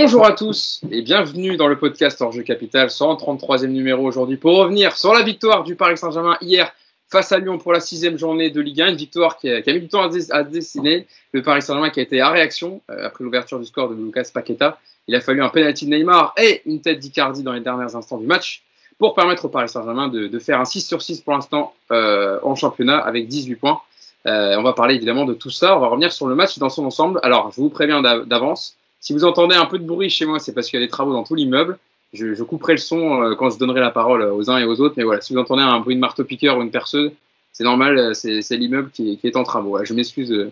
Bonjour 0.00 0.24
à 0.24 0.30
tous 0.30 0.80
et 0.92 1.02
bienvenue 1.02 1.56
dans 1.56 1.66
le 1.66 1.76
podcast 1.76 2.22
Hors 2.22 2.30
Jeu 2.30 2.44
Capital, 2.44 2.86
133e 2.86 3.66
numéro 3.66 4.06
aujourd'hui 4.06 4.36
pour 4.36 4.56
revenir 4.56 4.96
sur 4.96 5.12
la 5.12 5.24
victoire 5.24 5.64
du 5.64 5.74
Paris 5.74 5.98
Saint-Germain 5.98 6.36
hier 6.40 6.72
face 7.08 7.32
à 7.32 7.38
Lyon 7.40 7.58
pour 7.58 7.72
la 7.72 7.80
sixième 7.80 8.16
journée 8.16 8.50
de 8.50 8.60
Ligue 8.60 8.80
1, 8.80 8.90
une 8.90 8.96
victoire 8.96 9.38
qui 9.38 9.50
a, 9.50 9.60
mis 9.66 9.80
du 9.80 9.88
temps 9.88 10.08
à, 10.30 10.44
dessiner. 10.44 11.08
Le 11.32 11.42
Paris 11.42 11.62
Saint-Germain 11.62 11.90
qui 11.90 11.98
a 11.98 12.04
été 12.04 12.20
à 12.20 12.30
réaction 12.30 12.80
euh, 12.92 13.08
après 13.08 13.24
l'ouverture 13.24 13.58
du 13.58 13.66
score 13.66 13.88
de 13.88 13.96
Lucas 13.96 14.30
Paqueta. 14.32 14.78
Il 15.08 15.16
a 15.16 15.20
fallu 15.20 15.42
un 15.42 15.48
penalty 15.48 15.86
de 15.86 15.90
Neymar 15.90 16.32
et 16.40 16.62
une 16.64 16.80
tête 16.80 17.00
d'Icardi 17.00 17.42
dans 17.42 17.52
les 17.52 17.60
derniers 17.60 17.92
instants 17.92 18.18
du 18.18 18.26
match 18.26 18.62
pour 19.00 19.16
permettre 19.16 19.46
au 19.46 19.48
Paris 19.48 19.68
Saint-Germain 19.68 20.06
de, 20.06 20.38
faire 20.38 20.60
un 20.60 20.64
6 20.64 20.82
sur 20.82 21.02
6 21.02 21.22
pour 21.22 21.32
l'instant 21.32 21.74
euh, 21.90 22.38
en 22.44 22.54
championnat 22.54 22.98
avec 22.98 23.26
18 23.26 23.56
points. 23.56 23.80
Euh, 24.26 24.54
on 24.58 24.62
va 24.62 24.74
parler 24.74 24.94
évidemment 24.94 25.24
de 25.24 25.34
tout 25.34 25.50
ça. 25.50 25.76
On 25.76 25.80
va 25.80 25.88
revenir 25.88 26.12
sur 26.12 26.28
le 26.28 26.36
match 26.36 26.56
dans 26.60 26.70
son 26.70 26.84
ensemble. 26.84 27.18
Alors, 27.24 27.50
je 27.50 27.60
vous 27.60 27.68
préviens 27.68 28.00
d'avance, 28.00 28.76
si 29.00 29.12
vous 29.12 29.24
entendez 29.24 29.54
un 29.54 29.66
peu 29.66 29.78
de 29.78 29.84
bruit 29.84 30.10
chez 30.10 30.26
moi, 30.26 30.38
c'est 30.38 30.52
parce 30.52 30.68
qu'il 30.68 30.78
y 30.78 30.82
a 30.82 30.86
des 30.86 30.90
travaux 30.90 31.12
dans 31.12 31.24
tout 31.24 31.34
l'immeuble. 31.34 31.78
Je, 32.12 32.42
couperai 32.42 32.72
le 32.72 32.78
son 32.78 33.22
euh, 33.22 33.34
quand 33.34 33.50
je 33.50 33.58
donnerai 33.58 33.80
la 33.80 33.90
parole 33.90 34.22
aux 34.22 34.50
uns 34.50 34.58
et 34.58 34.64
aux 34.64 34.80
autres. 34.80 34.94
Mais 34.96 35.04
voilà, 35.04 35.20
si 35.20 35.34
vous 35.34 35.38
entendez 35.38 35.62
un 35.62 35.78
bruit 35.80 35.94
de 35.94 36.00
marteau-piqueur 36.00 36.56
ou 36.56 36.62
une 36.62 36.70
perceuse, 36.70 37.12
c'est 37.52 37.64
normal, 37.64 37.98
euh, 37.98 38.14
c'est 38.14 38.56
l'immeuble 38.56 38.90
qui, 38.90 39.18
est 39.22 39.36
en 39.36 39.44
travaux. 39.44 39.84
Je 39.84 39.92
m'excuse 39.92 40.32
euh, 40.32 40.50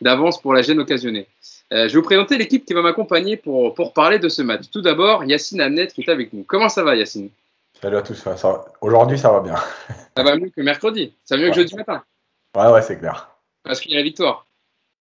d'avance 0.00 0.40
pour 0.40 0.52
la 0.52 0.62
gêne 0.62 0.80
occasionnée. 0.80 1.26
je 1.70 1.76
vais 1.76 1.88
vous 1.88 2.02
présenter 2.02 2.36
l'équipe 2.38 2.64
qui 2.64 2.74
va 2.74 2.82
m'accompagner 2.82 3.36
pour, 3.36 3.74
pour 3.74 3.92
parler 3.92 4.18
de 4.18 4.28
ce 4.28 4.42
match. 4.42 4.64
Tout 4.72 4.82
d'abord, 4.82 5.24
Yacine 5.24 5.60
Amnet 5.60 5.86
qui 5.88 6.02
est 6.02 6.10
avec 6.10 6.32
nous. 6.32 6.44
Comment 6.44 6.68
ça 6.68 6.82
va, 6.82 6.96
Yacine? 6.96 7.30
Salut 7.80 7.96
à 7.96 8.02
tous. 8.02 8.26
Aujourd'hui, 8.80 9.18
ça 9.18 9.30
va 9.30 9.40
bien. 9.40 9.56
Ça 10.16 10.22
va 10.22 10.36
mieux 10.36 10.48
que 10.48 10.62
mercredi. 10.62 11.12
Ça 11.24 11.36
va 11.36 11.42
mieux 11.42 11.50
que 11.50 11.56
jeudi 11.56 11.74
matin. 11.76 12.02
Ouais, 12.56 12.70
ouais, 12.72 12.82
c'est 12.82 12.98
clair. 12.98 13.30
Parce 13.62 13.80
qu'il 13.80 13.92
y 13.92 13.94
a 13.94 13.98
la 13.98 14.04
victoire. 14.04 14.45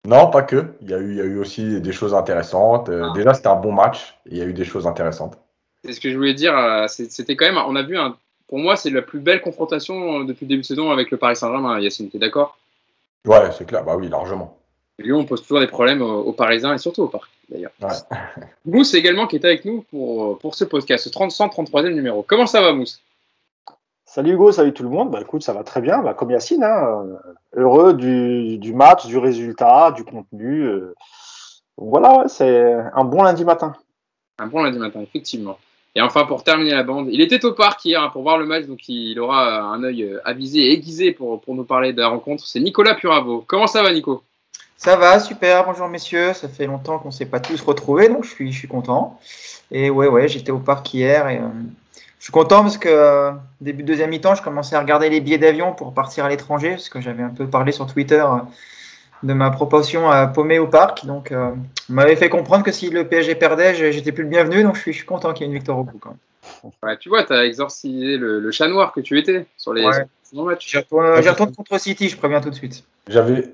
Non, 0.06 0.30
pas 0.30 0.42
que. 0.42 0.66
Il 0.82 0.90
y 0.90 0.94
a 0.94 0.98
eu, 0.98 1.10
il 1.10 1.16
y 1.16 1.20
a 1.20 1.24
eu 1.24 1.38
aussi 1.38 1.80
des 1.80 1.92
choses 1.92 2.14
intéressantes. 2.14 2.88
Euh, 2.88 3.08
ah. 3.10 3.12
Déjà, 3.14 3.34
c'était 3.34 3.48
un 3.48 3.56
bon 3.56 3.72
match. 3.72 4.16
il 4.26 4.38
y 4.38 4.40
a 4.40 4.44
eu 4.44 4.52
des 4.52 4.64
choses 4.64 4.86
intéressantes. 4.86 5.36
C'est 5.84 5.92
ce 5.92 6.00
que 6.00 6.10
je 6.10 6.16
voulais 6.16 6.34
dire. 6.34 6.56
Euh, 6.56 6.86
c'était 6.88 7.36
quand 7.36 7.46
même. 7.46 7.58
On 7.66 7.76
a 7.76 7.82
vu 7.82 7.98
un. 7.98 8.16
Pour 8.48 8.58
moi, 8.58 8.76
c'est 8.76 8.90
la 8.90 9.02
plus 9.02 9.18
belle 9.18 9.40
confrontation 9.40 10.20
euh, 10.20 10.24
depuis 10.24 10.44
le 10.44 10.50
début 10.50 10.62
de 10.62 10.66
saison 10.66 10.90
avec 10.90 11.10
le 11.10 11.16
Paris 11.16 11.34
Saint-Germain. 11.34 11.80
Yacine, 11.80 12.08
es 12.14 12.18
d'accord? 12.18 12.56
Ouais, 13.26 13.50
c'est 13.58 13.66
clair. 13.66 13.84
Bah 13.84 13.96
oui, 13.96 14.08
largement. 14.08 14.56
Lyon 14.98 15.24
pose 15.24 15.42
toujours 15.42 15.60
des 15.60 15.66
problèmes 15.66 16.00
aux, 16.00 16.32
Parisiens 16.32 16.72
et 16.72 16.78
surtout 16.78 17.02
au 17.02 17.08
Parc, 17.08 17.28
d'ailleurs. 17.50 17.72
Ouais. 17.82 17.88
Mousse 18.64 18.94
également 18.94 19.26
qui 19.26 19.36
est 19.36 19.44
avec 19.44 19.66
nous 19.66 19.84
pour, 19.90 20.38
pour 20.38 20.54
ce 20.54 20.64
podcast, 20.64 21.04
ce 21.04 21.10
133e 21.10 21.90
numéro. 21.90 22.24
Comment 22.26 22.46
ça 22.46 22.62
va, 22.62 22.72
Mousse? 22.72 23.02
Salut 24.16 24.32
Hugo, 24.32 24.50
salut 24.50 24.72
tout 24.72 24.82
le 24.82 24.88
monde. 24.88 25.10
Bah 25.10 25.20
écoute, 25.20 25.42
ça 25.42 25.52
va 25.52 25.62
très 25.62 25.82
bien, 25.82 25.98
bah, 25.98 26.14
comme 26.14 26.30
Yacine, 26.30 26.64
hein, 26.64 27.04
euh, 27.54 27.60
heureux 27.60 27.92
du, 27.92 28.56
du, 28.56 28.72
match, 28.72 29.04
du 29.04 29.18
résultat, 29.18 29.90
du 29.90 30.04
contenu. 30.04 30.62
Euh. 30.62 30.94
voilà, 31.76 32.20
ouais, 32.20 32.28
c'est 32.28 32.76
un 32.94 33.04
bon 33.04 33.24
lundi 33.24 33.44
matin. 33.44 33.74
Un 34.38 34.46
bon 34.46 34.62
lundi 34.62 34.78
matin, 34.78 35.02
effectivement. 35.02 35.58
Et 35.94 36.00
enfin, 36.00 36.24
pour 36.24 36.44
terminer 36.44 36.70
la 36.70 36.82
bande, 36.82 37.08
il 37.12 37.20
était 37.20 37.44
au 37.44 37.52
parc 37.52 37.84
hier 37.84 38.02
hein, 38.02 38.08
pour 38.10 38.22
voir 38.22 38.38
le 38.38 38.46
match, 38.46 38.64
donc 38.64 38.88
il 38.88 39.20
aura 39.20 39.60
un 39.60 39.84
œil 39.84 40.04
euh, 40.04 40.20
avisé 40.24 40.60
et 40.60 40.72
aiguisé 40.72 41.12
pour, 41.12 41.42
pour 41.42 41.54
nous 41.54 41.64
parler 41.64 41.92
de 41.92 42.00
la 42.00 42.08
rencontre. 42.08 42.46
C'est 42.46 42.60
Nicolas 42.60 42.94
Puravo. 42.94 43.44
Comment 43.46 43.66
ça 43.66 43.82
va, 43.82 43.92
Nico? 43.92 44.22
Ça 44.78 44.96
va, 44.96 45.20
super. 45.20 45.66
Bonjour, 45.66 45.88
messieurs. 45.88 46.32
Ça 46.32 46.48
fait 46.48 46.64
longtemps 46.64 46.98
qu'on 46.98 47.08
ne 47.08 47.12
s'est 47.12 47.26
pas 47.26 47.40
tous 47.40 47.60
retrouvés, 47.60 48.08
donc 48.08 48.24
je 48.24 48.30
suis, 48.30 48.50
je 48.50 48.58
suis 48.60 48.68
content. 48.68 49.20
Et 49.70 49.90
ouais, 49.90 50.08
ouais, 50.08 50.26
j'étais 50.26 50.52
au 50.52 50.58
parc 50.58 50.94
hier 50.94 51.28
et 51.28 51.38
je 52.18 52.24
suis 52.24 52.32
content 52.32 52.62
parce 52.62 52.78
que 52.78 52.88
euh, 52.88 53.32
début 53.60 53.82
de 53.82 53.88
deuxième 53.88 54.10
mi-temps, 54.10 54.34
je 54.34 54.42
commençais 54.42 54.74
à 54.74 54.80
regarder 54.80 55.10
les 55.10 55.20
billets 55.20 55.38
d'avion 55.38 55.72
pour 55.72 55.92
partir 55.92 56.24
à 56.24 56.28
l'étranger, 56.28 56.70
parce 56.70 56.88
que 56.88 57.00
j'avais 57.00 57.22
un 57.22 57.30
peu 57.30 57.46
parlé 57.46 57.72
sur 57.72 57.86
Twitter 57.86 58.20
euh, 58.20 58.38
de 59.22 59.32
ma 59.32 59.50
proportion 59.50 60.10
à 60.10 60.26
paumer 60.26 60.58
au 60.58 60.66
parc. 60.66 61.04
Donc, 61.04 61.30
euh, 61.30 61.50
on 61.90 61.92
m'avait 61.92 62.16
fait 62.16 62.28
comprendre 62.28 62.64
que 62.64 62.72
si 62.72 62.90
le 62.90 63.06
PSG 63.06 63.34
perdait, 63.34 63.74
j'étais 63.92 64.12
plus 64.12 64.24
le 64.24 64.30
bienvenu. 64.30 64.62
Donc, 64.62 64.76
je 64.76 64.90
suis, 64.90 65.04
content 65.04 65.32
qu'il 65.34 65.42
y 65.42 65.44
ait 65.44 65.52
une 65.52 65.58
victoire 65.58 65.78
au 65.78 65.84
bout. 65.84 66.00
tu 67.00 67.08
vois, 67.10 67.22
tu 67.22 67.32
as 67.34 67.44
exorcisé 67.44 68.16
le, 68.16 68.50
chat 68.50 68.68
noir 68.68 68.92
que 68.92 69.00
tu 69.00 69.18
étais 69.18 69.46
sur 69.56 69.74
les 69.74 69.84
matchs. 69.84 70.06
J'y 70.66 70.78
retourne, 70.78 71.54
contre 71.54 71.78
City, 71.78 72.08
je 72.08 72.16
préviens 72.16 72.40
tout 72.40 72.50
de 72.50 72.54
suite. 72.54 72.82
J'avais 73.08 73.52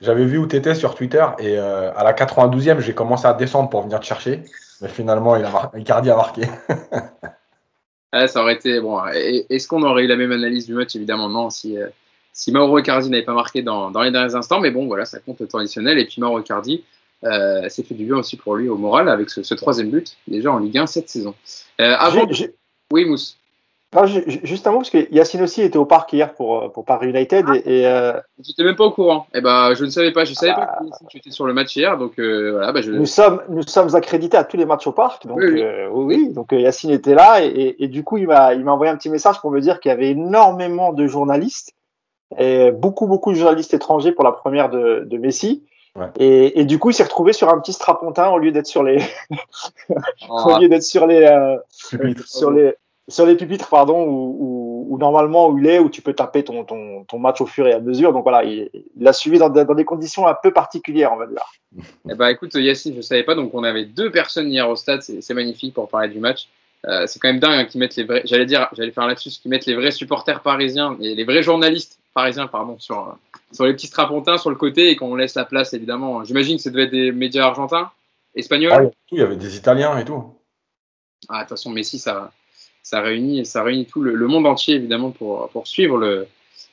j'avais 0.00 0.24
vu 0.24 0.36
où 0.36 0.48
tu 0.48 0.56
étais 0.56 0.74
sur 0.74 0.96
Twitter 0.96 1.24
et 1.38 1.56
à 1.56 2.02
la 2.02 2.12
92e, 2.12 2.80
j'ai 2.80 2.92
commencé 2.92 3.24
à 3.24 3.34
descendre 3.34 3.70
pour 3.70 3.82
venir 3.82 4.00
te 4.00 4.04
chercher. 4.04 4.42
Mais 4.80 4.88
finalement, 4.88 5.36
il 5.36 5.44
a, 5.44 5.70
Icardi 5.76 6.10
a 6.10 6.16
marqué. 6.16 6.42
ça 8.12 8.42
aurait 8.42 8.54
été 8.54 8.80
bon. 8.80 9.02
Est-ce 9.06 9.66
qu'on 9.66 9.82
aurait 9.82 10.04
eu 10.04 10.06
la 10.06 10.16
même 10.16 10.32
analyse 10.32 10.66
du 10.66 10.74
match? 10.74 10.94
Évidemment, 10.94 11.28
non. 11.28 11.50
Si, 11.50 11.78
euh, 11.78 11.88
si 12.32 12.52
Mauro 12.52 12.78
Icardi 12.78 13.08
n'avait 13.10 13.24
pas 13.24 13.34
marqué 13.34 13.62
dans, 13.62 13.90
dans, 13.90 14.02
les 14.02 14.10
derniers 14.10 14.34
instants, 14.34 14.60
mais 14.60 14.70
bon, 14.70 14.86
voilà, 14.86 15.04
ça 15.04 15.18
compte 15.18 15.40
le 15.40 15.48
temps 15.48 15.58
additionnel. 15.58 15.98
Et 15.98 16.04
puis 16.04 16.20
Mauro 16.20 16.38
Icardi, 16.40 16.84
euh, 17.24 17.66
c'est 17.68 17.86
fait 17.86 17.94
du 17.94 18.04
bien 18.04 18.16
aussi 18.16 18.36
pour 18.36 18.56
lui 18.56 18.68
au 18.68 18.76
moral 18.76 19.08
avec 19.08 19.30
ce, 19.30 19.54
troisième 19.54 19.90
but, 19.90 20.16
déjà 20.28 20.52
en 20.52 20.58
Ligue 20.58 20.78
1 20.78 20.86
cette 20.86 21.08
saison. 21.08 21.34
Euh, 21.80 21.94
avant... 21.98 22.26
Oui, 22.92 23.06
Mousse 23.06 23.38
juste 24.06 24.66
un 24.66 24.70
mot, 24.70 24.78
parce 24.78 24.90
que 24.90 25.12
Yacine 25.12 25.42
aussi 25.42 25.60
était 25.60 25.76
au 25.76 25.84
parc 25.84 26.12
hier 26.14 26.32
pour, 26.32 26.62
euh, 26.62 26.68
pour 26.68 26.84
Paris 26.84 27.08
United. 27.08 27.46
Et, 27.66 27.86
euh... 27.86 28.18
J'étais 28.42 28.64
même 28.64 28.76
pas 28.76 28.84
au 28.84 28.90
courant. 28.90 29.26
Et 29.34 29.38
eh 29.38 29.40
ben, 29.42 29.74
je 29.74 29.84
ne 29.84 29.90
savais 29.90 30.12
pas. 30.12 30.24
Je 30.24 30.32
savais 30.32 30.54
pas 30.54 30.78
que 30.80 31.06
tu 31.08 31.18
étais 31.18 31.30
sur 31.30 31.46
le 31.46 31.52
match 31.52 31.76
hier. 31.76 31.98
Donc, 31.98 32.18
euh, 32.18 32.52
voilà, 32.52 32.72
bah, 32.72 32.80
je... 32.80 32.90
nous, 32.90 33.06
sommes, 33.06 33.42
nous 33.50 33.62
sommes 33.62 33.94
accrédités 33.94 34.36
à 34.38 34.44
tous 34.44 34.56
les 34.56 34.64
matchs 34.64 34.86
au 34.86 34.92
parc. 34.92 35.26
Donc, 35.26 35.38
oui, 35.38 35.62
oui. 35.92 36.26
Euh, 36.30 36.32
donc 36.32 36.52
Yacine 36.52 36.90
était 36.90 37.14
là. 37.14 37.44
Et, 37.44 37.76
et, 37.80 37.88
du 37.88 38.02
coup, 38.02 38.16
il 38.16 38.26
m'a 38.26 38.54
envoyé 38.54 38.90
un 38.90 38.96
petit 38.96 39.10
message 39.10 39.40
pour 39.40 39.50
me 39.50 39.60
dire 39.60 39.78
qu'il 39.78 39.90
y 39.90 39.92
avait 39.92 40.10
énormément 40.10 40.92
de 40.94 41.06
journalistes. 41.06 41.74
Et 42.38 42.70
beaucoup, 42.70 43.06
beaucoup 43.06 43.30
de 43.30 43.36
journalistes 43.36 43.74
étrangers 43.74 44.12
pour 44.12 44.24
la 44.24 44.32
première 44.32 44.70
de, 44.70 45.04
de 45.04 45.18
Messi. 45.18 45.64
Ouais. 45.96 46.06
Et, 46.18 46.60
et, 46.60 46.64
du 46.64 46.78
coup, 46.78 46.88
il 46.88 46.94
s'est 46.94 47.02
retrouvé 47.02 47.34
sur 47.34 47.50
un 47.50 47.60
petit 47.60 47.74
strapontin 47.74 48.30
au 48.30 48.38
lieu 48.38 48.50
d'être 48.50 48.66
sur 48.66 48.82
les, 48.82 49.02
au 50.30 50.58
lieu 50.58 50.70
d'être 50.70 50.82
sur 50.82 51.06
les, 51.06 51.26
euh, 51.26 51.58
sur 52.24 52.50
les, 52.50 52.74
sur 53.08 53.26
les 53.26 53.36
pupitres, 53.36 53.68
pardon, 53.68 54.06
où, 54.06 54.96
normalement 54.98 55.48
où 55.48 55.58
il 55.58 55.66
est, 55.66 55.78
où 55.78 55.90
tu 55.90 56.02
peux 56.02 56.12
taper 56.12 56.44
ton, 56.44 56.64
ton, 56.64 57.04
ton, 57.04 57.18
match 57.18 57.40
au 57.40 57.46
fur 57.46 57.66
et 57.66 57.72
à 57.72 57.80
mesure. 57.80 58.12
Donc 58.12 58.22
voilà, 58.22 58.44
il, 58.44 58.70
il 58.98 59.08
a 59.08 59.12
suivi 59.12 59.38
dans, 59.38 59.48
dans, 59.48 59.74
des 59.74 59.84
conditions 59.84 60.26
un 60.28 60.34
peu 60.40 60.52
particulières, 60.52 61.12
on 61.12 61.16
va 61.16 61.26
dire. 61.26 61.44
Eh 62.10 62.14
ben, 62.14 62.28
écoute, 62.28 62.54
Yacine, 62.54 62.94
je 62.94 63.00
savais 63.00 63.22
pas, 63.22 63.34
donc 63.34 63.54
on 63.54 63.64
avait 63.64 63.86
deux 63.86 64.10
personnes 64.10 64.50
hier 64.50 64.68
au 64.68 64.76
stade, 64.76 65.02
c'est 65.02 65.34
magnifique 65.34 65.74
pour 65.74 65.88
parler 65.88 66.08
du 66.08 66.20
match. 66.20 66.48
Euh, 66.86 67.06
c'est 67.06 67.20
quand 67.20 67.28
même 67.28 67.38
dingue 67.38 67.60
hein, 67.60 67.64
qu'ils 67.64 67.78
mettent 67.78 67.94
les 67.96 68.02
vrais, 68.02 68.22
j'allais 68.24 68.44
dire, 68.44 68.68
j'allais 68.72 68.90
faire 68.90 69.06
là-dessus, 69.06 69.30
qui 69.30 69.48
mettent 69.48 69.66
les 69.66 69.76
vrais 69.76 69.92
supporters 69.92 70.42
parisiens 70.42 70.96
et 71.00 71.14
les 71.14 71.24
vrais 71.24 71.42
journalistes 71.42 72.00
parisiens, 72.12 72.48
pardon, 72.48 72.76
sur, 72.78 73.16
sur 73.52 73.64
les 73.66 73.72
petits 73.72 73.86
strapontins 73.86 74.36
sur 74.36 74.50
le 74.50 74.56
côté 74.56 74.90
et 74.90 74.96
qu'on 74.96 75.14
laisse 75.14 75.34
la 75.34 75.44
place, 75.44 75.72
évidemment. 75.74 76.24
J'imagine 76.24 76.56
que 76.56 76.62
ça 76.62 76.70
devait 76.70 76.84
être 76.84 76.90
des 76.90 77.12
médias 77.12 77.44
argentins, 77.44 77.90
espagnols. 78.34 78.72
Ah, 78.72 78.96
il 79.12 79.18
y 79.18 79.22
avait 79.22 79.36
des 79.36 79.56
Italiens 79.56 79.96
et 79.96 80.04
tout. 80.04 80.24
Ah, 81.28 81.36
de 81.36 81.40
toute 81.42 81.50
façon, 81.50 81.70
Messi, 81.70 81.98
ça, 81.98 82.32
ça 82.82 83.00
réunit, 83.00 83.44
tout 83.86 84.02
le, 84.02 84.26
monde 84.26 84.46
entier 84.46 84.74
évidemment 84.74 85.10
pour, 85.10 85.50
suivre 85.64 85.96
le, 85.96 86.26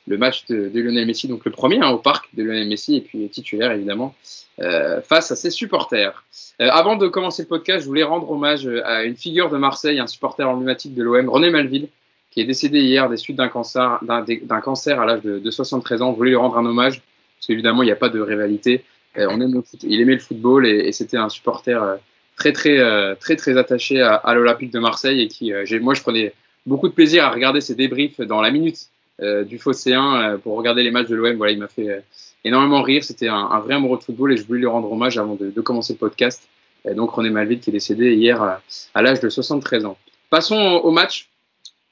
le 0.06 0.18
match 0.18 0.46
de, 0.46 0.70
Lionel 0.74 1.06
Messi, 1.06 1.28
donc 1.28 1.44
le 1.44 1.50
premier 1.50 1.78
hein, 1.80 1.90
au 1.90 1.98
parc 1.98 2.28
de 2.34 2.42
Lionel 2.42 2.68
Messi 2.68 2.96
et 2.96 3.00
puis 3.00 3.28
titulaire 3.28 3.72
évidemment 3.72 4.14
euh, 4.60 5.00
face 5.00 5.30
à 5.30 5.36
ses 5.36 5.50
supporters. 5.50 6.24
Euh, 6.60 6.68
avant 6.70 6.96
de 6.96 7.06
commencer 7.08 7.42
le 7.42 7.48
podcast, 7.48 7.82
je 7.82 7.86
voulais 7.86 8.02
rendre 8.02 8.30
hommage 8.30 8.68
à 8.84 9.04
une 9.04 9.16
figure 9.16 9.50
de 9.50 9.56
Marseille, 9.56 10.00
un 10.00 10.06
supporter 10.06 10.48
emblématique 10.48 10.94
de 10.94 11.02
l'OM, 11.02 11.28
René 11.28 11.50
Malville, 11.50 11.88
qui 12.30 12.40
est 12.40 12.44
décédé 12.44 12.80
hier 12.80 13.08
des 13.08 13.16
suites 13.16 13.36
d'un 13.36 13.48
cancer, 13.48 13.98
à 14.02 15.06
l'âge 15.06 15.22
de, 15.22 15.50
73 15.50 16.02
ans. 16.02 16.12
Je 16.12 16.16
voulais 16.16 16.30
lui 16.30 16.36
rendre 16.36 16.58
un 16.58 16.66
hommage 16.66 17.02
parce 17.38 17.46
qu'évidemment 17.46 17.82
il 17.82 17.86
n'y 17.86 17.92
a 17.92 17.96
pas 17.96 18.08
de 18.08 18.20
rivalité. 18.20 18.84
Euh, 19.16 19.26
on 19.30 19.40
aime 19.40 19.62
il 19.82 20.00
aimait 20.00 20.14
le 20.14 20.20
football 20.20 20.66
et 20.66 20.92
c'était 20.92 21.16
un 21.16 21.28
supporter 21.28 21.98
très 22.40 22.52
très 22.52 22.78
euh, 22.78 23.14
très 23.14 23.36
très 23.36 23.56
attaché 23.58 24.00
à, 24.00 24.14
à 24.14 24.34
l'Olympique 24.34 24.72
de 24.72 24.78
Marseille 24.78 25.20
et 25.20 25.28
qui, 25.28 25.52
euh, 25.52 25.64
moi, 25.80 25.92
je 25.94 26.00
prenais 26.00 26.32
beaucoup 26.64 26.88
de 26.88 26.94
plaisir 26.94 27.24
à 27.24 27.30
regarder 27.30 27.60
ses 27.60 27.74
débriefs 27.74 28.18
dans 28.20 28.40
la 28.40 28.50
minute 28.50 28.88
euh, 29.20 29.44
du 29.44 29.58
Phocéen 29.58 30.38
pour 30.42 30.56
regarder 30.56 30.82
les 30.82 30.90
matchs 30.90 31.08
de 31.08 31.16
l'OM. 31.16 31.36
Voilà, 31.36 31.52
il 31.52 31.58
m'a 31.58 31.68
fait 31.68 32.02
énormément 32.44 32.82
rire. 32.82 33.04
C'était 33.04 33.28
un, 33.28 33.58
vrai 33.60 33.74
amoureux 33.74 33.98
de 33.98 34.02
football 34.02 34.32
et 34.32 34.36
je 34.38 34.46
voulais 34.46 34.60
lui 34.60 34.66
rendre 34.66 34.90
hommage 34.90 35.18
avant 35.18 35.34
de, 35.34 35.60
commencer 35.60 35.92
le 35.92 35.98
podcast. 35.98 36.48
Et 36.88 36.94
donc 36.94 37.10
René 37.10 37.28
Malvide 37.28 37.60
qui 37.60 37.68
est 37.68 37.74
décédé 37.74 38.14
hier 38.14 38.42
à, 38.42 39.02
l'âge 39.02 39.20
de 39.20 39.28
73 39.28 39.84
ans. 39.84 39.98
Passons 40.30 40.56
au, 40.56 40.90
match, 40.90 41.28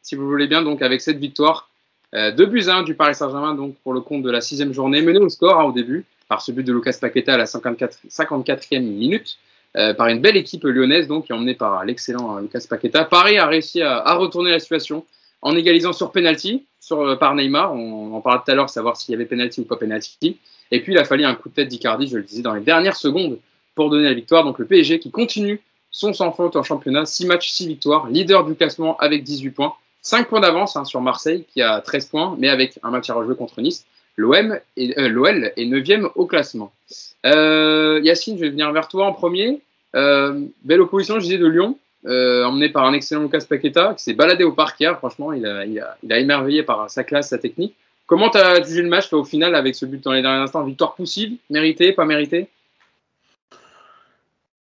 si 0.01 0.15
vous 0.15 0.27
voulez 0.27 0.47
bien, 0.47 0.63
donc 0.63 0.81
avec 0.81 1.03
cette 1.03 1.19
victoire. 1.19 1.69
Euh, 2.15 2.33
2 2.33 2.47
buts 2.47 2.69
1 2.69 2.85
du 2.85 2.95
Paris 2.95 3.15
Saint-Germain 3.15 3.55
donc 3.55 3.75
pour 3.85 3.93
le 3.93 4.01
compte 4.01 4.23
de 4.23 4.31
la 4.31 4.41
sixième 4.41 4.73
journée, 4.73 5.03
mené 5.03 5.19
au 5.19 5.29
score 5.29 5.61
hein, 5.61 5.65
au 5.65 5.73
début 5.73 6.07
par 6.27 6.41
ce 6.41 6.53
but 6.53 6.65
de 6.65 6.73
Lucas 6.73 6.97
Paqueta 6.99 7.35
à 7.35 7.37
la 7.37 7.45
54, 7.45 7.99
54e 8.09 8.81
minute. 8.81 9.39
Euh, 9.77 9.93
par 9.93 10.09
une 10.09 10.21
belle 10.21 10.37
équipe 10.37 10.65
lyonnaise, 10.65 11.09
donc, 11.09 11.27
emmenée 11.31 11.55
par 11.55 11.85
l'excellent 11.85 12.37
euh, 12.37 12.41
Lucas 12.41 12.65
Paqueta. 12.69 13.05
Paris 13.05 13.39
a 13.39 13.47
réussi 13.47 13.83
à, 13.83 14.15
retourner 14.15 14.51
la 14.51 14.61
situation 14.61 15.05
en 15.43 15.55
égalisant 15.55 15.93
sur 15.93 16.11
penalty 16.11 16.67
euh, 16.91 17.17
par 17.17 17.35
Neymar. 17.35 17.75
On, 17.75 18.15
en 18.15 18.21
parlait 18.23 18.41
tout 18.45 18.51
à 18.51 18.55
l'heure, 18.55 18.71
savoir 18.71 18.97
s'il 18.97 19.13
y 19.13 19.15
avait 19.15 19.27
penalty 19.27 19.61
ou 19.61 19.65
pas 19.65 19.77
penalty. 19.77 20.39
Et 20.71 20.81
puis, 20.81 20.95
il 20.95 20.99
a 20.99 21.05
fallu 21.05 21.25
un 21.25 21.35
coup 21.35 21.51
de 21.51 21.55
tête 21.55 21.69
d'Icardi, 21.69 22.09
je 22.09 22.17
le 22.17 22.23
disais, 22.23 22.41
dans 22.41 22.55
les 22.55 22.63
dernières 22.63 22.97
secondes 22.97 23.39
pour 23.75 23.91
donner 23.91 24.05
la 24.05 24.15
victoire. 24.15 24.43
Donc, 24.43 24.59
le 24.59 24.65
PSG 24.65 25.01
qui 25.01 25.11
continue 25.11 25.61
son 25.91 26.15
sans 26.15 26.33
faute 26.33 26.57
en 26.57 26.63
championnat, 26.63 27.05
6 27.05 27.27
matchs, 27.27 27.51
6 27.51 27.69
victoires, 27.69 28.09
leader 28.09 28.45
du 28.45 28.55
classement 28.55 28.97
avec 28.97 29.23
18 29.23 29.51
points, 29.51 29.75
5 30.01 30.29
points 30.29 30.41
d'avance 30.41 30.77
hein, 30.77 30.85
sur 30.85 31.03
Marseille 31.03 31.45
qui 31.53 31.61
a 31.61 31.81
13 31.81 32.07
points, 32.07 32.37
mais 32.39 32.49
avec 32.49 32.79
un 32.83 32.91
match 32.91 33.11
à 33.11 33.15
rejouer 33.15 33.37
contre 33.37 33.61
Nice. 33.61 33.85
L'OM 34.19 34.59
et 34.77 35.09
l'OL 35.09 35.53
est 35.57 35.65
9e 35.65 36.11
au 36.15 36.27
classement. 36.27 36.73
Euh, 37.25 38.01
Yacine, 38.03 38.37
je 38.37 38.43
vais 38.43 38.51
venir 38.51 38.71
vers 38.73 38.89
toi 38.89 39.07
en 39.07 39.13
premier. 39.13 39.61
belle 39.95 40.81
opposition, 40.81 41.15
je 41.15 41.25
disais, 41.25 41.39
de 41.39 41.47
Lyon, 41.47 41.79
emmené 42.05 42.69
par 42.69 42.85
un 42.85 42.93
excellent 42.93 43.23
Lucas 43.23 43.47
Paqueta, 43.49 43.95
qui 43.97 44.03
s'est 44.03 44.15
baladé 44.15 44.45
au 44.45 44.53
parc 44.53 44.79
hier. 44.81 44.99
Franchement, 44.99 45.33
il 45.33 45.47
a, 45.47 45.65
il, 45.65 45.81
a, 45.81 45.97
il 46.03 46.13
a, 46.13 46.19
émerveillé 46.19 46.63
par 46.63 46.91
sa 46.91 47.05
classe, 47.05 47.29
sa 47.29 47.39
technique. 47.39 47.75
Comment 48.07 48.29
tu 48.29 48.39
as 48.39 48.63
jugé 48.63 48.83
le 48.83 48.89
match 48.89 49.13
au 49.13 49.25
final 49.25 49.55
avec 49.55 49.75
ce 49.75 49.87
but 49.87 50.03
dans 50.03 50.13
les 50.13 50.23
derniers 50.23 50.43
instants? 50.43 50.65
Victoire 50.65 50.95
possible? 50.95 51.37
Méritée 51.49 51.93
Pas 51.93 52.05
méritée 52.05 52.49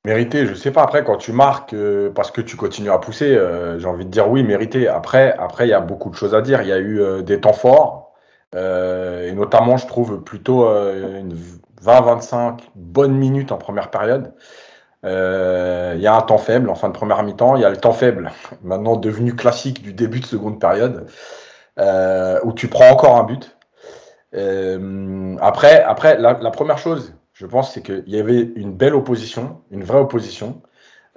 Mérité, 0.08 0.46
je 0.46 0.54
sais 0.54 0.72
pas. 0.72 0.84
Après, 0.84 1.04
quand 1.04 1.18
tu 1.18 1.34
marques 1.34 1.74
euh, 1.74 2.10
parce 2.10 2.32
que 2.32 2.40
tu 2.40 2.56
continues 2.56 2.92
à 2.92 2.98
pousser, 2.98 3.36
euh, 3.36 3.78
j'ai 3.78 3.88
envie 3.88 4.06
de 4.06 4.10
dire 4.10 4.30
oui, 4.30 4.42
mérité. 4.42 4.88
Après, 4.88 5.36
après, 5.38 5.68
il 5.68 5.72
y 5.72 5.74
a 5.74 5.82
beaucoup 5.82 6.10
de 6.10 6.16
choses 6.16 6.34
à 6.34 6.42
dire. 6.42 6.62
Il 6.62 6.70
y 6.70 6.72
a 6.72 6.78
eu 6.78 7.02
euh, 7.02 7.22
des 7.22 7.42
temps 7.42 7.52
forts, 7.52 8.07
et 8.56 9.32
notamment, 9.34 9.78
je 9.78 9.88
trouve 9.88 10.24
plutôt 10.24 10.66
une 10.68 11.36
20-25 11.84 12.60
bonnes 12.76 13.16
minutes 13.16 13.52
en 13.52 13.58
première 13.58 13.92
période. 13.92 14.34
Il 15.04 16.00
y 16.00 16.08
a 16.08 16.16
un 16.16 16.22
temps 16.22 16.38
faible 16.38 16.70
en 16.70 16.76
fin 16.76 16.88
de 16.88 16.94
première 16.94 17.24
mi-temps. 17.24 17.56
Il 17.56 17.62
y 17.62 17.66
a 17.66 17.70
le 17.70 17.78
temps 17.78 17.94
faible, 17.94 18.32
maintenant 18.64 18.96
devenu 18.96 19.36
classique 19.36 19.82
du 19.82 19.94
début 19.94 20.20
de 20.20 20.26
seconde 20.26 20.60
période, 20.60 21.08
où 21.78 22.54
tu 22.54 22.68
prends 22.68 22.90
encore 22.90 23.18
un 23.18 23.24
but. 23.24 23.58
après, 25.42 25.84
après 25.84 26.18
la 26.18 26.52
première 26.52 26.78
chose, 26.78 27.14
je 27.38 27.46
pense, 27.46 27.72
c'est 27.72 27.84
qu'il 27.84 28.04
y 28.08 28.20
avait 28.20 28.52
une 28.56 28.74
belle 28.74 28.96
opposition, 28.96 29.62
une 29.70 29.84
vraie 29.84 30.00
opposition, 30.00 30.64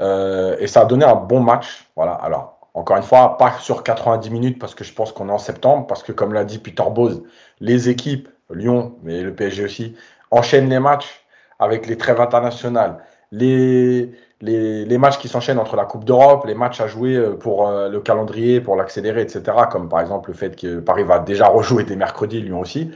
euh, 0.00 0.54
et 0.58 0.66
ça 0.66 0.82
a 0.82 0.84
donné 0.84 1.06
un 1.06 1.14
bon 1.14 1.40
match. 1.40 1.90
Voilà. 1.96 2.12
Alors, 2.12 2.59
encore 2.74 2.96
une 2.96 3.02
fois, 3.02 3.36
pas 3.36 3.54
sur 3.60 3.82
90 3.82 4.30
minutes 4.30 4.58
parce 4.58 4.74
que 4.74 4.84
je 4.84 4.92
pense 4.92 5.12
qu'on 5.12 5.28
est 5.28 5.32
en 5.32 5.38
septembre, 5.38 5.86
parce 5.86 6.02
que 6.02 6.12
comme 6.12 6.32
l'a 6.32 6.44
dit 6.44 6.58
Peter 6.58 6.84
Bose, 6.90 7.22
les 7.60 7.88
équipes, 7.88 8.28
Lyon, 8.50 8.96
mais 9.02 9.22
le 9.22 9.34
PSG 9.34 9.64
aussi, 9.64 9.96
enchaînent 10.30 10.68
les 10.68 10.80
matchs 10.80 11.24
avec 11.58 11.86
les 11.86 11.96
trêves 11.96 12.20
internationales, 12.20 12.98
les, 13.32 14.08
matchs 14.98 15.18
qui 15.18 15.28
s'enchaînent 15.28 15.58
entre 15.58 15.76
la 15.76 15.84
Coupe 15.84 16.04
d'Europe, 16.04 16.44
les 16.46 16.54
matchs 16.54 16.80
à 16.80 16.86
jouer 16.86 17.14
euh, 17.16 17.36
pour 17.36 17.68
euh, 17.68 17.88
le 17.88 18.00
calendrier, 18.00 18.60
pour 18.60 18.76
l'accélérer, 18.76 19.22
etc., 19.22 19.42
comme 19.70 19.88
par 19.88 20.00
exemple 20.00 20.30
le 20.30 20.36
fait 20.36 20.56
que 20.56 20.80
Paris 20.80 21.04
va 21.04 21.18
déjà 21.18 21.46
rejouer 21.46 21.84
dès 21.84 21.96
mercredi, 21.96 22.40
Lyon 22.40 22.60
aussi. 22.60 22.90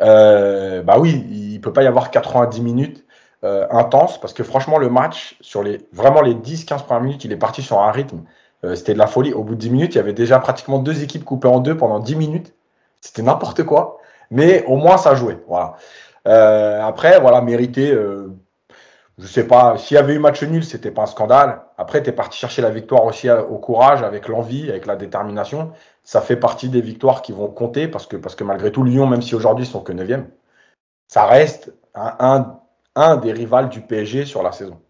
Euh, 0.00 0.82
bah 0.82 0.98
oui, 0.98 1.26
il 1.30 1.60
peut 1.60 1.72
pas 1.72 1.82
y 1.82 1.86
avoir 1.86 2.10
90 2.10 2.60
minutes 2.62 3.04
euh, 3.42 3.66
intenses 3.70 4.20
parce 4.20 4.32
que 4.32 4.42
franchement, 4.42 4.78
le 4.78 4.90
match, 4.90 5.36
sur 5.40 5.62
les 5.62 5.78
vraiment 5.92 6.20
les 6.20 6.34
10-15 6.34 6.84
premières 6.84 7.02
minutes, 7.02 7.24
il 7.24 7.32
est 7.32 7.36
parti 7.36 7.62
sur 7.62 7.80
un 7.80 7.90
rythme. 7.90 8.22
Euh, 8.64 8.74
c'était 8.74 8.94
de 8.94 8.98
la 8.98 9.06
folie. 9.06 9.32
Au 9.32 9.42
bout 9.42 9.54
de 9.54 9.60
10 9.60 9.70
minutes, 9.70 9.94
il 9.94 9.98
y 9.98 10.00
avait 10.00 10.12
déjà 10.12 10.38
pratiquement 10.38 10.78
deux 10.78 11.02
équipes 11.02 11.24
coupées 11.24 11.48
en 11.48 11.60
deux 11.60 11.76
pendant 11.76 11.98
10 11.98 12.16
minutes. 12.16 12.54
C'était 13.00 13.22
n'importe 13.22 13.64
quoi. 13.64 13.98
Mais 14.30 14.64
au 14.66 14.76
moins, 14.76 14.96
ça 14.96 15.14
jouait. 15.14 15.38
Voilà. 15.48 15.76
Euh, 16.26 16.82
après, 16.82 17.20
voilà, 17.20 17.40
mérité. 17.40 17.90
Euh, 17.90 18.28
je 19.18 19.26
sais 19.26 19.46
pas, 19.46 19.76
s'il 19.76 19.96
y 19.96 19.98
avait 19.98 20.14
eu 20.14 20.18
match 20.18 20.42
nul, 20.42 20.64
c'était 20.64 20.90
pas 20.90 21.02
un 21.02 21.06
scandale. 21.06 21.62
Après, 21.76 22.02
tu 22.02 22.08
es 22.08 22.12
parti 22.12 22.38
chercher 22.38 22.62
la 22.62 22.70
victoire 22.70 23.04
aussi 23.04 23.28
au 23.30 23.58
courage, 23.58 24.02
avec 24.02 24.28
l'envie, 24.28 24.70
avec 24.70 24.86
la 24.86 24.96
détermination 24.96 25.72
ça 26.10 26.20
fait 26.20 26.36
partie 26.36 26.68
des 26.68 26.80
victoires 26.80 27.22
qui 27.22 27.32
vont 27.32 27.48
compter 27.48 27.88
parce 27.88 28.06
que, 28.06 28.16
parce 28.16 28.34
que 28.34 28.44
malgré 28.44 28.72
tout, 28.72 28.82
Lyon, 28.82 29.06
même 29.06 29.22
si 29.22 29.34
aujourd'hui 29.34 29.64
ils 29.64 29.70
sont 29.70 29.80
que 29.80 29.92
9e, 29.92 30.24
ça 31.08 31.26
reste 31.26 31.72
un, 31.94 32.58
un, 32.96 33.16
des 33.16 33.32
rivales 33.32 33.68
du 33.68 33.80
PSG 33.80 34.24
sur 34.24 34.42
la 34.42 34.52
saison. 34.52 34.80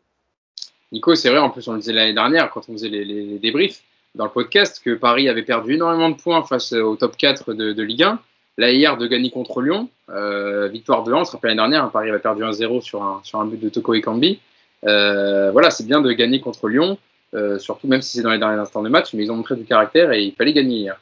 Nico, 0.92 1.14
c'est 1.14 1.31
vrai, 1.31 1.38
en 1.38 1.50
plus 1.50 1.66
on 1.69 1.72
le 1.72 1.78
disait 1.78 1.92
l'année 1.92 2.14
dernière 2.14 2.50
quand 2.50 2.69
on 2.69 2.72
faisait 2.72 2.88
les, 2.88 3.38
débriefs 3.38 3.82
dans 4.14 4.25
le 4.25 4.31
podcast 4.31 4.82
que 4.84 4.94
Paris 4.94 5.28
avait 5.28 5.42
perdu 5.42 5.75
énormément 5.75 6.10
de 6.10 6.16
points 6.16 6.42
face 6.42 6.72
au 6.72 6.96
top 6.96 7.16
4 7.16 7.54
de, 7.54 7.82
Ligue 7.82 8.02
1. 8.02 8.19
Là, 8.58 8.72
hier, 8.72 8.98
de 8.98 9.06
gagner 9.06 9.31
contre 9.31 9.62
Lyon, 9.62 9.88
euh, 10.10 10.69
victoire 10.69 11.04
de 11.04 11.12
1, 11.12 11.16
on 11.16 11.25
se 11.25 11.32
rappelle 11.32 11.50
l'année 11.50 11.70
dernière, 11.70 11.84
hein, 11.84 11.90
Paris 11.92 12.10
avait 12.10 12.19
perdu 12.19 12.42
1-0 12.42 12.82
sur 12.82 13.02
un, 13.02 13.20
sur 13.22 13.40
un 13.40 13.46
but 13.46 13.60
de 13.60 13.69
Toko 13.69 13.94
Ekambi. 13.94 14.40
Euh, 14.87 15.50
voilà, 15.52 15.70
c'est 15.70 15.87
bien 15.87 16.00
de 16.00 16.12
gagner 16.12 16.40
contre 16.40 16.69
Lyon. 16.69 16.98
Euh, 17.32 17.58
surtout 17.60 17.87
même 17.87 18.02
si 18.02 18.16
c'est 18.16 18.22
dans 18.22 18.32
les 18.32 18.38
derniers 18.38 18.58
instants 18.58 18.82
de 18.82 18.88
match, 18.88 19.14
mais 19.14 19.22
ils 19.22 19.31
ont 19.31 19.37
montré 19.37 19.54
du 19.54 19.64
caractère 19.64 20.10
et 20.12 20.25
il 20.25 20.32
fallait 20.32 20.52
gagner 20.52 20.78
hier. 20.78 21.00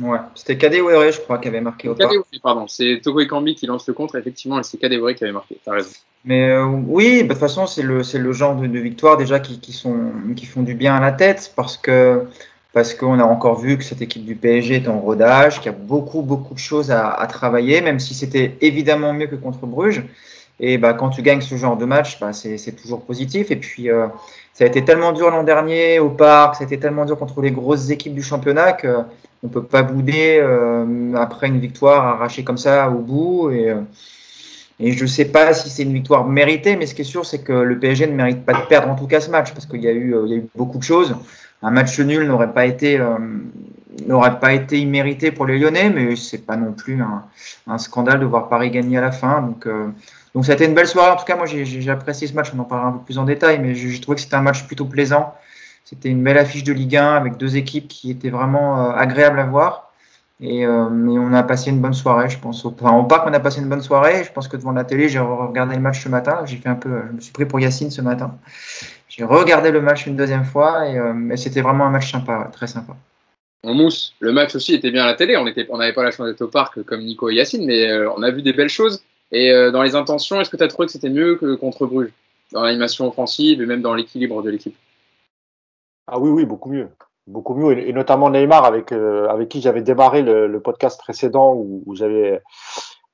Ouais, 0.00 0.18
c'était 0.34 0.56
Kadewere, 0.56 1.12
je 1.12 1.20
crois, 1.20 1.38
qui 1.38 1.48
avait 1.48 1.60
marqué 1.60 1.88
au 1.88 1.94
Kadewere, 1.94 2.24
pardon, 2.42 2.66
c'est 2.66 3.00
Togo 3.02 3.20
Ekambi 3.20 3.54
qui 3.54 3.66
lance 3.66 3.86
le 3.86 3.92
contre, 3.92 4.16
effectivement, 4.16 4.58
et 4.58 4.62
c'est 4.62 4.78
Kadewere 4.78 5.14
qui 5.14 5.24
avait 5.24 5.32
marqué, 5.32 5.58
t'as 5.64 5.72
raison. 5.72 5.90
Mais 6.24 6.48
euh, 6.50 6.64
oui, 6.64 7.22
bah, 7.22 7.22
de 7.22 7.28
toute 7.28 7.40
façon, 7.40 7.66
c'est 7.66 7.82
le, 7.82 8.00
le 8.00 8.32
genre 8.32 8.56
de, 8.56 8.66
de 8.66 8.78
victoire 8.78 9.16
déjà 9.16 9.38
qui, 9.38 9.60
qui, 9.60 9.72
sont, 9.72 10.12
qui 10.34 10.46
font 10.46 10.62
du 10.62 10.74
bien 10.74 10.94
à 10.94 11.00
la 11.00 11.12
tête 11.12 11.52
parce 11.56 11.76
que 11.76 12.26
parce 12.72 12.94
qu'on 12.94 13.18
a 13.18 13.24
encore 13.24 13.60
vu 13.60 13.76
que 13.76 13.84
cette 13.84 14.00
équipe 14.00 14.24
du 14.24 14.34
PSG 14.34 14.76
est 14.76 14.88
en 14.88 14.98
rodage, 14.98 15.60
qu'il 15.60 15.70
y 15.70 15.74
a 15.74 15.78
beaucoup, 15.78 16.22
beaucoup 16.22 16.54
de 16.54 16.58
choses 16.58 16.90
à, 16.90 17.10
à 17.10 17.26
travailler, 17.26 17.82
même 17.82 18.00
si 18.00 18.14
c'était 18.14 18.56
évidemment 18.62 19.12
mieux 19.12 19.26
que 19.26 19.36
contre 19.36 19.66
Bruges. 19.66 20.04
Et 20.64 20.78
bah, 20.78 20.94
quand 20.94 21.10
tu 21.10 21.22
gagnes 21.22 21.40
ce 21.40 21.56
genre 21.56 21.76
de 21.76 21.84
match, 21.84 22.20
bah, 22.20 22.32
c'est 22.32 22.76
toujours 22.80 23.02
positif. 23.02 23.50
Et 23.50 23.56
puis, 23.56 23.90
euh, 23.90 24.06
ça 24.54 24.62
a 24.62 24.68
été 24.68 24.84
tellement 24.84 25.10
dur 25.10 25.28
l'an 25.28 25.42
dernier 25.42 25.98
au 25.98 26.08
parc, 26.08 26.54
ça 26.54 26.62
a 26.62 26.66
été 26.66 26.78
tellement 26.78 27.04
dur 27.04 27.18
contre 27.18 27.42
les 27.42 27.50
grosses 27.50 27.90
équipes 27.90 28.14
du 28.14 28.22
championnat 28.22 28.72
qu'on 28.72 29.06
ne 29.42 29.48
peut 29.48 29.64
pas 29.64 29.82
bouder 29.82 30.38
euh, 30.40 31.14
après 31.16 31.48
une 31.48 31.58
victoire 31.58 32.06
arrachée 32.06 32.44
comme 32.44 32.58
ça 32.58 32.88
au 32.90 32.98
bout. 32.98 33.50
Et, 33.50 33.70
euh, 33.70 33.80
je 34.78 35.02
ne 35.02 35.08
sais 35.08 35.24
pas 35.24 35.52
si 35.52 35.68
c'est 35.68 35.82
une 35.82 35.92
victoire 35.92 36.26
méritée, 36.26 36.76
mais 36.76 36.86
ce 36.86 36.94
qui 36.94 37.02
est 37.02 37.04
sûr, 37.04 37.26
c'est 37.26 37.42
que 37.42 37.52
le 37.52 37.78
PSG 37.80 38.06
ne 38.06 38.14
mérite 38.14 38.44
pas 38.44 38.52
de 38.52 38.66
perdre 38.68 38.88
en 38.88 38.94
tout 38.94 39.08
cas 39.08 39.20
ce 39.20 39.30
match, 39.30 39.52
parce 39.52 39.66
qu'il 39.66 39.82
y, 39.82 39.88
a 39.88 39.92
eu, 39.92 40.14
beaucoup 40.54 40.78
de 40.78 40.84
choses. 40.84 41.16
Un 41.60 41.70
match 41.72 41.98
nul 41.98 42.26
n'aurait 42.26 42.52
pas 42.52 42.66
été 42.66 43.00
n'aurait 44.06 44.40
pas 44.40 44.54
été 44.54 44.78
immérité 44.78 45.30
pour 45.30 45.46
les 45.46 45.58
Lyonnais, 45.58 45.90
mais 45.90 46.16
c'est 46.16 46.46
pas 46.46 46.56
non 46.56 46.72
plus 46.72 47.00
un, 47.02 47.24
un, 47.66 47.78
scandale 47.78 48.20
de 48.20 48.24
voir 48.24 48.48
Paris 48.48 48.70
gagner 48.70 48.96
à 48.96 49.02
la 49.02 49.12
fin. 49.12 49.42
Donc 49.42 49.68
donc 50.34 50.46
ça 50.46 50.52
a 50.52 50.54
été 50.54 50.64
une 50.64 50.74
belle 50.74 50.86
soirée. 50.86 51.10
En 51.10 51.16
tout 51.16 51.24
cas, 51.24 51.36
moi 51.36 51.46
j'ai 51.46 51.90
apprécié 51.90 52.26
ce 52.26 52.34
match. 52.34 52.52
On 52.54 52.58
en 52.58 52.64
parlera 52.64 52.88
un 52.88 52.92
peu 52.92 53.04
plus 53.04 53.18
en 53.18 53.24
détail, 53.24 53.58
mais 53.58 53.74
j'ai 53.74 54.00
trouvé 54.00 54.16
que 54.16 54.22
c'était 54.22 54.36
un 54.36 54.42
match 54.42 54.66
plutôt 54.66 54.86
plaisant. 54.86 55.34
C'était 55.84 56.08
une 56.08 56.22
belle 56.22 56.38
affiche 56.38 56.64
de 56.64 56.72
Ligue 56.72 56.96
1 56.96 57.14
avec 57.14 57.36
deux 57.36 57.56
équipes 57.56 57.88
qui 57.88 58.10
étaient 58.10 58.30
vraiment 58.30 58.80
euh, 58.80 58.92
agréables 58.94 59.38
à 59.38 59.44
voir. 59.44 59.92
Et, 60.40 60.64
euh, 60.66 60.88
on 60.88 61.32
a 61.34 61.42
passé 61.42 61.70
une 61.70 61.80
bonne 61.80 61.92
soirée, 61.92 62.28
je 62.30 62.38
pense. 62.38 62.64
Enfin, 62.64 62.96
au 62.96 63.04
parc, 63.04 63.26
on 63.28 63.32
a 63.34 63.40
passé 63.40 63.60
une 63.60 63.68
bonne 63.68 63.82
soirée. 63.82 64.24
Je 64.24 64.32
pense 64.32 64.48
que 64.48 64.56
devant 64.56 64.72
la 64.72 64.84
télé, 64.84 65.08
j'ai 65.08 65.18
regardé 65.18 65.74
le 65.74 65.82
match 65.82 66.02
ce 66.02 66.08
matin. 66.08 66.42
J'ai 66.46 66.56
fait 66.56 66.68
un 66.68 66.76
peu, 66.76 67.02
je 67.08 67.12
me 67.12 67.20
suis 67.20 67.32
pris 67.32 67.44
pour 67.44 67.60
Yacine 67.60 67.90
ce 67.90 68.00
matin. 68.00 68.38
J'ai 69.08 69.24
regardé 69.24 69.70
le 69.70 69.82
match 69.82 70.06
une 70.06 70.16
deuxième 70.16 70.44
fois 70.44 70.88
et, 70.88 70.98
euh, 70.98 71.36
c'était 71.36 71.60
vraiment 71.60 71.84
un 71.84 71.90
match 71.90 72.10
sympa, 72.10 72.48
très 72.52 72.66
sympa. 72.66 72.96
En 73.64 73.74
mousse, 73.74 74.14
le 74.18 74.32
match 74.32 74.56
aussi 74.56 74.74
était 74.74 74.90
bien 74.90 75.04
à 75.04 75.06
la 75.06 75.14
télé. 75.14 75.36
On 75.36 75.44
n'avait 75.44 75.66
on 75.68 75.76
pas 75.76 76.02
la 76.02 76.10
chance 76.10 76.26
d'être 76.26 76.42
au 76.42 76.48
parc 76.48 76.82
comme 76.82 77.02
Nico 77.02 77.28
et 77.28 77.34
Yacine, 77.34 77.66
mais 77.66 77.92
on 78.16 78.22
a 78.22 78.30
vu 78.30 78.42
des 78.42 78.54
belles 78.54 78.70
choses. 78.70 79.04
Et 79.32 79.50
euh, 79.50 79.70
dans 79.70 79.82
les 79.82 79.96
intentions, 79.96 80.40
est-ce 80.40 80.50
que 80.50 80.56
tu 80.56 80.62
as 80.62 80.68
trouvé 80.68 80.86
que 80.86 80.92
c'était 80.92 81.08
mieux 81.08 81.36
que 81.36 81.54
contre 81.54 81.86
Bruges? 81.86 82.12
Dans 82.52 82.62
l'animation 82.62 83.08
offensive 83.08 83.62
et 83.62 83.66
même 83.66 83.80
dans 83.80 83.94
l'équilibre 83.94 84.42
de 84.42 84.50
l'équipe 84.50 84.76
Ah 86.06 86.18
oui, 86.18 86.28
oui, 86.28 86.44
beaucoup 86.44 86.70
mieux. 86.70 86.88
Beaucoup 87.26 87.54
mieux. 87.54 87.78
Et, 87.78 87.92
notamment 87.94 88.28
Neymar, 88.28 88.66
avec, 88.66 88.92
euh, 88.92 89.26
avec 89.28 89.48
qui 89.48 89.62
j'avais 89.62 89.80
démarré 89.80 90.20
le, 90.20 90.60
podcast 90.60 91.00
précédent 91.00 91.54
où, 91.54 91.94
j'avais 91.94 92.42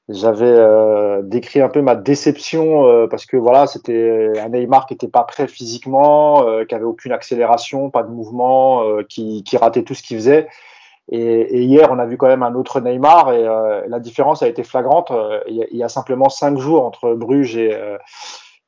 j'avais 0.09 0.47
euh, 0.47 1.21
décrit 1.23 1.61
un 1.61 1.69
peu 1.69 1.83
ma 1.83 1.95
déception 1.95 3.07
parce 3.09 3.27
que 3.27 3.37
voilà 3.37 3.67
c'était 3.67 4.33
un 4.41 4.49
Neymar 4.49 4.87
qui 4.87 4.95
n'était 4.95 5.07
pas 5.07 5.23
prêt 5.23 5.47
physiquement, 5.47 6.65
qui 6.67 6.75
avait 6.75 6.85
aucune 6.85 7.13
accélération, 7.13 7.91
pas 7.91 8.03
de 8.03 8.11
mouvement, 8.11 8.83
qui, 9.09 9.45
qui 9.45 9.57
ratait 9.57 9.85
tout 9.85 9.95
ce 9.95 10.03
qu'il 10.03 10.17
faisait. 10.17 10.49
Et, 11.11 11.63
hier, 11.63 11.89
on 11.91 11.99
a 11.99 12.05
vu 12.05 12.19
quand 12.19 12.27
même 12.27 12.43
un 12.43 12.55
autre 12.55 12.81
Neymar 12.81 13.33
et 13.33 13.47
euh, 13.47 13.83
la 13.89 13.99
différence 13.99 14.43
a 14.43 14.49
été 14.49 14.63
flagrante. 14.63 15.11
Euh, 15.11 15.41
il 15.49 15.67
y, 15.73 15.83
a, 15.83 15.89
simplement 15.89 16.29
cinq 16.29 16.59
jours 16.59 16.85
entre 16.85 17.15
Bruges 17.15 17.57
et, 17.57 17.73
euh, 17.73 17.97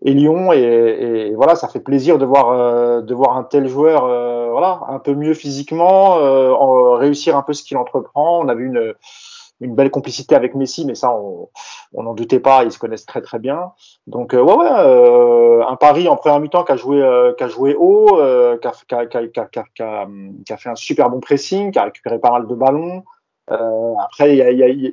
et 0.03 0.15
Lyon 0.15 0.53
et, 0.53 0.59
et, 0.59 1.35
voilà, 1.35 1.55
ça 1.55 1.69
fait 1.69 1.81
plaisir 1.81 2.17
de 2.17 2.25
voir 2.25 3.03
de 3.03 3.15
voir 3.15 3.37
un 3.37 3.45
tel 3.45 3.69
joueur, 3.69 4.07
voilà, 4.51 4.81
un 4.89 4.99
peu 4.99 5.15
mieux 5.15 5.35
physiquement, 5.35 6.15
réussir 6.97 7.37
un 7.37 7.43
peu 7.43 7.53
ce 7.53 7.63
qu'il 7.63 7.77
entreprend. 7.77 8.41
On 8.41 8.49
a 8.49 8.55
vu 8.55 8.67
une 8.67 8.95
une 9.61 9.75
belle 9.75 9.91
complicité 9.91 10.35
avec 10.35 10.55
Messi, 10.55 10.85
mais 10.87 10.95
ça, 10.95 11.13
on 11.13 12.03
n'en 12.03 12.15
doutait 12.15 12.41
pas, 12.41 12.65
ils 12.65 12.73
se 12.73 12.79
connaissent 12.79 13.07
très 13.07 13.21
très 13.21 13.39
bien. 13.39 13.73
Donc, 14.07 14.35
euh, 14.35 14.41
ouais, 14.41 14.55
ouais, 14.55 14.71
euh, 14.71 15.63
un 15.67 15.77
Paris 15.77 16.09
en 16.09 16.17
première 16.17 16.41
mi-temps 16.41 16.65
qui 16.65 16.73
a 16.73 16.77
joué, 16.77 17.03
euh, 17.03 17.35
qui 17.35 17.45
a 17.45 17.49
joué 17.49 17.75
haut, 17.79 18.19
euh, 18.19 18.57
qui, 18.59 18.67
a, 18.67 20.57
fait 20.57 20.69
un 20.69 20.75
super 20.75 21.11
bon 21.11 21.21
pressing, 21.21 21.73
qui 21.73 21.79
a 21.79 21.85
récupéré 21.85 22.19
pas 22.19 22.31
mal 22.31 22.47
de 22.47 22.55
ballons. 22.55 23.05
après, 23.49 24.33
il 24.33 24.37
y 24.37 24.43
a, 24.43 24.51
y 24.51 24.87
a, 24.87 24.91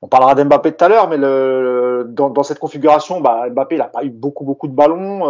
on 0.00 0.08
parlera 0.08 0.34
d'Mbappé 0.34 0.72
tout 0.72 0.84
à 0.84 0.88
l'heure, 0.88 1.08
mais 1.08 1.18
dans, 1.18 2.42
cette 2.42 2.58
configuration, 2.58 3.20
bah, 3.20 3.48
Mbappé, 3.50 3.76
n'a 3.76 3.84
pas 3.84 4.04
eu 4.04 4.10
beaucoup 4.10 4.44
beaucoup 4.44 4.68
de 4.68 4.74
ballons, 4.74 5.26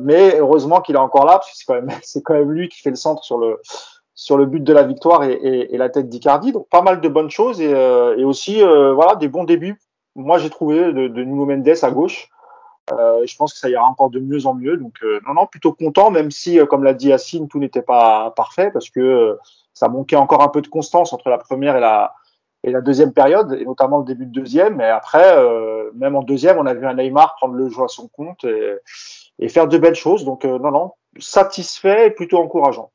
mais 0.00 0.38
heureusement 0.38 0.80
qu'il 0.80 0.94
est 0.94 0.98
encore 0.98 1.26
là, 1.26 1.32
parce 1.32 1.52
que 1.52 1.74
c'est 2.02 2.22
quand 2.22 2.34
même 2.34 2.50
lui 2.52 2.68
qui 2.68 2.80
fait 2.80 2.90
le 2.90 2.96
centre 2.96 3.24
sur 3.24 3.38
le 3.38 3.60
sur 4.18 4.36
le 4.36 4.46
but 4.46 4.64
de 4.64 4.72
la 4.72 4.82
victoire 4.82 5.22
et, 5.22 5.32
et, 5.32 5.74
et 5.74 5.78
la 5.78 5.90
tête 5.90 6.08
d'Icardi. 6.08 6.50
Donc 6.50 6.68
pas 6.68 6.82
mal 6.82 7.00
de 7.00 7.08
bonnes 7.08 7.30
choses 7.30 7.60
et, 7.60 7.72
euh, 7.72 8.18
et 8.18 8.24
aussi 8.24 8.60
euh, 8.60 8.92
voilà 8.92 9.14
des 9.14 9.28
bons 9.28 9.44
débuts. 9.44 9.78
Moi 10.16 10.38
j'ai 10.38 10.50
trouvé 10.50 10.92
de, 10.92 11.06
de 11.06 11.22
Nuno 11.22 11.46
Mendes 11.46 11.68
à 11.80 11.90
gauche. 11.92 12.28
Euh, 12.90 13.24
je 13.24 13.36
pense 13.36 13.52
que 13.52 13.60
ça 13.60 13.70
ira 13.70 13.84
encore 13.84 14.10
de 14.10 14.18
mieux 14.18 14.44
en 14.46 14.54
mieux. 14.54 14.76
Donc 14.76 14.94
euh, 15.04 15.20
non 15.24 15.34
non 15.34 15.46
plutôt 15.46 15.72
content 15.72 16.10
même 16.10 16.32
si 16.32 16.58
comme 16.68 16.82
l'a 16.82 16.94
dit 16.94 17.10
Yacine 17.10 17.46
tout 17.46 17.60
n'était 17.60 17.80
pas 17.80 18.32
parfait 18.32 18.72
parce 18.72 18.90
que 18.90 19.38
ça 19.72 19.86
manquait 19.86 20.16
encore 20.16 20.42
un 20.42 20.48
peu 20.48 20.62
de 20.62 20.68
constance 20.68 21.12
entre 21.12 21.28
la 21.30 21.38
première 21.38 21.76
et 21.76 21.80
la 21.80 22.12
et 22.64 22.72
la 22.72 22.80
deuxième 22.80 23.12
période 23.12 23.52
et 23.52 23.64
notamment 23.64 23.98
le 23.98 24.04
début 24.04 24.26
de 24.26 24.32
deuxième. 24.32 24.78
Mais 24.78 24.88
après 24.88 25.32
même 25.94 26.16
en 26.16 26.22
deuxième 26.22 26.58
on 26.58 26.66
a 26.66 26.74
vu 26.74 26.84
un 26.88 26.94
Neymar 26.94 27.36
prendre 27.36 27.54
le 27.54 27.68
jeu 27.68 27.84
à 27.84 27.88
son 27.88 28.08
compte 28.08 28.42
et 28.42 28.78
et 29.38 29.48
faire 29.48 29.68
de 29.68 29.78
belles 29.78 29.94
choses. 29.94 30.24
Donc 30.24 30.42
non, 30.42 30.72
non, 30.72 30.90
satisfait 31.20 32.08
et 32.08 32.10
plutôt 32.10 32.38
encourageant. 32.38 32.90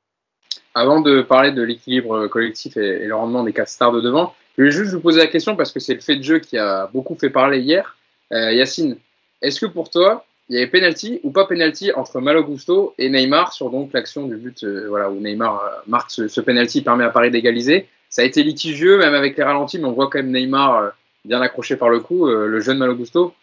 Avant 0.75 1.01
de 1.01 1.21
parler 1.21 1.51
de 1.51 1.61
l'équilibre 1.61 2.27
collectif 2.27 2.77
et, 2.77 3.05
le 3.05 3.15
rendement 3.15 3.43
des 3.43 3.53
quatre 3.53 3.69
stars 3.69 3.91
de 3.91 4.01
devant, 4.01 4.33
je 4.57 4.63
vais 4.63 4.71
juste 4.71 4.91
vous 4.93 4.99
poser 4.99 5.19
la 5.19 5.27
question 5.27 5.55
parce 5.55 5.71
que 5.71 5.79
c'est 5.79 5.93
le 5.93 6.01
fait 6.01 6.15
de 6.15 6.23
jeu 6.23 6.39
qui 6.39 6.57
a 6.57 6.89
beaucoup 6.93 7.15
fait 7.15 7.29
parler 7.29 7.59
hier. 7.59 7.95
Yacine, 8.31 8.97
est-ce 9.43 9.59
que 9.59 9.65
pour 9.65 9.89
toi, 9.89 10.25
il 10.49 10.55
y 10.55 10.57
avait 10.57 10.67
penalty 10.67 11.19
ou 11.23 11.31
pas 11.31 11.45
penalty 11.45 11.91
entre 11.93 12.19
Malo 12.19 12.43
Gusto 12.43 12.93
et 12.97 13.09
Neymar 13.09 13.53
sur 13.53 13.69
donc 13.69 13.91
l'action 13.93 14.27
du 14.27 14.35
but 14.35 14.63
euh, 14.63 14.87
voilà, 14.87 15.09
où 15.09 15.19
Neymar 15.19 15.63
euh, 15.63 15.69
marque 15.87 16.11
ce, 16.11 16.27
ce, 16.27 16.41
penalty 16.41 16.81
permet 16.81 17.03
à 17.03 17.09
Paris 17.09 17.31
d'égaliser? 17.31 17.87
Ça 18.09 18.21
a 18.21 18.25
été 18.25 18.43
litigieux, 18.43 18.97
même 18.97 19.13
avec 19.13 19.37
les 19.37 19.43
ralentis, 19.43 19.79
mais 19.79 19.85
on 19.85 19.93
voit 19.93 20.09
quand 20.09 20.19
même 20.19 20.31
Neymar 20.31 20.77
euh, 20.77 20.89
bien 21.25 21.41
accroché 21.41 21.75
par 21.75 21.89
le 21.89 21.99
coup, 21.99 22.27
le 22.27 22.59
jeune 22.59 22.77
Malo 22.77 22.95
Gusto. 22.95 23.33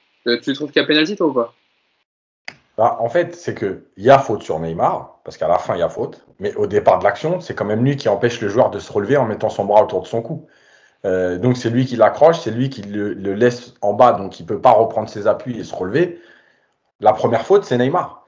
tu 0.43 0.53
trouves 0.53 0.71
qu'il 0.71 0.83
y 0.83 0.85
a 0.85 0.87
penalty 0.87 1.17
toi 1.17 1.29
ou 1.29 1.33
pas? 1.33 1.55
Bah, 2.81 2.97
En 3.01 3.09
fait, 3.09 3.35
c'est 3.37 3.55
qu'il 3.55 3.83
y 3.99 4.11
a 4.11 4.19
faute 4.19 4.43
sur 4.43 4.59
Neymar, 4.59 5.21
parce 5.25 5.37
qu'à 5.37 5.49
la 5.49 5.59
fin, 5.59 5.75
il 5.75 5.81
y 5.81 5.83
a 5.83 5.89
faute. 5.89 6.25
Mais 6.39 6.55
au 6.55 6.67
départ 6.67 6.99
de 6.99 7.05
l'action, 7.05 7.41
c'est 7.41 7.55
quand 7.55 7.67
même 7.67 7.85
lui 7.85 7.97
qui 7.97 8.09
empêche 8.09 8.41
le 8.41 8.49
joueur 8.49 8.71
de 8.71 8.79
se 8.79 8.91
relever 8.93 9.17
en 9.17 9.27
mettant 9.27 9.51
son 9.51 9.65
bras 9.67 9.83
autour 9.83 10.03
de 10.03 10.07
son 10.07 10.23
cou. 10.23 10.47
donc 11.05 11.57
c'est 11.57 11.71
lui 11.71 11.85
qui 11.87 11.97
l'accroche, 11.97 12.41
c'est 12.41 12.51
lui 12.51 12.71
qui 12.71 12.83
le, 12.83 13.13
laisse 13.35 13.75
en 13.83 13.93
bas, 13.93 14.13
donc 14.13 14.41
il 14.41 14.45
ne 14.45 14.49
peut 14.49 14.61
pas 14.61 14.73
reprendre 14.73 15.09
ses 15.09 15.27
appuis 15.27 15.59
et 15.61 15.65
se 15.65 15.75
relever. 15.75 16.21
La 17.01 17.13
première 17.13 17.43
faute, 17.43 17.65
c'est 17.65 17.79
Neymar. 17.79 18.21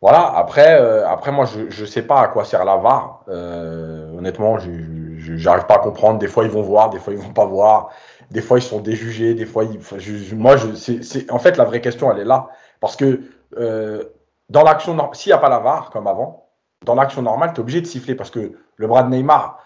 Voilà, 0.00 0.32
après, 0.36 0.80
euh, 0.80 1.08
après 1.08 1.32
moi, 1.32 1.44
je 1.46 1.80
ne 1.80 1.86
sais 1.86 2.02
pas 2.02 2.20
à 2.20 2.28
quoi 2.28 2.44
sert 2.44 2.64
la 2.64 2.76
VAR. 2.76 3.24
Euh, 3.28 4.16
honnêtement, 4.16 4.58
je 4.58 5.44
n'arrive 5.44 5.66
pas 5.66 5.74
à 5.74 5.78
comprendre. 5.78 6.18
Des 6.18 6.28
fois, 6.28 6.44
ils 6.44 6.50
vont 6.50 6.62
voir, 6.62 6.90
des 6.90 6.98
fois, 6.98 7.12
ils 7.12 7.18
vont 7.18 7.32
pas 7.32 7.46
voir. 7.46 7.90
Des 8.30 8.40
fois, 8.40 8.58
ils 8.58 8.62
sont 8.62 8.80
déjugés. 8.80 9.34
Des 9.34 9.46
fois, 9.46 9.64
ils, 9.64 10.36
moi, 10.36 10.56
c'est, 10.76 11.30
en 11.32 11.38
fait, 11.40 11.56
la 11.56 11.64
vraie 11.64 11.80
question, 11.80 12.12
elle 12.12 12.20
est 12.20 12.24
là. 12.24 12.48
Parce 12.80 12.94
que 12.94 13.22
euh, 13.56 14.04
dans 14.50 14.62
l'action, 14.62 14.96
s'il 15.12 15.30
n'y 15.30 15.34
a 15.34 15.38
pas 15.38 15.48
la 15.48 15.58
VAR, 15.58 15.90
comme 15.90 16.06
avant, 16.06 16.48
dans 16.84 16.94
l'action 16.94 17.22
normale, 17.22 17.52
tu 17.52 17.56
es 17.56 17.60
obligé 17.60 17.80
de 17.80 17.86
siffler. 17.86 18.14
Parce 18.14 18.30
que 18.30 18.52
le 18.76 18.86
bras 18.86 19.02
de 19.02 19.10
Neymar, 19.10 19.58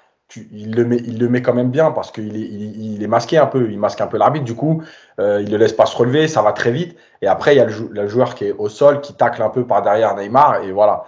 il, 0.52 0.74
le 0.74 1.28
met, 1.28 1.42
quand 1.42 1.54
même 1.54 1.70
bien 1.70 1.90
parce 1.90 2.10
qu'il 2.10 3.02
est, 3.02 3.06
masqué 3.06 3.38
un 3.38 3.46
peu, 3.46 3.70
il 3.70 3.78
masque 3.78 4.00
un 4.00 4.06
peu 4.06 4.16
l'arbitre, 4.16 4.44
du 4.44 4.54
coup, 4.54 4.82
euh, 5.18 5.40
il 5.40 5.46
ne 5.46 5.52
le 5.52 5.58
laisse 5.58 5.72
pas 5.72 5.86
se 5.86 5.96
relever, 5.96 6.28
ça 6.28 6.42
va 6.42 6.52
très 6.52 6.70
vite. 6.70 6.96
Et 7.20 7.26
après, 7.26 7.54
il 7.54 7.58
y 7.58 7.60
a 7.60 7.66
le, 7.66 8.08
joueur 8.08 8.34
qui 8.34 8.46
est 8.46 8.52
au 8.52 8.68
sol, 8.68 9.00
qui 9.00 9.14
tacle 9.14 9.42
un 9.42 9.50
peu 9.50 9.66
par 9.66 9.82
derrière 9.82 10.16
Neymar, 10.16 10.62
et 10.62 10.72
voilà. 10.72 11.04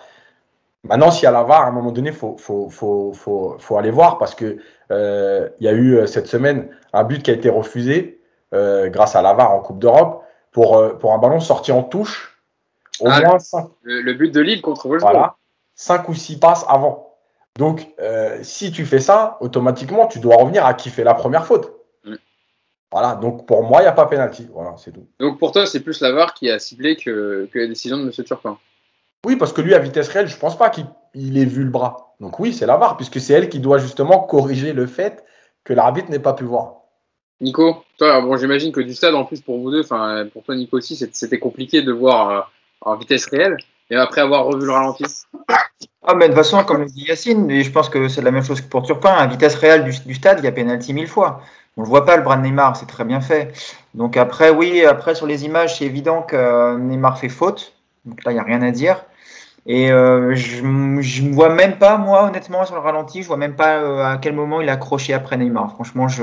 Maintenant, 0.84 1.10
s'il 1.10 1.24
y 1.24 1.26
a 1.26 1.30
la 1.30 1.42
VAR, 1.42 1.62
à 1.62 1.68
un 1.68 1.70
moment 1.70 1.92
donné, 1.92 2.10
il 2.10 2.14
faut, 2.14 3.78
aller 3.78 3.90
voir 3.90 4.18
parce 4.18 4.34
que 4.34 4.58
euh, 4.90 5.48
y 5.58 5.68
a 5.68 5.72
eu 5.72 5.96
euh, 5.96 6.06
cette 6.06 6.26
semaine 6.26 6.68
un 6.92 7.04
but 7.04 7.22
qui 7.22 7.30
a 7.30 7.34
été 7.34 7.48
refusé 7.48 8.20
grâce 8.52 9.16
à 9.16 9.22
la 9.22 9.32
VAR 9.32 9.52
en 9.52 9.58
Coupe 9.58 9.80
d'Europe 9.80 10.22
pour 10.52 10.76
un 10.76 11.18
ballon 11.18 11.40
sorti 11.40 11.72
en 11.72 11.82
touche. 11.82 12.33
Au 13.00 13.08
ah, 13.08 13.20
moins 13.20 13.38
5. 13.38 13.68
Le, 13.82 14.12
but 14.14 14.32
de 14.32 14.40
Lille 14.40 14.62
contre 14.62 14.88
Wolfsburg. 14.88 15.12
Voilà. 15.12 15.36
5 15.74 16.08
ou 16.08 16.14
6 16.14 16.38
passes 16.38 16.64
avant. 16.68 17.14
Donc, 17.58 17.88
euh, 18.00 18.38
si 18.42 18.72
tu 18.72 18.84
fais 18.84 19.00
ça, 19.00 19.36
automatiquement, 19.40 20.06
tu 20.06 20.18
dois 20.18 20.36
revenir 20.36 20.66
à 20.66 20.74
qui 20.74 20.90
fait 20.90 21.04
la 21.04 21.14
première 21.14 21.46
faute. 21.46 21.72
Voilà, 22.94 23.16
donc 23.16 23.44
pour 23.44 23.64
moi, 23.64 23.80
il 23.80 23.82
n'y 23.82 23.88
a 23.88 23.92
pas 23.92 24.06
pénalty. 24.06 24.46
Voilà, 24.52 24.76
c'est 24.78 24.92
tout. 24.92 25.04
Donc 25.18 25.40
pour 25.40 25.50
toi, 25.50 25.66
c'est 25.66 25.80
plus 25.80 26.00
la 26.00 26.12
VAR 26.12 26.32
qui 26.32 26.48
a 26.48 26.60
ciblé 26.60 26.94
que, 26.94 27.48
la 27.52 27.66
décision 27.66 27.96
de 27.96 28.04
M. 28.04 28.12
Turpin. 28.24 28.56
Oui, 29.26 29.34
parce 29.34 29.52
que 29.52 29.60
lui, 29.60 29.74
à 29.74 29.80
vitesse 29.80 30.08
réelle, 30.10 30.28
je 30.28 30.36
ne 30.36 30.40
pense 30.40 30.56
pas 30.56 30.70
qu'il 30.70 31.36
ait 31.36 31.44
vu 31.44 31.64
le 31.64 31.70
bras. 31.70 32.14
Donc 32.20 32.38
oui, 32.38 32.52
c'est 32.52 32.66
la 32.66 32.76
VAR, 32.76 32.96
puisque 32.96 33.18
c'est 33.18 33.32
elle 33.32 33.48
qui 33.48 33.58
doit 33.58 33.78
justement 33.78 34.20
corriger 34.20 34.72
le 34.72 34.86
fait 34.86 35.24
que 35.64 35.72
l'arbitre 35.72 36.08
n'ait 36.08 36.20
pas 36.20 36.34
pu 36.34 36.44
voir. 36.44 36.82
Nico, 37.40 37.82
toi, 37.98 38.20
bon, 38.20 38.36
j'imagine 38.36 38.70
que 38.70 38.80
du 38.80 38.94
stade, 38.94 39.16
en 39.16 39.24
plus, 39.24 39.40
pour 39.40 39.58
vous 39.58 39.72
deux, 39.72 39.80
enfin, 39.80 40.28
pour 40.32 40.44
toi, 40.44 40.54
Nico 40.54 40.76
aussi, 40.76 40.94
c'était 40.94 41.40
compliqué 41.40 41.82
de 41.82 41.90
voir 41.90 42.30
euh, 42.30 42.40
en 42.84 42.96
vitesse 42.96 43.26
réelle, 43.26 43.56
et 43.90 43.96
après 43.96 44.20
avoir 44.20 44.44
revu 44.44 44.66
le 44.66 44.72
ralenti. 44.72 45.04
Ah, 46.06 46.14
mais 46.14 46.28
de 46.28 46.34
toute 46.34 46.42
façon, 46.42 46.62
comme 46.64 46.80
le 46.80 46.86
dit 46.86 47.06
Yacine, 47.08 47.62
je 47.62 47.70
pense 47.70 47.88
que 47.88 48.08
c'est 48.08 48.22
la 48.22 48.30
même 48.30 48.44
chose 48.44 48.60
que 48.60 48.68
pour 48.68 48.82
Turpin, 48.82 49.12
à 49.12 49.26
vitesse 49.26 49.54
réelle 49.54 49.84
du, 49.84 50.14
stade, 50.14 50.38
il 50.40 50.44
y 50.44 50.48
a 50.48 50.52
pénalty 50.52 50.92
mille 50.92 51.08
fois. 51.08 51.40
On 51.76 51.82
ne 51.82 51.86
voit 51.86 52.04
pas 52.04 52.16
le 52.16 52.22
bras 52.22 52.36
de 52.36 52.42
Neymar, 52.42 52.76
c'est 52.76 52.86
très 52.86 53.04
bien 53.04 53.20
fait. 53.20 53.52
Donc 53.94 54.16
après, 54.16 54.50
oui, 54.50 54.84
après 54.84 55.14
sur 55.14 55.26
les 55.26 55.44
images, 55.44 55.78
c'est 55.78 55.86
évident 55.86 56.22
que 56.22 56.76
Neymar 56.76 57.18
fait 57.18 57.28
faute. 57.28 57.72
Donc 58.04 58.22
là, 58.24 58.32
il 58.32 58.34
n'y 58.34 58.40
a 58.40 58.44
rien 58.44 58.62
à 58.62 58.70
dire. 58.70 59.04
Et 59.66 59.90
euh, 59.90 60.34
je 60.34 60.62
ne 60.62 61.34
vois 61.34 61.48
même 61.48 61.78
pas, 61.78 61.96
moi, 61.96 62.24
honnêtement, 62.24 62.66
sur 62.66 62.74
le 62.74 62.82
ralenti, 62.82 63.22
je 63.22 63.28
vois 63.28 63.38
même 63.38 63.56
pas 63.56 63.78
euh, 63.78 64.04
à 64.04 64.18
quel 64.18 64.34
moment 64.34 64.60
il 64.60 64.68
a 64.68 64.72
accroché 64.72 65.14
après 65.14 65.38
Neymar. 65.38 65.72
Franchement, 65.72 66.06
je 66.06 66.22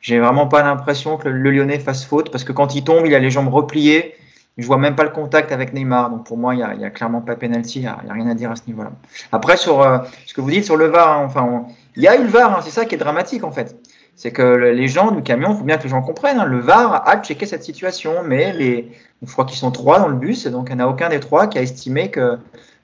j'ai 0.00 0.18
vraiment 0.18 0.48
pas 0.48 0.62
l'impression 0.62 1.16
que 1.16 1.28
le 1.28 1.50
Lyonnais 1.50 1.78
fasse 1.78 2.04
faute 2.04 2.30
parce 2.30 2.42
que 2.42 2.52
quand 2.52 2.74
il 2.74 2.82
tombe, 2.82 3.06
il 3.06 3.14
a 3.14 3.20
les 3.20 3.30
jambes 3.30 3.52
repliées. 3.52 4.16
Je 4.58 4.66
vois 4.66 4.76
même 4.76 4.94
pas 4.94 5.04
le 5.04 5.10
contact 5.10 5.50
avec 5.50 5.72
Neymar. 5.72 6.10
Donc 6.10 6.26
pour 6.26 6.36
moi, 6.36 6.54
il 6.54 6.58
n'y 6.58 6.84
a, 6.84 6.86
a, 6.86 6.90
clairement 6.90 7.22
pas 7.22 7.36
penalty. 7.36 7.80
Il 7.80 7.82
n'y 7.82 7.86
a, 7.86 8.02
rien 8.10 8.28
à 8.28 8.34
dire 8.34 8.50
à 8.50 8.56
ce 8.56 8.62
niveau-là. 8.66 8.92
Après, 9.32 9.56
sur 9.56 9.80
euh, 9.80 9.98
ce 10.26 10.34
que 10.34 10.40
vous 10.40 10.50
dites 10.50 10.64
sur 10.64 10.76
le 10.76 10.86
VAR, 10.86 11.18
hein, 11.18 11.22
enfin, 11.24 11.66
il 11.96 12.02
y 12.02 12.08
a 12.08 12.16
eu 12.16 12.22
le 12.22 12.28
VAR. 12.28 12.58
Hein, 12.58 12.60
c'est 12.62 12.70
ça 12.70 12.84
qui 12.84 12.94
est 12.94 12.98
dramatique 12.98 13.44
en 13.44 13.52
fait. 13.52 13.76
C'est 14.14 14.30
que 14.30 14.42
les 14.42 14.88
gens 14.88 15.10
du 15.10 15.22
camion, 15.22 15.52
il 15.52 15.56
faut 15.56 15.64
bien 15.64 15.78
que 15.78 15.84
les 15.84 15.88
gens 15.88 16.02
comprennent. 16.02 16.38
Hein, 16.38 16.44
le 16.44 16.58
VAR 16.58 17.08
a 17.08 17.22
checké 17.22 17.46
cette 17.46 17.64
situation, 17.64 18.22
mais 18.26 18.52
les, 18.52 18.92
je 19.22 19.32
crois 19.32 19.46
qu'ils 19.46 19.56
sont 19.56 19.70
trois 19.70 19.98
dans 19.98 20.08
le 20.08 20.16
bus, 20.16 20.46
donc 20.48 20.68
il 20.68 20.76
n'y 20.76 20.82
en 20.82 20.86
a 20.86 20.88
aucun 20.88 21.08
des 21.08 21.20
trois 21.20 21.46
qui 21.46 21.58
a 21.58 21.62
estimé 21.62 22.10
que 22.10 22.38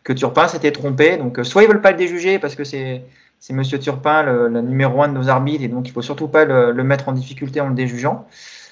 que 0.04 0.14
Turpin 0.14 0.48
s'était 0.48 0.72
trompé. 0.72 1.18
Donc 1.18 1.38
soit 1.42 1.64
ils 1.64 1.68
veulent 1.68 1.82
pas 1.82 1.90
le 1.90 1.98
déjuger 1.98 2.38
parce 2.38 2.54
que 2.54 2.64
c'est 2.64 3.04
c'est 3.40 3.52
Monsieur 3.52 3.78
Turpin 3.78 4.22
le, 4.22 4.48
numéro 4.62 5.02
un 5.02 5.08
de 5.08 5.12
nos 5.12 5.28
arbitres 5.28 5.62
et 5.62 5.68
donc 5.68 5.86
il 5.86 5.92
faut 5.92 6.02
surtout 6.02 6.28
pas 6.28 6.46
le, 6.46 6.72
le 6.72 6.82
mettre 6.82 7.08
en 7.08 7.12
difficulté 7.12 7.60
en 7.60 7.68
le 7.68 7.74
déjugeant 7.74 8.26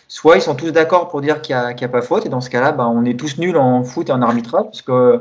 soit 0.08 0.36
ils 0.36 0.42
sont 0.42 0.54
tous 0.54 0.70
d'accord 0.70 1.08
pour 1.08 1.20
dire 1.20 1.42
qu'il 1.42 1.56
n'y 1.56 1.84
a, 1.84 1.88
pas 1.88 2.02
faute, 2.02 2.26
et 2.26 2.28
dans 2.28 2.40
ce 2.40 2.50
cas-là, 2.50 2.72
ben, 2.72 2.86
on 2.86 3.04
est 3.04 3.18
tous 3.18 3.38
nuls 3.38 3.56
en 3.56 3.84
foot 3.84 4.08
et 4.08 4.12
en 4.12 4.22
arbitrage, 4.22 4.64
parce 4.64 4.82
que 4.82 5.20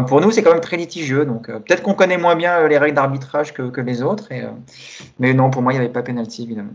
pour 0.00 0.20
nous, 0.20 0.30
c'est 0.30 0.42
quand 0.42 0.52
même 0.52 0.60
très 0.60 0.76
litigieux. 0.76 1.26
Donc 1.26 1.48
euh, 1.48 1.58
peut-être 1.58 1.82
qu'on 1.82 1.94
connaît 1.94 2.16
moins 2.16 2.34
bien 2.34 2.58
euh, 2.58 2.68
les 2.68 2.78
règles 2.78 2.96
d'arbitrage 2.96 3.52
que, 3.52 3.80
les 3.80 4.02
autres, 4.02 4.28
euh, 4.32 4.48
mais 5.18 5.34
non, 5.34 5.50
pour 5.50 5.62
moi, 5.62 5.72
il 5.72 5.78
n'y 5.78 5.84
avait 5.84 5.92
pas 5.92 6.02
pénalty, 6.02 6.44
évidemment. 6.44 6.72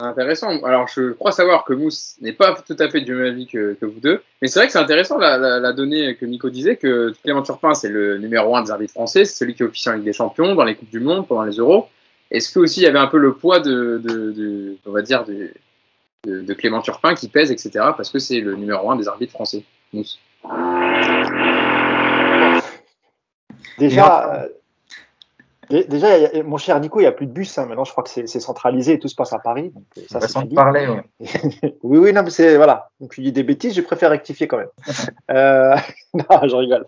Intéressant. 0.00 0.50
Alors, 0.62 0.86
je 0.86 1.12
crois 1.12 1.32
savoir 1.32 1.64
que 1.64 1.72
Mousse 1.72 2.16
n'est 2.20 2.32
pas 2.32 2.54
tout 2.54 2.76
à 2.78 2.88
fait 2.88 3.00
du 3.00 3.14
même 3.14 3.32
avis 3.32 3.48
que, 3.48 3.76
vous 3.82 3.98
deux. 4.00 4.22
Mais 4.40 4.46
c'est 4.46 4.60
vrai 4.60 4.66
que 4.66 4.72
c'est 4.72 4.78
intéressant 4.78 5.18
la, 5.18 5.72
donnée 5.72 6.14
que 6.14 6.24
Nico 6.24 6.50
disait 6.50 6.76
que 6.76 7.12
Clément 7.24 7.42
Turpin, 7.42 7.74
c'est 7.74 7.88
le 7.88 8.16
numéro 8.18 8.54
un 8.54 8.62
des 8.62 8.70
arbitres 8.70 8.92
français, 8.92 9.24
c'est 9.24 9.34
celui 9.34 9.54
qui 9.54 9.64
est 9.64 9.66
officiel 9.66 9.94
avec 9.94 10.04
des 10.04 10.12
champions 10.12 10.54
dans 10.54 10.62
les 10.62 10.76
Coupes 10.76 10.90
du 10.90 11.00
Monde, 11.00 11.26
pendant 11.26 11.42
les 11.42 11.56
Euros. 11.56 11.88
Est-ce 12.30 12.52
que 12.52 12.60
aussi 12.60 12.80
il 12.80 12.84
y 12.84 12.86
avait 12.86 12.98
un 12.98 13.08
peu 13.08 13.18
le 13.18 13.32
poids 13.32 13.58
de, 13.58 14.00
de 14.04 14.76
on 14.86 14.92
va 14.92 15.02
dire, 15.02 15.24
de, 15.24 15.50
de, 16.28 16.54
Clément 16.54 16.80
Turpin 16.80 17.14
qui 17.14 17.28
pèse, 17.28 17.50
etc. 17.50 17.70
Parce 17.96 18.10
que 18.10 18.18
c'est 18.18 18.40
le 18.40 18.56
numéro 18.56 18.90
un 18.90 18.96
des 18.96 19.08
arbitres 19.08 19.32
français. 19.32 19.64
Déjà, 23.78 24.34
euh, 24.34 24.48
déjà 25.88 26.42
mon 26.42 26.56
cher 26.56 26.80
Nico, 26.80 26.98
il 27.00 27.02
n'y 27.02 27.08
a 27.08 27.12
plus 27.12 27.26
de 27.26 27.32
bus. 27.32 27.58
Hein. 27.58 27.66
Maintenant, 27.66 27.84
je 27.84 27.92
crois 27.92 28.04
que 28.04 28.10
c'est 28.10 28.26
centralisé 28.40 28.94
et 28.94 28.98
tout 28.98 29.08
se 29.08 29.14
passe 29.14 29.32
à 29.32 29.38
Paris. 29.38 29.70
Donc, 29.70 29.84
euh, 29.96 30.02
ça, 30.08 30.20
c'est 30.20 30.54
parler. 30.54 30.88
oui, 31.82 31.98
oui, 31.98 32.12
non, 32.12 32.22
mais 32.22 32.30
c'est 32.30 32.56
voilà. 32.56 32.90
Donc, 33.00 33.14
tu 33.14 33.22
dis 33.22 33.32
des 33.32 33.42
bêtises, 33.42 33.74
je 33.74 33.80
préfère 33.80 34.10
rectifier 34.10 34.48
quand 34.48 34.58
même. 34.58 34.68
euh, 35.30 35.76
non, 36.14 36.48
je 36.48 36.56
rigole. 36.56 36.84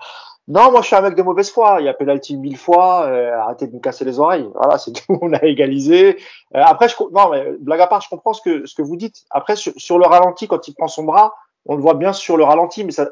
Non, 0.48 0.72
moi 0.72 0.80
je 0.80 0.88
suis 0.88 0.96
un 0.96 1.00
mec 1.00 1.14
de 1.14 1.22
mauvaise 1.22 1.50
foi. 1.50 1.76
Il 1.80 1.86
y 1.86 1.88
a 1.88 1.94
penalty 1.94 2.36
mille 2.36 2.56
fois. 2.56 3.06
Euh, 3.06 3.38
arrêtez 3.38 3.66
de 3.66 3.72
nous 3.72 3.80
casser 3.80 4.04
les 4.04 4.18
oreilles. 4.18 4.48
Voilà, 4.54 4.78
c'est 4.78 4.92
tout. 4.92 5.18
On 5.22 5.32
a 5.32 5.42
égalisé. 5.44 6.16
Euh, 6.56 6.62
après, 6.64 6.88
je, 6.88 6.94
non, 7.12 7.30
mais 7.30 7.52
blague 7.60 7.80
à 7.80 7.86
part, 7.86 8.00
je 8.00 8.08
comprends 8.08 8.32
ce 8.32 8.42
que 8.42 8.66
ce 8.66 8.74
que 8.74 8.82
vous 8.82 8.96
dites. 8.96 9.24
Après, 9.30 9.54
sur, 9.56 9.98
le 9.98 10.06
ralenti, 10.06 10.48
quand 10.48 10.66
il 10.66 10.74
prend 10.74 10.88
son 10.88 11.04
bras, 11.04 11.34
on 11.66 11.76
le 11.76 11.82
voit 11.82 11.94
bien 11.94 12.12
sur 12.12 12.36
le 12.36 12.44
ralenti, 12.44 12.84
mais 12.84 12.92
ça, 12.92 13.08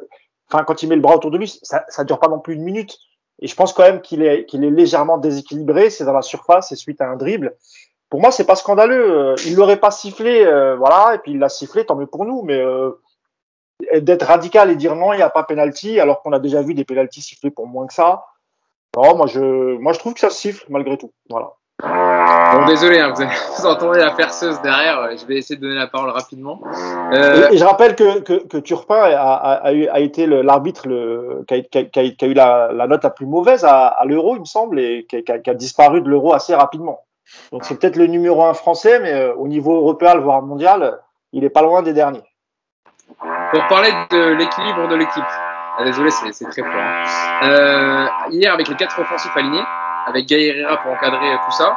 enfin, 0.50 0.64
quand 0.64 0.82
il 0.82 0.88
met 0.88 0.96
le 0.96 1.02
bras 1.02 1.16
autour 1.16 1.30
de 1.30 1.38
lui, 1.38 1.48
ça, 1.62 1.84
ça 1.88 2.04
dure 2.04 2.18
pas 2.18 2.28
non 2.28 2.40
plus 2.40 2.54
une 2.54 2.62
minute. 2.62 2.98
Et 3.40 3.46
je 3.46 3.54
pense 3.54 3.72
quand 3.72 3.84
même 3.84 4.00
qu'il 4.00 4.22
est 4.22 4.46
qu'il 4.46 4.64
est 4.64 4.70
légèrement 4.70 5.18
déséquilibré. 5.18 5.90
C'est 5.90 6.04
dans 6.04 6.12
la 6.12 6.22
surface, 6.22 6.70
c'est 6.70 6.76
suite 6.76 7.00
à 7.00 7.08
un 7.08 7.16
dribble. 7.16 7.54
Pour 8.10 8.20
moi, 8.20 8.32
c'est 8.32 8.46
pas 8.46 8.56
scandaleux. 8.56 9.16
Euh, 9.16 9.34
il 9.46 9.54
l'aurait 9.54 9.78
pas 9.78 9.92
sifflé, 9.92 10.44
voilà, 10.76 11.14
et 11.14 11.18
puis 11.18 11.32
il 11.32 11.38
l'a 11.38 11.48
sifflé, 11.48 11.84
tant 11.84 11.94
mieux 11.94 12.06
pour 12.06 12.24
nous. 12.24 12.42
Mais 12.42 12.60
d'être 14.00 14.26
radical 14.26 14.70
et 14.70 14.76
dire 14.76 14.94
non, 14.94 15.12
il 15.12 15.16
n'y 15.16 15.22
a 15.22 15.30
pas 15.30 15.44
penalty, 15.44 16.00
alors 16.00 16.22
qu'on 16.22 16.32
a 16.32 16.38
déjà 16.38 16.62
vu 16.62 16.74
des 16.74 16.84
penalties 16.84 17.22
sifflés 17.22 17.50
pour 17.50 17.66
moins 17.66 17.86
que 17.86 17.94
ça. 17.94 18.26
Non, 18.96 19.16
moi 19.16 19.26
je, 19.26 19.76
moi 19.78 19.92
je 19.92 19.98
trouve 19.98 20.14
que 20.14 20.20
ça 20.20 20.30
siffle 20.30 20.64
malgré 20.68 20.96
tout. 20.98 21.12
Voilà. 21.30 21.52
Bon, 21.80 22.66
désolé, 22.66 22.98
hein, 22.98 23.14
vous, 23.14 23.66
entendez 23.66 24.00
la 24.00 24.10
perceuse 24.10 24.60
derrière. 24.62 25.16
Je 25.16 25.24
vais 25.26 25.36
essayer 25.36 25.56
de 25.56 25.60
donner 25.60 25.78
la 25.78 25.86
parole 25.86 26.10
rapidement. 26.10 26.60
Euh... 27.12 27.50
Et, 27.50 27.56
je 27.56 27.64
rappelle 27.64 27.94
que, 27.94 28.18
que, 28.18 28.46
que 28.46 28.56
Turpin 28.56 28.96
a, 28.96 29.16
a, 29.16 29.52
a, 29.52 29.68
a 29.68 30.00
été 30.00 30.26
l'arbitre 30.26 30.88
qui 31.46 31.54
a, 31.54 31.62
qui, 31.62 31.78
a, 31.78 31.84
qui, 31.84 32.24
a, 32.24 32.28
eu 32.28 32.34
la, 32.34 32.72
la, 32.72 32.88
note 32.88 33.04
la 33.04 33.10
plus 33.10 33.26
mauvaise 33.26 33.64
à, 33.64 33.86
à 33.86 34.04
l'euro, 34.06 34.34
il 34.34 34.40
me 34.40 34.44
semble, 34.44 34.80
et 34.80 35.06
qui 35.08 35.22
a, 35.30 35.54
disparu 35.54 36.00
de 36.00 36.08
l'euro 36.08 36.34
assez 36.34 36.54
rapidement. 36.54 37.00
Donc 37.52 37.64
c'est 37.64 37.78
peut-être 37.78 37.96
le 37.96 38.06
numéro 38.06 38.42
un 38.42 38.54
français, 38.54 38.98
mais 38.98 39.12
euh, 39.12 39.34
au 39.34 39.46
niveau 39.46 39.76
européen, 39.76 40.16
voire 40.16 40.42
mondial, 40.42 40.98
il 41.32 41.44
est 41.44 41.50
pas 41.50 41.62
loin 41.62 41.82
des 41.82 41.92
derniers. 41.92 42.24
Pour 43.52 43.66
parler 43.68 43.90
de 44.10 44.34
l'équilibre 44.34 44.88
de 44.88 44.96
l'équipe. 44.96 45.24
Ah, 45.78 45.84
désolé, 45.84 46.10
c'est 46.10 46.44
très 46.50 46.62
fort. 46.62 46.72
Hein. 46.74 47.44
Euh, 47.44 48.06
hier, 48.30 48.52
avec 48.52 48.68
les 48.68 48.74
quatre 48.74 48.98
offensifs 49.00 49.36
alignés, 49.36 49.62
avec 50.06 50.26
Gaï 50.26 50.48
Herrera 50.48 50.76
pour 50.78 50.92
encadrer 50.92 51.38
tout 51.44 51.52
ça, 51.52 51.76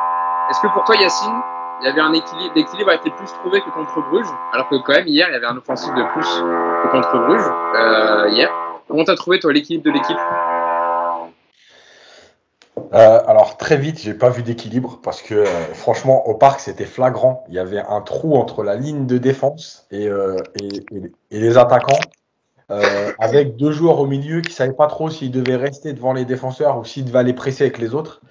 est-ce 0.50 0.59
que 0.61 0.67
pour 0.67 0.83
toi, 0.83 0.95
Yacine, 0.95 1.41
il 1.81 1.85
y 1.85 1.89
avait 1.89 2.01
un 2.01 2.13
équilibre, 2.13 2.53
l'équilibre 2.55 2.91
a 2.91 2.95
été 2.95 3.09
plus 3.11 3.31
trouvé 3.33 3.61
que 3.61 3.69
contre 3.69 4.01
Bruges, 4.09 4.27
alors 4.53 4.67
que 4.69 4.75
quand 4.75 4.93
même 4.93 5.07
hier, 5.07 5.27
il 5.29 5.33
y 5.33 5.35
avait 5.35 5.45
un 5.45 5.57
offensif 5.57 5.93
de 5.93 6.03
plus 6.13 6.27
que 6.83 6.88
contre 6.91 7.17
Bruges, 7.25 7.51
euh, 7.75 8.29
hier. 8.29 8.50
Comment 8.88 9.03
t'as 9.03 9.15
trouvé 9.15 9.39
toi 9.39 9.53
l'équilibre 9.53 9.85
de 9.85 9.91
l'équipe? 9.91 10.17
Euh, 12.93 13.21
alors 13.25 13.57
très 13.57 13.77
vite, 13.77 14.00
j'ai 14.00 14.13
pas 14.13 14.29
vu 14.29 14.43
d'équilibre 14.43 15.00
parce 15.01 15.21
que 15.21 15.33
euh, 15.33 15.45
franchement 15.74 16.27
au 16.27 16.36
parc 16.36 16.60
c'était 16.60 16.86
flagrant. 16.86 17.45
Il 17.48 17.53
y 17.53 17.60
avait 17.60 17.79
un 17.79 18.01
trou 18.01 18.36
entre 18.36 18.63
la 18.63 18.75
ligne 18.75 19.05
de 19.05 19.17
défense 19.17 19.88
et, 19.91 20.07
euh, 20.07 20.36
les 21.31 21.57
attaquants, 21.57 22.00
avec 23.19 23.57
deux 23.57 23.71
joueurs 23.71 24.00
au 24.00 24.07
milieu 24.07 24.41
qui 24.41 24.53
savaient 24.53 24.74
pas 24.74 24.88
trop 24.88 25.10
s'ils 25.10 25.31
devaient 25.31 25.57
rester 25.57 25.93
devant 25.93 26.13
les 26.13 26.25
défenseurs 26.25 26.77
ou 26.77 26.86
s'ils 26.86 27.03
devaient 27.03 27.19
aller 27.19 27.33
presser 27.33 27.65
avec 27.65 27.77
les 27.77 27.93
autres. 27.93 28.21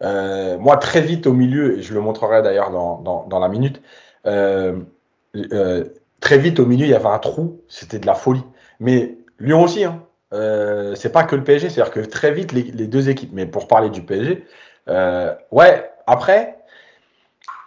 moi 0.00 0.76
très 0.78 1.00
vite 1.00 1.26
au 1.26 1.32
milieu, 1.32 1.78
et 1.78 1.82
je 1.82 1.94
le 1.94 2.00
montrerai 2.00 2.42
d'ailleurs 2.42 2.70
dans, 2.70 3.00
dans, 3.00 3.26
dans, 3.26 3.38
la 3.38 3.48
minute, 3.48 3.80
très 4.24 6.38
vite 6.38 6.60
au 6.60 6.66
milieu 6.66 6.86
il 6.86 6.90
y 6.90 6.94
avait 6.94 7.06
un 7.06 7.18
trou, 7.18 7.60
c'était 7.68 7.98
de 7.98 8.06
la 8.06 8.14
folie. 8.14 8.44
Mais 8.80 9.16
Lyon 9.38 9.62
aussi, 9.62 9.84
hein. 9.84 10.02
Euh, 10.34 10.94
c'est 10.96 11.12
pas 11.12 11.22
que 11.24 11.36
le 11.36 11.44
PSG, 11.44 11.70
c'est-à-dire 11.70 11.92
que 11.92 12.00
très 12.00 12.32
vite 12.32 12.52
les, 12.52 12.86
deux 12.86 13.08
équipes, 13.08 13.30
mais 13.32 13.46
pour 13.46 13.68
parler 13.68 13.88
du 13.88 14.02
PSG, 14.02 14.44
euh, 14.88 15.32
ouais, 15.52 15.90
après, 16.06 16.58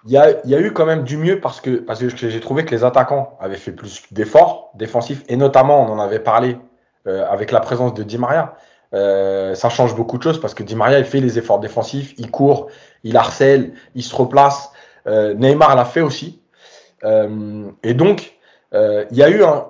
il 0.06 0.12
y 0.12 0.18
a, 0.18 0.46
y 0.46 0.54
a, 0.54 0.60
eu 0.60 0.74
quand 0.74 0.86
même 0.86 1.04
du 1.04 1.18
mieux 1.18 1.40
parce 1.40 1.62
que, 1.62 1.78
parce 1.78 2.00
que 2.00 2.30
j'ai 2.30 2.40
trouvé 2.40 2.66
que 2.66 2.72
les 2.72 2.84
attaquants 2.84 3.38
avaient 3.40 3.58
fait 3.58 3.72
plus 3.72 4.04
d'efforts 4.12 4.72
défensifs 4.76 5.24
et 5.30 5.38
notamment, 5.38 5.82
on 5.82 5.94
en 5.94 6.00
avait 6.00 6.20
parlé 6.20 6.58
euh, 7.08 7.26
avec 7.30 7.52
la 7.52 7.62
présence 7.62 7.94
de 7.94 8.04
Di 8.04 8.18
Maria. 8.18 8.56
ça 8.92 9.70
change 9.70 9.96
beaucoup 9.96 10.18
de 10.18 10.24
choses 10.24 10.40
parce 10.40 10.54
que 10.54 10.64
Di 10.64 10.76
Maria 10.76 11.00
il 11.00 11.06
fait 11.06 11.22
les 11.22 11.38
efforts 11.38 11.60
défensifs, 11.60 12.14
il 12.18 12.32
court, 12.32 12.68
il 13.04 13.16
harcèle, 13.16 13.74
il 13.96 14.04
se 14.04 14.16
replace. 14.16 14.72
Neymar 15.06 15.76
l'a 15.76 15.86
fait 15.86 16.02
aussi. 16.02 16.42
et 17.04 17.94
donc, 17.94 18.38
il 18.74 19.08
y 19.18 19.24
a 19.24 19.30
eu 19.30 19.44
un, 19.44 19.68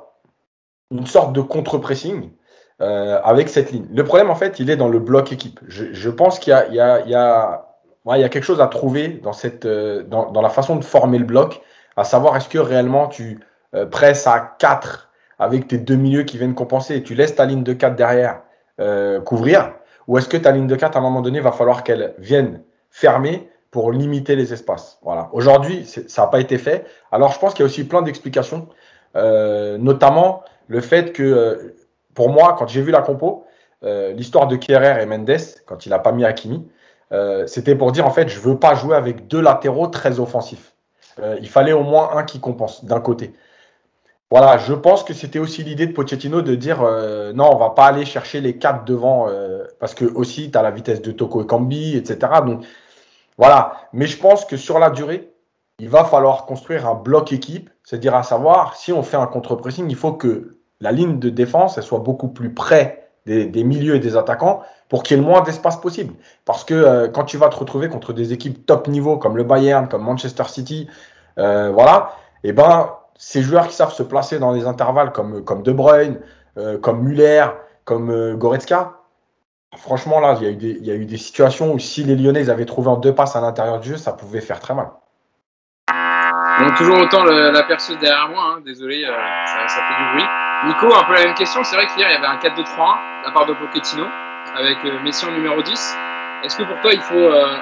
une 0.92 1.06
sorte 1.06 1.34
de 1.34 1.42
contre-pressing 1.42 2.32
euh, 2.80 3.20
avec 3.24 3.50
cette 3.50 3.72
ligne. 3.72 3.88
Le 3.92 4.04
problème, 4.04 4.30
en 4.30 4.36
fait, 4.36 4.60
il 4.60 4.70
est 4.70 4.76
dans 4.76 4.88
le 4.88 5.00
bloc 5.00 5.32
équipe. 5.32 5.60
Je, 5.68 6.10
pense 6.12 6.38
qu'il 6.38 6.54
y, 6.54 6.80
a 6.80 7.66
quelque 8.06 8.44
chose 8.44 8.62
à 8.62 8.68
trouver 8.68 9.20
euh, 9.66 10.04
dans, 10.04 10.42
la 10.42 10.50
façon 10.50 10.76
de 10.76 10.84
former 10.84 11.18
le 11.18 11.26
bloc, 11.26 11.60
à 11.96 12.04
savoir 12.04 12.38
est-ce 12.38 12.48
que 12.48 12.60
réellement 12.60 13.08
tu 13.08 13.40
euh, 13.74 13.88
presses 13.88 14.28
à 14.28 14.56
4 14.60 15.10
avec 15.40 15.68
tes 15.68 15.80
deux 15.80 15.96
milieux 15.96 16.22
qui 16.22 16.38
viennent 16.38 16.54
compenser 16.54 16.98
et 16.98 17.02
tu 17.02 17.16
laisses 17.16 17.36
ta 17.36 17.46
ligne 17.46 17.64
de 17.64 17.74
4 17.74 17.96
derrière 17.96 18.42
couvrir, 19.26 19.74
ou 20.08 20.20
est-ce 20.20 20.30
que 20.30 20.38
ta 20.38 20.52
ligne 20.52 20.68
de 20.68 20.76
4, 20.76 20.96
à 20.96 21.00
un 21.00 21.02
moment 21.02 21.22
donné, 21.22 21.40
va 21.40 21.52
falloir 21.52 21.84
qu'elle 21.84 22.14
vienne 22.20 22.62
fermer 22.92 23.50
pour 23.72 23.92
limiter 23.92 24.36
les 24.36 24.54
espaces? 24.54 25.00
Voilà. 25.02 25.30
Aujourd'hui, 25.34 25.84
ça 25.86 26.22
n'a 26.22 26.28
pas 26.28 26.40
été 26.40 26.60
fait. 26.60 26.86
Alors, 27.12 27.32
je 27.32 27.40
pense 27.40 27.56
qu'il 27.56 27.62
y 27.62 27.64
a 27.64 27.66
aussi 27.66 27.86
plein 27.86 28.04
d'explications, 28.04 28.68
notamment 29.16 30.44
le 30.68 30.80
fait 30.80 31.12
que 31.12 31.74
pour 32.18 32.30
moi, 32.32 32.56
quand 32.58 32.68
j'ai 32.68 32.82
vu 32.82 32.90
la 32.90 33.04
compo, 33.04 33.46
euh, 33.84 34.12
l'histoire 34.12 34.48
de 34.48 34.56
Kierer 34.56 35.04
et 35.04 35.06
Mendes, 35.06 35.38
quand 35.68 35.86
il 35.86 35.90
n'a 35.90 36.00
pas 36.00 36.12
mis 36.12 36.26
Hakimi, 36.26 36.68
euh, 37.12 37.46
c'était 37.46 37.76
pour 37.76 37.92
dire 37.92 38.08
en 38.08 38.10
fait, 38.10 38.28
je 38.28 38.40
veux 38.40 38.58
pas 38.58 38.74
jouer 38.74 38.96
avec 38.96 39.28
deux 39.28 39.40
latéraux 39.40 39.86
très 39.86 40.20
offensifs. 40.20 40.74
Euh, 41.20 41.38
il 41.42 41.48
fallait 41.48 41.74
au 41.74 41.84
moins 41.84 42.18
un 42.18 42.24
qui 42.24 42.40
compense 42.40 42.84
d'un 42.86 43.00
côté. 43.02 43.36
Voilà, 44.32 44.58
je 44.58 44.74
pense 44.74 45.04
que 45.04 45.14
c'était 45.14 45.38
aussi 45.38 45.64
l'idée 45.64 45.86
de 45.86 45.94
Pochettino 45.94 46.42
de 46.42 46.56
dire 46.56 46.82
non, 47.36 47.52
on 47.54 47.56
va 47.56 47.70
pas 47.70 47.86
aller 47.86 48.04
chercher 48.04 48.42
les 48.42 48.58
quatre 48.58 48.84
devant 48.84 49.28
parce 49.80 49.94
que 49.94 50.04
aussi 50.04 50.50
tu 50.50 50.58
as 50.58 50.64
la 50.64 50.72
vitesse 50.72 51.04
de 51.04 51.12
Toko 51.12 51.44
et 51.44 51.46
Kambi, 51.46 51.96
etc. 51.96 52.42
Donc 52.46 52.66
voilà, 53.38 53.74
mais 53.94 54.08
je 54.08 54.18
pense 54.18 54.44
que 54.44 54.58
sur 54.58 54.80
la 54.80 54.90
durée, 54.90 55.32
il 55.80 55.88
va 55.88 56.04
falloir 56.04 56.46
construire 56.48 56.90
un 56.90 56.96
bloc 56.96 57.32
équipe, 57.32 57.70
c'est-à-dire 57.84 58.16
à 58.16 58.24
savoir 58.24 58.76
si 58.76 58.92
on 58.92 59.04
fait 59.04 59.18
un 59.18 59.28
contre-pressing, 59.28 59.88
il 59.88 59.96
faut 59.96 60.14
que 60.14 60.57
la 60.82 60.92
ligne 60.92 61.20
de 61.20 61.30
défense 61.30 61.78
elle 61.78 61.84
soit 61.84 62.00
beaucoup 62.00 62.28
plus 62.28 62.54
près 62.54 63.08
des, 63.28 63.64
milieux 63.64 63.96
et 63.96 64.00
des 64.00 64.16
attaquants 64.16 64.64
pour 64.90 65.04
qu'il 65.04 65.18
y 65.18 65.20
ait 65.20 65.24
le 65.24 65.28
moins 65.28 65.42
d'espace 65.42 65.78
possible. 65.78 66.14
Parce 66.46 66.64
que 66.64 66.74
euh, 66.74 67.08
quand 67.10 67.26
tu 67.26 67.38
vas 67.38 67.50
te 67.50 67.58
retrouver 67.58 67.90
contre 67.90 68.14
des 68.14 68.34
équipes 68.34 68.66
top 68.66 68.88
niveau 68.88 69.18
comme 69.18 69.36
le 69.36 69.44
Bayern, 69.44 69.88
comme 69.88 70.04
Manchester 70.04 70.46
City, 70.46 70.88
euh, 71.38 71.70
voilà, 71.72 72.14
et 72.44 72.50
eh 72.50 72.54
ben 72.54 72.92
ces 73.18 73.42
joueurs 73.42 73.68
qui 73.68 73.76
savent 73.76 73.92
se 73.92 74.04
placer 74.04 74.40
dans 74.40 74.52
les 74.52 74.66
intervalles 74.66 75.12
comme, 75.12 75.44
comme 75.44 75.64
De 75.64 75.72
Bruyne, 75.72 76.20
euh, 76.58 76.78
comme 76.78 77.02
Muller, 77.02 77.46
comme 77.84 78.36
Goretzka, 78.36 78.94
franchement 79.76 80.20
là, 80.20 80.38
il 80.40 80.44
y, 80.44 80.48
a 80.48 80.52
eu 80.52 80.56
des, 80.56 80.80
y 80.82 80.92
a 80.92 80.96
eu 80.96 81.06
des 81.06 81.18
situations 81.18 81.74
où 81.74 81.80
si 81.80 82.04
les 82.04 82.16
Lyonnais 82.16 82.50
avaient 82.50 82.66
trouvé 82.66 82.90
en 82.90 82.98
deux 82.98 83.14
passes 83.14 83.36
à 83.36 83.42
l'intérieur 83.42 83.80
du 83.80 83.90
jeu, 83.90 83.98
ça 83.98 84.14
pouvait 84.14 84.42
faire 84.42 84.60
très 84.60 84.76
mal. 84.76 84.90
Donc 86.60 86.76
toujours 86.76 86.98
autant 87.00 87.24
la 87.24 87.64
perceuse 87.64 87.98
derrière 88.00 88.30
moi, 88.30 88.56
hein. 88.56 88.62
désolé, 88.66 89.04
ça, 89.04 89.68
ça 89.68 89.82
fait 89.82 90.04
du 90.04 90.12
bruit. 90.14 90.47
Nico, 90.66 90.88
un 90.88 91.04
peu 91.04 91.14
la 91.14 91.26
même 91.26 91.36
question. 91.36 91.64
C'est 91.64 91.76
vrai 91.76 91.86
qu'hier, 91.88 92.08
il 92.10 92.14
y 92.14 92.16
avait 92.16 92.26
un 92.26 92.38
4-2-3-1 92.38 92.56
de 92.58 93.26
la 93.26 93.32
part 93.32 93.46
de 93.46 93.54
Pochettino 93.54 94.06
avec 94.56 94.78
euh, 94.86 95.00
Messi 95.04 95.26
en 95.26 95.32
numéro 95.32 95.62
10. 95.62 95.98
Est-ce 96.44 96.58
que 96.58 96.64
pour 96.64 96.80
toi, 96.82 96.94
il 96.94 97.02
faut. 97.02 97.16
Euh, 97.16 97.58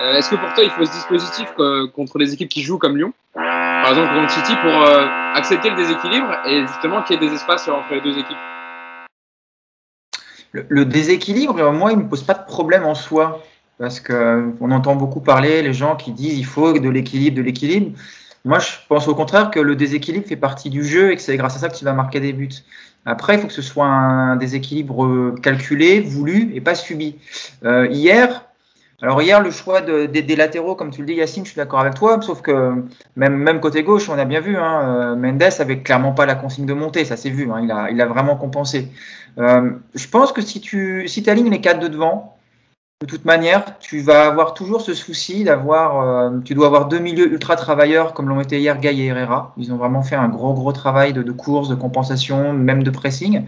euh, 0.00 0.14
Est-ce 0.14 0.30
que 0.30 0.36
pour 0.36 0.52
toi, 0.54 0.64
il 0.64 0.70
faut 0.70 0.84
ce 0.84 0.92
dispositif 0.92 1.52
contre 1.94 2.18
les 2.18 2.34
équipes 2.34 2.48
qui 2.48 2.62
jouent 2.62 2.78
comme 2.78 2.96
Lyon? 2.96 3.12
Par 3.34 3.90
exemple, 3.90 4.14
contre 4.14 4.30
City, 4.30 4.54
pour 4.60 4.72
accepter 5.34 5.70
le 5.70 5.76
déséquilibre 5.76 6.36
et 6.46 6.66
justement 6.66 7.02
qu'il 7.02 7.20
y 7.20 7.24
ait 7.24 7.28
des 7.28 7.34
espaces 7.34 7.68
entre 7.68 7.94
les 7.94 8.00
deux 8.00 8.18
équipes? 8.18 8.36
Le, 10.52 10.84
déséquilibre, 10.84 11.72
moi, 11.72 11.92
il 11.92 11.98
ne 11.98 12.04
me 12.04 12.08
pose 12.08 12.22
pas 12.22 12.34
de 12.34 12.44
problème 12.44 12.84
en 12.84 12.94
soi. 12.94 13.42
Parce 13.78 14.00
qu'on 14.00 14.70
entend 14.72 14.96
beaucoup 14.96 15.20
parler, 15.20 15.62
les 15.62 15.72
gens 15.72 15.94
qui 15.94 16.10
disent 16.10 16.36
il 16.36 16.46
faut 16.46 16.72
de 16.72 16.88
l'équilibre, 16.88 17.36
de 17.36 17.42
l'équilibre. 17.42 17.96
Moi, 18.48 18.60
je 18.60 18.70
pense 18.88 19.06
au 19.08 19.14
contraire 19.14 19.50
que 19.50 19.60
le 19.60 19.76
déséquilibre 19.76 20.26
fait 20.26 20.34
partie 20.34 20.70
du 20.70 20.82
jeu 20.82 21.12
et 21.12 21.16
que 21.16 21.20
c'est 21.20 21.36
grâce 21.36 21.56
à 21.56 21.58
ça 21.58 21.68
que 21.68 21.76
tu 21.76 21.84
vas 21.84 21.92
marquer 21.92 22.18
des 22.18 22.32
buts. 22.32 22.48
Après, 23.04 23.34
il 23.34 23.40
faut 23.40 23.46
que 23.46 23.52
ce 23.52 23.60
soit 23.60 23.84
un 23.84 24.36
déséquilibre 24.36 25.34
calculé, 25.42 26.00
voulu 26.00 26.52
et 26.54 26.62
pas 26.62 26.74
subi. 26.74 27.16
Euh, 27.66 27.86
hier, 27.90 28.46
alors 29.02 29.20
hier, 29.20 29.42
le 29.42 29.50
choix 29.50 29.82
de, 29.82 30.06
des, 30.06 30.34
latéraux, 30.34 30.74
comme 30.76 30.90
tu 30.90 31.02
le 31.02 31.06
dis, 31.06 31.12
Yacine, 31.12 31.44
je 31.44 31.50
suis 31.50 31.58
d'accord 31.58 31.80
avec 31.80 31.92
toi, 31.92 32.22
sauf 32.22 32.40
que 32.40 32.84
même, 33.16 33.60
côté 33.60 33.82
gauche, 33.82 34.08
on 34.08 34.18
a 34.18 34.24
bien 34.24 34.40
vu, 34.40 34.56
hein, 34.56 34.80
euh, 34.82 35.14
Mendes 35.14 35.42
avait 35.58 35.80
clairement 35.80 36.12
pas 36.12 36.24
la 36.24 36.34
consigne 36.34 36.64
de 36.64 36.72
monter, 36.72 37.04
ça 37.04 37.18
s'est 37.18 37.28
vu, 37.28 37.52
hein, 37.52 37.60
il, 37.62 37.70
a, 37.70 37.90
il 37.90 38.00
a 38.00 38.06
vraiment 38.06 38.36
compensé. 38.36 38.88
Euh, 39.36 39.72
je 39.94 40.08
pense 40.08 40.32
que 40.32 40.40
si 40.40 40.62
tu 40.62 41.06
si 41.06 41.28
alignes 41.28 41.50
les 41.50 41.60
quatre 41.60 41.80
de 41.80 41.88
devant, 41.88 42.37
de 43.00 43.06
toute 43.06 43.24
manière, 43.24 43.78
tu 43.78 44.00
vas 44.00 44.26
avoir 44.26 44.54
toujours 44.54 44.80
ce 44.80 44.92
souci 44.92 45.44
d'avoir, 45.44 46.00
euh, 46.00 46.40
tu 46.44 46.54
dois 46.54 46.66
avoir 46.66 46.88
deux 46.88 46.98
milieux 46.98 47.30
ultra 47.32 47.54
travailleurs 47.54 48.12
comme 48.12 48.28
l'ont 48.28 48.40
été 48.40 48.58
hier 48.58 48.76
Gaï 48.80 49.02
et 49.02 49.06
Herrera. 49.06 49.54
Ils 49.56 49.72
ont 49.72 49.76
vraiment 49.76 50.02
fait 50.02 50.16
un 50.16 50.28
gros 50.28 50.52
gros 50.52 50.72
travail 50.72 51.12
de, 51.12 51.22
de 51.22 51.30
course, 51.30 51.68
de 51.68 51.76
compensation, 51.76 52.52
même 52.52 52.82
de 52.82 52.90
pressing. 52.90 53.44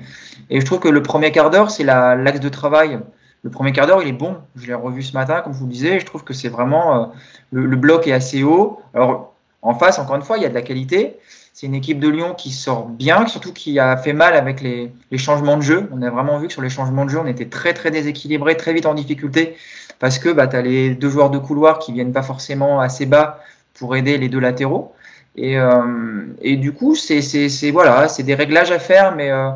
Et 0.50 0.60
je 0.60 0.64
trouve 0.64 0.78
que 0.78 0.88
le 0.88 1.02
premier 1.02 1.32
quart 1.32 1.50
d'heure, 1.50 1.72
c'est 1.72 1.82
l'axe 1.82 2.38
de 2.38 2.48
travail. 2.48 3.00
Le 3.42 3.50
premier 3.50 3.72
quart 3.72 3.88
d'heure, 3.88 4.02
il 4.02 4.08
est 4.08 4.12
bon. 4.12 4.36
Je 4.54 4.68
l'ai 4.68 4.74
revu 4.74 5.02
ce 5.02 5.14
matin, 5.14 5.40
comme 5.40 5.52
je 5.52 5.58
vous 5.58 5.66
le 5.66 5.72
disais. 5.72 5.98
Je 5.98 6.06
trouve 6.06 6.22
que 6.22 6.32
c'est 6.32 6.48
vraiment 6.48 6.94
euh, 6.94 7.06
le, 7.50 7.66
le, 7.66 7.76
bloc 7.76 8.06
est 8.06 8.12
assez 8.12 8.44
haut. 8.44 8.80
Alors 8.94 9.34
en 9.62 9.74
face, 9.74 9.98
encore 9.98 10.14
une 10.14 10.22
fois, 10.22 10.36
il 10.36 10.44
y 10.44 10.46
a 10.46 10.48
de 10.48 10.54
la 10.54 10.62
qualité. 10.62 11.18
C'est 11.52 11.66
une 11.66 11.74
équipe 11.74 12.00
de 12.00 12.08
Lyon 12.08 12.34
qui 12.34 12.50
sort 12.50 12.86
bien, 12.86 13.26
surtout 13.26 13.52
qui 13.52 13.78
a 13.78 13.96
fait 13.96 14.12
mal 14.12 14.34
avec 14.34 14.60
les, 14.60 14.92
changements 15.18 15.56
de 15.56 15.62
jeu. 15.62 15.88
On 15.92 16.00
a 16.02 16.10
vraiment 16.10 16.38
vu 16.38 16.46
que 16.46 16.52
sur 16.52 16.62
les 16.62 16.70
changements 16.70 17.04
de 17.04 17.10
jeu, 17.10 17.18
on 17.18 17.26
était 17.26 17.46
très 17.46 17.74
très 17.74 17.90
déséquilibré, 17.90 18.56
très 18.56 18.72
vite 18.72 18.86
en 18.86 18.94
difficulté, 18.94 19.56
parce 19.98 20.18
que 20.18 20.30
bah, 20.30 20.46
tu 20.46 20.56
as 20.56 20.62
les 20.62 20.94
deux 20.94 21.10
joueurs 21.10 21.30
de 21.30 21.38
couloir 21.38 21.78
qui 21.78 21.92
viennent 21.92 22.12
pas 22.12 22.22
forcément 22.22 22.80
assez 22.80 23.04
bas 23.04 23.40
pour 23.74 23.96
aider 23.96 24.16
les 24.16 24.28
deux 24.28 24.40
latéraux. 24.40 24.94
Et, 25.36 25.58
euh, 25.58 26.24
du 26.42 26.72
coup, 26.72 26.94
c'est 26.94 27.70
voilà, 27.70 28.06
des 28.18 28.34
réglages 28.34 28.70
à 28.70 28.78
faire, 28.78 29.14
mais 29.14 29.30
euh, 29.30 29.50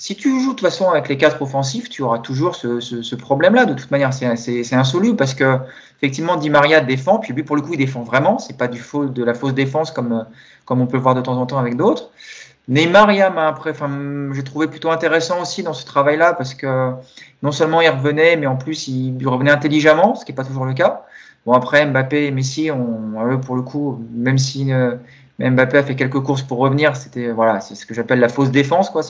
si 0.00 0.16
tu 0.16 0.30
joues 0.40 0.52
de 0.52 0.56
toute 0.56 0.60
façon 0.60 0.88
avec 0.88 1.08
les 1.08 1.18
quatre 1.18 1.42
offensifs, 1.42 1.88
tu 1.90 2.02
auras 2.02 2.20
toujours 2.20 2.56
ce, 2.56 3.14
problème-là. 3.16 3.66
De 3.66 3.74
toute 3.74 3.90
manière, 3.90 4.14
c'est 4.14 4.74
insoluble 4.74 5.16
parce 5.16 5.34
que 5.34 5.58
effectivement, 6.00 6.36
Di 6.36 6.48
Maria 6.48 6.80
défend, 6.80 7.18
puis 7.18 7.32
lui 7.34 7.42
pour 7.42 7.56
le 7.56 7.62
coup, 7.62 7.74
il 7.74 7.78
défend 7.78 8.02
vraiment. 8.02 8.38
C'est 8.38 8.56
pas 8.56 8.68
du 8.68 8.80
faux, 8.80 9.06
de 9.06 9.22
la 9.22 9.34
fausse 9.34 9.54
défense 9.54 9.90
comme 9.90 10.26
comme 10.64 10.80
on 10.80 10.86
peut 10.86 10.96
le 10.96 11.02
voir 11.02 11.14
de 11.14 11.20
temps 11.20 11.36
en 11.36 11.46
temps 11.46 11.58
avec 11.58 11.76
d'autres. 11.76 12.10
Neymar, 12.68 13.08
enfin, 13.66 13.90
j'ai 14.32 14.44
trouvé 14.44 14.68
plutôt 14.68 14.90
intéressant 14.90 15.42
aussi 15.42 15.62
dans 15.64 15.72
ce 15.72 15.84
travail-là 15.84 16.34
parce 16.34 16.54
que 16.54 16.92
non 17.42 17.50
seulement 17.50 17.80
il 17.80 17.88
revenait, 17.88 18.36
mais 18.36 18.46
en 18.46 18.56
plus 18.56 18.86
il 18.86 19.26
revenait 19.26 19.50
intelligemment, 19.50 20.14
ce 20.14 20.24
qui 20.24 20.30
n'est 20.30 20.36
pas 20.36 20.44
toujours 20.44 20.64
le 20.64 20.74
cas. 20.74 21.04
Bon 21.46 21.52
après 21.52 21.84
Mbappé 21.86 22.26
et 22.26 22.30
Messi, 22.30 22.70
on, 22.70 23.40
pour 23.40 23.56
le 23.56 23.62
coup, 23.62 24.04
même 24.12 24.38
si 24.38 24.72
euh, 24.72 24.96
Mbappé 25.40 25.78
a 25.78 25.82
fait 25.82 25.96
quelques 25.96 26.20
courses 26.20 26.42
pour 26.42 26.58
revenir. 26.58 26.96
C'était 26.96 27.30
voilà, 27.30 27.60
c'est 27.60 27.74
ce 27.74 27.86
que 27.86 27.94
j'appelle 27.94 28.20
la 28.20 28.28
fausse 28.28 28.50
défense 28.50 28.90
quoi. 28.90 29.02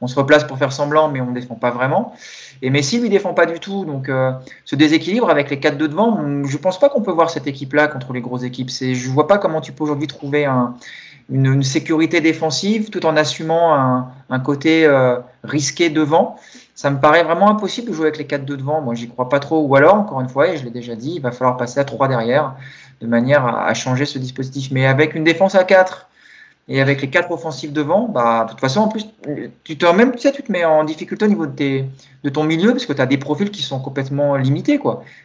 On 0.00 0.06
se 0.06 0.18
replace 0.18 0.44
pour 0.44 0.58
faire 0.58 0.72
semblant, 0.72 1.08
mais 1.08 1.20
on 1.20 1.32
défend 1.32 1.54
pas 1.54 1.70
vraiment. 1.70 2.14
Et 2.62 2.70
Messi 2.70 2.98
lui 2.98 3.10
défend 3.10 3.34
pas 3.34 3.46
du 3.46 3.60
tout. 3.60 3.84
Donc 3.84 4.08
euh, 4.08 4.32
ce 4.64 4.74
déséquilibre 4.74 5.28
avec 5.28 5.50
les 5.50 5.60
4 5.60 5.76
de 5.76 5.86
devant, 5.86 6.44
je 6.44 6.56
pense 6.56 6.78
pas 6.78 6.88
qu'on 6.88 7.02
peut 7.02 7.12
voir 7.12 7.30
cette 7.30 7.46
équipe 7.46 7.74
là 7.74 7.88
contre 7.88 8.12
les 8.12 8.20
grosses 8.20 8.44
équipes. 8.44 8.70
C'est 8.70 8.94
je 8.94 9.10
vois 9.10 9.26
pas 9.26 9.38
comment 9.38 9.60
tu 9.60 9.72
peux 9.72 9.84
aujourd'hui 9.84 10.06
trouver 10.06 10.46
un, 10.46 10.74
une, 11.30 11.62
sécurité 11.62 12.20
défensive 12.20 12.90
tout 12.90 13.04
en 13.04 13.16
assumant 13.16 13.74
un, 13.74 14.08
un 14.30 14.40
côté 14.40 14.86
euh, 14.86 15.18
risqué 15.44 15.90
devant. 15.90 16.36
Ça 16.76 16.90
me 16.90 17.00
paraît 17.00 17.24
vraiment 17.24 17.48
impossible 17.48 17.88
de 17.88 17.94
jouer 17.94 18.04
avec 18.04 18.18
les 18.18 18.26
4 18.26 18.44
de 18.44 18.54
devant. 18.54 18.82
Moi, 18.82 18.94
j'y 18.94 19.08
crois 19.08 19.30
pas 19.30 19.40
trop. 19.40 19.62
Ou 19.66 19.74
alors, 19.76 19.94
encore 19.94 20.20
une 20.20 20.28
fois, 20.28 20.48
et 20.48 20.58
je 20.58 20.64
l'ai 20.64 20.70
déjà 20.70 20.94
dit, 20.94 21.14
il 21.16 21.22
va 21.22 21.32
falloir 21.32 21.56
passer 21.56 21.80
à 21.80 21.84
3 21.84 22.06
derrière 22.06 22.54
de 23.00 23.06
manière 23.06 23.46
à, 23.46 23.72
changer 23.72 24.04
ce 24.04 24.18
dispositif. 24.18 24.70
Mais 24.70 24.86
avec 24.86 25.14
une 25.14 25.24
défense 25.24 25.54
à 25.54 25.64
4, 25.64 26.06
Et 26.68 26.82
avec 26.82 27.00
les 27.00 27.08
quatre 27.08 27.30
offensifs 27.30 27.72
devant, 27.72 28.08
bah, 28.08 28.44
de 28.44 28.50
toute 28.50 28.60
façon, 28.60 28.80
en 28.80 28.88
plus, 28.88 29.06
tu 29.64 29.78
te, 29.78 29.86
même, 29.86 30.14
tu, 30.16 30.30
te 30.30 30.52
mets 30.52 30.66
en 30.66 30.84
difficulté 30.84 31.24
au 31.24 31.28
niveau 31.28 31.46
de, 31.46 31.84
ton 32.30 32.44
milieu 32.44 32.72
parce 32.72 32.84
que 32.84 32.92
tu 32.92 33.00
as 33.00 33.06
des 33.06 33.18
profils 33.18 33.50
qui 33.50 33.62
sont 33.62 33.80
complètement 33.80 34.36
limités. 34.36 34.78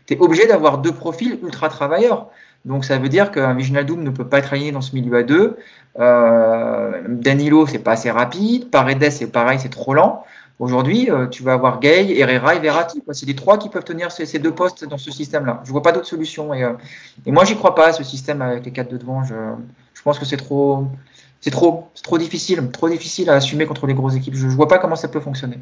Tu 0.06 0.14
es 0.14 0.20
obligé 0.20 0.48
d'avoir 0.48 0.78
deux 0.78 0.94
profils 0.94 1.38
ultra 1.44 1.68
travailleurs. 1.68 2.28
Donc 2.64 2.86
ça 2.86 2.98
veut 2.98 3.10
dire 3.10 3.32
qu'un 3.32 3.56
Doom 3.56 4.04
ne 4.04 4.12
peut 4.12 4.28
pas 4.28 4.38
être 4.38 4.54
aligné 4.54 4.72
dans 4.72 4.82
ce 4.82 4.96
milieu 4.96 5.18
à 5.18 5.24
deux. 5.24 5.58
Euh, 6.00 7.02
Danilo, 7.10 7.66
c'est 7.66 7.80
pas 7.80 7.94
assez 7.94 8.12
rapide. 8.12 8.70
Paredes, 8.70 9.10
c'est 9.10 9.28
pareil, 9.28 9.60
c'est 9.60 9.70
trop 9.70 9.94
lent. 9.94 10.24
Aujourd'hui, 10.62 11.10
euh, 11.10 11.26
tu 11.26 11.42
vas 11.42 11.54
avoir 11.54 11.80
Gay, 11.80 12.20
Herrera 12.20 12.54
et 12.54 12.60
Verratti. 12.60 13.02
C'est 13.14 13.26
les 13.26 13.34
trois 13.34 13.58
qui 13.58 13.68
peuvent 13.68 13.84
tenir 13.84 14.12
ces, 14.12 14.38
deux 14.38 14.52
postes 14.52 14.86
dans 14.86 15.00
ce 15.00 15.10
système-là. 15.10 15.62
Je 15.64 15.72
vois 15.72 15.82
pas 15.82 15.92
d'autre 15.92 16.06
solution. 16.06 16.54
Et, 16.54 16.64
euh, 16.64 16.74
et 17.26 17.32
moi, 17.32 17.46
j'y 17.46 17.56
crois 17.56 17.74
pas 17.74 17.88
à 17.88 17.94
ce 17.94 18.04
système 18.04 18.44
avec 18.44 18.64
les 18.64 18.72
quatre 18.72 18.92
de 18.92 18.98
devant. 18.98 19.24
Je, 19.24 19.34
pense 20.04 20.20
que 20.20 20.26
c'est 20.26 20.38
trop, 20.38 20.86
c'est 21.40 21.50
trop, 21.50 21.88
trop 22.04 22.20
difficile, 22.20 22.70
trop 22.72 22.90
difficile 22.90 23.32
à 23.32 23.34
assumer 23.34 23.66
contre 23.66 23.88
les 23.88 23.96
grosses 23.96 24.16
équipes. 24.16 24.36
Je, 24.36 24.46
ne 24.46 24.52
vois 24.52 24.68
pas 24.68 24.78
comment 24.78 24.96
ça 24.96 25.08
peut 25.08 25.20
fonctionner. 25.20 25.58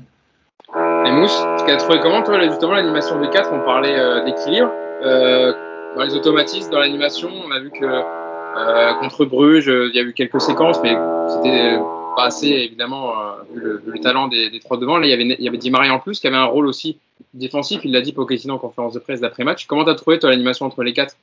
Et 1.05 1.11
Mousse, 1.13 1.45
tu 1.65 1.71
as 1.71 1.77
trouvé 1.77 2.01
comment 2.01 2.21
toi 2.21 2.37
justement 2.43 2.73
l'animation 2.73 3.21
des 3.21 3.29
quatre 3.29 3.53
On 3.53 3.63
parlait 3.63 3.97
euh, 3.97 4.25
d'équilibre 4.25 4.69
euh, 5.05 5.53
dans 5.95 6.03
les 6.03 6.13
automatismes, 6.13 6.71
dans 6.71 6.79
l'animation. 6.79 7.29
On 7.47 7.51
a 7.51 7.59
vu 7.61 7.71
que 7.71 7.85
euh, 7.85 8.93
contre 8.99 9.23
Bruges, 9.23 9.71
il 9.73 9.95
y 9.95 9.99
a 9.99 10.03
eu 10.03 10.11
quelques 10.11 10.41
séquences, 10.41 10.81
mais 10.83 10.97
c'était 11.29 11.79
pas 12.19 12.25
assez 12.25 12.47
évidemment 12.47 13.13
vu 13.53 13.61
le, 13.61 13.99
talent 13.99 14.27
des, 14.27 14.59
trois 14.59 14.77
devant. 14.77 14.97
Là, 14.97 15.07
il 15.07 15.09
y 15.09 15.13
avait 15.13 15.23
il 15.23 15.43
y 15.43 15.47
avait 15.47 15.57
Di 15.57 15.71
Maria 15.71 15.93
en 15.93 15.99
plus 15.99 16.19
qui 16.19 16.27
avait 16.27 16.35
un 16.35 16.45
rôle 16.45 16.67
aussi 16.67 16.99
défensif. 17.33 17.81
Il 17.83 17.91
l'a 17.91 18.01
dit 18.01 18.13
Pochettino 18.13 18.55
en 18.55 18.59
conférence 18.59 18.93
de 18.93 18.99
presse 18.99 19.21
d'après 19.21 19.43
match. 19.43 19.65
Comment 19.67 19.83
tu 19.83 19.89
as 19.89 19.95
trouvé 19.95 20.19
toi 20.19 20.29
l'animation 20.29 20.65
entre 20.65 20.83
les 20.83 20.93
quatre? 20.93 21.15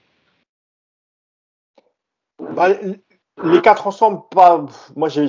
Bah, 2.39 2.69
les 3.45 3.61
quatre 3.61 3.87
ensemble, 3.87 4.23
pas. 4.31 4.65
Moi, 4.95 5.09
j'ai, 5.09 5.27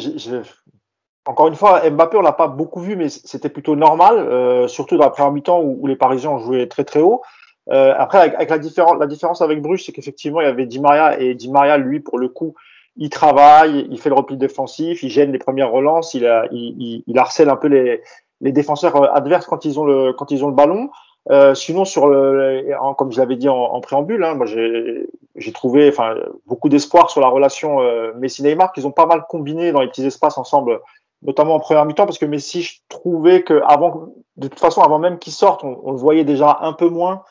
encore 1.25 1.47
une 1.47 1.55
fois, 1.55 1.89
Mbappé, 1.89 2.17
on 2.17 2.21
l'a 2.21 2.31
pas 2.31 2.47
beaucoup 2.47 2.79
vu, 2.79 2.95
mais 2.95 3.09
c'était 3.09 3.49
plutôt 3.49 3.75
normal, 3.75 4.17
euh, 4.17 4.67
surtout 4.67 4.97
dans 4.97 5.03
la 5.03 5.09
première 5.09 5.31
mi-temps 5.31 5.61
où, 5.61 5.85
les 5.87 5.95
Parisiens 5.95 6.31
ont 6.31 6.39
joué 6.39 6.67
très 6.67 6.85
très 6.85 7.01
haut. 7.01 7.21
Euh, 7.69 7.93
après, 7.97 8.19
avec, 8.19 8.49
la, 8.49 8.59
différence, 8.59 8.97
la 8.97 9.07
différence 9.07 9.41
avec 9.41 9.61
Bruges, 9.61 9.83
c'est 9.83 9.91
qu'effectivement, 9.91 10.39
il 10.39 10.45
y 10.45 10.47
avait 10.47 10.65
Di 10.65 10.79
Maria 10.79 11.19
et 11.19 11.35
Di 11.35 11.49
Maria, 11.49 11.77
lui, 11.77 11.99
pour 11.99 12.17
le 12.17 12.29
coup, 12.29 12.55
il 12.97 13.09
travaille, 13.09 13.87
il 13.89 13.99
fait 13.99 14.09
le 14.09 14.15
repli 14.15 14.37
défensif, 14.37 15.03
il 15.03 15.09
gêne 15.09 15.31
les 15.31 15.39
premières 15.39 15.71
relances, 15.71 16.13
il, 16.13 16.29
il, 16.51 17.03
il, 17.05 17.17
harcèle 17.19 17.49
un 17.49 17.55
peu 17.55 17.67
les, 17.67 18.01
les 18.41 18.51
défenseurs 18.51 18.95
euh, 18.95 19.07
adverses 19.13 19.45
quand 19.45 19.65
ils 19.65 19.79
ont 19.79 19.85
le, 19.85 20.13
quand 20.13 20.31
ils 20.31 20.43
ont 20.43 20.47
le 20.47 20.53
ballon. 20.53 20.89
Euh, 21.29 21.53
sinon, 21.53 21.83
sur 21.83 22.07
le, 22.07 22.63
comme 22.97 23.11
je 23.11 23.19
l'avais 23.19 23.35
dit 23.35 23.49
en, 23.49 23.57
en 23.57 23.81
préambule, 23.81 24.23
hein, 24.23 24.35
moi 24.35 24.45
j'ai 24.45 25.51
trouvé, 25.53 25.89
enfin, 25.89 26.15
beaucoup 26.45 26.69
d'espoir 26.69 27.09
sur 27.09 27.19
la 27.19 27.27
relation 27.27 27.81
euh, 27.81 28.13
Messi-Neymar 28.17 28.71
qu'ils 28.71 28.87
ont 28.87 28.91
pas 28.91 29.05
mal 29.05 29.25
combiné 29.27 29.73
dans 29.73 29.81
les 29.81 29.89
petits 29.89 30.05
espaces 30.05 30.37
ensemble, 30.37 30.79
notamment 31.23 31.55
en 31.55 31.59
première 31.59 31.85
mi-temps, 31.85 32.05
parce 32.05 32.17
que 32.17 32.25
Messi, 32.25 32.61
je 32.61 32.79
trouvais 32.87 33.43
que 33.43 33.61
avant, 33.65 34.13
de 34.37 34.47
toute 34.47 34.59
façon, 34.59 34.81
avant 34.81 34.99
même 34.99 35.19
qu'il 35.19 35.33
sorte, 35.33 35.65
on, 35.65 35.81
on, 35.83 35.91
le 35.91 35.97
voyait 35.97 36.23
déjà 36.23 36.59
un 36.61 36.71
peu 36.71 36.87
moins 36.87 37.23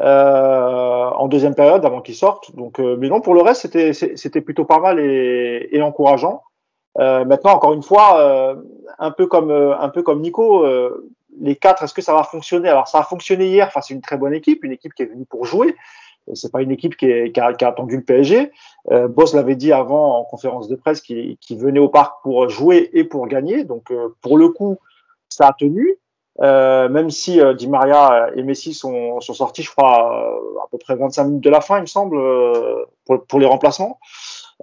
euh, 0.00 1.10
en 1.10 1.28
deuxième 1.28 1.54
période, 1.54 1.84
avant 1.84 2.00
qu'il 2.00 2.14
sorte. 2.14 2.54
Donc, 2.54 2.80
euh, 2.80 2.96
mais 2.98 3.08
non, 3.08 3.20
pour 3.20 3.34
le 3.34 3.42
reste, 3.42 3.62
c'était 3.62 3.92
c'était 3.92 4.40
plutôt 4.40 4.64
pas 4.64 4.78
mal 4.78 5.00
et, 5.00 5.68
et 5.72 5.82
encourageant. 5.82 6.42
Euh, 6.98 7.24
maintenant, 7.24 7.52
encore 7.52 7.72
une 7.74 7.82
fois, 7.82 8.56
un 8.98 9.10
peu 9.10 9.26
comme 9.26 9.50
un 9.50 9.88
peu 9.88 10.02
comme 10.02 10.20
Nico 10.20 10.64
les 11.38 11.56
quatre, 11.56 11.82
est-ce 11.82 11.94
que 11.94 12.02
ça 12.02 12.14
va 12.14 12.22
fonctionner? 12.22 12.68
Alors, 12.68 12.88
ça 12.88 13.00
a 13.00 13.02
fonctionné 13.02 13.46
hier 13.46 13.70
face 13.70 13.90
à 13.90 13.94
une 13.94 14.00
très 14.00 14.16
bonne 14.16 14.32
équipe, 14.32 14.64
une 14.64 14.72
équipe 14.72 14.94
qui 14.94 15.02
est 15.02 15.06
venue 15.06 15.26
pour 15.26 15.44
jouer. 15.44 15.76
C'est 16.34 16.50
pas 16.50 16.62
une 16.62 16.72
équipe 16.72 16.96
qui, 16.96 17.06
est, 17.06 17.32
qui, 17.32 17.40
a, 17.40 17.52
qui, 17.52 17.64
a, 17.64 17.68
attendu 17.68 17.96
le 17.96 18.02
PSG. 18.02 18.50
Euh, 18.90 19.06
Boss 19.06 19.32
l'avait 19.34 19.54
dit 19.54 19.72
avant 19.72 20.18
en 20.18 20.24
conférence 20.24 20.66
de 20.68 20.74
presse 20.74 21.00
qu'il 21.00 21.36
venait 21.50 21.78
au 21.78 21.88
parc 21.88 22.22
pour 22.22 22.48
jouer 22.48 22.90
et 22.94 23.04
pour 23.04 23.28
gagner. 23.28 23.64
Donc, 23.64 23.90
euh, 23.90 24.08
pour 24.22 24.36
le 24.36 24.48
coup, 24.48 24.76
ça 25.28 25.48
a 25.48 25.52
tenu. 25.52 25.96
Euh, 26.42 26.88
même 26.88 27.10
si 27.10 27.40
euh, 27.40 27.54
Di 27.54 27.66
Maria 27.66 28.30
et 28.36 28.42
Messi 28.42 28.74
sont, 28.74 29.20
sont 29.20 29.32
sortis, 29.32 29.62
je 29.62 29.70
crois, 29.70 30.12
euh, 30.12 30.58
à 30.62 30.68
peu 30.70 30.78
près 30.78 30.94
25 30.94 31.24
minutes 31.24 31.44
de 31.44 31.50
la 31.50 31.60
fin, 31.60 31.78
il 31.78 31.82
me 31.82 31.86
semble, 31.86 32.18
pour, 33.06 33.24
pour 33.26 33.38
les 33.38 33.46
remplacements. 33.46 33.98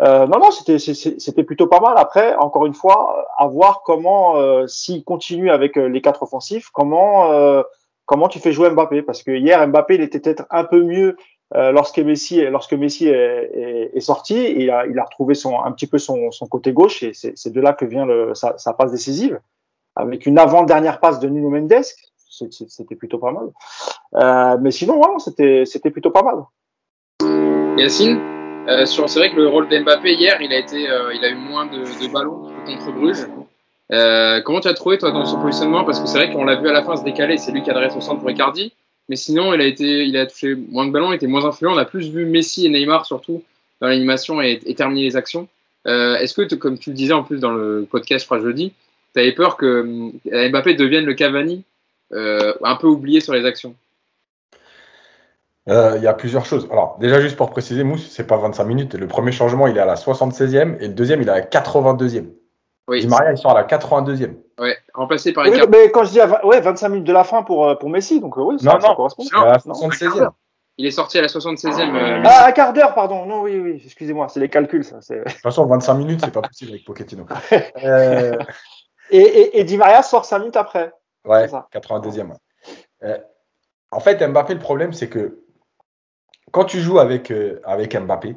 Euh, 0.02 0.26
non, 0.26 0.40
non, 0.40 0.50
c'était 0.52 1.44
plutôt 1.44 1.68
pas 1.68 1.80
mal. 1.80 1.94
Après, 1.98 2.36
encore 2.36 2.66
une 2.66 2.74
fois, 2.74 3.28
à 3.38 3.48
voir 3.48 3.84
comment, 3.86 4.38
euh, 4.38 4.66
s'il 4.68 5.04
continue 5.04 5.52
avec 5.52 5.78
euh, 5.78 5.88
les 5.88 6.02
quatre 6.02 6.24
offensifs, 6.24 6.70
comment 6.72 7.32
euh, 7.32 7.62
comment 8.06 8.28
tu 8.28 8.40
fais 8.40 8.52
jouer 8.52 8.70
Mbappé 8.72 9.04
Parce 9.04 9.22
que 9.24 9.32
hier, 9.32 9.66
Mbappé, 9.68 9.96
il 9.96 10.02
était 10.02 10.20
peut-être 10.20 10.46
un 10.50 10.64
peu 10.64 10.84
mieux 10.84 11.16
lorsque 11.56 12.00
Messi 12.00 12.42
lorsque 12.48 12.74
Messi 12.74 13.08
est, 13.10 13.92
est, 13.94 14.00
sorti. 14.00 14.56
Il 14.58 14.72
a 14.72 14.88
il 14.88 14.98
a 14.98 15.04
retrouvé 15.04 15.36
son 15.36 15.62
un 15.62 15.72
petit 15.72 15.86
peu 15.86 16.00
son, 16.00 16.32
son 16.32 16.48
côté 16.48 16.74
gauche 16.74 17.04
et 17.04 17.12
c'est 17.14 17.54
de 17.54 17.62
là 17.62 17.74
que 17.74 17.86
vient 17.86 18.08
le 18.08 18.34
sa, 18.34 18.58
sa 18.58 18.74
passe 18.74 18.92
décisive 18.92 19.40
avec 19.96 20.26
une 20.26 20.40
avant-dernière 20.40 21.00
passe 21.00 21.20
de 21.20 21.30
Nuno 21.30 21.50
Mendes. 21.50 21.84
C'était 22.30 22.96
plutôt 22.96 23.20
pas 23.20 23.32
mal. 23.32 24.60
mais 24.62 24.72
sinon, 24.72 25.00
ouais, 25.00 25.20
c'était 25.20 25.64
c'était 25.66 25.92
plutôt 25.92 26.12
pas 26.12 26.24
mal. 26.24 26.44
Yacine 27.78 28.20
euh, 28.68 28.86
c'est 28.86 29.20
vrai 29.20 29.30
que 29.32 29.36
le 29.36 29.48
rôle 29.48 29.68
d'Mbappé 29.68 30.14
hier, 30.14 30.38
il 30.42 30.54
a 30.54 30.58
été, 30.58 30.90
euh, 30.90 31.14
il 31.14 31.24
a 31.26 31.30
eu 31.30 31.36
moins 31.36 31.66
de, 31.66 31.80
de 31.80 32.12
ballons 32.12 32.50
contre 32.66 32.92
Bruges. 32.94 33.28
Euh, 33.92 34.42
comment 34.42 34.62
tu 34.62 34.70
as 34.70 34.74
trouvé 34.74 34.98
toi 34.98 35.12
dans 35.12 35.26
son 35.26 35.42
positionnement? 35.42 35.84
Parce 35.84 36.00
que 36.00 36.08
c'est 36.08 36.18
vrai 36.18 36.32
qu'on 36.32 36.46
l'a 36.46 36.56
vu 36.56 36.70
à 36.70 36.72
la 36.72 36.82
fin 36.82 36.96
se 36.96 37.04
décaler, 37.04 37.38
c'est 37.38 37.52
lui 37.52 37.62
qui 37.62 37.70
adresse 37.70 37.94
au 37.96 38.02
centre 38.02 38.22
pour 38.22 38.30
Icardi. 38.30 38.72
Mais 39.10 39.18
sinon, 39.18 39.54
il 39.54 39.60
a 39.60 39.66
été, 39.66 40.06
il 40.06 40.16
a 40.16 40.26
touché 40.26 40.56
moins 40.56 40.86
de 40.86 40.92
ballons, 40.92 41.12
il 41.12 41.16
était 41.16 41.28
moins 41.28 41.44
influent. 41.44 41.74
On 41.74 41.78
a 41.78 41.84
plus 41.84 42.10
vu 42.10 42.26
Messi 42.26 42.66
et 42.66 42.70
Neymar 42.70 43.06
surtout 43.06 43.44
dans 43.82 43.88
l'animation 43.88 44.42
et, 44.42 44.62
et, 44.66 44.76
terminer 44.76 45.04
les 45.04 45.18
actions. 45.18 45.50
Euh, 45.86 46.16
Est-ce 46.16 46.34
que, 46.34 46.56
comme 46.56 46.78
tu 46.78 46.92
le 46.92 46.96
disais 46.96 47.12
en 47.12 47.24
plus 47.24 47.42
dans 47.42 47.52
le 47.52 47.86
podcast, 47.90 48.24
je 48.24 48.28
crois 48.28 48.40
jeudi, 48.40 48.72
tu 49.14 49.20
avais 49.20 49.32
peur 49.34 49.58
que 49.58 50.12
Mbappé 50.50 50.76
devienne 50.76 51.06
le 51.06 51.14
Cavani 51.14 51.64
euh, 52.12 52.54
un 52.64 52.76
peu 52.76 52.88
oublié 52.88 53.20
sur 53.22 53.34
les 53.34 53.46
actions? 53.46 53.76
Euh, 55.70 55.94
il 55.96 56.04
y 56.04 56.08
a 56.08 56.14
plusieurs 56.14 56.46
choses. 56.46 56.68
Alors, 56.72 56.98
déjà, 57.00 57.22
juste 57.22 57.38
pour 57.38 57.50
préciser, 57.50 57.84
Mousse, 57.84 58.08
c'est 58.10 58.28
pas 58.28 58.38
25 58.38 58.64
minutes. 58.66 58.96
Le 58.96 59.08
premier 59.08 59.32
changement, 59.32 59.68
il 59.68 59.78
est 59.78 59.82
à 59.82 59.86
la 59.86 59.96
76e 59.96 60.78
et 60.82 60.88
le 60.88 60.94
deuxième, 60.94 61.22
il 61.22 61.28
est 61.28 61.32
à 61.32 61.36
la 61.36 61.42
82e. 61.42 62.26
Oui. 62.90 63.00
Di 63.00 63.08
Maria, 63.08 63.32
il 63.32 63.38
sort 63.38 63.52
à 63.52 63.62
la 63.62 63.64
82e. 63.64 64.34
Ouais, 64.60 64.78
remplacé 64.94 65.32
par 65.32 65.46
oui, 65.46 65.58
Mais 65.70 65.90
quand 65.92 66.04
je 66.04 66.12
dis 66.12 66.20
ouais, 66.44 66.60
25 66.60 66.90
minutes 66.90 67.08
de 67.08 67.14
la 67.14 67.24
fin 67.24 67.44
pour, 67.44 67.68
euh, 67.68 67.76
pour 67.76 67.90
Messi, 67.90 68.20
donc 68.20 68.38
euh, 68.38 68.42
oui, 68.42 68.60
ça, 68.60 68.74
non, 68.74 68.82
ça 68.82 68.88
non, 68.90 68.96
correspond. 68.96 69.24
à 69.34 69.46
la 69.46 69.58
76e. 69.58 70.30
Il 70.78 70.86
est 70.86 70.92
sorti 70.92 71.18
à 71.18 71.22
la 71.22 71.28
76e. 71.28 71.96
Euh, 71.96 72.24
ah, 72.26 72.48
un 72.48 72.52
quart 72.52 72.74
d'heure, 72.74 72.94
pardon. 72.94 73.26
Non, 73.26 73.44
oui, 73.44 73.60
oui, 73.60 73.82
excusez-moi, 73.86 74.28
c'est 74.28 74.40
les 74.40 74.50
calculs, 74.50 74.84
ça. 74.84 74.98
De 74.98 75.24
toute 75.24 75.42
façon, 75.42 75.66
25 75.66 75.94
minutes, 75.94 76.22
c'est 76.24 76.34
pas 76.34 76.42
possible 76.42 76.72
avec 76.72 76.84
Pochettino. 76.84 77.26
euh... 77.84 78.36
et, 79.10 79.20
et, 79.20 79.60
et 79.60 79.64
Di 79.64 79.78
Maria 79.78 80.04
sort 80.04 80.26
5 80.26 80.40
minutes 80.40 80.58
après. 80.58 80.92
Ouais, 81.26 81.48
82e. 81.48 82.30
Ouais. 82.30 82.36
Euh, 83.04 83.18
en 83.92 84.00
fait, 84.00 84.26
Mbappé, 84.26 84.54
le 84.54 84.60
problème, 84.60 84.94
c'est 84.94 85.10
que 85.10 85.44
quand 86.52 86.66
tu 86.66 86.80
joues 86.80 87.00
avec, 87.00 87.32
euh, 87.32 87.62
avec 87.64 87.96
Mbappé 87.96 88.36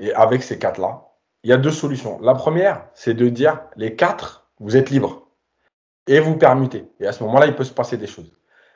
et 0.00 0.12
avec 0.14 0.42
ces 0.42 0.58
quatre-là, 0.58 1.04
il 1.42 1.50
y 1.50 1.52
a 1.52 1.56
deux 1.56 1.70
solutions. 1.70 2.18
La 2.20 2.34
première, 2.34 2.86
c'est 2.94 3.14
de 3.14 3.28
dire 3.28 3.62
les 3.76 3.96
quatre, 3.96 4.48
vous 4.58 4.76
êtes 4.76 4.90
libres 4.90 5.28
et 6.06 6.20
vous 6.20 6.36
permettez. 6.36 6.90
Et 7.00 7.06
à 7.06 7.12
ce 7.12 7.22
moment-là, 7.24 7.46
il 7.46 7.54
peut 7.54 7.64
se 7.64 7.72
passer 7.72 7.96
des 7.96 8.06
choses. 8.06 8.32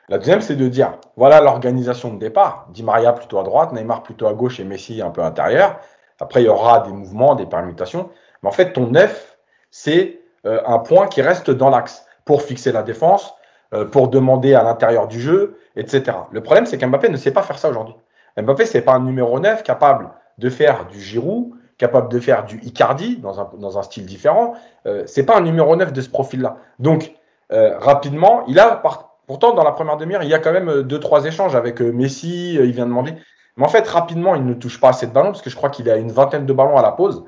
La 0.09 0.17
deuxième, 0.17 0.41
c'est 0.41 0.55
de 0.55 0.67
dire 0.67 0.97
voilà 1.15 1.41
l'organisation 1.41 2.13
de 2.13 2.19
départ. 2.19 2.67
Di 2.71 2.83
Maria 2.83 3.13
plutôt 3.13 3.39
à 3.39 3.43
droite, 3.43 3.73
Neymar 3.73 4.03
plutôt 4.03 4.27
à 4.27 4.33
gauche 4.33 4.59
et 4.59 4.63
Messi 4.63 5.01
un 5.01 5.11
peu 5.11 5.21
à 5.21 5.25
l'intérieur. 5.25 5.79
Après, 6.19 6.41
il 6.41 6.45
y 6.45 6.49
aura 6.49 6.81
des 6.81 6.91
mouvements, 6.91 7.35
des 7.35 7.45
permutations. 7.45 8.09
Mais 8.41 8.49
en 8.49 8.51
fait, 8.51 8.73
ton 8.73 8.87
neuf, 8.87 9.37
c'est 9.71 10.22
un 10.45 10.79
point 10.79 11.07
qui 11.07 11.21
reste 11.21 11.51
dans 11.51 11.69
l'axe 11.69 12.05
pour 12.25 12.41
fixer 12.41 12.71
la 12.71 12.83
défense, 12.83 13.33
euh, 13.73 13.85
pour 13.85 14.09
demander 14.09 14.53
à 14.53 14.63
l'intérieur 14.63 15.07
du 15.07 15.19
jeu, 15.19 15.57
etc. 15.75 16.17
Le 16.31 16.41
problème, 16.41 16.65
c'est 16.65 16.77
qu'Mbappé 16.77 17.09
ne 17.09 17.17
sait 17.17 17.31
pas 17.31 17.41
faire 17.41 17.57
ça 17.57 17.69
aujourd'hui. 17.69 17.95
Mbappé, 18.37 18.65
c'est 18.65 18.81
pas 18.81 18.93
un 18.93 18.99
numéro 18.99 19.39
9 19.39 19.63
capable 19.63 20.09
de 20.37 20.49
faire 20.49 20.85
du 20.87 20.99
Giroud, 20.99 21.53
capable 21.77 22.11
de 22.11 22.19
faire 22.19 22.45
du 22.45 22.59
Icardi 22.61 23.17
dans 23.17 23.39
un, 23.39 23.49
dans 23.57 23.77
un 23.77 23.81
style 23.81 24.05
différent. 24.05 24.53
Euh, 24.85 25.03
c'est 25.07 25.25
pas 25.25 25.37
un 25.37 25.41
numéro 25.41 25.75
9 25.75 25.91
de 25.91 26.01
ce 26.01 26.09
profil-là. 26.09 26.57
Donc, 26.79 27.13
euh, 27.51 27.77
rapidement, 27.79 28.43
il 28.47 28.59
a, 28.59 28.81
pourtant, 29.27 29.53
dans 29.53 29.63
la 29.63 29.71
première 29.71 29.97
demi-heure, 29.97 30.23
il 30.23 30.29
y 30.29 30.33
a 30.33 30.39
quand 30.39 30.53
même 30.53 30.69
euh, 30.69 30.83
deux, 30.83 30.99
trois 30.99 31.25
échanges 31.25 31.55
avec 31.55 31.81
euh, 31.81 31.91
Messi, 31.91 32.55
il 32.55 32.71
vient 32.71 32.85
demander. 32.85 33.15
Mais 33.57 33.65
en 33.65 33.69
fait, 33.69 33.87
rapidement, 33.87 34.35
il 34.35 34.45
ne 34.45 34.53
touche 34.53 34.79
pas 34.79 34.89
assez 34.89 35.07
de 35.07 35.11
ballons 35.11 35.31
parce 35.31 35.41
que 35.41 35.49
je 35.49 35.55
crois 35.55 35.69
qu'il 35.69 35.89
a 35.89 35.97
une 35.97 36.11
vingtaine 36.11 36.45
de 36.45 36.53
ballons 36.53 36.77
à 36.77 36.81
la 36.81 36.91
pause. 36.91 37.23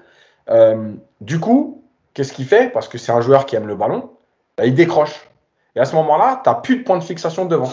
du 1.22 1.40
coup, 1.40 1.85
qu'est-ce 2.16 2.34
qu'il 2.34 2.46
fait? 2.46 2.72
Parce 2.72 2.88
que 2.88 2.98
c'est 2.98 3.12
un 3.12 3.22
joueur 3.22 3.46
qui 3.46 3.56
aime 3.56 3.68
le 3.68 3.76
ballon, 3.76 4.10
bah, 4.58 4.66
il 4.66 4.74
décroche. 4.74 5.30
Et 5.76 5.80
à 5.80 5.86
ce 5.86 5.96
moment-là, 5.96 6.42
tu 6.44 6.50
n'as 6.50 6.56
plus 6.56 6.78
de 6.78 6.84
point 6.84 6.98
de 6.98 7.04
fixation 7.04 7.46
devant. 7.46 7.72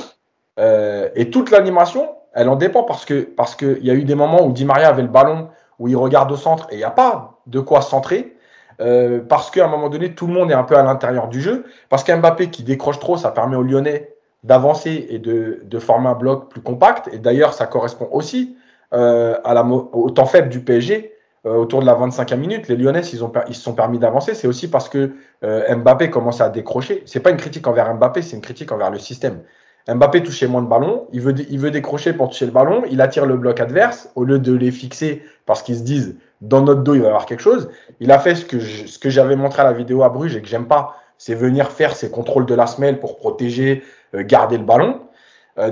et 0.58 1.30
toute 1.30 1.50
l'animation, 1.50 2.10
elle 2.34 2.48
en 2.48 2.56
dépend 2.56 2.82
parce 2.82 3.04
que 3.04 3.22
parce 3.22 3.54
qu'il 3.54 3.84
y 3.84 3.90
a 3.90 3.94
eu 3.94 4.04
des 4.04 4.14
moments 4.14 4.44
où 4.44 4.52
Di 4.52 4.64
Maria 4.64 4.88
avait 4.88 5.02
le 5.02 5.08
ballon, 5.08 5.48
où 5.78 5.88
il 5.88 5.96
regarde 5.96 6.30
au 6.32 6.36
centre 6.36 6.66
et 6.70 6.74
il 6.74 6.78
n'y 6.78 6.84
a 6.84 6.90
pas 6.90 7.38
de 7.46 7.60
quoi 7.60 7.80
centrer. 7.80 8.36
Euh, 8.80 9.20
parce 9.20 9.50
qu'à 9.50 9.64
un 9.64 9.68
moment 9.68 9.88
donné, 9.88 10.14
tout 10.14 10.26
le 10.26 10.32
monde 10.32 10.50
est 10.50 10.54
un 10.54 10.64
peu 10.64 10.76
à 10.76 10.82
l'intérieur 10.82 11.28
du 11.28 11.40
jeu. 11.40 11.66
Parce 11.88 12.04
qu'un 12.04 12.18
Mbappé 12.18 12.50
qui 12.50 12.62
décroche 12.62 12.98
trop, 12.98 13.16
ça 13.16 13.30
permet 13.30 13.56
aux 13.56 13.62
Lyonnais 13.62 14.14
d'avancer 14.44 15.06
et 15.10 15.18
de, 15.18 15.60
de, 15.62 15.78
former 15.78 16.08
un 16.08 16.14
bloc 16.14 16.48
plus 16.50 16.62
compact. 16.62 17.08
Et 17.12 17.18
d'ailleurs, 17.18 17.54
ça 17.54 17.66
correspond 17.66 18.08
aussi 18.10 18.56
euh, 18.92 19.38
à 19.44 19.54
la, 19.54 19.64
au 19.64 20.10
temps 20.10 20.24
faible 20.24 20.48
du 20.48 20.60
PSG 20.60 21.11
euh, 21.44 21.56
autour 21.56 21.80
de 21.80 21.86
la 21.86 21.94
25e 21.94 22.36
minute, 22.36 22.68
les 22.68 22.76
Lyonnais, 22.76 23.00
ils, 23.00 23.18
se 23.18 23.60
sont 23.60 23.74
permis 23.74 23.98
d'avancer. 23.98 24.34
C'est 24.34 24.46
aussi 24.46 24.68
parce 24.68 24.88
que 24.88 25.10
euh, 25.42 25.74
Mbappé 25.74 26.08
commence 26.08 26.40
à 26.40 26.48
décrocher. 26.48 27.02
C'est 27.04 27.18
pas 27.18 27.30
une 27.30 27.36
critique 27.36 27.66
envers 27.66 27.92
Mbappé, 27.94 28.22
c'est 28.22 28.36
une 28.36 28.42
critique 28.42 28.70
envers 28.70 28.90
le 28.90 28.98
système. 28.98 29.40
Mbappé 29.88 30.22
touchait 30.22 30.46
moins 30.46 30.62
de 30.62 30.68
ballons, 30.68 31.08
il 31.12 31.20
veut, 31.20 31.32
décrocher 31.32 32.12
pour 32.12 32.28
toucher 32.28 32.46
le 32.46 32.52
ballon, 32.52 32.84
il 32.88 33.00
attire 33.00 33.26
le 33.26 33.36
bloc 33.36 33.58
adverse 33.58 34.08
au 34.14 34.22
lieu 34.22 34.38
de 34.38 34.52
les 34.52 34.70
fixer 34.70 35.24
parce 35.44 35.64
qu'ils 35.64 35.78
se 35.78 35.82
disent 35.82 36.14
dans 36.40 36.60
notre 36.60 36.82
dos 36.82 36.94
il 36.94 37.00
va 37.00 37.06
y 37.06 37.08
avoir 37.08 37.26
quelque 37.26 37.42
chose. 37.42 37.68
Il 37.98 38.12
a 38.12 38.20
fait 38.20 38.36
ce 38.36 38.44
que, 38.44 38.60
ce 38.60 38.96
que 39.00 39.10
j'avais 39.10 39.34
montré 39.34 39.62
à 39.62 39.64
la 39.64 39.72
vidéo 39.72 40.04
à 40.04 40.08
Bruges 40.08 40.36
et 40.36 40.42
que 40.42 40.46
j'aime 40.46 40.68
pas, 40.68 40.94
c'est 41.18 41.34
venir 41.34 41.72
faire 41.72 41.96
ses 41.96 42.12
contrôles 42.12 42.46
de 42.46 42.54
la 42.54 42.68
semelle 42.68 43.00
pour 43.00 43.16
protéger, 43.16 43.82
euh, 44.14 44.22
garder 44.22 44.58
le 44.58 44.64
ballon. 44.64 45.00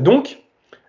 donc, 0.01 0.43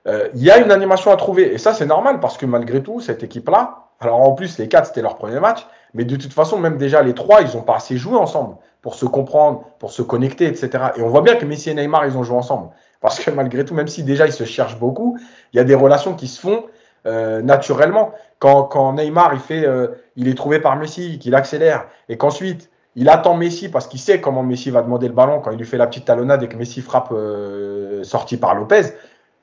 il 0.07 0.41
y 0.41 0.49
a 0.49 0.57
une 0.57 0.71
animation 0.71 1.11
à 1.11 1.15
trouver 1.15 1.53
et 1.53 1.59
ça 1.59 1.75
c'est 1.75 1.85
normal 1.85 2.19
parce 2.19 2.35
que 2.35 2.47
malgré 2.47 2.81
tout, 2.81 3.01
cette 3.01 3.21
équipe-là, 3.21 3.90
alors 4.01 4.19
en 4.19 4.33
plus, 4.33 4.57
les 4.57 4.67
quatre, 4.67 4.87
c'était 4.87 5.03
leur 5.03 5.15
premier 5.15 5.39
match. 5.39 5.65
Mais 5.93 6.05
de 6.05 6.15
toute 6.15 6.33
façon, 6.33 6.57
même 6.57 6.77
déjà 6.77 7.01
les 7.03 7.13
trois, 7.13 7.41
ils 7.41 7.55
n'ont 7.55 7.63
pas 7.63 7.75
assez 7.75 7.97
joué 7.97 8.17
ensemble 8.17 8.55
pour 8.81 8.95
se 8.95 9.05
comprendre, 9.05 9.63
pour 9.77 9.91
se 9.91 10.01
connecter, 10.01 10.47
etc. 10.47 10.85
Et 10.97 11.01
on 11.03 11.09
voit 11.09 11.21
bien 11.21 11.35
que 11.35 11.45
Messi 11.45 11.69
et 11.69 11.73
Neymar, 11.75 12.05
ils 12.07 12.17
ont 12.17 12.23
joué 12.23 12.35
ensemble. 12.35 12.69
Parce 12.99 13.19
que 13.19 13.29
malgré 13.29 13.63
tout, 13.63 13.75
même 13.75 13.87
si 13.87 14.03
déjà 14.03 14.25
ils 14.25 14.33
se 14.33 14.43
cherchent 14.43 14.79
beaucoup, 14.79 15.17
il 15.53 15.57
y 15.57 15.59
a 15.59 15.63
des 15.63 15.75
relations 15.75 16.15
qui 16.15 16.27
se 16.27 16.39
font 16.39 16.65
euh, 17.05 17.41
naturellement. 17.41 18.13
Quand, 18.39 18.63
quand, 18.63 18.93
Neymar, 18.93 19.33
il, 19.33 19.39
fait, 19.39 19.65
euh, 19.65 19.87
il 20.15 20.27
est 20.27 20.35
trouvé 20.35 20.59
par 20.59 20.75
Messi, 20.77 21.19
qu'il 21.19 21.35
accélère, 21.35 21.85
et 22.09 22.17
qu'ensuite, 22.17 22.71
il 22.95 23.07
attend 23.07 23.35
Messi 23.35 23.69
parce 23.69 23.87
qu'il 23.87 23.99
sait 23.99 24.19
comment 24.19 24.43
Messi 24.43 24.71
va 24.71 24.81
demander 24.81 25.07
le 25.07 25.13
ballon 25.13 25.39
quand 25.41 25.51
il 25.51 25.57
lui 25.57 25.65
fait 25.65 25.77
la 25.77 25.87
petite 25.87 26.05
talonnade 26.05 26.41
et 26.41 26.47
que 26.47 26.57
Messi 26.57 26.81
frappe 26.81 27.09
euh, 27.11 28.03
sorti 28.03 28.37
par 28.37 28.55
Lopez. 28.55 28.93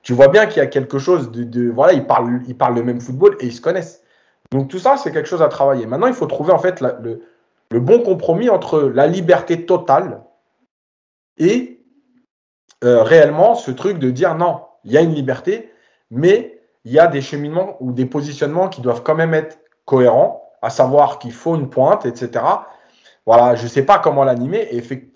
Tu 0.03 0.14
vois 0.14 0.29
bien 0.29 0.47
qu'il 0.47 0.59
y 0.59 0.64
a 0.64 0.66
quelque 0.66 0.99
chose 0.99 1.31
de, 1.31 1.44
de 1.44 1.71
voilà, 1.71 1.92
ils 1.92 2.07
parlent, 2.07 2.42
ils 2.47 2.57
parlent 2.57 2.75
le 2.75 2.83
même 2.83 3.01
football 3.01 3.37
et 3.40 3.47
ils 3.47 3.53
se 3.53 3.61
connaissent. 3.61 4.03
Donc 4.51 4.69
tout 4.69 4.79
ça, 4.79 4.97
c'est 4.97 5.13
quelque 5.13 5.29
chose 5.29 5.43
à 5.43 5.49
travailler. 5.49 5.87
Maintenant, 5.87 6.07
il 6.07 6.15
faut 6.15 6.27
trouver 6.27 6.53
en 6.53 6.59
fait 6.59 6.81
le, 6.81 7.81
bon 7.81 8.01
compromis 8.01 8.49
entre 8.49 8.81
la 8.81 9.07
liberté 9.07 9.67
totale 9.67 10.23
et 11.37 11.85
euh, 12.85 13.03
réellement 13.03 13.55
ce 13.55 13.71
truc 13.71 13.99
de 13.99 14.11
dire 14.11 14.35
non, 14.35 14.63
il 14.85 14.93
y 14.93 14.99
a 14.99 15.03
une 15.03 15.15
liberté, 15.15 15.73
mais 16.11 16.61
il 16.85 16.93
y 16.93 16.99
a 16.99 17.07
des 17.07 17.21
cheminements 17.21 17.77
ou 17.81 17.93
des 17.93 18.07
positionnements 18.07 18.69
qui 18.69 18.81
doivent 18.81 19.03
quand 19.03 19.15
même 19.15 19.35
être 19.35 19.59
cohérents, 19.85 20.51
à 20.63 20.71
savoir 20.71 21.19
qu'il 21.19 21.33
faut 21.33 21.57
une 21.57 21.69
pointe, 21.69 22.07
etc. 22.07 22.45
Voilà, 23.27 23.55
je 23.57 23.65
ne 23.65 23.69
sais 23.69 23.83
pas 23.83 23.99
comment 23.99 24.25
l'animer. 24.25 24.69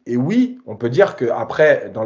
Et, 0.07 0.16
oui, 0.16 0.61
on 0.66 0.77
peut 0.77 0.90
dire 0.90 1.16
qu'après, 1.16 1.90
dans 1.95 2.05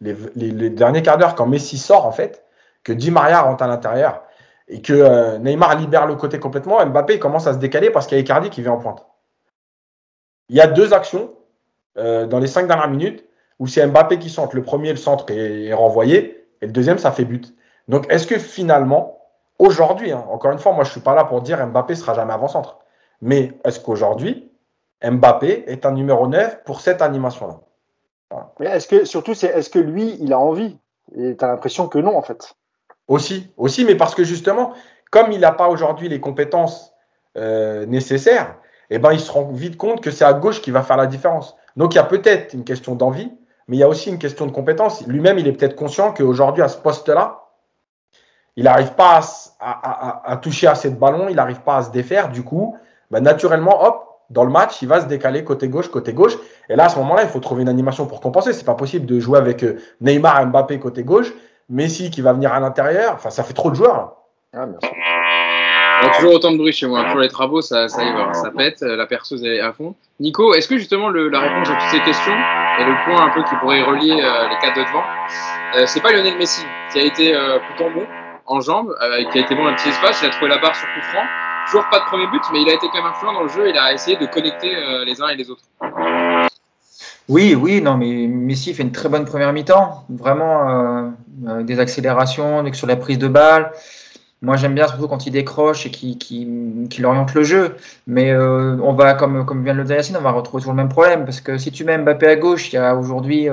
les, 0.00 0.14
les, 0.36 0.70
derniers 0.70 1.02
quarts 1.02 1.18
d'heure, 1.18 1.34
quand 1.34 1.46
Messi 1.46 1.76
sort, 1.76 2.06
en 2.06 2.12
fait, 2.12 2.44
que 2.84 2.92
Di 2.92 3.10
Maria 3.10 3.42
rentre 3.42 3.64
à 3.64 3.66
l'intérieur, 3.66 4.22
et 4.70 4.80
que 4.80 4.92
euh, 4.92 5.38
Neymar 5.38 5.76
libère 5.76 6.06
le 6.06 6.14
côté 6.14 6.38
complètement, 6.38 6.84
Mbappé 6.86 7.18
commence 7.18 7.46
à 7.48 7.52
se 7.52 7.58
décaler 7.58 7.90
parce 7.90 8.06
qu'il 8.06 8.16
y 8.16 8.20
a 8.20 8.22
Icardi 8.22 8.50
qui 8.50 8.62
vient 8.62 8.72
en 8.72 8.78
pointe. 8.78 9.04
Il 10.48 10.56
y 10.56 10.60
a 10.60 10.68
deux 10.68 10.94
actions 10.94 11.30
euh, 11.98 12.26
dans 12.26 12.38
les 12.38 12.46
cinq 12.46 12.68
dernières 12.68 12.88
minutes 12.88 13.24
où 13.58 13.66
c'est 13.66 13.84
Mbappé 13.84 14.20
qui 14.20 14.30
centre. 14.30 14.54
Le 14.54 14.62
premier, 14.62 14.90
le 14.90 14.96
centre 14.96 15.30
est, 15.30 15.72
renvoyé, 15.74 16.46
et 16.62 16.66
le 16.66 16.72
deuxième, 16.72 16.98
ça 16.98 17.10
fait 17.10 17.24
but. 17.24 17.52
Donc, 17.88 18.06
est-ce 18.10 18.28
que 18.28 18.38
finalement, 18.38 19.18
aujourd'hui, 19.58 20.12
hein, 20.12 20.24
encore 20.30 20.52
une 20.52 20.58
fois, 20.58 20.72
moi 20.72 20.84
je 20.84 20.90
ne 20.90 20.92
suis 20.92 21.00
pas 21.00 21.16
là 21.16 21.24
pour 21.24 21.42
dire 21.42 21.64
Mbappé 21.66 21.96
sera 21.96 22.14
jamais 22.14 22.32
avant-centre, 22.32 22.78
mais 23.20 23.52
est-ce 23.64 23.80
qu'aujourd'hui, 23.80 24.52
Mbappé 25.02 25.64
est 25.66 25.84
un 25.84 25.92
numéro 25.92 26.28
9 26.28 26.62
pour 26.62 26.80
cette 26.80 27.02
animation-là? 27.02 27.58
Est-ce 28.60 28.86
que, 28.86 29.04
surtout, 29.04 29.34
c'est 29.34 29.48
est-ce 29.48 29.68
que 29.68 29.80
lui, 29.80 30.16
il 30.20 30.32
a 30.32 30.38
envie? 30.38 30.78
Et 31.16 31.36
tu 31.36 31.44
as 31.44 31.48
l'impression 31.48 31.88
que 31.88 31.98
non, 31.98 32.16
en 32.16 32.22
fait. 32.22 32.54
Aussi, 33.10 33.52
aussi, 33.56 33.84
mais 33.84 33.96
parce 33.96 34.14
que 34.14 34.22
justement, 34.22 34.72
comme 35.10 35.32
il 35.32 35.40
n'a 35.40 35.50
pas 35.50 35.68
aujourd'hui 35.68 36.08
les 36.08 36.20
compétences 36.20 36.92
euh, 37.36 37.84
nécessaires, 37.86 38.54
eh 38.88 39.00
ben, 39.00 39.12
il 39.12 39.18
se 39.18 39.32
rend 39.32 39.50
vite 39.50 39.76
compte 39.76 40.00
que 40.00 40.12
c'est 40.12 40.24
à 40.24 40.32
gauche 40.32 40.62
qui 40.62 40.70
va 40.70 40.84
faire 40.84 40.96
la 40.96 41.08
différence. 41.08 41.56
Donc 41.74 41.92
il 41.92 41.96
y 41.96 42.00
a 42.00 42.04
peut-être 42.04 42.54
une 42.54 42.62
question 42.62 42.94
d'envie, 42.94 43.32
mais 43.66 43.76
il 43.76 43.80
y 43.80 43.82
a 43.82 43.88
aussi 43.88 44.10
une 44.10 44.18
question 44.18 44.46
de 44.46 44.52
compétence. 44.52 45.04
Lui-même, 45.08 45.40
il 45.40 45.48
est 45.48 45.52
peut-être 45.52 45.74
conscient 45.74 46.14
qu'aujourd'hui, 46.14 46.62
à 46.62 46.68
ce 46.68 46.78
poste-là, 46.78 47.48
il 48.54 48.62
n'arrive 48.62 48.92
pas 48.92 49.20
à, 49.58 50.36
toucher 50.40 50.68
assez 50.68 50.88
de 50.88 50.96
ballons, 50.96 51.26
il 51.28 51.34
n'arrive 51.34 51.62
pas 51.62 51.78
à 51.78 51.82
se 51.82 51.90
défaire. 51.90 52.30
Du 52.30 52.44
coup, 52.44 52.76
ben, 53.10 53.20
naturellement, 53.20 53.82
hop, 53.86 54.06
dans 54.30 54.44
le 54.44 54.50
match, 54.50 54.82
il 54.82 54.88
va 54.88 55.00
se 55.00 55.06
décaler 55.06 55.42
côté 55.42 55.68
gauche, 55.68 55.90
côté 55.90 56.12
gauche. 56.12 56.36
Et 56.68 56.76
là, 56.76 56.84
à 56.84 56.88
ce 56.88 56.96
moment-là, 56.98 57.24
il 57.24 57.28
faut 57.28 57.40
trouver 57.40 57.62
une 57.62 57.68
animation 57.68 58.06
pour 58.06 58.20
compenser. 58.20 58.52
C'est 58.52 58.64
pas 58.64 58.74
possible 58.74 59.04
de 59.04 59.18
jouer 59.18 59.38
avec 59.38 59.64
euh, 59.64 59.80
Neymar, 60.00 60.46
Mbappé 60.46 60.78
côté 60.78 61.02
gauche 61.02 61.34
Messi 61.70 62.10
qui 62.10 62.20
va 62.20 62.32
venir 62.32 62.52
à 62.52 62.60
l'intérieur. 62.60 63.14
Enfin, 63.14 63.30
ça 63.30 63.42
fait 63.42 63.54
trop 63.54 63.70
de 63.70 63.76
joueurs. 63.76 64.16
Ah, 64.52 64.66
Il 66.02 66.06
y 66.06 66.10
a 66.10 66.14
toujours 66.16 66.34
autant 66.34 66.50
de 66.50 66.56
bruit 66.56 66.72
chez 66.72 66.86
moi. 66.86 67.04
Pour 67.04 67.20
les 67.20 67.28
travaux, 67.28 67.62
ça, 67.62 67.88
ça 67.88 68.02
y 68.02 68.12
va, 68.12 68.32
ça 68.34 68.50
pète, 68.50 68.80
la 68.80 69.06
perceuse 69.06 69.44
est 69.44 69.60
à 69.60 69.72
fond. 69.72 69.94
Nico, 70.18 70.54
est-ce 70.54 70.68
que 70.68 70.76
justement 70.76 71.08
le, 71.08 71.28
la 71.28 71.40
réponse 71.40 71.70
à 71.70 71.74
toutes 71.74 71.90
ces 71.90 72.00
questions 72.00 72.34
et 72.78 72.84
le 72.84 72.94
point 73.04 73.24
un 73.24 73.30
peu 73.30 73.42
qui 73.42 73.54
pourrait 73.56 73.82
relier 73.82 74.12
euh, 74.12 74.48
les 74.48 74.56
quatre 74.58 74.76
de 74.76 74.82
devant, 74.82 75.04
euh, 75.76 75.86
c'est 75.86 76.00
pas 76.00 76.12
Lionel 76.12 76.36
Messi 76.36 76.64
qui 76.92 76.98
a 76.98 77.02
été 77.02 77.34
euh, 77.34 77.58
plutôt 77.58 77.90
bon 77.90 78.06
en 78.46 78.60
jambes, 78.60 78.92
qui 79.30 79.38
a 79.38 79.42
été 79.42 79.54
bon 79.54 79.62
dans 79.62 79.70
le 79.70 79.76
petit 79.76 79.90
espace, 79.90 80.20
il 80.22 80.26
a 80.26 80.30
trouvé 80.30 80.48
la 80.50 80.58
barre 80.58 80.74
sur 80.74 80.88
coup 80.88 81.02
franc. 81.12 81.22
Toujours 81.66 81.88
pas 81.88 82.00
de 82.00 82.04
premier 82.06 82.26
but, 82.26 82.42
mais 82.52 82.62
il 82.62 82.68
a 82.68 82.74
été 82.74 82.88
quand 82.88 82.96
même 82.96 83.06
influent 83.06 83.32
dans 83.32 83.42
le 83.42 83.48
jeu. 83.48 83.68
Il 83.68 83.78
a 83.78 83.92
essayé 83.92 84.16
de 84.16 84.26
connecter 84.26 84.74
les 85.06 85.22
uns 85.22 85.28
et 85.28 85.36
les 85.36 85.48
autres. 85.50 85.62
Oui, 87.30 87.54
oui, 87.54 87.80
non, 87.80 87.96
mais 87.96 88.26
Messi 88.26 88.74
fait 88.74 88.82
une 88.82 88.90
très 88.90 89.08
bonne 89.08 89.24
première 89.24 89.52
mi-temps. 89.52 90.04
Vraiment, 90.08 90.68
euh, 90.68 91.10
euh, 91.46 91.62
des 91.62 91.78
accélérations 91.78 92.64
sur 92.72 92.88
la 92.88 92.96
prise 92.96 93.18
de 93.18 93.28
balle. 93.28 93.70
Moi, 94.42 94.56
j'aime 94.56 94.74
bien 94.74 94.88
surtout 94.88 95.06
quand 95.06 95.26
il 95.26 95.30
décroche 95.30 95.86
et 95.86 95.90
qu'il 95.90 97.06
oriente 97.06 97.32
le 97.34 97.44
jeu. 97.44 97.76
Mais 98.08 98.32
euh, 98.32 98.76
on 98.82 98.94
va, 98.94 99.14
comme, 99.14 99.46
comme 99.46 99.62
vient 99.62 99.74
le 99.74 99.84
dire 99.84 99.94
Yacine, 99.94 100.16
on 100.16 100.22
va 100.22 100.32
retrouver 100.32 100.62
toujours 100.62 100.72
le 100.72 100.78
même 100.78 100.88
problème. 100.88 101.24
Parce 101.24 101.40
que 101.40 101.56
si 101.56 101.70
tu 101.70 101.84
mets 101.84 101.96
Mbappé 101.98 102.26
à 102.26 102.34
gauche, 102.34 102.72
il 102.72 102.76
y 102.76 102.78
a 102.80 102.96
aujourd'hui, 102.96 103.46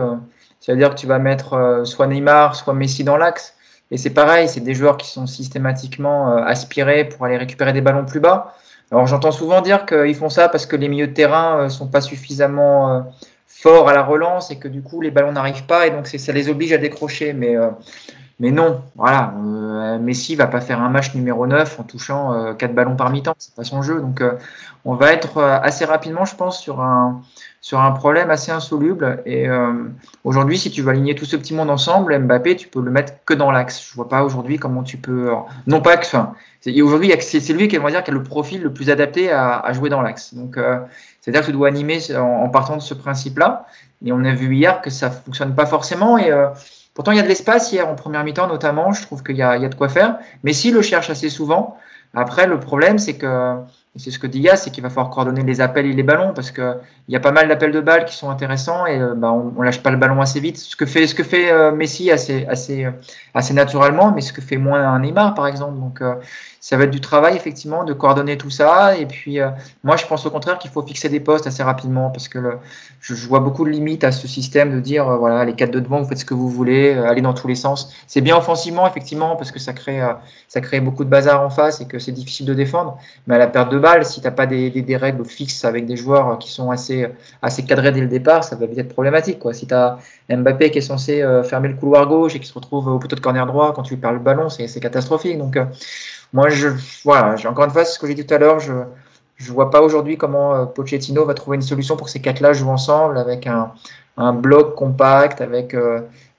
c'est-à-dire 0.59 0.89
que 0.89 0.95
tu 0.95 1.05
vas 1.05 1.19
mettre 1.19 1.83
soit 1.83 2.07
Neymar, 2.07 2.55
soit 2.55 2.73
Messi 2.73 3.03
dans 3.03 3.17
l'axe. 3.17 3.53
Et 3.91 3.97
c'est 3.97 4.09
pareil, 4.09 4.49
c'est 4.49 4.61
des 4.61 4.73
joueurs 4.73 4.97
qui 4.97 5.07
sont 5.07 5.27
systématiquement 5.27 6.35
aspirés 6.37 7.05
pour 7.05 7.25
aller 7.25 7.37
récupérer 7.37 7.73
des 7.73 7.81
ballons 7.81 8.05
plus 8.05 8.21
bas. 8.21 8.55
Alors 8.89 9.05
j'entends 9.05 9.31
souvent 9.31 9.61
dire 9.61 9.85
qu'ils 9.85 10.15
font 10.15 10.29
ça 10.29 10.49
parce 10.49 10.65
que 10.65 10.75
les 10.75 10.87
milieux 10.87 11.07
de 11.07 11.13
terrain 11.13 11.69
sont 11.69 11.87
pas 11.87 12.01
suffisamment 12.01 13.05
fort 13.47 13.89
à 13.89 13.93
la 13.93 14.03
relance 14.03 14.51
et 14.51 14.57
que 14.57 14.67
du 14.67 14.81
coup 14.81 15.01
les 15.01 15.11
ballons 15.11 15.31
n'arrivent 15.31 15.65
pas 15.65 15.87
et 15.87 15.91
donc 15.91 16.07
ça 16.07 16.31
les 16.31 16.49
oblige 16.49 16.73
à 16.73 16.77
décrocher. 16.77 17.33
Mais, 17.33 17.55
euh, 17.55 17.69
mais 18.39 18.51
non, 18.51 18.81
voilà, 18.95 19.33
euh, 19.35 19.97
Messi 19.97 20.35
va 20.35 20.45
pas 20.45 20.61
faire 20.61 20.81
un 20.81 20.89
match 20.89 21.15
numéro 21.15 21.47
9 21.47 21.79
en 21.79 21.83
touchant 21.83 22.33
euh, 22.33 22.53
4 22.53 22.75
ballons 22.75 22.95
par 22.95 23.09
mi-temps, 23.09 23.35
c'est 23.39 23.55
pas 23.55 23.63
son 23.63 23.81
jeu. 23.81 23.99
Donc 23.99 24.21
euh, 24.21 24.33
on 24.85 24.93
va 24.93 25.11
être 25.11 25.41
assez 25.41 25.85
rapidement, 25.85 26.25
je 26.25 26.35
pense, 26.35 26.59
sur 26.59 26.81
un, 26.81 27.21
sur 27.61 27.79
un 27.79 27.91
problème 27.91 28.29
assez 28.29 28.51
insoluble. 28.51 29.21
Et 29.25 29.47
aujourd'hui, 30.23 30.57
si 30.57 30.71
tu 30.71 30.81
veux 30.81 30.89
aligner 30.89 31.15
tout 31.15 31.25
ce 31.25 31.35
petit 31.35 31.53
monde 31.53 31.69
ensemble, 31.69 32.17
Mbappé, 32.17 32.55
tu 32.55 32.67
peux 32.67 32.81
le 32.81 32.91
mettre 32.91 33.13
que 33.25 33.33
dans 33.33 33.51
l'axe. 33.51 33.85
Je 33.89 33.95
vois 33.95 34.07
pas 34.07 34.23
aujourd'hui 34.23 34.57
comment 34.57 34.83
tu 34.83 34.97
peux. 34.97 35.31
non 35.65 35.81
pas 35.81 35.97
que. 35.97 36.05
Enfin, 36.05 36.33
aujourd'hui, 36.81 37.11
c'est 37.19 37.53
lui 37.53 37.67
qui, 37.67 37.77
on 37.77 37.83
va 37.83 37.91
dire, 37.91 38.03
qui 38.03 38.11
a 38.11 38.13
le 38.13 38.23
profil 38.23 38.61
le 38.61 38.71
plus 38.71 38.89
adapté 38.89 39.31
à, 39.31 39.59
à 39.59 39.73
jouer 39.73 39.89
dans 39.89 40.01
l'axe. 40.01 40.33
Donc 40.33 40.57
c'est-à-dire 41.27 41.41
que 41.41 41.47
tu 41.47 41.57
dois 41.57 41.67
animer 41.67 41.99
en, 42.15 42.47
partant 42.47 42.77
de 42.77 42.81
ce 42.81 42.93
principe-là. 42.93 43.65
Et 44.05 44.13
on 44.13 44.23
a 44.23 44.33
vu 44.33 44.55
hier 44.55 44.81
que 44.81 44.89
ça 44.89 45.11
fonctionne 45.11 45.53
pas 45.55 45.65
forcément. 45.65 46.17
Et 46.17 46.31
euh, 46.31 46.47
pourtant, 46.93 47.11
il 47.11 47.17
y 47.17 47.19
a 47.19 47.23
de 47.23 47.27
l'espace 47.27 47.69
hier 47.73 47.85
en 47.85 47.95
première 47.95 48.23
mi-temps, 48.23 48.47
notamment. 48.47 48.93
Je 48.93 49.01
trouve 49.01 49.23
qu'il 49.23 49.35
y, 49.35 49.39
y, 49.39 49.43
a 49.43 49.57
de 49.67 49.75
quoi 49.75 49.89
faire. 49.89 50.19
Mais 50.45 50.53
s'il 50.53 50.73
le 50.73 50.81
cherche 50.81 51.09
assez 51.09 51.29
souvent, 51.29 51.77
après, 52.13 52.47
le 52.47 52.61
problème, 52.61 52.97
c'est 52.97 53.17
que 53.17 53.57
c'est 53.97 54.11
ce 54.11 54.19
que 54.19 54.27
dit 54.27 54.39
Yass, 54.39 54.63
c'est 54.63 54.69
qu'il 54.69 54.83
va 54.83 54.89
falloir 54.89 55.09
coordonner 55.09 55.43
les 55.43 55.61
appels 55.61 55.85
et 55.85 55.93
les 55.93 56.03
ballons 56.03 56.33
parce 56.33 56.51
qu'il 56.51 56.75
y 57.09 57.15
a 57.15 57.19
pas 57.19 57.31
mal 57.31 57.47
d'appels 57.47 57.71
de 57.71 57.81
balles 57.81 58.05
qui 58.05 58.15
sont 58.15 58.29
intéressants 58.29 58.85
et 58.85 58.99
euh, 58.99 59.15
bah, 59.15 59.31
on, 59.31 59.61
lâche 59.61 59.81
pas 59.81 59.91
le 59.91 59.97
ballon 59.97 60.21
assez 60.21 60.39
vite. 60.39 60.57
Ce 60.57 60.75
que 60.75 60.85
fait, 60.85 61.07
ce 61.07 61.15
que 61.15 61.23
fait 61.23 61.51
euh, 61.51 61.71
Messi 61.71 62.11
assez, 62.11 62.45
assez, 62.47 62.85
euh, 62.85 62.91
assez 63.33 63.53
naturellement, 63.53 64.11
mais 64.11 64.21
ce 64.21 64.33
que 64.33 64.41
fait 64.41 64.57
moins 64.57 64.81
un 64.87 64.99
Neymar 64.99 65.33
par 65.33 65.47
exemple. 65.47 65.79
Donc 65.79 66.01
ça 66.59 66.75
va 66.75 66.83
être 66.83 66.91
du 66.91 67.01
travail 67.01 67.35
effectivement 67.35 67.83
de 67.83 67.93
coordonner 67.93 68.37
tout 68.37 68.49
ça. 68.49 68.97
Et 68.97 69.05
puis 69.05 69.39
moi 69.83 69.95
je 69.95 70.05
pense 70.05 70.25
au 70.25 70.31
contraire 70.31 70.59
qu'il 70.59 70.71
faut 70.71 70.81
fixer 70.81 71.09
des 71.09 71.19
postes 71.19 71.47
assez 71.47 71.63
rapidement 71.63 72.09
parce 72.09 72.27
que 72.27 72.39
je, 72.99 73.27
vois 73.27 73.39
beaucoup 73.39 73.65
de 73.65 73.69
limites 73.69 74.03
à 74.03 74.11
ce 74.11 74.27
système 74.27 74.73
de 74.73 74.79
dire 74.79 75.05
voilà 75.17 75.45
les 75.45 75.53
quatre 75.53 75.71
de 75.71 75.79
devant 75.79 76.01
vous 76.01 76.07
faites 76.07 76.19
ce 76.19 76.25
que 76.25 76.33
vous 76.33 76.49
voulez, 76.49 76.93
allez 76.93 77.21
dans 77.21 77.33
tous 77.33 77.47
les 77.47 77.55
sens. 77.55 77.93
C'est 78.07 78.21
bien 78.21 78.37
offensivement 78.37 78.87
effectivement 78.87 79.35
parce 79.35 79.51
que 79.51 79.59
ça 79.59 79.73
crée, 79.73 80.01
ça 80.47 80.61
crée 80.61 80.79
beaucoup 80.81 81.03
de 81.03 81.09
bazar 81.09 81.41
en 81.41 81.49
face 81.49 81.81
et 81.81 81.87
que 81.87 81.99
c'est 81.99 82.11
difficile 82.11 82.45
de 82.45 82.53
défendre, 82.53 82.97
mais 83.27 83.35
à 83.35 83.37
la 83.37 83.47
perte 83.47 83.71
de 83.71 83.79
si 84.03 84.21
tu 84.21 84.27
n'as 84.27 84.31
pas 84.31 84.45
des, 84.45 84.97
règles 84.97 85.25
fixes 85.25 85.65
avec 85.65 85.85
des 85.85 85.95
joueurs 85.95 86.37
qui 86.39 86.51
sont 86.51 86.71
assez, 86.71 87.09
cadrés 87.67 87.91
dès 87.91 88.01
le 88.01 88.07
départ, 88.07 88.43
ça 88.43 88.55
va 88.55 88.65
être 88.65 88.89
problématique. 88.89 89.39
Si 89.53 89.67
tu 89.67 89.73
as 89.73 89.97
Mbappé 90.29 90.71
qui 90.71 90.79
est 90.79 90.81
censé 90.81 91.21
euh, 91.21 91.43
fermer 91.43 91.69
le 91.69 91.75
couloir 91.75 92.07
gauche 92.07 92.35
et 92.35 92.39
qui 92.39 92.47
se 92.47 92.53
retrouve 92.53 92.87
au 92.87 92.99
poteau 92.99 93.15
de 93.15 93.21
corner 93.21 93.45
droit 93.45 93.73
quand 93.73 93.83
tu 93.83 93.95
lui 93.95 94.01
perds 94.01 94.13
le 94.13 94.19
ballon, 94.19 94.49
c'est 94.49 94.79
catastrophique. 94.79 95.37
Donc, 95.37 95.57
euh, 95.57 95.65
moi, 96.33 96.49
je, 96.49 96.69
encore 97.47 97.65
une 97.65 97.71
fois, 97.71 97.85
ce 97.85 97.99
que 97.99 98.07
j'ai 98.07 98.15
dit 98.15 98.25
tout 98.25 98.33
à 98.33 98.37
l'heure, 98.37 98.59
je, 98.59 98.73
je 99.37 99.51
vois 99.51 99.69
pas 99.69 99.81
aujourd'hui 99.81 100.17
comment 100.17 100.65
Pochettino 100.67 101.25
va 101.25 101.33
trouver 101.33 101.55
une 101.55 101.61
solution 101.61 101.95
pour 101.95 102.09
ces 102.09 102.21
quatre-là 102.21 102.53
jouent 102.53 102.69
ensemble 102.69 103.17
avec 103.17 103.47
un, 103.47 103.71
un 104.17 104.33
bloc 104.33 104.75
compact, 104.75 105.41
avec, 105.41 105.75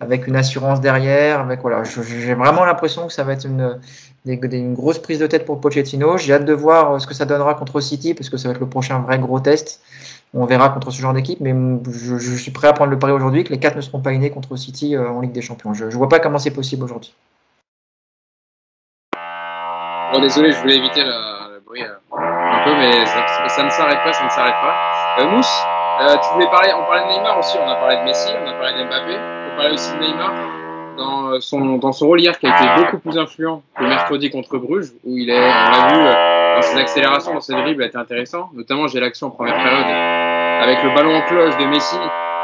avec 0.00 0.26
une 0.26 0.36
assurance 0.36 0.80
derrière. 0.80 1.40
Avec, 1.40 1.60
voilà, 1.60 1.84
j'ai 1.84 2.34
vraiment 2.34 2.64
l'impression 2.64 3.06
que 3.06 3.12
ça 3.12 3.24
va 3.24 3.32
être 3.32 3.46
une, 3.46 3.78
une 4.26 4.74
grosse 4.74 4.98
prise 4.98 5.18
de 5.18 5.26
tête 5.26 5.44
pour 5.44 5.60
Pochettino. 5.60 6.18
J'ai 6.18 6.34
hâte 6.34 6.44
de 6.44 6.52
voir 6.52 7.00
ce 7.00 7.06
que 7.06 7.14
ça 7.14 7.24
donnera 7.24 7.54
contre 7.54 7.80
City, 7.80 8.14
parce 8.14 8.30
que 8.30 8.36
ça 8.36 8.48
va 8.48 8.54
être 8.54 8.60
le 8.60 8.68
prochain 8.68 8.98
vrai 8.98 9.18
gros 9.18 9.40
test. 9.40 9.80
On 10.34 10.44
verra 10.44 10.68
contre 10.68 10.90
ce 10.90 11.00
genre 11.00 11.14
d'équipe, 11.14 11.40
mais 11.40 11.54
je, 11.90 12.36
suis 12.36 12.50
prêt 12.50 12.68
à 12.68 12.74
prendre 12.74 12.90
le 12.90 12.98
pari 12.98 13.12
aujourd'hui 13.12 13.44
que 13.44 13.52
les 13.52 13.58
quatre 13.58 13.76
ne 13.76 13.80
seront 13.80 14.00
pas 14.00 14.12
innés 14.12 14.30
contre 14.30 14.56
City 14.56 14.94
euh, 14.94 15.08
en 15.08 15.20
Ligue 15.20 15.32
des 15.32 15.40
Champions. 15.40 15.72
Je 15.72 15.86
ne 15.86 15.90
vois 15.90 16.08
pas 16.08 16.20
comment 16.20 16.38
c'est 16.38 16.50
possible 16.50 16.84
aujourd'hui. 16.84 17.14
Bon, 20.12 20.20
désolé, 20.20 20.52
je 20.52 20.58
voulais 20.58 20.76
éviter 20.76 21.02
le, 21.02 21.60
bruit 21.64 21.82
euh, 21.82 21.94
un 22.12 22.64
peu, 22.64 22.76
mais 22.76 23.06
ça, 23.06 23.64
ne 23.64 23.70
s'arrête 23.70 24.02
pas, 24.04 24.12
ça 24.12 24.24
ne 24.24 24.30
s'arrête 24.30 24.52
pas. 24.52 25.22
Euh, 25.22 25.30
Mousse, 25.30 25.62
tu 25.98 26.34
voulais 26.34 26.46
parler, 26.46 26.70
on 26.74 26.84
parlait 26.84 27.04
de 27.06 27.18
Neymar 27.18 27.38
aussi, 27.38 27.56
on 27.58 27.68
a 27.68 27.74
parlé 27.74 27.96
de 27.96 28.02
Messi, 28.02 28.30
on 28.32 28.48
a 28.48 28.52
parlé 28.52 28.78
de 28.78 28.84
Mbappé, 28.84 29.16
on 29.52 29.56
parlait 29.56 29.72
aussi 29.72 29.92
de 29.92 29.98
Neymar 29.98 30.32
dans 30.96 31.40
son, 31.40 31.78
dans 31.78 31.92
son 31.92 32.06
rôle 32.06 32.20
hier 32.20 32.38
qui 32.38 32.46
a 32.46 32.56
été 32.56 32.84
beaucoup 32.84 32.98
plus 32.98 33.18
influent 33.18 33.62
que 33.76 33.84
mercredi 33.84 34.30
contre 34.30 34.58
Bruges, 34.58 34.92
où 35.04 35.16
il 35.16 35.30
est, 35.30 35.38
on 35.38 35.70
l'a 35.70 35.88
vu, 35.92 36.56
dans 36.56 36.62
ses 36.62 36.78
accélérations, 36.78 37.34
dans 37.34 37.40
ses 37.40 37.54
dribbles, 37.54 37.82
a 37.82 37.86
été 37.86 37.96
intéressant. 37.96 38.50
Notamment, 38.52 38.88
j'ai 38.88 39.00
l'action 39.00 39.28
en 39.28 39.30
première 39.30 39.56
période 39.56 39.86
avec 40.60 40.82
le 40.82 40.94
ballon 40.94 41.14
en 41.14 41.22
cloche 41.22 41.56
de 41.56 41.64
Messi, 41.66 41.96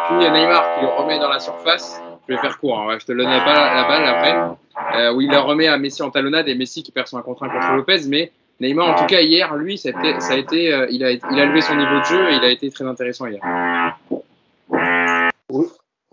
puis 0.07 0.17
Neymar 0.17 0.75
qui 0.75 0.83
le 0.83 0.89
remet 0.89 1.19
dans 1.19 1.29
la 1.29 1.41
surface. 1.41 2.01
Je 2.27 2.35
vais 2.35 2.41
faire 2.41 2.59
court, 2.59 2.79
hein. 2.79 2.97
je 2.99 3.05
te 3.05 3.13
donne 3.13 3.27
pas 3.27 3.75
la 3.75 3.85
balle 3.85 4.07
après, 4.07 4.99
euh, 4.99 5.13
où 5.13 5.21
il 5.21 5.31
le 5.31 5.39
remet 5.39 5.67
à 5.67 5.77
Messi 5.77 6.03
en 6.03 6.11
talonnade 6.11 6.49
et 6.49 6.55
Messi 6.55 6.83
qui 6.83 6.91
perd 6.91 7.07
son 7.07 7.19
1 7.19 7.23
contre 7.23 7.43
1 7.43 7.49
contre 7.51 7.73
Lopez. 7.73 8.09
Mais 8.09 8.33
Neymar, 8.61 8.95
en 8.95 8.95
tout 8.95 9.07
cas, 9.07 9.21
hier, 9.21 9.55
lui, 9.57 9.77
ça 9.79 9.89
a 9.89 9.93
été, 9.93 10.21
ça 10.21 10.35
a 10.35 10.37
été 10.37 10.73
euh, 10.73 10.87
il, 10.91 11.05
a, 11.05 11.11
il 11.11 11.41
a 11.41 11.47
levé 11.47 11.61
son 11.61 11.75
niveau 11.75 11.99
de 11.99 12.05
jeu 12.05 12.31
et 12.31 12.35
il 12.37 12.45
a 12.45 12.51
été 12.51 12.71
très 12.71 12.85
intéressant 12.85 13.27
hier. 13.27 13.41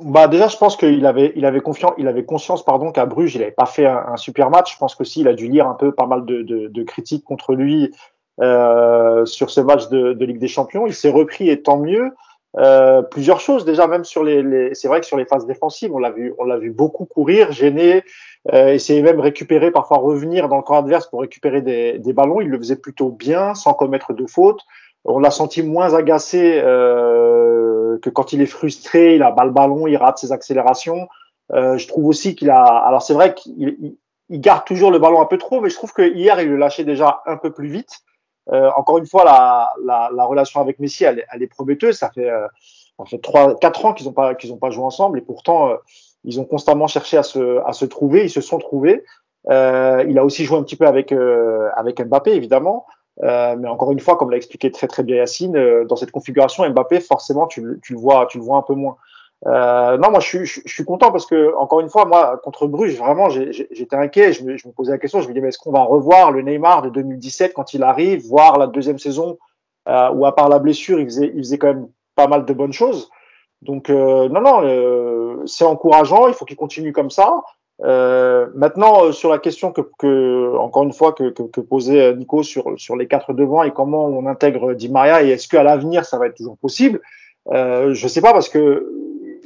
Bah 0.04 0.28
déjà, 0.28 0.48
je 0.48 0.58
pense 0.58 0.78
qu'il 0.78 1.06
avait, 1.06 1.32
il 1.36 1.46
avait 1.46 1.62
confiance, 1.62 1.94
il 2.00 2.08
avait 2.08 2.26
conscience, 2.26 2.66
pardon, 2.66 2.92
qu'à 2.92 3.06
Bruges, 3.06 3.36
il 3.36 3.42
n'avait 3.42 3.52
pas 3.52 3.68
fait 3.68 3.86
un, 3.86 4.18
super 4.18 4.50
match. 4.50 4.74
Je 4.74 4.78
pense 4.80 4.96
que 4.96 5.04
il 5.16 5.28
a 5.28 5.34
dû 5.34 5.48
lire 5.48 5.68
un 5.68 5.76
peu 5.76 5.92
pas 5.92 6.08
mal 6.08 6.26
de, 6.26 6.42
de, 6.42 6.68
de 6.68 6.84
critiques 6.84 7.24
contre 7.24 7.54
lui 7.54 7.92
euh, 8.42 9.26
sur 9.26 9.52
ce 9.52 9.62
match 9.62 9.90
de, 9.90 10.14
de, 10.14 10.26
Ligue 10.26 10.40
des 10.40 10.48
Champions. 10.48 10.88
Il 10.88 10.96
s'est 10.96 11.12
repris 11.12 11.50
et 11.50 11.62
tant 11.62 11.78
mieux. 11.78 12.12
Euh, 12.58 13.02
plusieurs 13.02 13.40
choses 13.40 13.64
déjà, 13.64 13.88
même 13.88 14.04
sur 14.04 14.24
les, 14.24 14.44
les 14.44 14.76
c'est 14.76 14.88
vrai 14.88 15.00
que 15.00 15.06
sur 15.06 15.18
les 15.18 15.26
phases 15.26 15.46
défensives, 15.46 15.94
on 15.94 16.00
l'a 16.00 16.12
vu, 16.12 16.34
on 16.38 16.44
l'a 16.44 16.58
vu 16.58 16.70
beaucoup 16.70 17.06
courir, 17.06 17.52
gêner, 17.52 18.04
euh, 18.52 18.74
essayer 18.74 19.02
même 19.02 19.20
récupérer, 19.20 19.72
parfois 19.72 19.98
revenir 19.98 20.50
dans 20.50 20.58
le 20.58 20.64
camp 20.64 20.78
adverse 20.78 21.08
pour 21.08 21.22
récupérer 21.22 21.62
des, 21.62 21.98
des 22.00 22.14
ballons. 22.14 22.42
Il 22.42 22.50
le 22.50 22.58
faisait 22.58 22.76
plutôt 22.76 23.10
bien, 23.10 23.56
sans 23.56 23.74
commettre 23.74 24.14
de 24.14 24.26
fautes. 24.26 24.62
On 25.06 25.20
l'a 25.20 25.32
senti 25.32 25.64
moins 25.64 25.94
agacé 25.94 26.60
euh, 26.64 27.98
que 28.00 28.10
quand 28.10 28.34
il 28.34 28.42
est 28.42 28.46
frustré, 28.48 29.16
il 29.16 29.24
a 29.24 29.32
bas 29.32 29.46
le 29.46 29.52
ballon, 29.52 29.88
il 29.88 29.96
rate 29.98 30.18
ses 30.20 30.32
accélérations. 30.32 31.08
Euh, 31.54 31.78
je 31.78 31.88
trouve 31.88 32.06
aussi 32.06 32.36
qu'il 32.36 32.50
a. 32.50 32.64
Alors 32.64 33.02
c'est 33.02 33.14
vrai 33.14 33.34
qu'il 33.34 33.96
il 34.30 34.40
garde 34.40 34.64
toujours 34.64 34.92
le 34.92 35.00
ballon 35.00 35.22
un 35.22 35.26
peu 35.26 35.38
trop, 35.38 35.60
mais 35.60 35.70
je 35.70 35.76
trouve 35.76 35.92
que 35.92 36.04
hier 36.04 36.40
il 36.40 36.50
le 36.50 36.56
lâchait 36.56 36.86
déjà 36.86 37.22
un 37.26 37.38
peu 37.38 37.52
plus 37.52 37.68
vite. 37.68 38.00
Euh, 38.54 38.70
encore 38.76 38.98
une 38.98 39.06
fois, 39.06 39.24
la, 39.24 39.74
la, 39.84 40.10
la, 40.14 40.26
relation 40.26 40.60
avec 40.60 40.80
Messi, 40.80 41.04
elle, 41.04 41.26
elle 41.32 41.42
est 41.42 41.48
prometteuse. 41.48 41.98
Ça 41.98 42.10
fait, 42.10 42.30
euh, 42.30 42.48
ça 42.98 43.06
fait 43.06 43.20
trois, 43.20 43.56
quatre 43.56 43.86
ans 43.86 43.94
qu'ils 43.94 44.08
n'ont 44.08 44.14
pas 44.14 44.36
qu'ils 44.36 44.58
pas 44.60 44.72
joué 44.72 44.84
ensemble, 44.84 45.20
et 45.20 45.22
pourtant 45.22 45.70
euh, 45.70 45.76
ils 46.24 46.40
ont 46.40 46.46
constamment 46.46 46.88
cherché 46.88 47.18
à 47.18 47.24
se 47.24 47.60
à 47.66 47.74
se 47.74 47.86
trouver. 47.86 48.26
Ils 48.26 48.30
se 48.30 48.42
sont 48.42 48.60
trouvés. 48.60 49.04
Il 49.48 50.18
a 50.20 50.26
aussi 50.26 50.46
joué 50.46 50.58
un 50.58 50.64
petit 50.64 50.76
peu 50.76 50.88
avec 50.88 51.14
avec 51.14 52.02
Mbappé, 52.02 52.32
évidemment. 52.32 52.86
Euh, 53.24 53.56
mais 53.58 53.68
encore 53.68 53.92
une 53.92 54.00
fois, 54.00 54.18
comme 54.18 54.32
l'a 54.32 54.38
expliqué 54.38 54.72
très 54.72 54.88
très 54.88 55.04
bien 55.04 55.18
Yacine, 55.18 55.56
euh, 55.56 55.86
dans 55.86 55.96
cette 55.96 56.12
configuration 56.12 56.68
Mbappé, 56.70 57.02
forcément, 57.02 57.48
tu, 57.48 57.80
tu, 57.84 57.94
le 57.94 58.00
vois, 58.00 58.26
tu 58.28 58.38
le 58.38 58.44
vois 58.44 58.58
un 58.58 58.62
peu 58.62 58.74
moins. 58.74 58.98
Euh, 59.48 59.98
non, 59.98 60.12
moi, 60.12 60.20
je 60.20 60.28
suis, 60.28 60.46
je, 60.46 60.62
suis 60.66 60.86
content 60.86 61.12
parce 61.12 61.26
que 61.26 61.56
encore 61.58 61.80
une 61.80 61.90
fois, 61.90 62.06
moi, 62.06 62.40
contre 62.44 62.68
Bruges, 62.68 62.98
vraiment, 62.98 63.30
j'étais 63.30 63.96
inquiet. 63.96 64.34
Je 64.34 64.44
me, 64.44 64.58
je 64.58 64.68
me, 64.68 64.74
posais 64.74 64.92
la 64.92 64.98
question. 64.98 65.20
Je 65.20 65.28
me 65.28 65.34
disais, 65.34 65.42
mais 65.42 65.50
est-ce 65.50 65.58
qu'on 65.58 65.72
va 65.72 65.84
revoir 65.84 66.32
le 66.32 66.42
Neymar 66.42 66.84
de 66.84 66.90
2017 66.90 67.54
quand 67.54 67.74
il 67.74 67.84
arrive, 67.84 68.26
voir 68.28 68.60
la 68.60 68.68
deuxième 68.68 69.00
saison 69.00 69.38
où 69.88 70.26
à 70.28 70.36
part 70.36 70.48
la 70.48 70.60
blessure, 70.60 71.00
il 71.00 71.06
faisait, 71.06 71.32
il 71.34 71.40
faisait 71.40 71.58
quand 71.58 71.68
même 71.68 71.88
pas 72.16 72.28
mal 72.28 72.46
de 72.46 72.54
bonnes 72.54 72.72
choses. 72.72 73.10
Donc 73.64 73.90
non, 73.90 74.30
non, 74.30 75.46
c'est 75.48 75.66
encourageant. 75.66 76.28
Il 76.28 76.36
faut 76.36 76.46
qu'il 76.46 76.56
continue 76.56 76.94
comme 76.94 77.10
ça. 77.10 77.42
Euh, 77.84 78.48
maintenant, 78.54 79.06
euh, 79.06 79.12
sur 79.12 79.30
la 79.32 79.40
question 79.40 79.72
que, 79.72 79.82
que 79.98 80.56
encore 80.58 80.84
une 80.84 80.94
fois, 80.94 81.14
que, 81.14 81.30
que, 81.32 81.44
que, 81.44 81.62
posait 81.62 82.16
Nico 82.16 82.44
sur, 82.44 82.80
sur 82.80 82.96
les 82.96 83.08
quatre 83.08 83.34
devants 83.34 83.64
et 83.64 83.72
comment 83.72 84.06
on 84.06 84.28
intègre 84.28 84.74
Di 84.74 84.90
Maria 84.90 85.24
et 85.24 85.30
est-ce 85.30 85.48
qu'à 85.48 85.64
l'avenir 85.64 86.06
ça 86.06 86.20
va 86.20 86.28
être 86.28 86.36
toujours 86.36 86.58
possible 86.58 87.02
euh, 87.52 87.94
Je 87.94 88.08
sais 88.08 88.22
pas 88.22 88.34
parce 88.34 88.50
que 88.50 88.88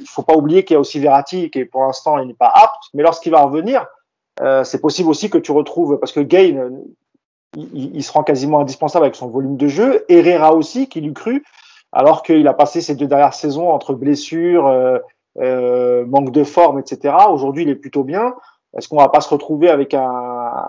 faut 0.04 0.22
pas 0.22 0.36
oublier 0.36 0.64
qu'il 0.64 0.74
y 0.74 0.76
a 0.76 0.80
aussi 0.80 0.98
Verratti 1.00 1.50
qui 1.50 1.64
pour 1.64 1.82
l'instant 1.82 2.18
il 2.18 2.28
n'est 2.28 2.34
pas 2.34 2.52
apte, 2.54 2.84
mais 2.94 3.02
lorsqu'il 3.02 3.32
va 3.32 3.42
revenir, 3.42 3.86
euh, 4.40 4.64
c'est 4.64 4.80
possible 4.80 5.08
aussi 5.08 5.30
que 5.30 5.38
tu 5.38 5.52
retrouves 5.52 5.98
parce 5.98 6.12
que 6.12 6.20
Gain 6.20 6.70
il, 7.56 7.96
il, 7.96 8.02
se 8.02 8.12
rend 8.12 8.22
quasiment 8.22 8.60
indispensable 8.60 9.04
avec 9.04 9.14
son 9.14 9.28
volume 9.28 9.56
de 9.56 9.68
jeu, 9.68 10.04
Herrera 10.08 10.54
aussi 10.54 10.88
qui 10.88 11.00
lui 11.00 11.14
cru 11.14 11.42
alors 11.92 12.22
qu'il 12.22 12.46
a 12.46 12.52
passé 12.52 12.80
ces 12.82 12.94
deux 12.94 13.06
dernières 13.06 13.34
saisons 13.34 13.70
entre 13.70 13.94
blessures, 13.94 14.66
euh, 14.66 14.98
euh, 15.38 16.04
manque 16.06 16.30
de 16.30 16.44
forme, 16.44 16.78
etc. 16.78 17.14
Aujourd'hui, 17.30 17.62
il 17.62 17.70
est 17.70 17.76
plutôt 17.76 18.04
bien. 18.04 18.34
Est-ce 18.76 18.88
qu'on 18.88 18.98
va 18.98 19.08
pas 19.08 19.22
se 19.22 19.30
retrouver 19.30 19.70
avec 19.70 19.94
un, 19.94 20.04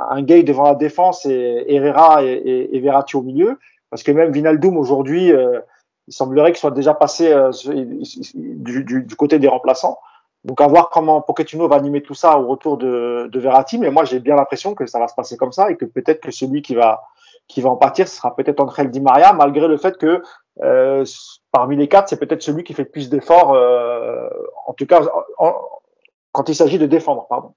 un 0.09 0.21
gay 0.21 0.43
devant 0.43 0.63
la 0.63 0.75
défense 0.75 1.25
et 1.25 1.65
Herrera 1.67 2.23
et, 2.23 2.27
et, 2.27 2.75
et 2.75 2.79
Verratti 2.79 3.17
au 3.17 3.21
milieu? 3.21 3.59
Parce 3.89 4.03
que 4.03 4.11
même 4.11 4.31
Vinaldoom 4.31 4.77
aujourd'hui, 4.77 5.31
euh, 5.31 5.59
il 6.07 6.13
semblerait 6.13 6.51
qu'il 6.51 6.59
soit 6.59 6.71
déjà 6.71 6.93
passé 6.93 7.31
euh, 7.31 7.51
du, 7.65 9.15
côté 9.17 9.39
des 9.39 9.47
remplaçants. 9.47 9.99
Donc 10.45 10.61
à 10.61 10.67
voir 10.67 10.89
comment 10.89 11.21
Pochettino 11.21 11.67
va 11.67 11.75
animer 11.75 12.01
tout 12.01 12.13
ça 12.13 12.39
au 12.39 12.47
retour 12.47 12.77
de, 12.77 13.27
de 13.29 13.39
Verratti. 13.39 13.77
Mais 13.77 13.91
moi, 13.91 14.05
j'ai 14.05 14.19
bien 14.19 14.35
l'impression 14.35 14.73
que 14.73 14.85
ça 14.85 14.99
va 14.99 15.07
se 15.07 15.15
passer 15.15 15.35
comme 15.35 15.51
ça 15.51 15.69
et 15.69 15.75
que 15.75 15.83
peut-être 15.83 16.21
que 16.21 16.31
celui 16.31 16.61
qui 16.61 16.75
va 16.75 17.03
qui 17.47 17.61
va 17.61 17.69
en 17.69 17.77
partir, 17.77 18.09
ce 18.09 18.17
sera 18.17 18.35
peut-être 18.35 18.59
André 18.59 18.85
Di 18.87 18.99
Maria, 18.99 19.31
malgré 19.31 19.69
le 19.69 19.77
fait 19.77 19.97
que 19.97 20.21
euh, 20.61 21.05
parmi 21.51 21.77
les 21.77 21.87
quatre, 21.87 22.09
c'est 22.09 22.19
peut-être 22.19 22.41
celui 22.41 22.65
qui 22.65 22.73
fait 22.73 22.83
le 22.83 22.89
plus 22.89 23.09
d'efforts, 23.09 23.53
euh, 23.53 24.27
en 24.65 24.73
tout 24.73 24.85
cas 24.85 24.99
quand 26.33 26.49
il 26.49 26.55
s'agit 26.55 26.77
de 26.77 26.85
défendre. 26.85 27.25
Pardon. 27.29 27.53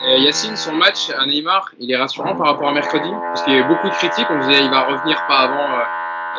Yacine, 0.00 0.56
son 0.56 0.72
match 0.72 1.10
à 1.10 1.24
Neymar, 1.26 1.70
il 1.78 1.90
est 1.90 1.96
rassurant 1.96 2.36
par 2.36 2.48
rapport 2.48 2.68
à 2.68 2.72
mercredi, 2.72 3.10
parce 3.10 3.42
qu'il 3.42 3.54
y 3.54 3.56
a 3.56 3.60
eu 3.60 3.68
beaucoup 3.68 3.88
de 3.88 3.94
critiques. 3.94 4.28
On 4.30 4.38
disait 4.40 4.62
il 4.62 4.70
va 4.70 4.86
revenir 4.86 5.26
pas 5.26 5.38
avant 5.38 5.66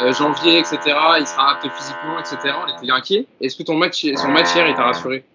euh, 0.02 0.13
janvier, 0.13 0.60
etc. 0.60 0.80
Il 1.19 1.28
sera 1.28 1.52
apte 1.52 1.67
physiquement, 1.69 2.19
etc. 2.19 2.56
On 2.63 2.78
était 2.78 2.91
inquiet. 2.91 3.28
Est-ce 3.41 3.56
que 3.56 3.63
ton 3.63 3.75
match, 3.75 4.06
son 4.15 4.30
match 4.30 4.56
hier, 4.56 4.67
il 4.67 4.75
t'a 4.75 4.84
rassuré? 4.84 5.25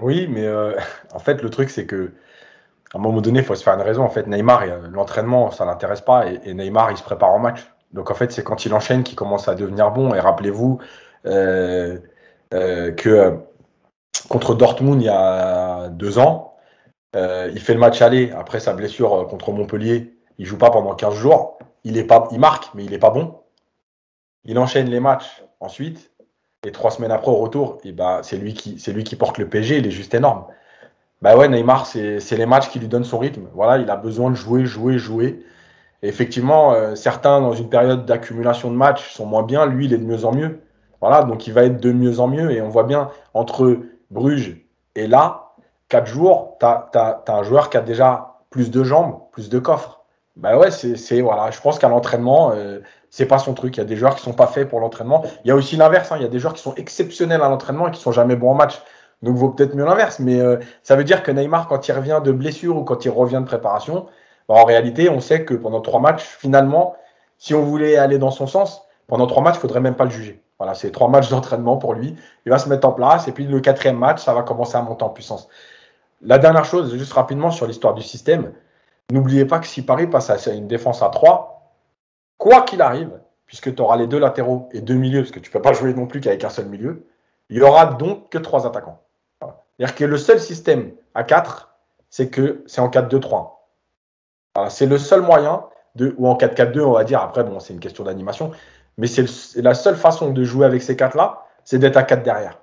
Oui, 0.00 0.26
mais 0.28 0.48
en 1.14 1.18
fait, 1.18 1.42
le 1.42 1.50
truc, 1.50 1.70
c'est 1.70 1.86
que 1.86 2.12
à 2.94 2.98
un 2.98 3.00
moment 3.00 3.20
donné, 3.20 3.40
il 3.40 3.44
faut 3.44 3.54
se 3.56 3.64
faire 3.64 3.74
une 3.74 3.82
raison. 3.82 4.04
En 4.04 4.08
fait, 4.08 4.28
Neymar, 4.28 4.64
l'entraînement, 4.92 5.50
ça 5.50 5.64
l'intéresse 5.64 6.00
pas, 6.00 6.26
et, 6.26 6.54
Neymar, 6.54 6.92
il 6.92 6.96
se 6.96 7.02
prépare 7.02 7.32
en 7.32 7.40
match. 7.40 7.60
Donc 7.92 8.10
en 8.10 8.14
fait, 8.14 8.30
c'est 8.32 8.44
quand 8.44 8.64
il 8.64 8.72
enchaîne 8.72 9.02
qu'il 9.02 9.16
commence 9.16 9.48
à 9.48 9.54
devenir 9.54 9.90
bon. 9.90 10.14
Et 10.14 10.20
rappelez-vous 10.20 10.80
euh, 11.26 11.98
euh, 12.52 12.92
que 12.92 13.08
euh, 13.08 13.30
contre 14.28 14.54
Dortmund 14.54 15.00
il 15.02 15.06
y 15.06 15.08
a 15.08 15.88
deux 15.88 16.18
ans, 16.18 16.56
euh, 17.16 17.50
il 17.52 17.60
fait 17.60 17.74
le 17.74 17.80
match 17.80 18.00
aller 18.00 18.30
après 18.32 18.60
sa 18.60 18.74
blessure 18.74 19.26
contre 19.28 19.52
Montpellier. 19.52 20.14
Il 20.38 20.46
joue 20.46 20.58
pas 20.58 20.70
pendant 20.70 20.94
15 20.94 21.14
jours. 21.14 21.58
Il, 21.84 22.06
marque, 22.38 22.70
mais 22.74 22.84
il 22.84 22.92
est 22.92 22.98
pas 22.98 23.10
bon. 23.10 23.40
Il 24.44 24.58
enchaîne 24.58 24.88
les 24.88 25.00
matchs 25.00 25.42
ensuite. 25.60 26.10
Et 26.66 26.72
trois 26.72 26.90
semaines 26.90 27.12
après, 27.12 27.30
au 27.30 27.36
retour, 27.36 27.78
et 27.84 27.92
bah, 27.92 28.20
c'est 28.22 28.38
lui, 28.38 28.54
qui, 28.54 29.16
porte 29.16 29.36
le 29.36 29.48
PG. 29.48 29.78
Il 29.78 29.86
est 29.86 29.90
juste 29.90 30.14
énorme. 30.14 30.46
Bah 31.20 31.36
ouais, 31.36 31.48
Neymar, 31.48 31.86
c'est 31.86 32.18
les 32.32 32.46
matchs 32.46 32.70
qui 32.70 32.78
lui 32.78 32.88
donnent 32.88 33.04
son 33.04 33.18
rythme. 33.18 33.48
Voilà, 33.54 33.78
il 33.82 33.90
a 33.90 33.96
besoin 33.96 34.30
de 34.30 34.34
jouer, 34.34 34.64
jouer, 34.64 34.98
jouer 34.98 35.44
effectivement, 36.04 36.72
euh, 36.72 36.94
certains, 36.94 37.40
dans 37.40 37.54
une 37.54 37.68
période 37.68 38.04
d'accumulation 38.04 38.70
de 38.70 38.76
matchs, 38.76 39.12
sont 39.12 39.26
moins 39.26 39.42
bien. 39.42 39.66
Lui, 39.66 39.86
il 39.86 39.92
est 39.92 39.98
de 39.98 40.04
mieux 40.04 40.24
en 40.24 40.32
mieux. 40.32 40.60
Voilà, 41.00 41.24
donc 41.24 41.46
il 41.46 41.52
va 41.52 41.64
être 41.64 41.80
de 41.80 41.92
mieux 41.92 42.20
en 42.20 42.28
mieux. 42.28 42.50
Et 42.50 42.60
on 42.60 42.68
voit 42.68 42.84
bien, 42.84 43.10
entre 43.32 43.78
Bruges 44.10 44.64
et 44.94 45.06
là, 45.06 45.54
quatre 45.88 46.06
jours, 46.06 46.56
tu 46.60 46.66
as, 46.66 47.24
un 47.26 47.42
joueur 47.42 47.70
qui 47.70 47.76
a 47.76 47.80
déjà 47.80 48.36
plus 48.50 48.70
de 48.70 48.84
jambes, 48.84 49.18
plus 49.32 49.48
de 49.48 49.58
coffres. 49.58 50.03
Bah 50.36 50.58
ouais, 50.58 50.70
c'est 50.70 51.20
voilà. 51.20 51.50
Je 51.50 51.60
pense 51.60 51.78
qu'à 51.78 51.88
l'entraînement, 51.88 52.52
euh, 52.52 52.80
c'est 53.10 53.26
pas 53.26 53.38
son 53.38 53.54
truc. 53.54 53.76
Il 53.76 53.80
y 53.80 53.82
a 53.82 53.86
des 53.86 53.96
joueurs 53.96 54.16
qui 54.16 54.22
sont 54.22 54.32
pas 54.32 54.48
faits 54.48 54.68
pour 54.68 54.80
l'entraînement. 54.80 55.24
Il 55.44 55.48
y 55.48 55.50
a 55.52 55.54
aussi 55.54 55.76
l'inverse. 55.76 56.10
Hein. 56.10 56.16
Il 56.18 56.22
y 56.22 56.26
a 56.26 56.28
des 56.28 56.40
joueurs 56.40 56.54
qui 56.54 56.62
sont 56.62 56.74
exceptionnels 56.74 57.42
à 57.42 57.48
l'entraînement 57.48 57.88
et 57.88 57.90
qui 57.92 58.00
sont 58.00 58.12
jamais 58.12 58.34
bons 58.34 58.50
en 58.50 58.54
match. 58.54 58.82
Donc 59.22 59.36
vaut 59.36 59.50
peut-être 59.50 59.74
mieux 59.76 59.84
l'inverse. 59.84 60.18
Mais 60.18 60.40
euh, 60.40 60.58
ça 60.82 60.96
veut 60.96 61.04
dire 61.04 61.22
que 61.22 61.30
Neymar, 61.30 61.68
quand 61.68 61.86
il 61.86 61.92
revient 61.92 62.20
de 62.24 62.32
blessure 62.32 62.76
ou 62.76 62.84
quand 62.84 63.04
il 63.04 63.10
revient 63.10 63.38
de 63.40 63.46
préparation, 63.46 64.06
bah, 64.48 64.56
en 64.56 64.64
réalité, 64.64 65.08
on 65.08 65.20
sait 65.20 65.44
que 65.44 65.54
pendant 65.54 65.80
trois 65.80 66.00
matchs, 66.00 66.24
finalement, 66.24 66.96
si 67.38 67.54
on 67.54 67.62
voulait 67.62 67.96
aller 67.96 68.18
dans 68.18 68.32
son 68.32 68.46
sens, 68.48 68.82
pendant 69.06 69.26
trois 69.26 69.42
matchs, 69.42 69.56
il 69.56 69.60
faudrait 69.60 69.80
même 69.80 69.94
pas 69.94 70.04
le 70.04 70.10
juger. 70.10 70.42
Voilà, 70.58 70.74
c'est 70.74 70.90
trois 70.90 71.08
matchs 71.08 71.28
d'entraînement 71.30 71.76
pour 71.76 71.94
lui. 71.94 72.16
Il 72.46 72.50
va 72.50 72.58
se 72.58 72.68
mettre 72.68 72.86
en 72.88 72.92
place 72.92 73.28
et 73.28 73.32
puis 73.32 73.44
le 73.44 73.60
quatrième 73.60 73.98
match, 73.98 74.22
ça 74.22 74.34
va 74.34 74.42
commencer 74.42 74.76
à 74.76 74.82
monter 74.82 75.04
en 75.04 75.10
puissance. 75.10 75.48
La 76.22 76.38
dernière 76.38 76.64
chose, 76.64 76.96
juste 76.96 77.12
rapidement 77.12 77.50
sur 77.50 77.66
l'histoire 77.66 77.94
du 77.94 78.02
système, 78.02 78.52
n'oubliez 79.10 79.44
pas 79.44 79.58
que 79.58 79.66
si 79.66 79.82
Paris 79.82 80.06
passe 80.06 80.30
à 80.30 80.52
une 80.52 80.68
défense 80.68 81.02
à 81.02 81.08
3, 81.08 81.72
quoi 82.38 82.62
qu'il 82.62 82.82
arrive, 82.82 83.20
puisque 83.46 83.74
tu 83.74 83.82
auras 83.82 83.96
les 83.96 84.06
deux 84.06 84.18
latéraux 84.18 84.68
et 84.72 84.80
deux 84.80 84.94
milieux, 84.94 85.20
parce 85.20 85.30
que 85.30 85.40
tu 85.40 85.50
ne 85.50 85.52
peux 85.52 85.62
pas 85.62 85.72
jouer 85.72 85.94
non 85.94 86.06
plus 86.06 86.20
qu'avec 86.20 86.44
un 86.44 86.50
seul 86.50 86.66
milieu, 86.66 87.06
il 87.50 87.58
y 87.58 87.62
aura 87.62 87.86
donc 87.86 88.30
que 88.30 88.38
trois 88.38 88.66
attaquants. 88.66 89.00
C'est-à-dire 89.40 89.94
que 89.94 90.04
le 90.04 90.18
seul 90.18 90.40
système 90.40 90.92
à 91.14 91.24
4, 91.24 91.74
c'est 92.10 92.30
que 92.30 92.62
c'est 92.66 92.80
en 92.80 92.88
4-2-3. 92.88 93.50
c'est 94.70 94.86
le 94.86 94.98
seul 94.98 95.20
moyen, 95.20 95.64
de, 95.94 96.14
ou 96.18 96.28
en 96.28 96.36
4-4-2, 96.36 96.80
on 96.80 96.92
va 96.92 97.04
dire, 97.04 97.20
après, 97.20 97.44
bon, 97.44 97.60
c'est 97.60 97.72
une 97.72 97.80
question 97.80 98.04
d'animation, 98.04 98.52
mais 98.96 99.06
c'est 99.06 99.26
la 99.56 99.74
seule 99.74 99.96
façon 99.96 100.30
de 100.30 100.44
jouer 100.44 100.66
avec 100.66 100.82
ces 100.82 100.96
quatre-là, 100.96 101.42
c'est 101.64 101.78
d'être 101.78 101.96
à 101.96 102.02
4 102.02 102.22
derrière. 102.22 102.60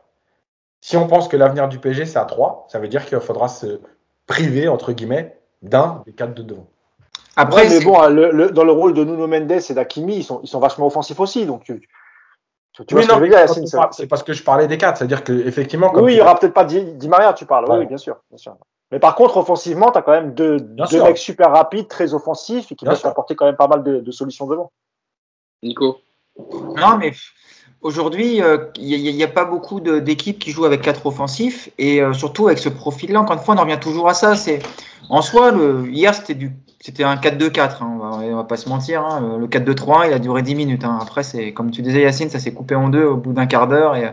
Si 0.80 0.98
on 0.98 1.08
pense 1.08 1.28
que 1.28 1.38
l'avenir 1.38 1.68
du 1.68 1.80
PSG, 1.80 2.06
c'est 2.06 2.18
à 2.18 2.26
3, 2.26 2.68
ça 2.70 2.80
veut 2.80 2.88
dire 2.88 3.06
qu'il 3.06 3.20
faudra 3.20 3.48
se 3.48 3.82
priver, 4.26 4.68
entre 4.68 4.94
guillemets, 4.94 5.41
d'un 5.62 6.04
des 6.06 6.14
quatre 6.14 6.34
de 6.34 6.44
devant. 6.44 6.68
Après, 7.36 7.70
mais 7.70 7.80
bon, 7.80 7.94
dans 7.94 8.64
le 8.64 8.72
rôle 8.72 8.94
de 8.94 9.04
Nuno 9.04 9.28
Mendes 9.28 9.52
et 9.52 9.74
d'Akimi, 9.74 10.18
ils 10.18 10.24
sont, 10.24 10.42
ils 10.44 10.48
sont 10.48 10.60
vachement 10.60 10.88
offensifs 10.88 11.20
aussi. 11.20 11.46
Donc, 11.46 11.64
tu, 11.64 11.88
tu 12.74 12.96
oui, 12.96 13.06
vois 13.06 13.92
C'est 13.92 14.08
parce 14.08 14.24
que 14.24 14.34
je 14.34 14.44
parlais 14.44 14.68
des 14.68 14.78
quatre. 14.78 14.98
C'est-à-dire 14.98 15.24
qu'effectivement. 15.24 15.92
Oui, 15.96 16.14
il 16.14 16.16
n'y 16.16 16.22
aura 16.22 16.38
peut-être 16.38 16.54
pas 16.54 16.66
Di, 16.66 17.08
Maria, 17.08 17.34
tu 17.34 17.46
parles. 17.46 17.66
Oui, 17.70 17.86
bien 17.86 17.98
sûr, 17.98 18.18
bien 18.30 18.38
sûr. 18.38 18.56
Mais 18.92 19.00
par 19.00 19.16
contre, 19.16 19.38
offensivement, 19.38 19.92
tu 19.92 19.98
as 19.98 20.02
quand 20.02 20.12
même 20.12 20.34
deux, 20.34 20.58
deux 20.60 21.04
mecs 21.04 21.18
super 21.18 21.52
rapides, 21.52 21.88
très 21.88 22.14
offensifs 22.14 22.72
et 22.72 22.76
qui 22.76 22.86
peuvent 22.86 23.06
apporter 23.06 23.36
quand 23.36 23.46
même 23.46 23.56
pas 23.56 23.68
mal 23.68 23.84
de, 23.84 24.00
de 24.00 24.12
solutions 24.12 24.48
devant. 24.48 24.72
Nico 25.64 26.00
Non, 26.38 26.98
mais 26.98 27.14
Aujourd'hui, 27.82 28.36
il 28.36 28.44
euh, 28.44 28.60
n'y 28.78 29.24
a, 29.24 29.28
pas 29.28 29.44
beaucoup 29.44 29.80
d'équipes 29.80 30.38
qui 30.38 30.52
jouent 30.52 30.66
avec 30.66 30.84
quatre 30.84 31.04
offensifs 31.08 31.70
et 31.80 32.00
euh, 32.00 32.14
surtout 32.14 32.46
avec 32.46 32.60
ce 32.60 32.70
profil-là. 32.70 33.22
Encore 33.22 33.38
une 33.38 33.42
fois, 33.42 33.56
on 33.56 33.58
en 33.58 33.64
revient 33.64 33.80
toujours 33.82 34.08
à 34.08 34.14
ça. 34.14 34.36
C'est 34.36 34.60
en 35.10 35.24
soi, 35.24 35.50
le, 35.50 35.90
hier 35.90 36.14
c'était 36.14 36.36
du, 36.36 36.52
c'était 36.80 37.04
un 37.04 37.16
4-2-4. 37.16 37.60
Hein, 37.60 37.78
on, 37.82 37.98
va, 37.98 38.36
va 38.36 38.44
pas 38.44 38.58
se 38.58 38.70
mentir. 38.70 39.04
Hein. 39.04 39.36
le 39.40 39.48
4-2-3, 39.48 40.04
il 40.06 40.14
a 40.14 40.20
duré 40.20 40.44
10 40.44 40.54
minutes. 40.54 40.84
Hein. 40.84 41.00
Après, 41.02 41.24
c'est 41.24 41.54
comme 41.54 41.72
tu 41.72 41.82
disais, 41.82 42.04
Yacine, 42.04 42.30
ça 42.30 42.38
s'est 42.38 42.54
coupé 42.54 42.76
en 42.76 42.90
deux 42.90 43.06
au 43.06 43.18
bout 43.18 43.34
d'un 43.34 43.48
quart 43.48 43.68
d'heure 43.68 43.96
et 43.96 44.12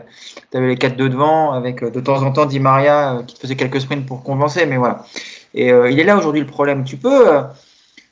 tu 0.50 0.56
avais 0.56 0.68
les 0.68 0.76
4-2 0.76 1.08
devant 1.10 1.52
avec 1.52 1.84
de 1.84 2.00
temps 2.00 2.22
en 2.22 2.32
temps 2.32 2.46
Di 2.46 2.60
Maria 2.60 3.22
qui 3.26 3.34
te 3.34 3.40
faisait 3.40 3.56
quelques 3.56 3.82
sprints 3.82 4.06
pour 4.06 4.22
compenser. 4.22 4.64
Mais 4.64 4.78
voilà. 4.78 5.04
Et 5.52 5.68
il 5.68 6.00
est 6.00 6.04
là 6.04 6.16
aujourd'hui 6.16 6.40
le 6.40 6.46
problème. 6.46 6.84
Tu 6.84 6.96
peux 6.96 7.26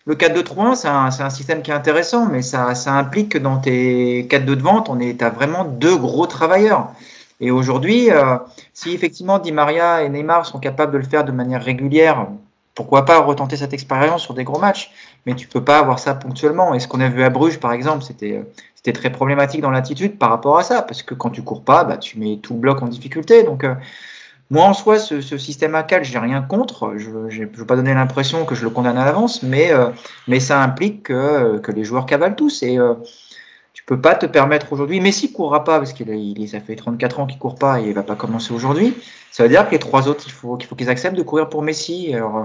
le 0.06 0.14
4-2-3-1, 0.14 0.74
c'est 0.76 0.88
un, 0.88 1.06
un, 1.06 1.30
système 1.30 1.62
qui 1.62 1.72
est 1.72 1.74
intéressant, 1.74 2.26
mais 2.26 2.40
ça, 2.40 2.74
ça 2.76 2.92
implique 2.92 3.30
que 3.32 3.38
dans 3.38 3.58
tes 3.58 4.26
4-2 4.30 4.44
de 4.44 4.62
vente, 4.62 4.88
on 4.88 5.00
est 5.00 5.20
à 5.20 5.30
vraiment 5.30 5.64
deux 5.64 5.96
gros 5.96 6.26
travailleurs. 6.26 6.92
Et 7.40 7.50
aujourd'hui, 7.50 8.10
euh, 8.10 8.38
si 8.72 8.94
effectivement 8.94 9.38
Di 9.38 9.52
Maria 9.52 10.02
et 10.02 10.08
Neymar 10.08 10.46
sont 10.46 10.58
capables 10.58 10.92
de 10.92 10.98
le 10.98 11.04
faire 11.04 11.24
de 11.24 11.32
manière 11.32 11.62
régulière, 11.62 12.28
pourquoi 12.74 13.04
pas 13.04 13.18
retenter 13.20 13.56
cette 13.56 13.72
expérience 13.72 14.22
sur 14.22 14.34
des 14.34 14.44
gros 14.44 14.58
matchs? 14.58 14.92
Mais 15.26 15.34
tu 15.34 15.48
peux 15.48 15.64
pas 15.64 15.78
avoir 15.78 15.98
ça 15.98 16.14
ponctuellement. 16.14 16.74
Et 16.74 16.80
ce 16.80 16.86
qu'on 16.86 17.00
a 17.00 17.08
vu 17.08 17.22
à 17.22 17.30
Bruges, 17.30 17.58
par 17.58 17.72
exemple, 17.72 18.04
c'était 18.04 18.42
c'était 18.74 18.92
très 18.92 19.10
problématique 19.10 19.60
dans 19.60 19.70
l'attitude 19.70 20.18
par 20.18 20.30
rapport 20.30 20.58
à 20.58 20.62
ça, 20.62 20.82
parce 20.82 21.02
que 21.02 21.14
quand 21.14 21.30
tu 21.30 21.42
cours 21.42 21.62
pas, 21.62 21.84
bah, 21.84 21.96
tu 21.96 22.18
mets 22.18 22.38
tout 22.40 22.54
le 22.54 22.60
bloc 22.60 22.82
en 22.82 22.86
difficulté. 22.86 23.42
Donc 23.42 23.64
euh, 23.64 23.74
moi, 24.50 24.64
en 24.64 24.74
soi, 24.74 24.98
ce, 24.98 25.20
système 25.38 25.74
à 25.74 25.82
4, 25.82 26.04
j'ai 26.04 26.18
rien 26.18 26.40
contre. 26.40 26.94
Je 26.96 27.10
ne 27.10 27.46
veux 27.56 27.66
pas 27.66 27.74
donner 27.74 27.94
l'impression 27.94 28.44
que 28.44 28.54
je 28.54 28.62
le 28.62 28.70
condamne 28.70 28.96
à 28.96 29.04
l'avance, 29.04 29.42
mais, 29.42 29.72
euh, 29.72 29.90
ça 30.38 30.62
implique 30.62 31.04
que, 31.04 31.60
les 31.74 31.84
joueurs 31.84 32.06
cavalent 32.06 32.36
tous. 32.36 32.62
Et 32.62 32.78
euh, 32.78 32.94
tu 33.72 33.82
peux 33.84 34.00
pas 34.00 34.14
te 34.14 34.26
permettre 34.26 34.72
aujourd'hui. 34.72 35.00
Messi 35.00 35.32
courra 35.32 35.64
pas 35.64 35.78
parce 35.78 35.92
qu'il 35.92 36.08
il, 36.10 36.48
ça 36.48 36.60
fait 36.60 36.76
34 36.76 37.20
ans 37.20 37.26
qu'il 37.26 37.38
court 37.38 37.56
pas 37.56 37.80
et 37.80 37.88
il 37.88 37.94
va 37.94 38.04
pas 38.04 38.14
commencer 38.14 38.54
aujourd'hui. 38.54 38.96
Ça 39.32 39.42
veut 39.42 39.48
dire 39.48 39.66
que 39.66 39.72
les 39.72 39.80
trois 39.80 40.06
autres, 40.06 40.24
il 40.26 40.32
faut 40.32 40.56
qu'il 40.56 40.68
faut 40.68 40.76
qu'ils 40.76 40.90
acceptent 40.90 41.16
de 41.16 41.22
courir 41.22 41.48
pour 41.48 41.62
Messi. 41.62 42.14
Alors, 42.14 42.36
euh, 42.36 42.44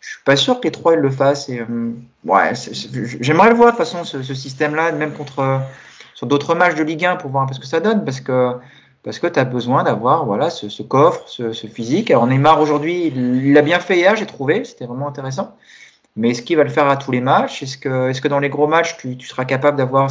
je 0.00 0.08
suis 0.10 0.24
pas 0.24 0.36
sûr 0.36 0.60
que 0.60 0.64
les 0.64 0.72
trois 0.72 0.94
ils 0.94 1.00
le 1.00 1.10
fassent. 1.10 1.50
Euh, 1.50 1.92
ouais, 2.24 2.52
j'aimerais 3.20 3.50
le 3.50 3.54
voir 3.54 3.72
de 3.72 3.76
toute 3.76 3.86
façon 3.86 4.04
ce, 4.04 4.22
ce 4.22 4.34
système-là, 4.34 4.92
même 4.92 5.12
contre 5.12 5.60
sur 6.14 6.26
d'autres 6.26 6.54
matchs 6.54 6.74
de 6.74 6.82
Ligue 6.82 7.04
1 7.04 7.16
pour 7.16 7.30
voir 7.30 7.44
un 7.44 7.46
peu 7.46 7.54
ce 7.54 7.60
que 7.60 7.66
ça 7.66 7.80
donne, 7.80 8.04
parce 8.04 8.20
que 8.20 8.54
parce 9.02 9.18
que 9.18 9.26
tu 9.26 9.38
as 9.38 9.44
besoin 9.44 9.84
d'avoir 9.84 10.24
voilà, 10.24 10.50
ce, 10.50 10.82
coffre, 10.82 11.24
ce, 11.26 11.52
physique. 11.66 12.10
Alors 12.10 12.26
Neymar 12.26 12.60
aujourd'hui, 12.60 13.06
il 13.06 13.52
l'a 13.52 13.62
bien 13.62 13.80
fait 13.80 13.96
hier, 13.96 14.16
j'ai 14.16 14.26
trouvé, 14.26 14.64
c'était 14.64 14.86
vraiment 14.86 15.08
intéressant. 15.08 15.56
Mais 16.16 16.30
est-ce 16.30 16.42
qu'il 16.42 16.56
va 16.56 16.64
le 16.64 16.70
faire 16.70 16.88
à 16.88 16.96
tous 16.96 17.12
les 17.12 17.20
matchs? 17.20 17.62
Est-ce 17.62 17.78
que, 17.78 18.28
dans 18.28 18.40
les 18.40 18.48
gros 18.48 18.66
matchs, 18.66 18.96
tu, 18.96 19.20
seras 19.20 19.44
capable 19.44 19.78
d'avoir 19.78 20.10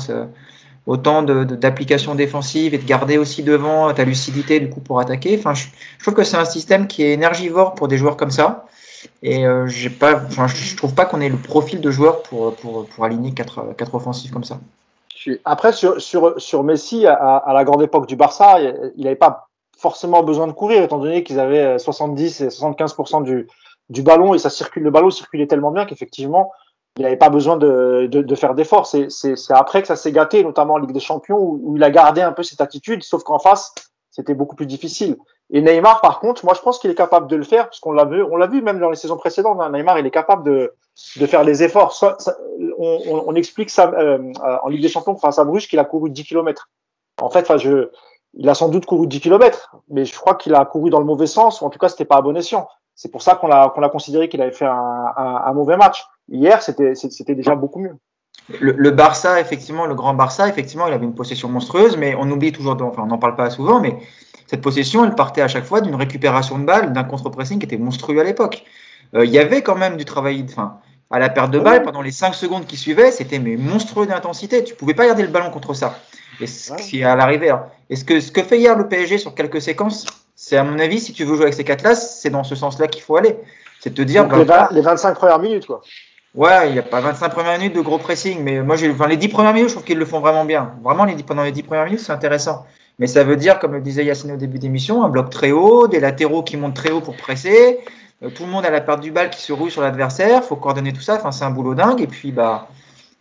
autant 0.85 1.21
d'applications 1.21 2.15
défensives 2.15 2.73
et 2.73 2.77
de 2.77 2.85
garder 2.85 3.17
aussi 3.17 3.43
devant 3.43 3.93
ta 3.93 4.05
lucidité 4.05 4.61
du 4.61 4.69
coup 4.69 4.79
pour 4.79 5.01
attaquer? 5.01 5.37
Enfin, 5.37 5.53
je, 5.53 5.67
trouve 5.99 6.13
que 6.13 6.23
c'est 6.23 6.37
un 6.37 6.45
système 6.45 6.87
qui 6.87 7.03
est 7.03 7.11
énergivore 7.11 7.75
pour 7.75 7.89
des 7.89 7.97
joueurs 7.97 8.15
comme 8.15 8.31
ça. 8.31 8.67
Et 9.21 9.45
euh, 9.45 9.67
je, 9.67 9.89
trouve 10.75 10.95
pas 10.95 11.05
qu'on 11.05 11.19
ait 11.19 11.29
le 11.29 11.37
profil 11.37 11.81
de 11.81 11.91
joueur 11.91 12.23
pour, 12.23 12.55
aligner 13.03 13.33
quatre, 13.33 13.75
quatre 13.77 13.95
offensifs 13.95 14.31
comme 14.31 14.45
ça. 14.45 14.59
Après, 15.45 15.73
sur, 15.73 16.01
sur, 16.01 16.39
sur 16.39 16.63
Messi, 16.63 17.05
à, 17.05 17.51
la 17.53 17.63
grande 17.63 17.81
époque 17.81 18.07
du 18.07 18.15
Barça, 18.15 18.59
il 18.61 19.03
n'avait 19.03 19.15
pas 19.15 19.49
forcément 19.77 20.23
besoin 20.23 20.47
de 20.47 20.53
courir, 20.53 20.83
étant 20.83 20.97
donné 20.97 21.23
qu'ils 21.23 21.39
avaient 21.39 21.77
70 21.77 22.41
et 22.41 22.47
75% 22.47 23.23
du, 23.23 23.47
du 23.89 24.01
ballon 24.01 24.33
et 24.33 24.39
ça 24.39 24.49
circule, 24.49 24.83
le 24.83 24.91
ballon 24.91 25.09
circulait 25.09 25.47
tellement 25.47 25.71
bien 25.71 25.85
qu'effectivement, 25.85 26.51
il 26.97 27.03
n'avait 27.03 27.17
pas 27.17 27.29
besoin 27.29 27.57
de, 27.57 28.07
de, 28.09 28.35
faire 28.35 28.55
d'efforts. 28.55 28.87
C'est 28.87 29.07
après 29.51 29.81
que 29.81 29.87
ça 29.87 29.95
s'est 29.95 30.11
gâté, 30.11 30.43
notamment 30.43 30.75
en 30.75 30.77
Ligue 30.77 30.93
des 30.93 30.99
Champions, 30.99 31.37
où, 31.37 31.75
il 31.77 31.83
a 31.83 31.91
gardé 31.91 32.21
un 32.21 32.31
peu 32.31 32.41
cette 32.41 32.61
attitude, 32.61 33.03
sauf 33.03 33.23
qu'en 33.23 33.39
face, 33.39 33.73
c'était 34.09 34.33
beaucoup 34.33 34.55
plus 34.55 34.65
difficile. 34.65 35.15
Et 35.49 35.61
Neymar, 35.61 36.01
par 36.01 36.19
contre, 36.19 36.43
moi, 36.43 36.53
je 36.55 36.61
pense 36.61 36.77
qu'il 36.79 36.91
est 36.91 36.95
capable 36.95 37.27
de 37.27 37.35
le 37.37 37.43
faire, 37.43 37.65
parce 37.65 37.79
qu'on 37.79 37.93
l'a 37.93 38.03
vu, 38.03 38.21
on 38.21 38.35
l'a 38.35 38.47
vu 38.47 38.61
même 38.61 38.79
dans 38.79 38.89
les 38.89 38.97
saisons 38.97 39.15
précédentes. 39.15 39.59
Hein, 39.61 39.71
Neymar, 39.71 39.97
il 39.99 40.05
est 40.05 40.11
capable 40.11 40.43
de, 40.43 40.73
de 41.17 41.25
faire 41.25 41.43
les 41.43 41.63
efforts. 41.63 41.93
Ça, 41.93 42.17
on, 42.77 43.23
on, 43.27 43.35
explique 43.35 43.69
ça 43.69 43.89
euh, 43.97 44.31
en 44.63 44.67
Ligue 44.67 44.81
des 44.81 44.89
Champions 44.89 45.15
face 45.15 45.39
à 45.39 45.45
Bruges 45.45 45.69
qu'il 45.69 45.79
a 45.79 45.85
couru 45.85 46.09
10 46.09 46.25
km. 46.25 46.69
En 47.21 47.29
fait, 47.29 47.41
enfin, 47.41 47.57
je, 47.57 47.89
il 48.33 48.49
a 48.49 48.53
sans 48.53 48.67
doute 48.67 48.85
couru 48.85 49.07
10 49.07 49.21
km, 49.21 49.77
mais 49.89 50.03
je 50.03 50.15
crois 50.15 50.35
qu'il 50.35 50.53
a 50.53 50.65
couru 50.65 50.89
dans 50.89 50.99
le 50.99 51.05
mauvais 51.05 51.27
sens, 51.27 51.61
ou 51.61 51.65
en 51.65 51.69
tout 51.69 51.79
cas, 51.79 51.89
c'était 51.89 52.05
pas 52.05 52.17
à 52.17 52.21
bon 52.21 52.35
escient. 52.35 52.67
C'est 52.95 53.11
pour 53.11 53.21
ça 53.21 53.35
qu'on 53.35 53.49
a, 53.51 53.69
qu'on 53.69 53.83
a 53.83 53.89
considéré 53.89 54.27
qu'il 54.27 54.41
avait 54.41 54.51
fait 54.51 54.65
un, 54.65 55.13
un, 55.17 55.43
un, 55.45 55.53
mauvais 55.53 55.77
match. 55.77 56.05
Hier, 56.29 56.61
c'était, 56.61 56.95
c'était 56.95 57.35
déjà 57.35 57.55
beaucoup 57.55 57.79
mieux. 57.79 57.95
Le, 58.59 58.71
le, 58.71 58.91
Barça, 58.91 59.39
effectivement, 59.39 59.85
le 59.85 59.95
grand 59.95 60.13
Barça, 60.13 60.47
effectivement, 60.47 60.87
il 60.87 60.93
avait 60.93 61.05
une 61.05 61.15
possession 61.15 61.49
monstrueuse, 61.49 61.97
mais 61.97 62.15
on 62.15 62.29
oublie 62.31 62.51
toujours, 62.51 62.77
enfin, 62.81 63.03
on 63.03 63.07
n'en 63.07 63.17
parle 63.17 63.35
pas 63.35 63.49
souvent, 63.49 63.79
mais 63.79 63.97
cette 64.47 64.61
possession, 64.61 65.05
elle 65.05 65.13
partait 65.13 65.41
à 65.41 65.47
chaque 65.47 65.65
fois 65.65 65.81
d'une 65.81 65.95
récupération 65.95 66.57
de 66.57 66.65
balle, 66.65 66.93
d'un 66.93 67.03
contre-pressing 67.03 67.59
qui 67.59 67.65
était 67.65 67.77
monstrueux 67.77 68.19
à 68.19 68.23
l'époque. 68.23 68.63
Euh, 69.13 69.25
il 69.25 69.31
y 69.31 69.39
avait 69.39 69.61
quand 69.61 69.75
même 69.75 69.97
du 69.97 70.05
travail, 70.05 70.45
enfin, 70.49 70.79
à 71.11 71.19
la 71.19 71.29
perte 71.29 71.51
de 71.51 71.59
balle, 71.59 71.83
pendant 71.83 72.01
les 72.01 72.11
5 72.11 72.33
secondes 72.33 72.65
qui 72.65 72.77
suivaient, 72.77 73.11
c'était 73.11 73.39
mais 73.39 73.57
monstrueux 73.57 74.07
d'intensité. 74.07 74.63
Tu 74.63 74.73
pouvais 74.73 74.93
pas 74.93 75.05
garder 75.05 75.23
le 75.23 75.29
ballon 75.29 75.49
contre 75.51 75.73
ça. 75.73 75.99
Et 76.39 76.47
ce 76.47 76.73
qui 76.75 77.01
est 77.01 77.03
à 77.03 77.15
l'arrivée. 77.15 77.53
Et 77.89 77.95
ce 77.95 78.03
que, 78.03 78.19
ce 78.19 78.31
que 78.31 78.43
fait 78.43 78.59
hier 78.59 78.77
le 78.77 78.87
PSG 78.87 79.17
sur 79.17 79.33
quelques 79.33 79.61
séquences, 79.61 80.05
c'est 80.35 80.57
à 80.57 80.63
mon 80.63 80.77
avis, 80.79 80.99
si 80.99 81.13
tu 81.13 81.23
veux 81.23 81.35
jouer 81.35 81.43
avec 81.43 81.53
ces 81.53 81.63
quatre-là, 81.63 81.95
c'est 81.95 82.29
dans 82.29 82.43
ce 82.43 82.55
sens-là 82.55 82.87
qu'il 82.87 83.01
faut 83.01 83.15
aller. 83.15 83.35
C'est 83.79 83.93
te 83.93 84.01
dire. 84.01 84.27
Donc, 84.27 84.47
les, 84.71 84.81
25 84.81 85.15
premières 85.15 85.39
minutes, 85.39 85.65
quoi. 85.65 85.81
Ouais, 86.35 86.69
il 86.69 86.73
n'y 86.73 86.79
a 86.79 86.83
pas 86.83 87.01
25 87.01 87.29
premières 87.29 87.57
minutes 87.57 87.75
de 87.75 87.81
gros 87.81 87.97
pressing, 87.97 88.43
mais 88.43 88.61
moi, 88.61 88.75
j'ai, 88.75 88.91
enfin, 88.91 89.07
les 89.07 89.17
10 89.17 89.29
premières 89.29 89.53
minutes, 89.53 89.69
je 89.69 89.73
trouve 89.73 89.85
qu'ils 89.85 89.97
le 89.97 90.05
font 90.05 90.19
vraiment 90.19 90.45
bien. 90.45 90.73
Vraiment, 90.83 91.05
les 91.05 91.15
10, 91.15 91.23
pendant 91.23 91.43
les 91.43 91.51
10 91.51 91.63
premières 91.63 91.85
minutes, 91.85 92.01
c'est 92.01 92.11
intéressant. 92.11 92.65
Mais 92.99 93.07
ça 93.07 93.23
veut 93.23 93.35
dire, 93.35 93.59
comme 93.59 93.73
le 93.73 93.81
disait 93.81 94.03
Yacine 94.03 94.31
au 94.31 94.37
début 94.37 94.57
d'émission, 94.57 95.03
un 95.03 95.09
bloc 95.09 95.29
très 95.29 95.51
haut, 95.51 95.87
des 95.87 95.99
latéraux 95.99 96.41
qui 96.41 96.57
montent 96.57 96.75
très 96.75 96.91
haut 96.91 97.01
pour 97.01 97.15
presser, 97.15 97.79
euh, 98.23 98.29
tout 98.29 98.43
le 98.43 98.49
monde 98.49 98.65
à 98.65 98.71
la 98.71 98.81
perte 98.81 99.01
du 99.01 99.11
bal 99.11 99.29
qui 99.29 99.41
se 99.41 99.53
roule 99.53 99.69
sur 99.69 99.81
l'adversaire, 99.81 100.43
faut 100.43 100.55
coordonner 100.55 100.93
tout 100.93 101.01
ça, 101.01 101.15
enfin, 101.15 101.31
c'est 101.31 101.45
un 101.45 101.51
boulot 101.51 101.75
dingue, 101.75 102.01
et 102.01 102.07
puis 102.07 102.31
bah, 102.31 102.67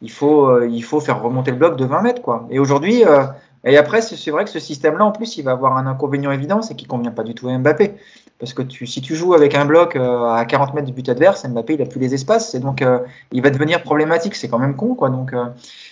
il, 0.01 0.11
faut, 0.11 0.47
euh, 0.47 0.67
il 0.71 0.83
faut 0.83 1.01
faire 1.01 1.23
remonter 1.23 1.51
le 1.51 1.59
bloc 1.59 1.77
de 1.77 1.85
20 1.85 2.03
mètres. 2.03 2.23
Quoi. 2.23 2.47
Et 2.51 2.59
aujourd'hui, 2.59 3.05
euh, 3.05 3.25
et 3.65 3.77
après, 3.77 4.01
c'est 4.01 4.31
vrai 4.31 4.45
que 4.45 4.51
ce 4.51 4.61
système-là, 4.61 5.05
en 5.05 5.13
plus, 5.13 5.37
il 5.37 5.43
va 5.43 5.51
avoir 5.51 5.77
un 5.77 5.87
inconvénient 5.87 6.31
évident, 6.31 6.63
c'est 6.63 6.75
qu'il 6.75 6.87
ne 6.87 6.91
convient 6.91 7.11
pas 7.11 7.25
du 7.25 7.35
tout 7.35 7.49
à 7.49 7.59
Mbappé. 7.59 7.95
Parce 8.39 8.53
que 8.53 8.63
tu, 8.63 8.87
si 8.87 9.01
tu 9.01 9.17
joues 9.17 9.35
avec 9.35 9.55
un 9.55 9.65
bloc 9.65 9.97
à 9.97 10.45
40 10.47 10.75
mètres 10.75 10.87
du 10.87 10.93
but 10.93 11.09
adverse, 11.09 11.45
Mbappé, 11.45 11.75
il 11.75 11.81
n'a 11.81 11.87
plus 11.87 11.99
les 11.99 12.15
espaces, 12.15 12.55
et 12.55 12.61
donc 12.61 12.85
il 13.33 13.43
va 13.43 13.51
devenir 13.51 13.83
problématique. 13.83 14.37
C'est 14.37 14.49
quand 14.49 14.59
même 14.61 14.77
con, 14.77 14.95
quoi. 14.95 15.09
Donc, 15.09 15.35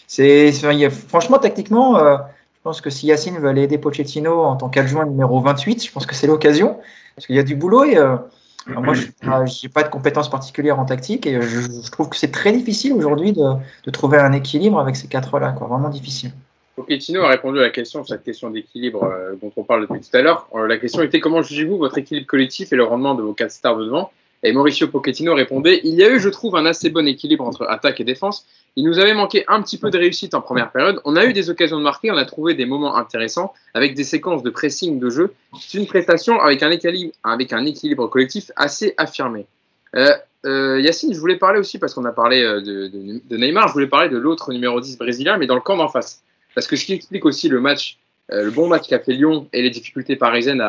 c'est, 0.07 0.53
franchement, 1.09 1.39
tactiquement, 1.39 1.99
je 1.99 2.19
pense 2.65 2.81
que 2.81 2.91
si 2.91 3.07
Yacine 3.07 3.39
veut 3.39 3.49
aller 3.49 3.63
aider 3.63 3.79
Pochettino 3.79 4.43
en 4.43 4.57
tant 4.57 4.71
qu'adjoint 4.71 5.05
numéro 5.05 5.41
28, 5.41 5.85
je 5.85 5.93
pense 5.93 6.07
que 6.07 6.15
c'est 6.15 6.27
l'occasion. 6.27 6.79
Parce 7.15 7.27
qu'il 7.27 7.37
y 7.37 7.39
a 7.39 7.45
du 7.45 7.55
boulot 7.55 7.85
et 7.85 7.97
euh, 7.97 8.17
moi, 8.67 8.95
je 8.95 9.07
n'ai 9.07 9.69
pas 9.73 9.83
de 9.83 9.89
compétences 9.89 10.31
particulières 10.31 10.81
en 10.81 10.87
tactique 10.87 11.27
et 11.27 11.41
je, 11.41 11.91
trouve 11.91 12.09
que 12.09 12.17
c'est 12.17 12.33
très 12.33 12.53
difficile 12.53 12.95
aujourd'hui 12.95 13.33
de, 13.33 13.91
trouver 13.93 14.19
un 14.19 14.33
équilibre 14.33 14.81
avec 14.81 14.97
ces 14.97 15.07
quatre-là. 15.07 15.55
Vraiment 15.61 15.91
difficile. 15.91 16.33
Pochettino 16.75 17.23
a 17.23 17.29
répondu 17.29 17.61
à 17.61 17.63
la 17.63 17.71
question, 17.71 18.03
cette 18.05 18.25
question 18.25 18.51
d'équilibre 18.51 19.05
euh, 19.05 19.35
dont 19.41 19.53
on 19.57 19.63
parle 19.63 19.83
depuis 19.83 20.01
tout 20.01 20.17
à 20.17 20.23
l'heure. 20.23 20.49
Euh, 20.55 20.67
la 20.67 20.79
question 20.79 21.03
était 21.03 21.21
comment 21.21 21.43
jugez-vous 21.43 21.77
votre 21.77 21.99
équilibre 21.99 22.27
collectif 22.27 22.73
et 22.73 22.77
le 22.77 22.83
rendement 22.85 23.15
de 23.15 23.23
vos 23.23 23.35
quatre 23.35 23.53
stars 23.53 23.77
de 23.77 23.85
devant? 23.85 24.11
Et 24.45 24.53
Mauricio 24.53 24.89
Pochettino 24.89 25.35
répondait 25.35 25.81
Il 25.85 25.95
y 25.95 26.05
a 26.05 26.11
eu, 26.11 26.21
je 26.21 26.29
trouve, 26.29 26.55
un 26.57 26.67
assez 26.67 26.91
bon 26.91 27.09
équilibre 27.09 27.45
entre 27.45 27.67
attaque 27.69 28.01
et 28.01 28.05
défense. 28.05 28.47
Il 28.77 28.85
nous 28.85 28.99
avait 28.99 29.15
manqué 29.15 29.45
un 29.49 29.63
petit 29.63 29.79
peu 29.79 29.91
de 29.91 29.99
réussite 29.99 30.35
en 30.35 30.41
première 30.41 30.71
période. 30.71 31.01
On 31.05 31.17
a 31.17 31.25
eu 31.25 31.33
des 31.33 31.51
occasions 31.51 31.79
de 31.79 31.83
marquer, 31.83 32.11
on 32.11 32.17
a 32.17 32.25
trouvé 32.25 32.55
des 32.55 32.67
moments 32.67 32.97
intéressants 32.97 33.55
avec 33.73 33.95
des 33.95 34.05
séquences 34.05 34.43
de 34.43 34.51
pressing 34.51 35.01
de 35.01 35.11
jeu. 35.11 35.35
C'est 35.59 35.79
une 35.79 35.87
prestation 35.87 36.41
avec 36.41 36.63
un 36.63 36.71
équilibre, 36.71 37.13
avec 37.25 37.53
un 37.53 37.65
équilibre 37.65 38.07
collectif 38.07 38.51
assez 38.57 38.95
affirmé. 38.99 39.47
Euh, 39.97 40.13
euh, 40.45 40.81
Yacine, 40.81 41.15
je 41.15 41.19
voulais 41.19 41.37
parler 41.37 41.59
aussi, 41.59 41.79
parce 41.79 41.95
qu'on 41.95 42.05
a 42.05 42.13
parlé 42.13 42.43
euh, 42.43 42.61
de, 42.61 43.37
Neymar, 43.37 43.69
je 43.69 43.73
voulais 43.73 43.87
parler 43.87 44.11
de 44.11 44.19
l'autre 44.19 44.53
numéro 44.53 44.81
10 44.81 44.99
brésilien, 44.99 45.39
mais 45.39 45.47
dans 45.47 45.55
le 45.55 45.61
camp 45.61 45.77
d'en 45.77 45.89
face. 45.89 46.23
Parce 46.55 46.67
que 46.67 46.77
ce 46.77 46.85
qui 46.85 46.93
explique 46.93 47.25
aussi 47.25 47.49
le 47.49 47.61
match, 47.61 47.99
euh, 48.31 48.45
le 48.45 48.51
bon 48.51 48.69
match 48.69 48.89
qu'a 48.89 48.99
fait 48.99 49.13
Lyon 49.13 49.49
et 49.53 49.63
les 49.63 49.71
difficultés 49.71 50.17
parisiennes 50.17 50.63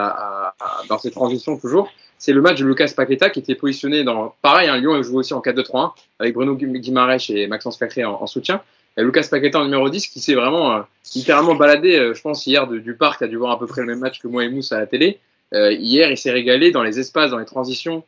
dans 0.90 0.98
ces 0.98 1.12
transitions 1.12 1.58
toujours, 1.58 1.92
c'est 2.18 2.34
le 2.34 2.42
match 2.42 2.60
de 2.60 2.66
Lucas 2.66 2.92
Paqueta 2.96 3.30
qui 3.30 3.40
était 3.40 3.56
positionné 3.56 4.04
dans. 4.04 4.36
Pareil, 4.42 4.70
hein, 4.70 4.78
Lyon 4.78 5.02
joue 5.04 5.20
aussi 5.20 5.34
en 5.34 5.42
4-2-3-1 5.42 5.92
avec 6.20 6.34
Bruno 6.34 6.56
Guimaraes 6.56 7.30
et 7.30 7.48
Maxence 7.48 7.78
Cacré 7.78 8.04
en, 8.04 8.14
en, 8.22 8.28
soutien. 8.28 8.62
Lucas 8.98 9.28
Paqueta 9.30 9.60
en 9.60 9.66
numéro 9.66 9.90
10 9.90 10.08
qui 10.08 10.20
s'est 10.20 10.36
vraiment 10.36 10.78
euh, 10.78 10.82
littéralement 11.14 11.56
baladé, 11.56 11.98
euh, 11.98 12.14
je 12.14 12.22
pense, 12.22 12.48
hier 12.48 12.66
du 12.68 12.94
parc, 12.96 13.22
a 13.22 13.28
dû 13.28 13.36
voir 13.36 13.52
à 13.52 13.60
peu 13.60 13.68
près 13.68 13.82
le 13.82 13.88
même 13.88 14.00
match 14.00 14.20
que 14.20 14.28
moi 14.28 14.46
et 14.46 14.50
Mousse 14.50 14.72
à 14.72 14.80
la 14.80 14.88
télé. 14.88 15.20
Euh, 15.54 15.72
hier, 15.74 16.10
il 16.10 16.18
s'est 16.18 16.32
régalé 16.32 16.72
dans 16.72 16.84
les 16.84 17.00
espaces, 17.00 17.32
dans 17.32 17.38
les 17.38 17.46
transitions, 17.46 18.04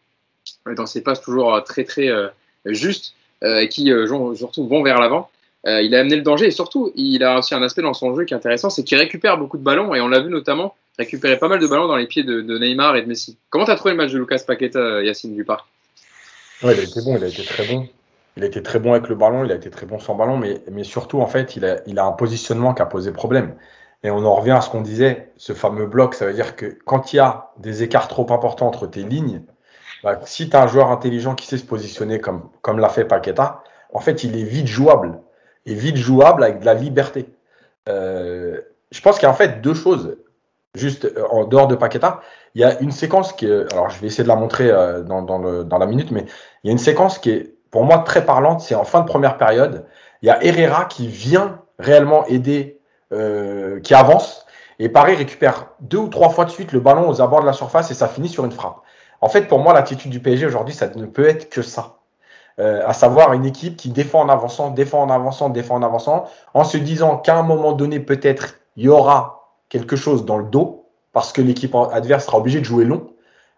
dans 0.65 0.85
ces 0.85 1.01
passes 1.01 1.21
toujours 1.21 1.61
très 1.63 1.83
très 1.83 2.09
justes, 2.65 3.13
qui 3.69 3.91
surtout 4.35 4.67
vont 4.67 4.81
vers 4.81 4.99
l'avant. 4.99 5.29
il 5.65 5.93
a 5.93 5.99
amené 5.99 6.15
le 6.15 6.21
danger 6.21 6.47
et 6.47 6.51
surtout, 6.51 6.91
il 6.95 7.23
a 7.23 7.39
aussi 7.39 7.53
un 7.53 7.61
aspect 7.61 7.81
dans 7.81 7.93
son 7.93 8.15
jeu 8.15 8.23
qui 8.23 8.33
est 8.33 8.37
intéressant, 8.37 8.69
c'est 8.69 8.83
qu'il 8.83 8.97
récupère 8.97 9.37
beaucoup 9.37 9.57
de 9.57 9.63
ballons 9.63 9.93
et 9.93 10.01
on 10.01 10.07
l'a 10.07 10.21
vu 10.21 10.29
notamment 10.29 10.73
récupérer 10.97 11.37
pas 11.37 11.47
mal 11.47 11.59
de 11.59 11.67
ballons 11.67 11.87
dans 11.87 11.95
les 11.95 12.07
pieds 12.07 12.23
de, 12.23 12.41
Neymar 12.57 12.95
et 12.95 13.01
de 13.01 13.07
Messi. 13.07 13.37
Comment 13.49 13.65
tu 13.65 13.71
as 13.71 13.75
trouvé 13.75 13.91
le 13.91 13.97
match 13.97 14.11
de 14.11 14.17
Lucas 14.17 14.43
Paqueta, 14.45 15.01
Yacine 15.03 15.35
Dupart? 15.35 15.67
Ouais, 16.63 16.73
il 16.73 16.79
a 16.79 16.83
été 16.83 17.01
bon, 17.01 17.17
il 17.17 17.23
a 17.23 17.27
été 17.27 17.43
très 17.43 17.67
bon. 17.67 17.87
Il 18.35 18.43
a 18.43 18.45
été 18.47 18.61
très 18.61 18.79
bon 18.79 18.93
avec 18.93 19.07
le 19.07 19.15
ballon, 19.15 19.43
il 19.45 19.51
a 19.51 19.55
été 19.55 19.69
très 19.69 19.85
bon 19.85 19.99
sans 19.99 20.13
ballon, 20.13 20.37
mais, 20.37 20.83
surtout, 20.83 21.21
en 21.21 21.27
fait, 21.27 21.55
il 21.55 21.65
a, 21.65 22.05
un 22.05 22.11
positionnement 22.11 22.73
qui 22.73 22.81
a 22.81 22.85
posé 22.85 23.11
problème. 23.11 23.55
Et 24.03 24.11
on 24.11 24.23
en 24.25 24.35
revient 24.35 24.51
à 24.51 24.61
ce 24.61 24.69
qu'on 24.69 24.81
disait, 24.81 25.31
ce 25.37 25.53
fameux 25.53 25.87
bloc, 25.87 26.13
ça 26.13 26.27
veut 26.27 26.33
dire 26.33 26.55
que 26.55 26.77
quand 26.85 27.13
il 27.13 27.15
y 27.15 27.19
a 27.19 27.49
des 27.57 27.81
écarts 27.81 28.07
trop 28.07 28.31
importants 28.31 28.67
entre 28.67 28.85
tes 28.85 29.01
lignes, 29.01 29.41
bah, 30.03 30.19
si 30.25 30.49
tu 30.49 30.55
un 30.55 30.67
joueur 30.67 30.91
intelligent 30.91 31.33
qui 31.33 31.47
sait 31.47 31.57
se 31.57 31.65
positionner 31.65 32.19
comme, 32.19 32.49
comme 32.61 32.77
l'a 32.77 32.89
fait 32.89 33.05
Paqueta, 33.05 33.63
en 33.91 33.99
fait, 33.99 34.23
il 34.23 34.37
est 34.37 34.43
vite 34.43 34.67
jouable. 34.67 35.19
Et 35.65 35.73
vite 35.73 35.97
jouable 35.97 36.43
avec 36.43 36.59
de 36.59 36.65
la 36.65 36.75
liberté. 36.75 37.25
Euh, 37.89 38.61
je 38.91 39.01
pense 39.01 39.15
qu'il 39.15 39.23
y 39.23 39.25
a 39.25 39.31
en 39.31 39.35
fait 39.35 39.61
deux 39.61 39.73
choses, 39.73 40.17
juste 40.75 41.05
euh, 41.05 41.23
en 41.31 41.45
dehors 41.45 41.67
de 41.67 41.75
Paqueta. 41.75 42.21
Il 42.55 42.61
y 42.61 42.63
a 42.63 42.79
une 42.79 42.91
séquence 42.91 43.33
qui 43.33 43.45
alors 43.45 43.89
je 43.89 43.99
vais 43.99 44.07
essayer 44.07 44.23
de 44.23 44.29
la 44.29 44.35
montrer 44.35 44.69
euh, 44.69 45.01
dans 45.01 45.77
la 45.77 45.85
minute, 45.85 46.11
mais 46.11 46.25
il 46.63 46.67
y 46.67 46.69
a 46.69 46.71
une 46.71 46.77
séquence 46.77 47.19
qui 47.19 47.31
est 47.31 47.57
pour 47.71 47.83
moi 47.83 47.99
très 47.99 48.25
parlante, 48.25 48.61
c'est 48.61 48.75
en 48.75 48.83
fin 48.83 49.01
de 49.01 49.05
première 49.05 49.37
période. 49.37 49.85
Il 50.21 50.27
y 50.27 50.31
a 50.31 50.43
Herrera 50.43 50.85
qui 50.85 51.07
vient 51.07 51.61
réellement 51.79 52.25
aider, 52.25 52.79
euh, 53.13 53.79
qui 53.81 53.93
avance. 53.93 54.45
Et 54.79 54.89
Paris 54.89 55.15
récupère 55.15 55.67
deux 55.79 55.97
ou 55.97 56.07
trois 56.07 56.29
fois 56.29 56.45
de 56.45 56.49
suite 56.49 56.71
le 56.71 56.79
ballon 56.79 57.09
aux 57.09 57.21
abords 57.21 57.41
de 57.41 57.45
la 57.45 57.53
surface 57.53 57.91
et 57.91 57.93
ça 57.93 58.07
finit 58.07 58.29
sur 58.29 58.45
une 58.45 58.51
frappe. 58.51 58.77
En 59.21 59.29
fait, 59.29 59.43
pour 59.43 59.59
moi, 59.59 59.73
l'attitude 59.73 60.11
du 60.11 60.19
PSG 60.19 60.45
aujourd'hui, 60.45 60.75
ça 60.75 60.87
ne 60.87 61.05
peut 61.05 61.27
être 61.27 61.49
que 61.49 61.61
ça. 61.61 61.97
Euh, 62.59 62.81
à 62.87 62.93
savoir 62.93 63.33
une 63.33 63.45
équipe 63.45 63.77
qui 63.77 63.89
défend 63.89 64.21
en 64.21 64.29
avançant, 64.29 64.71
défend 64.71 65.01
en 65.03 65.09
avançant, 65.09 65.49
défend 65.49 65.75
en 65.75 65.83
avançant, 65.83 66.25
en 66.53 66.63
se 66.63 66.77
disant 66.77 67.17
qu'à 67.17 67.35
un 67.35 67.43
moment 67.43 67.73
donné, 67.73 67.99
peut-être, 67.99 68.55
il 68.75 68.85
y 68.85 68.89
aura 68.89 69.36
quelque 69.69 69.95
chose 69.95 70.25
dans 70.25 70.37
le 70.37 70.45
dos, 70.45 70.89
parce 71.13 71.31
que 71.33 71.41
l'équipe 71.41 71.75
adverse 71.91 72.25
sera 72.25 72.37
obligée 72.37 72.59
de 72.59 72.65
jouer 72.65 72.85
long. 72.85 73.13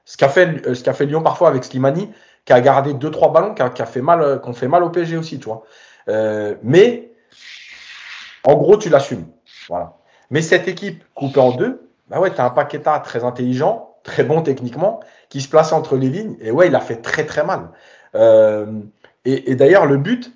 Ce 0.06 0.18
qu'a 0.18 0.30
fait, 0.30 0.66
euh, 0.66 0.74
ce 0.74 0.84
qu'a 0.84 0.94
fait 0.94 1.06
Lyon 1.06 1.22
parfois 1.22 1.50
avec 1.50 1.64
Slimani, 1.64 2.10
qui 2.46 2.54
a 2.54 2.62
gardé 2.62 2.94
deux 2.94 3.12
trois 3.12 3.32
ballons, 3.32 3.54
qui 3.54 3.62
a, 3.62 3.70
qui 3.70 3.82
a 3.82 3.86
fait 3.86 4.02
mal, 4.02 4.22
euh, 4.22 4.38
qu'on 4.38 4.54
fait 4.54 4.68
mal 4.68 4.84
au 4.84 4.90
PSG 4.90 5.18
aussi, 5.18 5.40
tu 5.40 5.46
vois. 5.46 5.64
Euh, 6.08 6.56
mais 6.64 7.12
en 8.44 8.56
gros, 8.56 8.78
tu 8.78 8.90
l'assumes, 8.90 9.28
voilà. 9.68 9.98
Mais 10.32 10.42
cette 10.42 10.68
équipe 10.68 11.04
coupée 11.14 11.40
en 11.40 11.52
deux, 11.52 11.90
bah 12.08 12.20
ouais, 12.20 12.32
t'as 12.32 12.46
un 12.46 12.50
Paqueta 12.50 13.00
très 13.00 13.24
intelligent, 13.24 13.96
très 14.04 14.24
bon 14.24 14.42
techniquement, 14.42 15.00
qui 15.30 15.42
se 15.42 15.50
place 15.50 15.74
entre 15.74 15.96
les 15.96 16.10
lignes, 16.10 16.38
et 16.42 16.52
ouais, 16.52 16.68
il 16.68 16.76
a 16.76 16.80
fait 16.80 16.98
très 16.98 17.26
très 17.26 17.44
mal. 17.44 17.70
Euh, 18.16 18.82
et, 19.26 19.52
et 19.52 19.56
d'ailleurs, 19.56 19.86
le 19.86 19.98
but, 19.98 20.34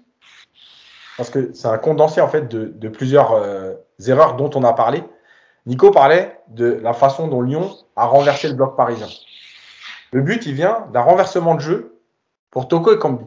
parce 1.17 1.29
que 1.29 1.51
c'est 1.53 1.67
un 1.67 1.77
condensé 1.77 2.21
en 2.21 2.27
fait 2.27 2.47
de, 2.47 2.73
de 2.75 2.89
plusieurs 2.89 3.33
euh, 3.33 3.73
erreurs 4.07 4.35
dont 4.35 4.49
on 4.55 4.63
a 4.63 4.73
parlé. 4.73 5.03
Nico 5.65 5.91
parlait 5.91 6.39
de 6.49 6.79
la 6.81 6.93
façon 6.93 7.27
dont 7.27 7.41
Lyon 7.41 7.75
a 7.95 8.05
renversé 8.05 8.49
le 8.49 8.55
bloc 8.55 8.75
parisien. 8.75 9.07
Le 10.11 10.21
but, 10.21 10.45
il 10.45 10.53
vient 10.53 10.87
d'un 10.91 11.01
renversement 11.01 11.55
de 11.55 11.61
jeu 11.61 11.99
pour 12.51 12.67
Toko 12.67 12.93
et 12.93 12.99
Kambi. 12.99 13.25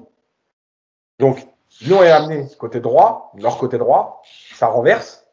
Donc, 1.18 1.46
Lyon 1.80 2.02
est 2.02 2.10
amené 2.10 2.46
côté 2.58 2.80
droit, 2.80 3.32
leur 3.36 3.58
côté 3.58 3.78
droit, 3.78 4.22
ça 4.54 4.66
renverse. 4.66 5.26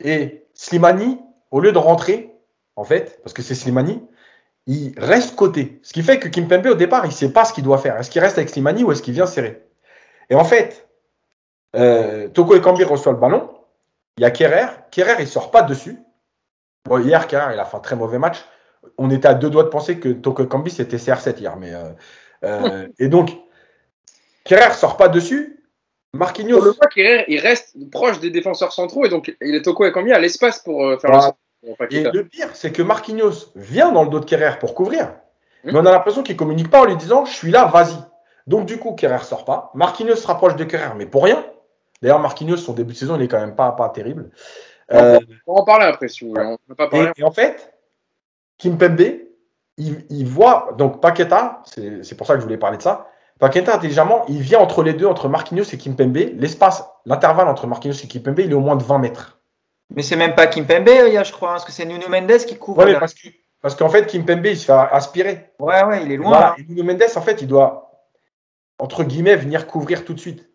Et 0.00 0.46
Slimani, 0.54 1.20
au 1.50 1.60
lieu 1.60 1.72
de 1.72 1.78
rentrer, 1.78 2.34
en 2.76 2.84
fait, 2.84 3.20
parce 3.22 3.32
que 3.32 3.42
c'est 3.42 3.54
Slimani, 3.54 4.02
il 4.66 4.94
reste 4.98 5.36
côté. 5.36 5.80
Ce 5.82 5.92
qui 5.92 6.02
fait 6.02 6.18
que 6.18 6.28
Kimpembe, 6.28 6.66
au 6.66 6.74
départ, 6.74 7.04
il 7.04 7.08
ne 7.08 7.14
sait 7.14 7.32
pas 7.32 7.44
ce 7.44 7.52
qu'il 7.52 7.64
doit 7.64 7.78
faire. 7.78 7.96
Est-ce 7.98 8.10
qu'il 8.10 8.20
reste 8.20 8.38
avec 8.38 8.50
Slimani 8.50 8.82
ou 8.82 8.92
est-ce 8.92 9.02
qu'il 9.02 9.14
vient 9.14 9.26
serrer? 9.26 9.62
Et 10.30 10.34
en 10.34 10.44
fait, 10.44 10.88
euh, 11.76 12.28
Toko 12.28 12.56
et 12.56 12.60
Kambi 12.60 12.84
reçoivent 12.84 13.14
le 13.14 13.20
ballon. 13.20 13.50
Il 14.18 14.22
y 14.22 14.24
a 14.24 14.30
Kerrer. 14.30 14.66
Kerrer, 14.90 15.16
il 15.18 15.24
ne 15.24 15.28
sort 15.28 15.50
pas 15.50 15.62
dessus. 15.62 15.98
Bon, 16.84 16.98
hier, 16.98 17.26
Kerrer, 17.26 17.54
il 17.54 17.58
a 17.58 17.64
fait 17.64 17.76
un 17.76 17.80
très 17.80 17.96
mauvais 17.96 18.18
match. 18.18 18.38
On 18.98 19.10
était 19.10 19.28
à 19.28 19.34
deux 19.34 19.50
doigts 19.50 19.64
de 19.64 19.68
penser 19.68 19.98
que 19.98 20.08
Toko 20.10 20.44
et 20.44 20.48
Kambi, 20.48 20.70
c'était 20.70 20.98
CR7 20.98 21.38
hier. 21.38 21.56
Mais 21.56 21.74
euh, 21.74 21.90
euh, 22.44 22.86
et 22.98 23.08
donc, 23.08 23.30
Kerrer 24.44 24.72
sort 24.74 24.96
pas 24.96 25.08
dessus. 25.08 25.64
Marquinhos. 26.12 26.64
Le 26.64 26.70
voit, 26.70 26.86
Kerrer, 26.86 27.24
il 27.28 27.40
reste 27.40 27.74
proche 27.90 28.20
des 28.20 28.30
défenseurs 28.30 28.72
centraux 28.72 29.04
et 29.04 29.08
donc 29.08 29.34
il 29.40 29.54
est 29.54 29.62
Toko 29.62 29.84
et 29.84 29.92
Kambi 29.92 30.12
à 30.12 30.20
l'espace 30.20 30.60
pour 30.60 30.86
euh, 30.86 30.96
faire 30.98 31.10
voilà. 31.10 31.34
le 31.62 31.92
Et 31.92 32.04
le 32.04 32.24
pire, 32.24 32.50
c'est 32.54 32.70
que 32.70 32.82
Marquinhos 32.82 33.50
vient 33.56 33.90
dans 33.90 34.04
le 34.04 34.10
dos 34.10 34.20
de 34.20 34.24
Kerrer 34.24 34.58
pour 34.60 34.74
couvrir. 34.74 35.06
Mmh. 35.64 35.72
Mais 35.72 35.76
on 35.76 35.86
a 35.86 35.90
l'impression 35.90 36.22
qu'il 36.22 36.36
communique 36.36 36.70
pas 36.70 36.82
en 36.82 36.84
lui 36.84 36.96
disant 36.96 37.24
Je 37.24 37.32
suis 37.32 37.50
là, 37.50 37.64
vas-y. 37.64 37.96
Donc, 38.46 38.66
du 38.66 38.78
coup, 38.78 38.92
Kerrer 38.92 39.24
sort 39.24 39.44
pas. 39.44 39.72
Marquinhos 39.74 40.16
se 40.16 40.26
rapproche 40.26 40.54
de 40.54 40.64
Kerrer, 40.64 40.94
mais 40.96 41.06
pour 41.06 41.24
rien. 41.24 41.44
D'ailleurs, 42.04 42.20
Marquinhos, 42.20 42.58
son 42.58 42.74
début 42.74 42.92
de 42.92 42.98
saison, 42.98 43.16
il 43.16 43.22
est 43.22 43.28
quand 43.28 43.40
même 43.40 43.54
pas, 43.54 43.72
pas 43.72 43.88
terrible. 43.88 44.28
Euh, 44.92 45.18
on 45.46 45.54
va 45.54 45.60
en 45.62 45.64
parler 45.64 45.86
après, 45.86 46.08
si 46.08 46.22
vous 46.22 46.32
voulez. 46.32 46.44
On 46.44 46.58
peut 46.68 46.74
pas 46.74 46.86
parler. 46.86 47.10
Et, 47.16 47.22
et 47.22 47.24
en 47.24 47.30
fait, 47.30 47.72
Kimpembe, 48.58 49.00
il, 49.78 50.04
il, 50.10 50.26
voit, 50.26 50.74
donc 50.76 51.00
Paqueta, 51.00 51.62
c'est 51.64 52.14
pour 52.14 52.26
ça 52.26 52.34
que 52.34 52.40
je 52.40 52.44
voulais 52.44 52.58
parler 52.58 52.76
de 52.76 52.82
ça. 52.82 53.08
Paqueta, 53.38 53.74
intelligemment, 53.74 54.26
il 54.28 54.42
vient 54.42 54.58
entre 54.58 54.82
les 54.82 54.92
deux, 54.92 55.06
entre 55.06 55.30
Marquinhos 55.30 55.64
et 55.72 55.78
Kimpembe. 55.78 56.18
L'espace, 56.36 56.84
l'intervalle 57.06 57.48
entre 57.48 57.66
Marquinhos 57.66 57.94
et 58.04 58.06
Kimpembe, 58.06 58.40
il 58.40 58.50
est 58.50 58.54
au 58.54 58.60
moins 58.60 58.76
de 58.76 58.84
20 58.84 58.98
mètres. 58.98 59.40
Mais 59.88 60.02
c'est 60.02 60.16
même 60.16 60.34
pas 60.34 60.46
Kimpembe, 60.46 60.90
il 61.06 61.14
y 61.14 61.16
a, 61.16 61.24
je 61.24 61.32
crois, 61.32 61.52
parce 61.52 61.64
que 61.64 61.72
c'est 61.72 61.86
Nuno 61.86 62.06
Mendes 62.10 62.36
qui 62.46 62.58
couvre. 62.58 62.84
Ouais, 62.84 63.00
parce 63.00 63.14
qu'en 63.14 63.30
parce 63.62 63.76
qu'en 63.76 63.88
fait, 63.88 64.04
Kimpembe, 64.04 64.44
il 64.44 64.58
se 64.58 64.66
fait 64.66 64.72
aspirer. 64.72 65.54
Ouais, 65.58 65.82
ouais, 65.84 66.02
il 66.04 66.12
est 66.12 66.18
loin. 66.18 66.28
Voilà. 66.28 66.54
Et 66.58 66.64
Nuno 66.68 66.84
Mendes, 66.84 67.04
en 67.16 67.22
fait, 67.22 67.40
il 67.40 67.48
doit, 67.48 68.04
entre 68.78 69.04
guillemets, 69.04 69.36
venir 69.36 69.66
couvrir 69.66 70.04
tout 70.04 70.12
de 70.12 70.20
suite. 70.20 70.50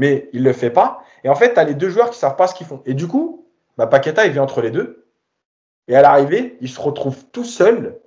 Mais 0.00 0.28
il 0.32 0.42
le 0.42 0.52
fait 0.52 0.70
pas. 0.70 1.04
Et 1.24 1.28
en 1.28 1.34
fait, 1.34 1.54
tu 1.54 1.60
as 1.60 1.64
les 1.64 1.74
deux 1.74 1.88
joueurs 1.88 2.10
qui 2.10 2.18
savent 2.18 2.36
pas 2.36 2.46
ce 2.46 2.54
qu'ils 2.54 2.66
font. 2.66 2.82
Et 2.86 2.94
du 2.94 3.06
coup, 3.06 3.46
bah, 3.76 3.86
Paqueta, 3.86 4.26
il 4.26 4.32
vient 4.32 4.42
entre 4.42 4.60
les 4.60 4.70
deux. 4.70 5.06
Et 5.88 5.96
à 5.96 6.02
l'arrivée, 6.02 6.56
il 6.60 6.68
se 6.68 6.80
retrouve 6.80 7.24
tout 7.32 7.44
seul 7.44 7.98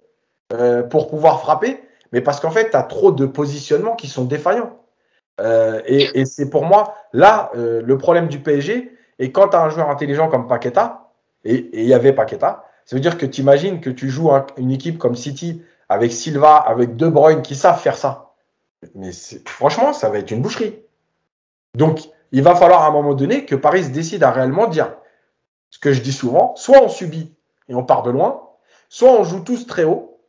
euh, 0.54 0.84
pour 0.84 1.10
pouvoir 1.10 1.42
frapper, 1.42 1.82
mais 2.12 2.22
parce 2.22 2.40
qu'en 2.40 2.52
fait, 2.52 2.70
tu 2.70 2.78
as 2.78 2.84
trop 2.84 3.12
de 3.12 3.26
positionnements 3.26 3.96
qui 3.96 4.08
sont 4.08 4.26
défaillants. 4.26 4.78
Euh, 5.42 5.82
et, 5.86 6.26
c'est 6.26 6.50
pour 6.50 6.64
moi, 6.66 6.96
là, 7.12 7.52
euh, 7.56 7.82
le 7.84 7.98
problème 7.98 8.28
du 8.28 8.40
PSG, 8.40 8.92
et 9.20 9.32
quand 9.32 9.50
tu 9.50 9.58
as 9.58 9.62
un 9.62 9.70
joueur 9.70 9.90
intelligent 9.90 10.30
comme 10.30 10.48
Paqueta, 10.48 11.12
et 11.44 11.70
il 11.74 11.86
y 11.86 11.94
avait 11.94 12.14
Paqueta, 12.14 12.66
ça 12.86 12.96
veut 12.96 13.02
dire 13.02 13.18
que 13.18 13.26
tu 13.26 13.42
imagines 13.42 13.82
que 13.82 13.90
tu 13.90 14.10
joues 14.10 14.32
un, 14.32 14.46
une 14.58 14.72
équipe 14.72 14.98
comme 14.98 15.16
City, 15.16 15.62
avec 15.90 16.14
Silva, 16.14 16.56
avec 16.56 16.96
De 16.96 17.08
Bruyne, 17.08 17.42
qui 17.42 17.56
savent 17.56 17.80
faire 17.80 17.98
ça. 17.98 18.34
Mais 18.94 19.12
franchement, 19.46 19.94
ça 19.94 20.10
va 20.10 20.20
être 20.20 20.32
une 20.32 20.42
boucherie. 20.42 20.85
Donc, 21.76 22.00
il 22.32 22.42
va 22.42 22.56
falloir 22.56 22.84
à 22.84 22.88
un 22.88 22.92
moment 22.92 23.14
donné 23.14 23.46
que 23.46 23.56
Paris 23.56 23.90
décide 23.90 24.24
à 24.24 24.32
réellement 24.32 24.68
dire 24.68 24.96
ce 25.70 25.80
que 25.80 25.92
je 25.92 26.02
dis 26.02 26.14
souvent, 26.14 26.56
soit 26.56 26.82
on 26.82 26.90
subit 26.90 27.34
et 27.70 27.76
on 27.76 27.84
part 27.84 28.04
de 28.04 28.12
loin, 28.12 28.50
soit 28.90 29.12
on 29.12 29.24
joue 29.24 29.42
tous 29.42 29.68
très 29.68 29.84
haut, 29.84 30.20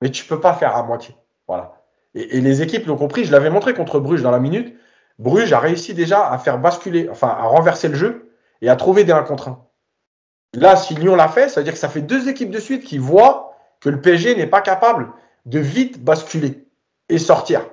mais 0.00 0.10
tu 0.10 0.24
peux 0.24 0.40
pas 0.40 0.54
faire 0.54 0.76
à 0.76 0.82
moitié. 0.82 1.14
Voilà. 1.46 1.82
Et, 2.14 2.38
et 2.38 2.40
les 2.40 2.62
équipes 2.62 2.86
l'ont 2.86 2.96
compris. 2.96 3.24
Je 3.24 3.32
l'avais 3.32 3.50
montré 3.50 3.74
contre 3.74 4.00
Bruges 4.00 4.22
dans 4.22 4.30
la 4.30 4.38
minute. 4.40 4.76
Bruges 5.18 5.52
a 5.52 5.60
réussi 5.60 5.94
déjà 5.94 6.30
à 6.30 6.38
faire 6.38 6.58
basculer, 6.58 7.08
enfin 7.10 7.28
à 7.28 7.44
renverser 7.44 7.88
le 7.88 7.94
jeu 7.94 8.32
et 8.62 8.68
à 8.68 8.76
trouver 8.76 9.04
des 9.04 9.12
1 9.12 9.22
contre 9.22 9.48
1. 9.48 9.64
Là, 10.54 10.76
si 10.76 10.94
Lyon 10.94 11.16
l'a 11.16 11.28
fait, 11.28 11.48
ça 11.48 11.60
veut 11.60 11.64
dire 11.64 11.72
que 11.72 11.78
ça 11.78 11.88
fait 11.88 12.00
deux 12.00 12.28
équipes 12.28 12.50
de 12.50 12.60
suite 12.60 12.84
qui 12.84 12.98
voient 12.98 13.56
que 13.80 13.88
le 13.88 14.00
PSG 14.00 14.36
n'est 14.36 14.46
pas 14.46 14.62
capable 14.62 15.12
de 15.46 15.58
vite 15.58 16.02
basculer 16.02 16.66
et 17.08 17.18
sortir. 17.18 17.68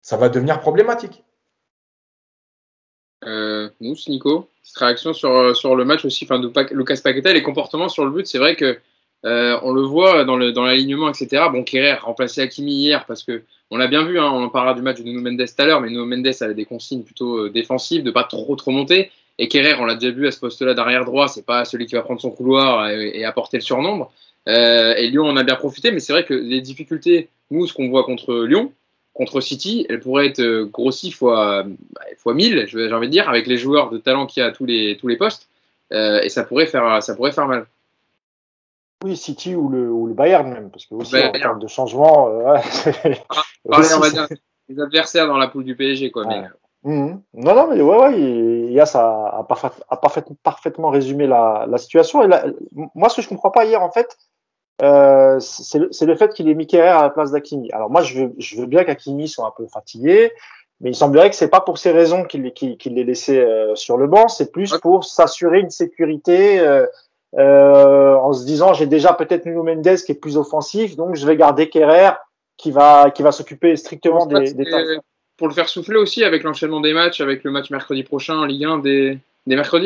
Ça 0.00 0.16
va 0.16 0.28
devenir 0.28 0.60
problématique. 0.60 1.25
Euh, 3.24 3.68
Mousse, 3.80 4.08
Nico, 4.08 4.48
petite 4.62 4.76
réaction 4.76 5.12
sur, 5.12 5.56
sur 5.56 5.74
le 5.74 5.84
match 5.84 6.04
aussi, 6.04 6.24
enfin, 6.24 6.40
Lucas 6.72 7.00
Paqueta, 7.02 7.32
les 7.32 7.42
comportements 7.42 7.88
sur 7.88 8.04
le 8.04 8.10
but. 8.10 8.26
C'est 8.26 8.38
vrai 8.38 8.56
que 8.56 8.78
euh, 9.24 9.58
on 9.62 9.72
le 9.72 9.82
voit 9.82 10.24
dans 10.24 10.36
l'alignement, 10.36 11.06
dans 11.06 11.12
etc. 11.12 11.44
Bon, 11.50 11.64
Kerrer 11.64 11.94
remplacé 11.94 12.42
Hakimi 12.42 12.72
hier 12.72 13.06
parce 13.06 13.22
que 13.22 13.42
on 13.70 13.78
l'a 13.78 13.88
bien 13.88 14.04
vu, 14.04 14.20
hein, 14.20 14.30
on 14.32 14.44
en 14.44 14.48
parlera 14.48 14.74
du 14.74 14.82
match 14.82 14.98
de 14.98 15.02
Nuno 15.02 15.20
Mendes 15.20 15.44
tout 15.44 15.62
à 15.62 15.66
l'heure, 15.66 15.80
mais 15.80 15.88
Nuno 15.88 16.06
Mendes 16.06 16.30
avait 16.40 16.54
des 16.54 16.64
consignes 16.64 17.02
plutôt 17.02 17.38
euh, 17.38 17.50
défensives, 17.50 18.04
de 18.04 18.10
pas 18.12 18.24
trop 18.24 18.54
trop 18.54 18.70
monter. 18.70 19.10
Et 19.38 19.48
Kerrer, 19.48 19.74
on 19.80 19.84
l'a 19.84 19.96
déjà 19.96 20.12
vu 20.12 20.26
à 20.26 20.30
ce 20.30 20.38
poste-là 20.38 20.74
d'arrière 20.74 21.04
droit, 21.04 21.28
c'est 21.28 21.44
pas 21.44 21.64
celui 21.64 21.86
qui 21.86 21.94
va 21.94 22.02
prendre 22.02 22.20
son 22.20 22.30
couloir 22.30 22.88
et, 22.88 23.24
apporter 23.24 23.56
le 23.56 23.62
surnombre. 23.62 24.12
Euh, 24.48 24.94
et 24.94 25.08
Lyon 25.08 25.26
en 25.26 25.36
a 25.36 25.42
bien 25.42 25.56
profité, 25.56 25.90
mais 25.90 25.98
c'est 25.98 26.12
vrai 26.12 26.24
que 26.24 26.32
les 26.32 26.60
difficultés, 26.60 27.28
nous, 27.50 27.66
ce 27.66 27.74
qu'on 27.74 27.88
voit 27.88 28.04
contre 28.04 28.44
Lyon, 28.44 28.72
contre 29.16 29.40
City, 29.40 29.86
elle 29.88 30.00
pourrait 30.00 30.26
être 30.26 30.40
euh, 30.40 30.66
grossie 30.66 31.10
fois, 31.10 31.64
bah, 31.64 32.02
fois 32.18 32.34
1000, 32.34 32.66
j'ai 32.66 32.92
envie 32.92 33.06
de 33.06 33.12
dire, 33.12 33.28
avec 33.28 33.46
les 33.46 33.56
joueurs 33.56 33.90
de 33.90 33.98
talent 33.98 34.26
qu'il 34.26 34.42
y 34.42 34.44
a 34.44 34.48
à 34.48 34.52
tous 34.52 34.66
les, 34.66 34.96
tous 34.98 35.08
les 35.08 35.16
postes. 35.16 35.48
Euh, 35.92 36.20
et 36.20 36.28
ça 36.28 36.44
pourrait, 36.44 36.66
faire, 36.66 37.02
ça 37.02 37.14
pourrait 37.14 37.32
faire 37.32 37.46
mal. 37.46 37.66
Oui, 39.04 39.16
City 39.16 39.54
ou 39.54 39.68
le, 39.68 39.90
ou 39.90 40.06
le 40.06 40.14
Bayern 40.14 40.48
même, 40.50 40.70
parce 40.70 40.86
que 40.86 40.94
aussi 40.94 41.16
en 41.16 41.32
termes 41.32 41.60
de 41.60 41.66
changement, 41.66 42.28
euh, 42.28 42.54
ouais, 42.54 42.60
ah, 43.30 43.42
on 43.64 44.00
va 44.00 44.10
dire 44.10 44.28
les 44.68 44.80
adversaires 44.80 45.28
dans 45.28 45.38
la 45.38 45.48
poule 45.48 45.64
du 45.64 45.76
PSG, 45.76 46.10
quoi. 46.10 46.26
Mais... 46.26 46.42
Mmh. 46.82 47.20
Non, 47.34 47.54
non, 47.54 47.68
mais 47.68 47.80
ouais, 47.80 47.98
ouais, 47.98 48.20
il 48.20 48.72
y 48.72 48.80
a 48.80 48.86
ça 48.86 49.28
a, 49.28 49.44
parfait, 49.44 49.68
a 49.88 49.96
parfaitement 50.42 50.90
résumé 50.90 51.26
la, 51.26 51.66
la 51.68 51.78
situation. 51.78 52.22
Et 52.22 52.28
moi, 52.94 53.08
ce 53.08 53.16
que 53.16 53.22
je 53.22 53.28
comprends 53.28 53.50
pas 53.50 53.64
hier, 53.64 53.82
en 53.82 53.90
fait, 53.90 54.18
euh, 54.82 55.38
c'est 55.40 55.78
le, 55.78 55.90
le, 56.00 56.16
fait 56.16 56.34
qu'il 56.34 56.48
ait 56.48 56.54
mis 56.54 56.66
Kerrer 56.66 56.88
à 56.88 57.02
la 57.02 57.10
place 57.10 57.30
d'Akimi. 57.30 57.70
Alors 57.72 57.90
moi, 57.90 58.02
je 58.02 58.20
veux, 58.20 58.32
je 58.38 58.56
veux 58.56 58.66
bien 58.66 58.84
qu'Akimi 58.84 59.28
soit 59.28 59.46
un 59.46 59.52
peu 59.56 59.66
fatigué, 59.66 60.32
mais 60.80 60.90
il 60.90 60.94
semblerait 60.94 61.30
que 61.30 61.36
c'est 61.36 61.48
pas 61.48 61.60
pour 61.60 61.78
ces 61.78 61.90
raisons 61.90 62.24
qu'il 62.24 62.52
qu 62.52 62.90
l'ait 62.90 63.04
laissé 63.04 63.38
euh, 63.38 63.74
sur 63.74 63.96
le 63.96 64.06
banc, 64.06 64.28
c'est 64.28 64.52
plus 64.52 64.76
pour 64.82 65.04
s'assurer 65.04 65.60
une 65.60 65.70
sécurité 65.70 66.60
euh, 66.60 66.86
euh, 67.38 68.14
en 68.14 68.32
se 68.32 68.44
disant 68.44 68.74
j'ai 68.74 68.86
déjà 68.86 69.14
peut-être 69.14 69.46
Nuno 69.46 69.62
Mendes 69.62 69.96
qui 70.04 70.12
est 70.12 70.20
plus 70.20 70.36
offensif, 70.36 70.96
donc 70.96 71.16
je 71.16 71.26
vais 71.26 71.36
garder 71.36 71.68
Kerrer 71.70 72.10
qui 72.58 72.70
va 72.70 73.10
qui 73.10 73.22
va 73.22 73.32
s'occuper 73.32 73.76
strictement 73.76 74.26
des, 74.26 74.52
des 74.52 74.64
tâches. 74.64 74.98
Pour 75.38 75.48
le 75.48 75.54
faire 75.54 75.68
souffler 75.68 75.96
aussi 75.96 76.24
avec 76.24 76.42
l'enchaînement 76.44 76.80
des 76.80 76.94
matchs, 76.94 77.20
avec 77.20 77.44
le 77.44 77.50
match 77.50 77.70
mercredi 77.70 78.02
prochain 78.02 78.38
en 78.38 78.44
Ligue 78.44 78.64
1 78.64 78.78
des 78.78 79.18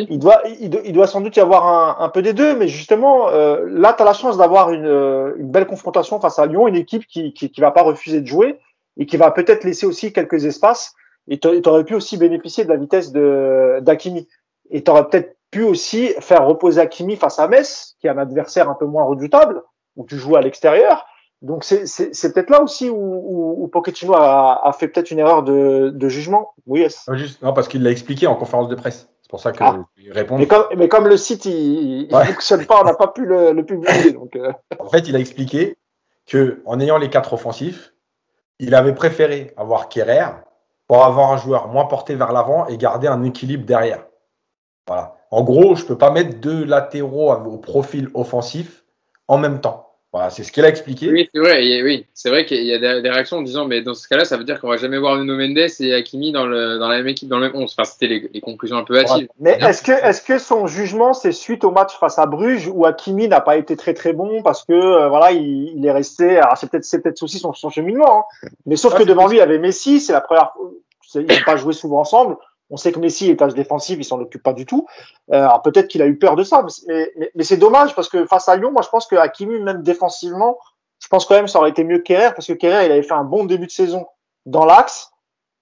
il 0.09 0.19
doit, 0.19 0.41
il, 0.59 0.71
doit, 0.71 0.81
il 0.85 0.93
doit 0.93 1.07
sans 1.07 1.21
doute 1.21 1.37
y 1.37 1.41
avoir 1.41 2.01
un, 2.01 2.09
peu 2.09 2.23
des 2.23 2.33
deux, 2.33 2.57
mais 2.57 2.67
justement, 2.67 3.29
euh, 3.29 3.67
là, 3.69 3.93
tu 3.93 4.03
as 4.03 4.07
la 4.07 4.15
chance 4.15 4.39
d'avoir 4.39 4.71
une, 4.71 4.87
euh, 4.87 5.35
une, 5.37 5.51
belle 5.51 5.67
confrontation 5.67 6.19
face 6.19 6.39
à 6.39 6.47
Lyon, 6.47 6.67
une 6.67 6.77
équipe 6.77 7.07
qui 7.07 7.35
qui, 7.35 7.51
qui 7.51 7.61
va 7.61 7.71
pas 7.71 7.83
refuser 7.83 8.23
de 8.23 8.27
jouer 8.27 8.59
et 8.97 9.05
qui 9.05 9.19
va 9.19 9.31
peut-être 9.31 9.65
laisser 9.65 9.87
aussi 9.87 10.13
quelques 10.13 10.47
espaces. 10.47 10.95
Et 11.29 11.39
tu 11.39 11.49
aurais 11.67 11.85
pu 11.85 11.95
aussi 11.95 12.17
bénéficier 12.17 12.65
de 12.65 12.71
la 12.71 12.77
vitesse 12.77 13.13
d'Akimi. 13.13 14.27
Et 14.71 14.83
tu 14.83 14.91
aurais 14.91 15.07
peut-être 15.07 15.37
pu 15.51 15.63
aussi 15.63 16.09
faire 16.21 16.47
reposer 16.47 16.81
Akimi 16.81 17.17
face 17.17 17.39
à 17.39 17.47
Metz, 17.47 17.97
qui 18.01 18.07
est 18.07 18.11
un 18.11 18.19
adversaire 18.19 18.69
un 18.69 18.75
peu 18.75 18.87
moins 18.87 19.05
redoutable, 19.05 19.63
où 19.97 20.07
tu 20.07 20.17
joues 20.17 20.37
à 20.37 20.41
l'extérieur. 20.41 21.07
Donc 21.43 21.65
c'est 21.65 22.35
peut-être 22.35 22.51
là 22.51 22.63
aussi 22.63 22.91
où, 22.91 22.97
où, 22.97 23.65
où 23.65 23.69
Pochettino 23.69 24.15
a, 24.15 24.67
a 24.67 24.73
fait 24.73 24.89
peut-être 24.89 25.11
une 25.11 25.19
erreur 25.19 25.43
de, 25.43 25.91
de 25.95 26.09
jugement. 26.09 26.53
Oui, 26.67 26.81
yes. 26.81 27.07
non, 27.09 27.15
juste, 27.15 27.43
non, 27.43 27.55
parce 27.55 27.67
qu'il 27.67 27.83
l'a 27.83 27.91
expliqué 27.91 28.27
en 28.27 28.35
conférence 28.35 28.69
de 28.69 28.75
presse. 28.75 29.09
C'est 29.23 29.31
pour 29.31 29.41
ça 29.41 29.53
que 29.53 29.63
ah. 29.63 29.79
répond. 30.11 30.37
Mais 30.37 30.47
comme, 30.47 30.65
mais 30.77 30.89
comme 30.89 31.09
le 31.09 31.17
site 31.17 31.47
il, 31.47 32.09
il 32.11 32.25
fonctionne 32.27 32.67
pas, 32.67 32.83
on 32.83 32.85
n'a 32.85 32.95
pas 32.95 33.09
pu 33.09 33.25
le, 33.25 33.53
le 33.53 33.65
publier. 33.65 34.13
Donc, 34.13 34.37
euh. 34.37 34.53
En 34.79 34.89
fait, 34.89 35.09
il 35.09 35.17
a 35.17 35.19
expliqué 35.19 35.79
que 36.27 36.61
en 36.67 36.79
ayant 36.79 36.99
les 36.99 37.09
quatre 37.09 37.33
offensifs, 37.33 37.95
il 38.59 38.75
avait 38.75 38.95
préféré 38.95 39.55
avoir 39.57 39.89
Kerrer 39.89 40.27
pour 40.89 41.05
avoir 41.05 41.33
un 41.33 41.39
joueur 41.39 41.69
moins 41.69 41.87
porté 41.87 42.17
vers 42.17 42.33
l'avant 42.33 42.67
et 42.67 42.77
garder 42.77 43.07
un 43.07 43.23
équilibre 43.23 43.65
derrière. 43.65 44.05
Voilà. 44.87 45.17
En 45.31 45.43
gros, 45.43 45.75
je 45.75 45.87
peux 45.87 45.97
pas 45.97 46.11
mettre 46.11 46.41
deux 46.41 46.65
latéraux 46.65 47.33
au 47.33 47.57
profil 47.57 48.11
offensif 48.13 48.85
en 49.29 49.39
même 49.39 49.61
temps. 49.61 49.90
Voilà, 50.13 50.29
c'est 50.31 50.43
ce 50.43 50.51
qu'il 50.51 50.65
a 50.65 50.69
expliqué. 50.69 51.09
Oui, 51.09 51.31
c'est 51.33 51.41
vrai. 51.41 51.83
Oui, 51.83 52.05
c'est 52.15 52.31
vrai 52.31 52.45
qu'il 52.45 52.65
y 52.65 52.75
a 52.75 53.01
des, 53.01 53.09
réactions 53.09 53.37
en 53.37 53.43
disant, 53.43 53.67
mais 53.67 53.81
dans 53.81 53.95
ce 53.95 54.09
cas-là, 54.09 54.25
ça 54.25 54.37
veut 54.37 54.43
dire 54.43 54.61
qu'on 54.61 54.69
va 54.69 54.77
jamais 54.77 54.99
voir 54.99 55.17
Nuno 55.17 55.37
Mendes 55.37 55.71
et 55.79 55.95
Hakimi 55.95 56.33
dans, 56.33 56.47
le, 56.47 56.79
dans 56.79 56.89
la 56.89 56.97
même 56.97 57.07
équipe, 57.07 57.29
dans 57.29 57.39
le 57.39 57.47
même 57.47 57.55
11. 57.55 57.73
Enfin, 57.79 57.85
c'était 57.85 58.09
les, 58.09 58.31
les, 58.35 58.41
conclusions 58.41 58.77
un 58.77 58.83
peu 58.83 58.99
hâtives. 58.99 59.29
Mais 59.39 59.57
est-ce 59.61 59.83
que, 59.83 59.93
est-ce 59.93 60.21
que 60.21 60.39
son 60.39 60.67
jugement, 60.67 61.15
c'est 61.15 61.31
suite 61.31 61.63
au 61.63 61.71
match 61.71 61.97
face 61.97 62.19
à 62.19 62.27
Bruges 62.27 62.67
où 62.67 62.87
Hakimi 62.87 63.29
n'a 63.29 63.41
pas 63.41 63.57
été 63.57 63.77
très 63.77 63.95
très 63.95 64.13
bon 64.13 64.43
parce 64.43 64.65
que 64.65 64.73
euh, 64.73 65.09
voilà, 65.09 65.31
il, 65.31 65.75
il, 65.77 65.87
est 65.87 65.93
resté. 65.93 66.39
Alors 66.39 66.59
c'est 66.59 66.69
peut-être, 66.69 66.85
c'est 66.85 67.01
peut-être 67.03 67.23
aussi 67.23 67.39
son, 67.39 67.53
son 67.53 67.71
cheminement. 67.71 68.27
Hein. 68.43 68.49
Mais 68.67 68.75
sauf 68.75 68.97
que 68.97 69.05
devant 69.05 69.29
lui, 69.29 69.37
il 69.37 69.41
y 69.41 69.43
avait 69.43 69.61
Messi. 69.61 70.01
C'est 70.01 70.13
la 70.13 70.23
première. 70.23 70.53
Ils 71.15 71.21
n'ont 71.21 71.45
pas 71.47 71.57
joué 71.57 71.73
souvent 71.73 72.01
ensemble. 72.01 72.37
On 72.71 72.77
sait 72.77 72.93
que 72.93 73.01
Messi 73.01 73.29
est 73.31 73.37
tâche 73.37 73.55
défensive, 73.55 73.99
il 74.01 74.05
s'en 74.05 74.21
occupe 74.21 74.43
pas 74.43 74.53
du 74.53 74.65
tout. 74.65 74.87
Euh, 75.33 75.39
alors 75.39 75.63
peut-être 75.63 75.89
qu'il 75.89 76.03
a 76.03 76.07
eu 76.07 76.17
peur 76.17 76.37
de 76.37 76.45
ça, 76.45 76.65
mais, 76.87 77.45
c'est 77.45 77.57
dommage 77.57 77.95
parce 77.95 78.09
que 78.09 78.27
face 78.27 78.49
à 78.49 78.57
Lyon, 78.57 78.71
moi 78.71 78.83
je 78.83 78.89
pense 78.89 79.07
que 79.07 79.17
Hakimi, 79.17 79.61
même 79.61 79.83
défensivement, 79.83 80.57
je 81.01 81.09
pense 81.09 81.27
quand 81.27 81.35
même 81.35 81.47
que 81.47 81.51
ça 81.51 81.59
aurait 81.59 81.71
été 81.71 81.83
mieux 81.83 81.99
Kerrer 81.99 82.33
parce 82.35 82.47
que 82.47 82.53
Kerrer, 82.53 82.87
il 82.87 82.93
avait 82.93 83.03
fait 83.03 83.15
un 83.15 83.25
bon 83.25 83.45
début 83.45 83.67
de 83.67 83.73
saison 83.73 84.07
dans 84.47 84.65
l'axe. 84.65 85.11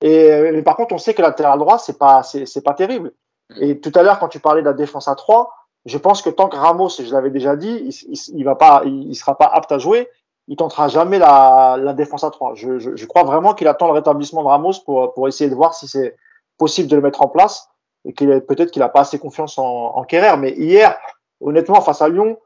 Et 0.00 0.52
mais 0.52 0.62
par 0.62 0.76
contre, 0.76 0.94
on 0.94 0.98
sait 0.98 1.14
que 1.14 1.22
latéral 1.22 1.58
droit, 1.58 1.78
c'est 1.78 1.98
pas, 1.98 2.22
c'est 2.22 2.62
pas 2.62 2.74
terrible. 2.74 3.12
Et 3.60 3.80
tout 3.80 3.92
à 3.94 4.02
l'heure, 4.02 4.18
quand 4.18 4.28
tu 4.28 4.40
parlais 4.40 4.60
de 4.60 4.66
la 4.66 4.74
défense 4.74 5.08
à 5.08 5.14
3, 5.14 5.50
je 5.86 5.98
pense 5.98 6.22
que 6.22 6.30
tant 6.30 6.48
que 6.48 6.56
Ramos, 6.56 6.90
je 6.90 7.12
l'avais 7.12 7.30
déjà 7.30 7.56
dit, 7.56 7.82
il, 7.84 8.12
il, 8.12 8.38
il, 8.38 8.44
va 8.44 8.54
pas, 8.54 8.82
il, 8.84 9.14
sera 9.14 9.38
pas 9.38 9.46
apte 9.46 9.72
à 9.72 9.78
jouer. 9.78 10.08
Il 10.46 10.56
tentera 10.56 10.88
jamais 10.88 11.18
la, 11.18 11.76
la 11.78 11.92
défense 11.92 12.24
à 12.24 12.30
3. 12.30 12.54
Je, 12.54 12.78
je, 12.78 12.94
je 12.94 13.06
crois 13.06 13.22
vraiment 13.22 13.54
qu'il 13.54 13.68
attend 13.68 13.86
le 13.86 13.92
rétablissement 13.92 14.42
de 14.42 14.48
Ramos 14.48 14.80
pour, 14.84 15.14
pour 15.14 15.28
essayer 15.28 15.48
de 15.48 15.54
voir 15.54 15.74
si 15.74 15.88
c'est 15.88 16.16
possible 16.58 16.88
de 16.88 16.96
le 16.96 17.02
mettre 17.02 17.22
en 17.22 17.28
place 17.28 17.68
et 18.04 18.12
qu'il 18.12 18.28
peut-être 18.42 18.70
qu'il 18.70 18.82
a 18.82 18.88
pas 18.88 19.00
assez 19.00 19.18
confiance 19.18 19.58
en, 19.58 19.64
en 19.64 20.04
Kerrer. 20.04 20.36
Mais 20.36 20.52
hier, 20.52 20.98
honnêtement, 21.40 21.80
face 21.80 22.02
à 22.02 22.08
Lyon, 22.08 22.38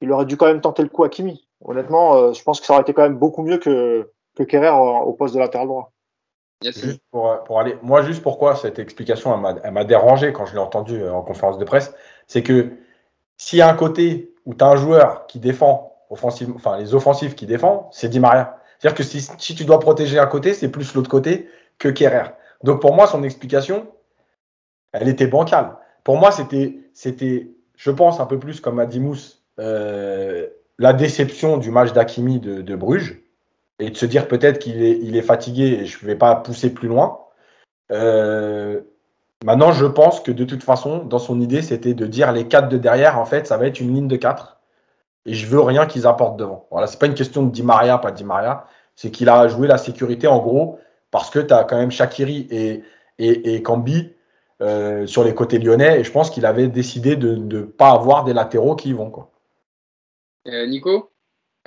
il 0.00 0.12
aurait 0.12 0.26
dû 0.26 0.36
quand 0.36 0.46
même 0.46 0.60
tenter 0.60 0.82
le 0.82 0.88
coup 0.88 1.04
à 1.04 1.08
Kimi. 1.08 1.46
Honnêtement, 1.64 2.16
euh, 2.16 2.32
je 2.32 2.42
pense 2.42 2.60
que 2.60 2.66
ça 2.66 2.74
aurait 2.74 2.82
été 2.82 2.92
quand 2.92 3.02
même 3.02 3.16
beaucoup 3.16 3.42
mieux 3.42 3.58
que, 3.58 4.10
que 4.36 4.42
Kerrer 4.42 4.70
au 4.70 5.12
poste 5.12 5.34
de 5.34 5.38
latéral 5.38 5.68
droit. 5.68 5.92
Juste 6.62 7.00
pour, 7.10 7.42
pour, 7.44 7.60
aller, 7.60 7.76
moi, 7.82 8.02
juste 8.02 8.22
pourquoi 8.22 8.54
cette 8.54 8.78
explication, 8.78 9.34
elle 9.64 9.72
m'a 9.72 9.84
dérangé 9.84 10.32
quand 10.32 10.46
je 10.46 10.52
l'ai 10.52 10.60
entendu 10.60 11.00
euh, 11.00 11.12
en 11.12 11.22
conférence 11.22 11.58
de 11.58 11.64
presse, 11.64 11.94
c'est 12.26 12.42
que 12.42 12.70
s'il 13.36 13.58
y 13.58 13.62
a 13.62 13.68
un 13.68 13.74
côté 13.74 14.32
où 14.46 14.54
tu 14.54 14.62
as 14.62 14.68
un 14.68 14.76
joueur 14.76 15.26
qui 15.26 15.40
défend, 15.40 15.96
offensive, 16.10 16.52
enfin 16.54 16.78
les 16.78 16.94
offensifs 16.94 17.34
qui 17.34 17.46
défend, 17.46 17.88
c'est 17.90 18.08
Di 18.08 18.20
Maria. 18.20 18.58
C'est-à-dire 18.78 18.96
que 18.96 19.02
si, 19.02 19.20
si, 19.20 19.54
tu 19.54 19.64
dois 19.64 19.80
protéger 19.80 20.18
un 20.18 20.26
côté, 20.26 20.54
c'est 20.54 20.68
plus 20.68 20.94
l'autre 20.94 21.10
côté 21.10 21.48
que 21.78 21.88
Kerrer. 21.88 22.30
Donc 22.62 22.80
pour 22.80 22.94
moi, 22.94 23.06
son 23.06 23.22
explication, 23.22 23.88
elle 24.92 25.08
était 25.08 25.26
bancale. 25.26 25.76
Pour 26.04 26.16
moi, 26.16 26.30
c'était, 26.30 27.48
je 27.76 27.90
pense, 27.90 28.20
un 28.20 28.26
peu 28.26 28.38
plus 28.38 28.60
comme 28.60 28.78
a 28.78 28.86
dit 28.86 29.02
euh, 29.58 30.48
la 30.78 30.92
déception 30.92 31.58
du 31.58 31.70
match 31.70 31.92
d'Akimi 31.92 32.40
de, 32.40 32.76
Bruges 32.76 33.20
et 33.78 33.90
de 33.90 33.96
se 33.96 34.06
dire 34.06 34.28
peut-être 34.28 34.58
qu'il 34.58 34.82
est, 34.82 34.98
il 34.98 35.16
est 35.16 35.22
fatigué 35.22 35.78
et 35.80 35.86
je 35.86 35.98
ne 36.02 36.06
vais 36.06 36.16
pas 36.16 36.34
pousser 36.36 36.72
plus 36.72 36.88
loin. 36.88 37.20
Euh, 37.90 38.80
maintenant, 39.44 39.72
je 39.72 39.86
pense 39.86 40.20
que 40.20 40.32
de 40.32 40.44
toute 40.44 40.62
façon, 40.62 41.04
dans 41.04 41.18
son 41.18 41.40
idée, 41.40 41.62
c'était 41.62 41.94
de 41.94 42.06
dire 42.06 42.32
les 42.32 42.48
quatre 42.48 42.68
de 42.68 42.78
derrière, 42.78 43.18
en 43.18 43.24
fait, 43.24 43.46
ça 43.46 43.56
va 43.56 43.66
être 43.66 43.80
une 43.80 43.94
ligne 43.94 44.08
de 44.08 44.16
quatre 44.16 44.60
et 45.24 45.34
je 45.34 45.46
veux 45.46 45.60
rien 45.60 45.86
qu'ils 45.86 46.06
apportent 46.06 46.36
devant. 46.36 46.66
Voilà, 46.70 46.86
c'est 46.86 46.98
pas 46.98 47.06
une 47.06 47.14
question 47.14 47.42
de 47.42 47.50
Di 47.50 47.62
Maria, 47.62 47.98
pas 47.98 48.10
Di 48.10 48.24
Maria, 48.24 48.66
c'est 48.96 49.10
qu'il 49.10 49.28
a 49.28 49.46
joué 49.48 49.68
la 49.68 49.78
sécurité 49.78 50.26
en 50.26 50.38
gros 50.38 50.78
parce 51.12 51.30
que 51.30 51.38
tu 51.38 51.54
as 51.54 51.62
quand 51.62 51.76
même 51.76 51.92
Shakiri 51.92 52.48
et, 52.50 52.82
et, 53.20 53.54
et 53.54 53.62
Cambi 53.62 54.10
euh, 54.60 55.06
sur 55.06 55.22
les 55.22 55.34
côtés 55.34 55.58
lyonnais 55.58 56.00
et 56.00 56.04
je 56.04 56.10
pense 56.10 56.30
qu'il 56.30 56.46
avait 56.46 56.66
décidé 56.66 57.14
de 57.14 57.36
ne 57.36 57.62
pas 57.62 57.90
avoir 57.90 58.24
des 58.24 58.32
latéraux 58.32 58.74
qui 58.74 58.88
y 58.88 58.92
vont. 58.92 59.10
Quoi. 59.10 59.30
Euh, 60.48 60.66
Nico 60.66 61.10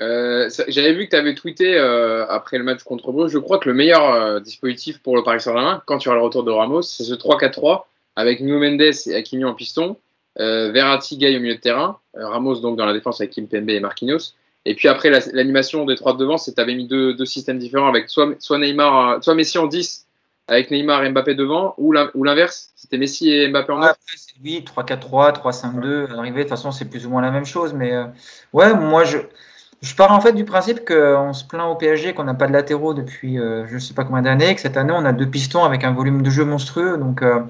euh, 0.01 0.49
J'avais 0.67 0.93
vu 0.93 1.05
que 1.05 1.11
tu 1.11 1.15
avais 1.15 1.35
tweeté 1.35 1.77
après 1.77 2.57
le 2.57 2.63
match 2.63 2.83
contre 2.83 3.11
Bruges, 3.13 3.31
je 3.31 3.37
crois 3.37 3.59
que 3.59 3.69
le 3.69 3.75
meilleur 3.75 4.41
dispositif 4.41 5.01
pour 5.01 5.15
le 5.15 5.23
Paris 5.23 5.39
Saint-Germain, 5.39 5.81
quand 5.85 5.99
tu 5.99 6.09
auras 6.09 6.17
le 6.17 6.23
retour 6.23 6.43
de 6.43 6.51
Ramos, 6.51 6.81
c'est 6.81 7.03
ce 7.03 7.13
3-4-3 7.13 7.83
avec 8.15 8.39
Nuno 8.39 8.59
Mendes 8.59 8.81
et 8.81 9.15
Hakimi 9.15 9.45
en 9.45 9.53
piston, 9.53 9.97
Verratti, 10.37 11.17
Gay 11.17 11.37
au 11.37 11.39
milieu 11.39 11.55
de 11.55 11.61
terrain, 11.61 11.99
Ramos 12.13 12.61
donc 12.61 12.77
dans 12.77 12.85
la 12.85 12.93
défense 12.93 13.21
avec 13.21 13.31
Kim 13.31 13.47
Pembe 13.47 13.69
et 13.69 13.79
Marquinhos. 13.79 14.33
Et 14.65 14.73
puis 14.73 14.87
après, 14.87 15.09
l'animation 15.31 15.85
des 15.85 15.95
trois 15.95 16.13
de 16.13 16.17
devant, 16.17 16.37
c'est 16.37 16.51
que 16.51 16.55
tu 16.55 16.61
avais 16.61 16.75
mis 16.75 16.87
deux, 16.87 17.25
systèmes 17.25 17.59
différents 17.59 17.87
avec 17.87 18.09
soit, 18.09 18.57
Neymar, 18.57 19.23
soit 19.23 19.35
Messi 19.35 19.57
en 19.57 19.67
10 19.67 20.07
avec 20.47 20.69
Neymar 20.69 21.03
et 21.03 21.09
Mbappé 21.09 21.33
devant, 21.35 21.73
ou 21.77 21.91
l'inverse, 21.91 22.71
c'était 22.75 22.97
Messi 22.97 23.31
et 23.31 23.47
Mbappé 23.47 23.71
en 23.73 23.79
9. 23.79 23.89
Après, 23.89 24.17
c'est 24.17 24.33
lui, 24.43 24.59
3-4-3, 24.61 25.33
3-5-2, 25.33 26.17
arrivé, 26.17 26.37
de 26.37 26.41
toute 26.41 26.49
façon, 26.49 26.71
c'est 26.71 26.85
plus 26.85 27.05
ou 27.05 27.09
moins 27.09 27.21
la 27.21 27.31
même 27.31 27.45
chose. 27.45 27.73
Mais 27.73 27.93
euh, 27.93 28.05
ouais, 28.53 28.75
moi, 28.75 29.03
je, 29.03 29.17
je 29.81 29.95
pars 29.95 30.11
en 30.11 30.21
fait 30.21 30.33
du 30.33 30.45
principe 30.45 30.85
qu'on 30.85 31.33
se 31.33 31.45
plaint 31.45 31.71
au 31.71 31.75
PSG 31.75 32.13
qu'on 32.13 32.23
n'a 32.23 32.33
pas 32.33 32.47
de 32.47 32.53
latéraux 32.53 32.93
depuis 32.93 33.39
euh, 33.39 33.67
je 33.67 33.75
ne 33.75 33.79
sais 33.79 33.93
pas 33.93 34.03
combien 34.03 34.21
d'années, 34.21 34.55
que 34.55 34.61
cette 34.61 34.77
année, 34.77 34.93
on 34.95 35.05
a 35.05 35.13
deux 35.13 35.29
pistons 35.29 35.63
avec 35.63 35.83
un 35.83 35.93
volume 35.93 36.21
de 36.21 36.29
jeu 36.29 36.45
monstrueux. 36.45 36.97
Donc 36.97 37.21
euh, 37.21 37.41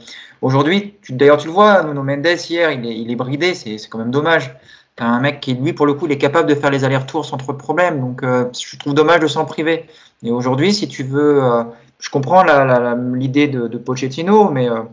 aujourd'hui, 0.42 0.96
d'ailleurs, 1.10 1.38
tu 1.38 1.48
le 1.48 1.54
vois, 1.54 1.84
Nuno 1.84 2.04
Mendes, 2.04 2.28
hier, 2.50 2.72
il 2.72 2.86
est, 2.86 2.98
il 2.98 3.12
est 3.12 3.16
bridé, 3.16 3.54
c'est 3.54 3.78
quand 3.90 4.00
même 4.00 4.12
dommage. 4.12 4.56
T'as 4.96 5.06
un 5.06 5.20
mec 5.20 5.42
qui, 5.42 5.54
lui, 5.54 5.74
pour 5.74 5.86
le 5.86 5.94
coup, 5.94 6.06
il 6.06 6.12
est 6.14 6.18
capable 6.18 6.48
de 6.48 6.56
faire 6.56 6.72
les 6.72 6.86
allers-retours 6.86 7.26
sans 7.26 7.38
trop 7.38 7.52
de 7.52 7.58
problèmes. 7.58 8.00
Donc, 8.00 8.24
euh, 8.24 8.46
je 8.58 8.78
trouve 8.78 8.94
dommage 8.94 9.20
de 9.20 9.28
s'en 9.28 9.46
priver. 9.46 9.86
Et 10.24 10.32
aujourd'hui, 10.32 10.74
si 10.74 10.88
tu 10.88 11.04
veux, 11.04 11.44
euh, 11.44 11.64
je 12.00 12.10
comprends 12.10 12.44
l'idée 13.14 13.48
de, 13.48 13.68
de, 13.68 13.78
Pochettino, 13.78 14.50
mais 14.50 14.70
euh, 14.70 14.84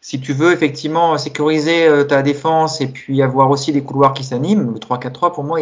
si 0.00 0.20
tu 0.20 0.32
veux 0.32 0.52
effectivement 0.52 1.16
sécuriser 1.16 1.86
euh, 1.86 2.04
ta 2.04 2.22
défense 2.22 2.80
et 2.80 2.88
puis 2.88 3.22
avoir 3.22 3.50
aussi 3.50 3.70
des 3.70 3.84
couloirs 3.84 4.14
qui 4.14 4.24
s'animent, 4.24 4.72
le 4.72 4.78
3-4-3, 4.80 5.32
pour 5.32 5.44
moi, 5.44 5.60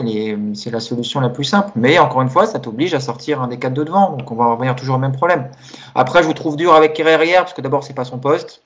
c'est 0.54 0.70
la 0.70 0.80
solution 0.80 1.20
la 1.20 1.28
plus 1.28 1.44
simple. 1.44 1.72
Mais 1.76 1.98
encore 1.98 2.22
une 2.22 2.30
fois, 2.30 2.46
ça 2.46 2.58
t'oblige 2.58 2.94
à 2.94 3.00
sortir 3.00 3.42
un 3.42 3.48
des 3.48 3.58
4 3.58 3.74
de 3.74 3.84
devant. 3.84 4.16
Donc, 4.16 4.30
on 4.30 4.36
va 4.36 4.46
revenir 4.46 4.74
toujours 4.76 4.96
au 4.96 4.98
même 4.98 5.12
problème. 5.12 5.50
Après, 5.94 6.22
je 6.22 6.26
vous 6.26 6.34
trouve 6.34 6.56
dur 6.56 6.72
avec 6.72 6.94
Kerrer 6.94 7.34
parce 7.34 7.52
que 7.52 7.60
d'abord, 7.60 7.84
c'est 7.84 7.94
pas 7.94 8.06
son 8.06 8.18
poste. 8.18 8.62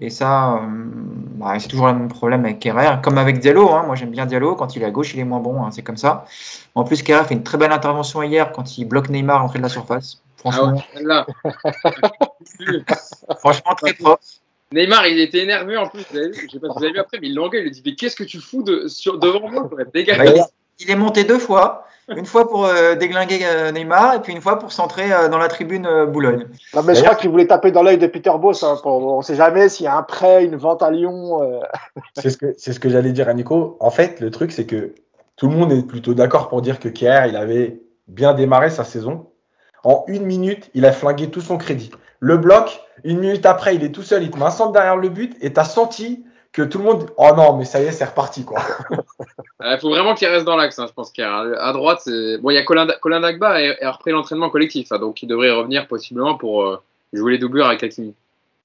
Et 0.00 0.10
ça, 0.10 0.60
bah, 1.36 1.58
c'est 1.58 1.68
toujours 1.68 1.86
le 1.86 1.94
même 1.94 2.08
problème 2.08 2.44
avec 2.44 2.58
Kerrer, 2.58 3.00
comme 3.02 3.16
avec 3.16 3.38
Diallo. 3.38 3.70
Hein. 3.70 3.84
Moi, 3.86 3.94
j'aime 3.94 4.10
bien 4.10 4.26
Diallo. 4.26 4.56
Quand 4.56 4.74
il 4.74 4.82
est 4.82 4.86
à 4.86 4.90
gauche, 4.90 5.14
il 5.14 5.20
est 5.20 5.24
moins 5.24 5.40
bon. 5.40 5.62
Hein. 5.62 5.70
C'est 5.70 5.82
comme 5.82 5.96
ça. 5.96 6.26
En 6.74 6.84
plus, 6.84 7.02
Kerrer 7.02 7.24
fait 7.24 7.34
une 7.34 7.44
très 7.44 7.58
belle 7.58 7.72
intervention 7.72 8.22
hier 8.22 8.50
quand 8.52 8.76
il 8.76 8.86
bloque 8.86 9.08
Neymar 9.08 9.36
à 9.36 9.38
l'entrée 9.40 9.58
de 9.58 9.64
la 9.64 9.68
surface. 9.68 10.20
Franchement, 10.36 10.82
Ah 11.08 11.26
franchement 13.38 13.74
très 13.76 13.94
propre. 13.94 14.22
Neymar, 14.72 15.06
il 15.06 15.20
était 15.20 15.44
énervé 15.44 15.76
en 15.76 15.88
plus. 15.88 16.04
Vous 16.10 16.18
avez 16.18 16.30
vu, 16.30 16.48
je 16.48 16.52
sais 16.52 16.58
pas 16.58 16.68
si 16.68 16.78
vous 16.78 16.84
avez 16.84 16.92
vu 16.92 16.98
après, 16.98 17.18
mais 17.20 17.28
il 17.28 17.34
l'engueule. 17.34 17.60
Il 17.60 17.64
lui 17.64 17.70
dit 17.70 17.82
Mais 17.86 17.94
qu'est-ce 17.94 18.16
que 18.16 18.24
tu 18.24 18.40
fous 18.40 18.62
de, 18.62 18.88
sur, 18.88 19.18
devant 19.18 19.48
moi? 19.48 19.70
Bah, 19.70 19.84
il 19.94 20.90
est 20.90 20.96
monté 20.96 21.24
deux 21.24 21.38
fois. 21.38 21.86
Une 22.08 22.26
fois 22.26 22.48
pour 22.48 22.66
euh, 22.66 22.94
déglinguer 22.96 23.40
euh, 23.44 23.72
Neymar 23.72 24.14
et 24.16 24.20
puis 24.20 24.32
une 24.34 24.40
fois 24.42 24.58
pour 24.58 24.72
centrer 24.72 25.12
euh, 25.12 25.28
dans 25.28 25.38
la 25.38 25.48
tribune 25.48 25.86
euh, 25.86 26.04
Boulogne. 26.06 26.46
Non, 26.74 26.82
mais 26.82 26.94
je 26.94 27.02
crois 27.02 27.14
qu'il 27.14 27.30
voulait 27.30 27.46
taper 27.46 27.70
dans 27.72 27.82
l'œil 27.82 27.96
de 27.98 28.06
Peter 28.06 28.32
Boss. 28.38 28.62
Hein, 28.62 28.76
pour- 28.82 29.02
on 29.14 29.18
ne 29.18 29.22
sait 29.22 29.36
jamais 29.36 29.68
s'il 29.68 29.84
y 29.84 29.88
a 29.88 29.96
un 29.96 30.02
prêt, 30.02 30.44
une 30.44 30.56
vente 30.56 30.82
à 30.82 30.90
Lyon. 30.90 31.42
euh. 31.42 31.60
C'est 32.16 32.30
ce 32.30 32.36
que, 32.36 32.54
c'est 32.58 32.72
ce 32.72 32.80
que 32.80 32.88
j'allais 32.90 33.12
dire 33.12 33.28
à 33.28 33.34
Nico. 33.34 33.76
En 33.80 33.90
fait, 33.90 34.20
le 34.20 34.30
truc, 34.30 34.52
c'est 34.52 34.66
que 34.66 34.94
tout 35.36 35.48
le 35.48 35.56
monde 35.56 35.72
est 35.72 35.82
plutôt 35.86 36.14
d'accord 36.14 36.48
pour 36.48 36.60
dire 36.62 36.78
que 36.78 36.88
Kier, 36.88 37.22
il 37.28 37.36
avait 37.36 37.80
bien 38.06 38.34
démarré 38.34 38.68
sa 38.70 38.84
saison. 38.84 39.30
En 39.82 40.04
une 40.06 40.24
minute, 40.26 40.70
il 40.74 40.84
a 40.86 40.92
flingué 40.92 41.30
tout 41.30 41.40
son 41.40 41.56
crédit. 41.58 41.90
Le 42.20 42.36
bloc, 42.36 42.80
une 43.02 43.18
minute 43.18 43.44
après, 43.46 43.74
il 43.74 43.84
est 43.84 43.92
tout 43.92 44.02
seul, 44.02 44.22
il 44.22 44.30
te 44.30 44.38
met 44.38 44.44
un 44.44 44.50
centre 44.50 44.72
derrière 44.72 44.96
le 44.96 45.08
but 45.08 45.36
et 45.40 45.52
t'as 45.52 45.64
senti 45.64 46.24
que 46.54 46.62
tout 46.62 46.78
le 46.78 46.84
monde. 46.84 47.10
Oh 47.18 47.30
non, 47.36 47.56
mais 47.56 47.64
ça 47.66 47.82
y 47.82 47.84
est, 47.86 47.92
c'est 47.92 48.04
reparti, 48.06 48.44
quoi. 48.44 48.60
Il 49.60 49.78
faut 49.80 49.90
vraiment 49.90 50.14
qu'il 50.14 50.28
reste 50.28 50.44
dans 50.46 50.56
l'axe, 50.56 50.78
hein, 50.78 50.86
je 50.88 50.92
pense. 50.92 51.10
qu'à 51.10 51.40
À 51.60 51.72
droite, 51.72 52.00
c'est. 52.04 52.38
Bon, 52.38 52.50
il 52.50 52.54
y 52.54 52.58
a 52.58 52.62
Colin, 52.62 52.86
Colin 53.02 53.20
Dagba 53.20 53.60
et, 53.60 53.76
et 53.80 53.84
a 53.84 53.90
repris 53.92 54.12
l'entraînement 54.12 54.48
collectif, 54.50 54.90
hein, 54.92 54.98
donc 54.98 55.22
il 55.22 55.26
devrait 55.28 55.50
revenir 55.50 55.86
possiblement 55.88 56.36
pour 56.36 56.62
euh, 56.62 56.80
jouer 57.12 57.32
les 57.32 57.38
doublures 57.38 57.66
avec 57.66 57.82
Hakimi. 57.82 58.14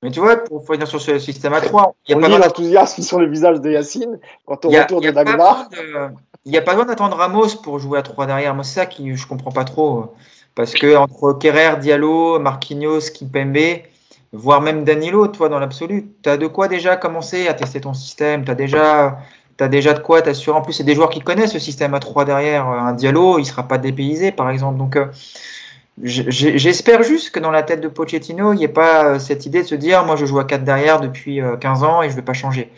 Mais 0.02 0.12
tu 0.12 0.20
vois, 0.22 0.38
pour 0.38 0.66
revenir 0.66 0.88
sur 0.88 1.02
ce 1.02 1.20
système 1.20 1.54
à 1.54 1.60
3, 1.62 1.94
il 2.08 2.16
On 2.16 2.20
n'y 2.20 2.24
a, 2.26 2.28
lit 2.28 2.32
pas 2.34 2.38
besoin- 2.38 2.48
l'enthousiasme 2.48 3.02
sur 3.02 3.20
le 3.20 3.28
visage 3.28 3.60
de 3.60 3.70
Yacine 3.70 4.18
quant 4.46 4.56
au 4.64 4.70
il 4.70 4.74
y 4.74 4.78
a- 4.78 4.84
retour 4.84 5.02
il 5.02 5.10
y 5.10 5.12
de 5.12 5.12
a 5.12 5.14
pas 5.14 5.24
Dagmar. 5.26 5.70
besoin 5.70 5.84
de- 6.10 6.14
il 6.46 6.52
n'y 6.54 6.58
a 6.58 6.62
pas 6.62 6.72
besoin 6.72 6.86
d'attendre 6.86 7.18
Ramos 7.18 7.58
pour 7.62 7.80
jouer 7.80 8.00
à 8.00 8.02
3 8.02 8.26
derrière. 8.26 8.56
Moi, 8.56 8.64
c'est 8.64 8.80
ça 8.80 8.86
qui 8.86 9.14
je 9.16 9.28
comprends 9.28 9.52
pas 9.52 9.66
trop. 9.66 10.14
Parce 10.56 10.74
que 10.74 10.96
entre 10.96 11.34
Kerrer, 11.34 11.78
Diallo, 11.80 12.40
Marquinhos, 12.40 13.12
Kimpembe, 13.14 13.82
voire 14.32 14.62
même 14.62 14.84
Danilo, 14.84 15.28
toi, 15.28 15.50
dans 15.50 15.60
l'absolu, 15.60 16.12
tu 16.24 16.30
as 16.30 16.38
de 16.38 16.48
quoi 16.48 16.68
déjà 16.68 16.96
commencer 16.96 17.48
à 17.48 17.54
tester 17.54 17.82
ton 17.82 17.94
système? 17.94 18.46
Tu 18.46 18.52
as 18.52 18.56
déjà. 18.56 19.20
T'as 19.58 19.68
déjà 19.68 19.94
de 19.94 20.00
quoi 20.00 20.22
t'assurer. 20.22 20.58
En 20.58 20.62
plus, 20.62 20.72
c'est 20.72 20.86
des 20.86 20.96
joueurs 20.96 21.10
qui 21.10 21.20
connaissent 21.20 21.52
ce 21.52 21.60
système 21.60 21.94
à 21.94 22.00
3 22.00 22.24
derrière. 22.24 22.66
Un 22.66 22.94
Diallo, 22.94 23.40
il 23.40 23.46
sera 23.46 23.68
pas 23.68 23.78
dépaysé, 23.78 24.32
par 24.32 24.50
exemple. 24.50 24.78
Donc, 24.78 24.96
euh, 24.96 25.08
j'espère 26.02 27.04
juste 27.04 27.32
que 27.32 27.42
dans 27.42 27.52
la 27.52 27.64
tête 27.64 27.82
de 27.82 27.90
Pochettino, 27.90 28.54
il 28.54 28.58
n'y 28.58 28.64
ait 28.64 28.70
pas 28.70 29.04
euh, 29.04 29.20
cette 29.20 29.46
idée 29.46 29.64
de 29.64 29.68
se 29.68 29.76
dire, 29.76 30.06
moi, 30.06 30.16
je 30.16 30.26
joue 30.26 30.40
à 30.40 30.46
4 30.46 30.64
derrière 30.64 31.02
depuis 31.02 31.42
euh, 31.42 31.58
15 31.58 31.84
ans 31.84 32.02
et 32.02 32.10
je 32.10 32.16
vais 32.16 32.22
pas 32.22 32.32
changer. 32.32 32.72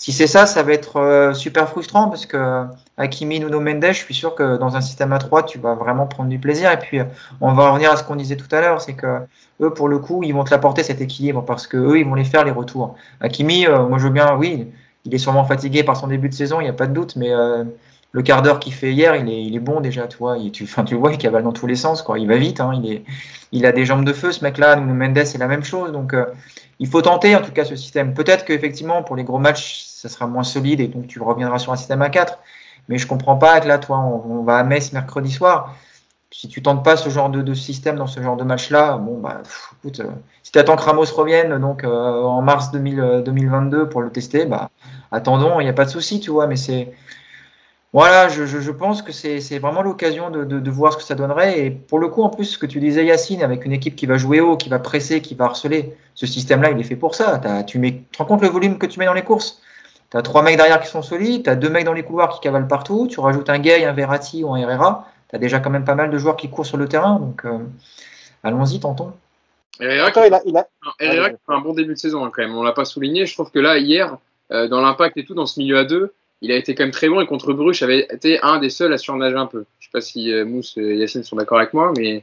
Si 0.00 0.12
c'est 0.12 0.26
ça, 0.26 0.46
ça 0.46 0.62
va 0.62 0.72
être 0.72 0.96
euh, 0.96 1.34
super 1.34 1.68
frustrant 1.68 2.08
parce 2.08 2.24
que 2.24 2.38
euh, 2.38 2.64
Hakimi, 2.96 3.38
Nuno 3.38 3.60
Mendes, 3.60 3.88
je 3.88 3.98
suis 3.98 4.14
sûr 4.14 4.34
que 4.34 4.56
dans 4.56 4.74
un 4.74 4.80
système 4.80 5.12
à 5.12 5.18
3, 5.18 5.42
tu 5.42 5.58
vas 5.58 5.74
vraiment 5.74 6.06
prendre 6.06 6.30
du 6.30 6.38
plaisir. 6.38 6.72
Et 6.72 6.78
puis, 6.78 7.00
euh, 7.00 7.04
on 7.42 7.52
va 7.52 7.68
revenir 7.68 7.92
à 7.92 7.98
ce 7.98 8.02
qu'on 8.02 8.16
disait 8.16 8.36
tout 8.36 8.48
à 8.50 8.62
l'heure, 8.62 8.80
c'est 8.80 8.94
que 8.94 9.18
eux, 9.60 9.74
pour 9.74 9.88
le 9.88 9.98
coup, 9.98 10.22
ils 10.22 10.32
vont 10.32 10.42
te 10.42 10.52
l'apporter 10.52 10.84
cet 10.84 11.02
équilibre 11.02 11.44
parce 11.44 11.66
que 11.66 11.76
eux, 11.76 11.98
ils 11.98 12.06
vont 12.06 12.14
les 12.14 12.24
faire 12.24 12.46
les 12.46 12.50
retours. 12.50 12.94
Hakimi, 13.20 13.66
moi, 13.66 13.98
je 13.98 14.04
veux 14.04 14.10
bien, 14.10 14.34
oui, 14.36 14.68
il 15.04 15.14
est 15.14 15.18
sûrement 15.18 15.44
fatigué 15.44 15.84
par 15.84 15.98
son 15.98 16.06
début 16.06 16.30
de 16.30 16.34
saison, 16.34 16.62
il 16.62 16.64
n'y 16.64 16.70
a 16.70 16.72
pas 16.72 16.86
de 16.86 16.94
doute, 16.94 17.16
mais 17.16 17.30
le 18.12 18.22
quart 18.22 18.40
d'heure 18.40 18.58
qu'il 18.58 18.72
fait 18.72 18.92
hier, 18.92 19.16
il 19.16 19.54
est, 19.54 19.60
bon 19.60 19.82
déjà, 19.82 20.06
tu 20.06 20.16
vois. 20.16 20.38
Il, 20.38 20.50
tu, 20.50 20.64
enfin, 20.64 20.84
tu 20.84 20.94
vois, 20.94 21.12
il 21.12 21.18
cavale 21.18 21.42
dans 21.42 21.52
tous 21.52 21.66
les 21.66 21.76
sens, 21.76 22.00
quoi. 22.00 22.18
Il 22.18 22.26
va 22.26 22.38
vite, 22.38 22.60
hein, 22.60 22.72
il, 23.52 23.66
a 23.66 23.72
des 23.72 23.84
jambes 23.84 24.06
de 24.06 24.14
feu, 24.14 24.32
ce 24.32 24.42
mec-là. 24.44 24.76
Nuno 24.76 24.94
Mendes, 24.94 25.26
c'est 25.26 25.36
la 25.36 25.46
même 25.46 25.62
chose. 25.62 25.92
Donc, 25.92 26.14
il 26.80 26.88
faut 26.88 27.02
tenter, 27.02 27.36
en 27.36 27.42
tout 27.42 27.52
cas, 27.52 27.64
ce 27.64 27.76
système. 27.76 28.14
Peut-être 28.14 28.46
qu'effectivement, 28.46 29.02
pour 29.02 29.14
les 29.14 29.22
gros 29.22 29.38
matchs, 29.38 29.84
ça 29.84 30.08
sera 30.08 30.26
moins 30.26 30.42
solide 30.42 30.80
et 30.80 30.88
donc 30.88 31.06
tu 31.06 31.20
reviendras 31.20 31.58
sur 31.58 31.72
un 31.72 31.76
système 31.76 32.00
à 32.00 32.08
4. 32.08 32.38
Mais 32.88 32.96
je 32.96 33.06
comprends 33.06 33.36
pas 33.36 33.60
que 33.60 33.68
là, 33.68 33.78
toi, 33.78 33.98
on, 33.98 34.42
va 34.42 34.56
à 34.56 34.64
Metz 34.64 34.92
mercredi 34.94 35.30
soir. 35.30 35.76
Si 36.32 36.48
tu 36.48 36.62
tentes 36.62 36.82
pas 36.82 36.96
ce 36.96 37.10
genre 37.10 37.28
de, 37.28 37.54
système 37.54 37.96
dans 37.96 38.06
ce 38.06 38.22
genre 38.22 38.36
de 38.36 38.44
match-là, 38.44 38.96
bon, 38.96 39.20
bah, 39.20 39.42
écoute, 39.78 40.00
euh, 40.00 40.10
si 40.42 40.52
tu 40.52 40.58
attends 40.58 40.76
que 40.76 40.82
Ramos 40.82 41.04
revienne 41.14 41.58
donc, 41.58 41.84
euh, 41.84 42.22
en 42.22 42.40
mars 42.40 42.70
2000, 42.70 43.00
euh, 43.00 43.20
2022 43.20 43.88
pour 43.88 44.00
le 44.00 44.10
tester, 44.10 44.46
bah, 44.46 44.70
attendons, 45.12 45.60
il 45.60 45.64
n'y 45.64 45.70
a 45.70 45.74
pas 45.74 45.84
de 45.84 45.90
souci, 45.90 46.18
tu 46.18 46.30
vois, 46.30 46.46
mais 46.46 46.56
c'est. 46.56 46.92
Voilà, 47.92 48.28
je, 48.28 48.46
je, 48.46 48.60
je 48.60 48.70
pense 48.70 49.02
que 49.02 49.10
c'est 49.10 49.40
c'est 49.40 49.58
vraiment 49.58 49.82
l'occasion 49.82 50.30
de, 50.30 50.44
de, 50.44 50.60
de 50.60 50.70
voir 50.70 50.92
ce 50.92 50.98
que 50.98 51.02
ça 51.02 51.16
donnerait. 51.16 51.58
Et 51.60 51.70
pour 51.72 51.98
le 51.98 52.06
coup, 52.08 52.22
en 52.22 52.28
plus, 52.28 52.44
ce 52.44 52.58
que 52.58 52.66
tu 52.66 52.78
disais, 52.78 53.04
Yacine, 53.04 53.42
avec 53.42 53.64
une 53.64 53.72
équipe 53.72 53.96
qui 53.96 54.06
va 54.06 54.16
jouer 54.16 54.40
haut, 54.40 54.56
qui 54.56 54.68
va 54.68 54.78
presser, 54.78 55.20
qui 55.22 55.34
va 55.34 55.46
harceler, 55.46 55.96
ce 56.14 56.24
système-là, 56.26 56.70
il 56.70 56.78
est 56.78 56.84
fait 56.84 56.94
pour 56.94 57.16
ça. 57.16 57.38
T'as- 57.38 57.64
tu, 57.64 57.80
mets, 57.80 57.92
tu 57.92 58.02
te 58.12 58.18
rends 58.18 58.26
compte 58.26 58.42
le 58.42 58.48
volume 58.48 58.78
que 58.78 58.86
tu 58.86 59.00
mets 59.00 59.06
dans 59.06 59.12
les 59.12 59.24
courses? 59.24 59.60
Tu 60.10 60.16
as 60.16 60.22
trois 60.22 60.42
mecs 60.42 60.56
derrière 60.56 60.80
qui 60.80 60.86
sont 60.88 61.02
solides, 61.02 61.42
tu 61.44 61.50
as 61.50 61.56
deux 61.56 61.68
mecs 61.68 61.84
dans 61.84 61.92
les 61.92 62.04
couloirs 62.04 62.30
qui 62.30 62.40
cavalent 62.40 62.68
partout, 62.68 63.08
tu 63.08 63.18
rajoutes 63.18 63.50
un 63.50 63.58
Gay, 63.58 63.84
un 63.84 63.92
Verratti 63.92 64.44
ou 64.44 64.54
un 64.54 64.58
Herrera, 64.58 65.08
tu 65.28 65.34
as 65.36 65.38
déjà 65.40 65.58
quand 65.58 65.70
même 65.70 65.84
pas 65.84 65.94
mal 65.96 66.10
de 66.10 66.18
joueurs 66.18 66.36
qui 66.36 66.48
courent 66.48 66.66
sur 66.66 66.76
le 66.76 66.88
terrain. 66.88 67.18
Donc, 67.18 67.44
euh, 67.44 67.58
allons-y, 68.44 68.78
tentons. 68.78 69.12
Herrera, 69.80 70.10
qui 70.12 70.20
il 70.26 70.34
a, 70.34 70.40
il 70.46 70.56
a- 70.56 70.68
Herrera 71.00 71.30
qui 71.30 71.36
fait 71.44 71.52
un 71.54 71.60
bon 71.60 71.72
début 71.72 71.94
de 71.94 71.98
saison 71.98 72.24
hein, 72.24 72.30
quand 72.32 72.42
même. 72.42 72.54
On 72.54 72.62
l'a 72.62 72.72
pas 72.72 72.84
souligné. 72.84 73.26
Je 73.26 73.34
trouve 73.34 73.50
que 73.50 73.58
là 73.58 73.78
hier, 73.78 74.16
euh, 74.52 74.68
dans 74.68 74.80
l'impact 74.80 75.16
et 75.16 75.24
tout, 75.24 75.34
dans 75.34 75.46
ce 75.46 75.58
milieu 75.58 75.78
à 75.78 75.84
deux, 75.84 76.12
il 76.42 76.52
a 76.52 76.56
été 76.56 76.74
quand 76.74 76.84
même 76.84 76.90
très 76.90 77.08
bon 77.08 77.20
et 77.20 77.26
contre 77.26 77.52
Bruges 77.52 77.82
avait 77.82 78.06
été 78.10 78.40
un 78.42 78.58
des 78.58 78.70
seuls 78.70 78.92
à 78.92 78.98
surnager 78.98 79.36
un 79.36 79.46
peu. 79.46 79.64
Je 79.78 79.86
sais 79.86 79.90
pas 79.92 80.00
si 80.00 80.32
euh, 80.32 80.44
Mousse 80.44 80.76
et 80.76 80.96
Yacine 80.96 81.22
sont 81.22 81.36
d'accord 81.36 81.58
avec 81.58 81.74
moi, 81.74 81.92
mais 81.96 82.22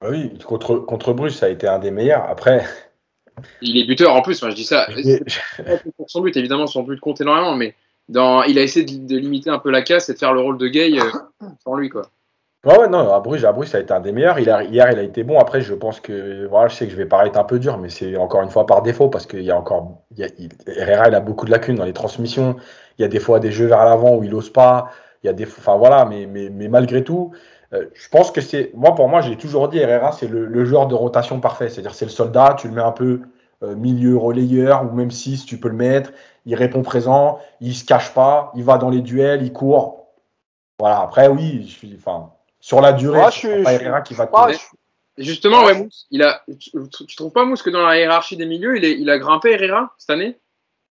Bah 0.00 0.08
Oui, 0.10 0.38
contre, 0.44 0.76
contre 0.76 1.12
Bruges, 1.12 1.32
ça 1.32 1.46
a 1.46 1.48
été 1.48 1.66
un 1.66 1.78
des 1.78 1.90
meilleurs. 1.90 2.24
Après, 2.28 2.64
il 3.62 3.78
est 3.78 3.84
buteur 3.84 4.14
en 4.14 4.22
plus. 4.22 4.42
Enfin, 4.42 4.50
je 4.50 4.56
dis 4.56 4.64
ça. 4.64 4.86
pour 5.96 6.10
son 6.10 6.20
but, 6.20 6.36
évidemment, 6.36 6.66
son 6.66 6.82
but 6.82 7.00
compte 7.00 7.20
énormément, 7.20 7.56
mais 7.56 7.74
dans, 8.08 8.42
il 8.42 8.58
a 8.58 8.62
essayé 8.62 8.84
de, 8.84 9.06
de 9.06 9.18
limiter 9.18 9.50
un 9.50 9.58
peu 9.58 9.70
la 9.70 9.82
casse 9.82 10.08
et 10.08 10.14
de 10.14 10.18
faire 10.18 10.34
le 10.34 10.40
rôle 10.40 10.58
de 10.58 10.68
Gay 10.68 10.98
euh, 10.98 11.46
sans 11.64 11.76
lui, 11.76 11.88
quoi. 11.88 12.10
Ouais, 12.66 12.78
ouais, 12.78 12.88
non, 12.88 13.10
à 13.14 13.20
Bruges, 13.20 13.44
à 13.46 13.52
Bruges, 13.52 13.68
ça 13.68 13.78
a 13.78 13.80
été 13.80 13.92
un 13.94 14.00
des 14.00 14.12
meilleurs. 14.12 14.38
Il 14.38 14.44
hier, 14.70 14.90
il 14.92 14.98
a 14.98 15.02
été 15.02 15.24
bon. 15.24 15.38
Après, 15.38 15.62
je 15.62 15.72
pense 15.74 15.98
que, 16.00 16.46
voilà, 16.46 16.68
je 16.68 16.74
sais 16.76 16.84
que 16.86 16.92
je 16.92 16.96
vais 16.96 17.06
paraître 17.06 17.38
un 17.38 17.44
peu 17.44 17.58
dur, 17.58 17.78
mais 17.78 17.88
c'est 17.88 18.16
encore 18.18 18.42
une 18.42 18.50
fois 18.50 18.66
par 18.66 18.82
défaut 18.82 19.08
parce 19.08 19.24
qu'il 19.26 19.40
y 19.42 19.50
a 19.50 19.56
encore, 19.56 20.02
il 20.10 20.18
y 20.18 20.24
a, 20.24 20.28
il- 20.38 20.50
Herrera, 20.66 21.08
il 21.08 21.14
a 21.14 21.20
beaucoup 21.20 21.46
de 21.46 21.50
lacunes 21.50 21.76
dans 21.76 21.86
les 21.86 21.94
transmissions. 21.94 22.56
Il 22.98 23.02
y 23.02 23.04
a 23.06 23.08
des 23.08 23.18
fois 23.20 23.40
des 23.40 23.50
jeux 23.50 23.64
vers 23.66 23.82
l'avant 23.86 24.14
où 24.16 24.24
il 24.24 24.34
ose 24.34 24.50
pas. 24.52 24.90
Il 25.22 25.26
y 25.26 25.30
a 25.30 25.32
des, 25.32 25.44
enfin 25.46 25.76
voilà, 25.76 26.04
mais, 26.04 26.26
mais, 26.26 26.50
mais 26.50 26.68
malgré 26.68 27.02
tout, 27.02 27.32
euh, 27.72 27.86
je 27.94 28.08
pense 28.10 28.30
que 28.30 28.42
c'est, 28.42 28.70
moi, 28.74 28.94
pour 28.94 29.08
moi, 29.08 29.22
j'ai 29.22 29.36
toujours 29.36 29.68
dit 29.68 29.78
Herrera, 29.78 30.12
c'est 30.12 30.28
le, 30.28 30.44
le 30.44 30.64
joueur 30.66 30.86
de 30.86 30.94
rotation 30.94 31.40
parfait. 31.40 31.70
C'est-à-dire, 31.70 31.94
c'est 31.94 32.04
le 32.04 32.10
soldat, 32.10 32.56
tu 32.58 32.68
le 32.68 32.74
mets 32.74 32.82
un 32.82 32.92
peu 32.92 33.22
euh, 33.62 33.74
milieu 33.74 34.18
relayeur 34.18 34.82
ou 34.84 34.94
même 34.94 35.10
6, 35.10 35.46
tu 35.46 35.58
peux 35.58 35.68
le 35.70 35.76
mettre. 35.76 36.12
Il 36.44 36.54
répond 36.56 36.82
présent, 36.82 37.38
il 37.62 37.74
se 37.74 37.84
cache 37.86 38.12
pas, 38.12 38.52
il 38.54 38.64
va 38.64 38.76
dans 38.76 38.90
les 38.90 39.00
duels, 39.00 39.42
il 39.42 39.52
court. 39.52 40.08
Voilà, 40.78 41.00
après, 41.00 41.28
oui, 41.28 41.62
je 41.66 41.72
suis, 41.72 41.94
enfin, 41.96 42.32
sur 42.60 42.80
la 42.80 42.92
durée, 42.92 43.30
ce 43.30 43.40
je 43.58 43.62
pas 43.64 43.76
je 43.78 43.82
Herrera 43.84 44.00
qui 44.02 44.14
va 44.14 44.26
te 44.26 44.32
Ah, 44.34 44.48
je- 44.52 45.22
justement, 45.24 45.64
ouais, 45.64 45.74
Mousse, 45.74 46.06
il 46.10 46.22
a, 46.22 46.42
tu, 46.58 46.70
tu 47.08 47.16
trouves 47.16 47.32
pas, 47.32 47.44
Mousse, 47.44 47.62
que 47.62 47.70
dans 47.70 47.82
la 47.82 47.98
hiérarchie 47.98 48.36
des 48.36 48.46
milieux, 48.46 48.76
il, 48.76 48.84
est, 48.84 48.92
il 48.92 49.08
a 49.10 49.18
grimpé 49.18 49.50
Herrera 49.52 49.90
cette 49.98 50.10
année? 50.10 50.38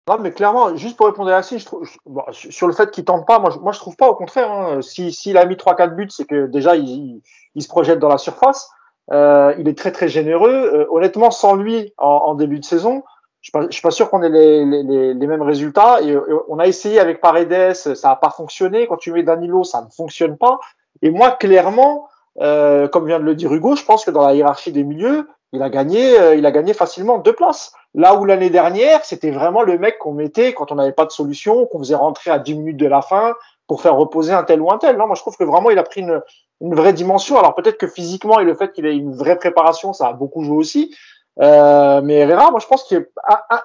Non, 0.09 0.17
mais 0.19 0.33
clairement, 0.33 0.75
juste 0.77 0.97
pour 0.97 1.07
répondre 1.07 1.31
à 1.31 1.35
Yacine, 1.37 1.59
je 1.61 1.65
trouve, 1.67 1.85
je- 1.85 1.99
bon, 2.07 2.23
sur 2.33 2.67
le 2.67 2.73
fait 2.73 2.91
qu'il 2.91 3.05
tente 3.05 3.27
pas, 3.27 3.39
moi, 3.39 3.51
je, 3.51 3.59
moi, 3.59 3.73
je 3.73 3.79
trouve 3.79 3.97
pas, 3.97 4.09
au 4.09 4.15
contraire. 4.15 4.51
Hein, 4.51 4.83
si 4.83 5.13
s'il 5.13 5.37
a 5.39 5.45
mis 5.45 5.57
3-4 5.57 5.95
buts, 5.95 6.09
c'est 6.11 6.25
que 6.25 6.47
déjà, 6.47 6.75
il, 6.75 6.89
il, 6.89 7.23
il 7.55 7.63
se 7.63 7.69
projette 7.69 7.99
dans 7.99 8.09
la 8.09 8.19
surface. 8.19 8.71
Euh, 9.13 9.55
il 9.59 9.69
est 9.69 9.77
très, 9.77 9.93
très 9.93 10.09
généreux. 10.09 10.51
Euh, 10.73 10.87
honnêtement, 10.91 11.31
sans 11.31 11.55
lui, 11.55 11.93
en, 11.99 12.07
en 12.09 12.35
début 12.35 12.59
de 12.59 12.65
saison, 12.65 13.05
je 13.41 13.49
suis 13.49 13.53
pas, 13.53 13.67
je 13.69 13.73
suis 13.73 13.83
pas 13.83 13.91
sûr 13.91 14.11
qu'on 14.11 14.23
ait 14.23 14.29
les, 14.29 14.65
les, 14.65 14.83
les, 14.83 15.15
les 15.15 15.27
mêmes 15.27 15.43
résultats. 15.43 16.01
Et, 16.03 16.17
on 16.49 16.59
a 16.59 16.67
essayé 16.67 16.99
avec 16.99 17.21
Paredes, 17.21 17.75
ça 17.75 18.09
n'a 18.09 18.17
pas 18.17 18.31
fonctionné. 18.31 18.87
Quand 18.89 18.97
tu 18.97 19.13
mets 19.13 19.23
Danilo, 19.23 19.65
ça 19.65 19.83
ne 19.83 19.91
fonctionne 19.91 20.37
pas. 20.39 20.59
Et 21.03 21.11
moi, 21.11 21.33
clairement, 21.33 22.09
euh, 22.41 22.89
comme 22.89 23.07
vient 23.07 23.21
de 23.21 23.25
le 23.25 23.35
dire 23.35 23.53
Hugo, 23.53 23.77
je 23.77 23.85
pense 23.85 24.05
que 24.05 24.11
dans 24.11 24.27
la 24.27 24.35
hiérarchie 24.35 24.73
des 24.73 24.85
milieux, 24.85 25.29
il 25.53 25.63
a 25.63 25.71
gagné, 25.71 26.19
euh, 26.19 26.35
il 26.37 26.47
a 26.47 26.51
gagné 26.51 26.75
facilement 26.75 27.19
deux 27.19 27.33
places. 27.33 27.73
Là 27.95 28.15
où 28.15 28.25
l'année 28.25 28.51
dernière, 28.51 29.05
c'était 29.05 29.31
vraiment 29.31 29.63
le 29.63 29.79
mec 29.79 29.99
qu'on 29.99 30.13
mettait 30.13 30.55
quand 30.55 30.71
on 30.71 30.77
n'avait 30.77 30.93
pas 30.93 31.07
de 31.07 31.11
solution, 31.11 31.67
qu'on 31.67 31.81
faisait 31.81 31.97
rentrer 31.97 32.31
à 32.31 32.39
10 32.39 32.55
minutes 32.55 32.77
de 32.77 32.87
la 32.87 33.03
fin 33.03 33.35
pour 33.67 33.83
faire 33.83 33.97
reposer 33.97 34.33
un 34.33 34.45
tel 34.45 34.61
ou 34.61 34.71
un 34.71 34.79
tel. 34.79 34.97
Non, 34.97 35.07
moi 35.07 35.17
je 35.17 35.23
trouve 35.23 35.37
que 35.37 35.45
vraiment 35.45 35.71
il 35.71 35.79
a 35.79 35.83
pris 35.83 36.03
une, 36.03 36.23
une 36.61 36.75
vraie 36.75 36.93
dimension. 36.93 37.39
Alors 37.39 37.55
peut-être 37.55 37.79
que 37.79 37.89
physiquement 37.89 38.39
et 38.39 38.45
le 38.45 38.55
fait 38.55 38.73
qu'il 38.73 38.87
ait 38.87 38.97
une 38.97 39.15
vraie 39.15 39.37
préparation, 39.37 39.93
ça 39.93 40.09
a 40.09 40.13
beaucoup 40.13 40.45
joué 40.45 40.57
aussi. 40.57 40.95
Euh, 41.41 42.01
mais 42.03 42.15
Herrera, 42.15 42.51
moi 42.51 42.61
je 42.61 42.67
pense 42.67 42.85
qu'il 42.85 42.99
est 42.99 43.11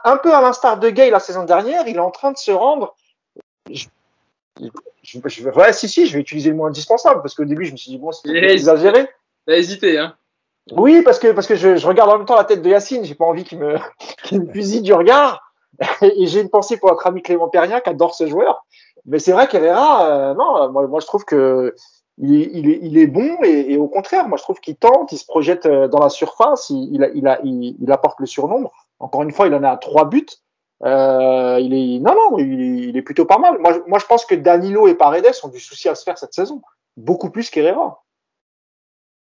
un, 0.04 0.18
peu 0.18 0.34
à 0.34 0.42
l'instar 0.42 0.80
de 0.80 0.90
Gay 0.90 1.10
la 1.10 1.20
saison 1.20 1.44
dernière, 1.44 1.88
il 1.88 1.98
est 1.98 2.00
en 2.00 2.12
train 2.12 2.32
de 2.32 2.38
se 2.38 2.52
rendre. 2.52 2.96
Je, 3.70 3.88
je, 5.06 5.20
je- 5.26 5.50
ouais, 5.50 5.74
si, 5.74 5.88
si, 5.88 6.06
je 6.08 6.14
vais 6.14 6.20
utiliser 6.20 6.50
le 6.50 6.56
mot 6.56 6.66
indispensable 6.66 7.22
parce 7.22 7.36
qu'au 7.36 7.46
début 7.46 7.66
je 7.66 7.72
me 7.72 7.78
suis 7.78 7.92
dit 7.92 7.98
bon, 7.98 8.12
c'est 8.12 8.30
exagéré. 8.54 9.08
T'as 9.48 9.54
hésité, 9.58 9.98
hein 10.00 10.16
Oui, 10.72 11.02
parce 11.04 11.20
que 11.20 11.32
parce 11.32 11.48
que 11.48 11.56
je, 11.56 11.76
je 11.78 11.88
regarde 11.88 12.10
en 12.10 12.18
même 12.18 12.26
temps 12.26 12.36
la 12.36 12.44
tête 12.44 12.62
de 12.62 12.70
Yacine, 12.70 13.04
j'ai 13.06 13.16
pas 13.16 13.26
envie 13.26 13.44
qu'il 13.44 13.60
me 13.60 13.76
qu'il 14.24 14.42
me 14.42 14.52
fusille 14.52 14.82
du 14.82 14.94
regard. 14.94 15.42
Et 16.02 16.26
j'ai 16.28 16.42
une 16.42 16.50
pensée 16.50 16.78
pour 16.78 16.90
notre 16.90 17.06
ami 17.06 17.22
Clément 17.22 17.50
Perrien 17.50 17.82
qui 17.82 17.90
adore 17.90 18.16
ce 18.16 18.28
joueur. 18.28 18.66
Mais 19.06 19.20
c'est 19.20 19.34
vrai 19.34 19.48
qu'Herrera, 19.48 20.10
euh, 20.10 20.34
non, 20.34 20.72
moi, 20.72 20.88
moi 20.88 21.00
je 21.00 21.06
trouve 21.06 21.26
que 21.26 21.76
il 22.18 22.42
est, 22.42 22.50
il 22.54 22.70
est, 22.72 22.80
il 22.82 22.98
est 22.98 23.08
bon 23.08 23.38
et, 23.44 23.74
et 23.74 23.78
au 23.78 23.90
contraire, 23.90 24.28
moi 24.30 24.38
je 24.38 24.44
trouve 24.44 24.60
qu'il 24.62 24.78
tente, 24.78 25.12
il 25.12 25.18
se 25.18 25.26
projette 25.26 25.66
euh, 25.66 25.88
dans 25.90 26.00
la 26.00 26.08
surface, 26.10 26.70
il, 26.70 26.96
il, 26.96 27.04
a- 27.04 27.10
il, 27.14 27.28
a, 27.28 27.40
il, 27.44 27.76
il 27.80 27.92
apporte 27.92 28.20
le 28.22 28.26
surnombre. 28.26 28.72
Encore 29.00 29.22
une 29.24 29.32
fois, 29.32 29.48
il 29.48 29.54
en 29.54 29.64
a 29.64 29.76
trois 29.78 30.06
buts. 30.06 30.26
Euh, 30.84 31.58
il 31.62 31.74
est 31.74 32.00
non 32.00 32.14
non, 32.14 32.38
il 32.38 32.96
est, 32.96 33.02
plutôt 33.02 33.26
pas 33.26 33.38
mal. 33.38 33.58
Moi, 33.60 33.82
moi, 33.88 34.00
je 34.00 34.06
pense 34.06 34.26
que 34.26 34.36
Danilo 34.36 34.88
et 34.88 34.96
Paredes 34.96 35.26
ont 35.44 35.48
du 35.48 35.60
souci 35.60 35.88
à 35.88 35.96
se 35.96 36.04
faire 36.04 36.18
cette 36.18 36.34
saison, 36.34 36.62
beaucoup 36.98 37.30
plus 37.30 37.50
qu'Herrera. 37.50 38.04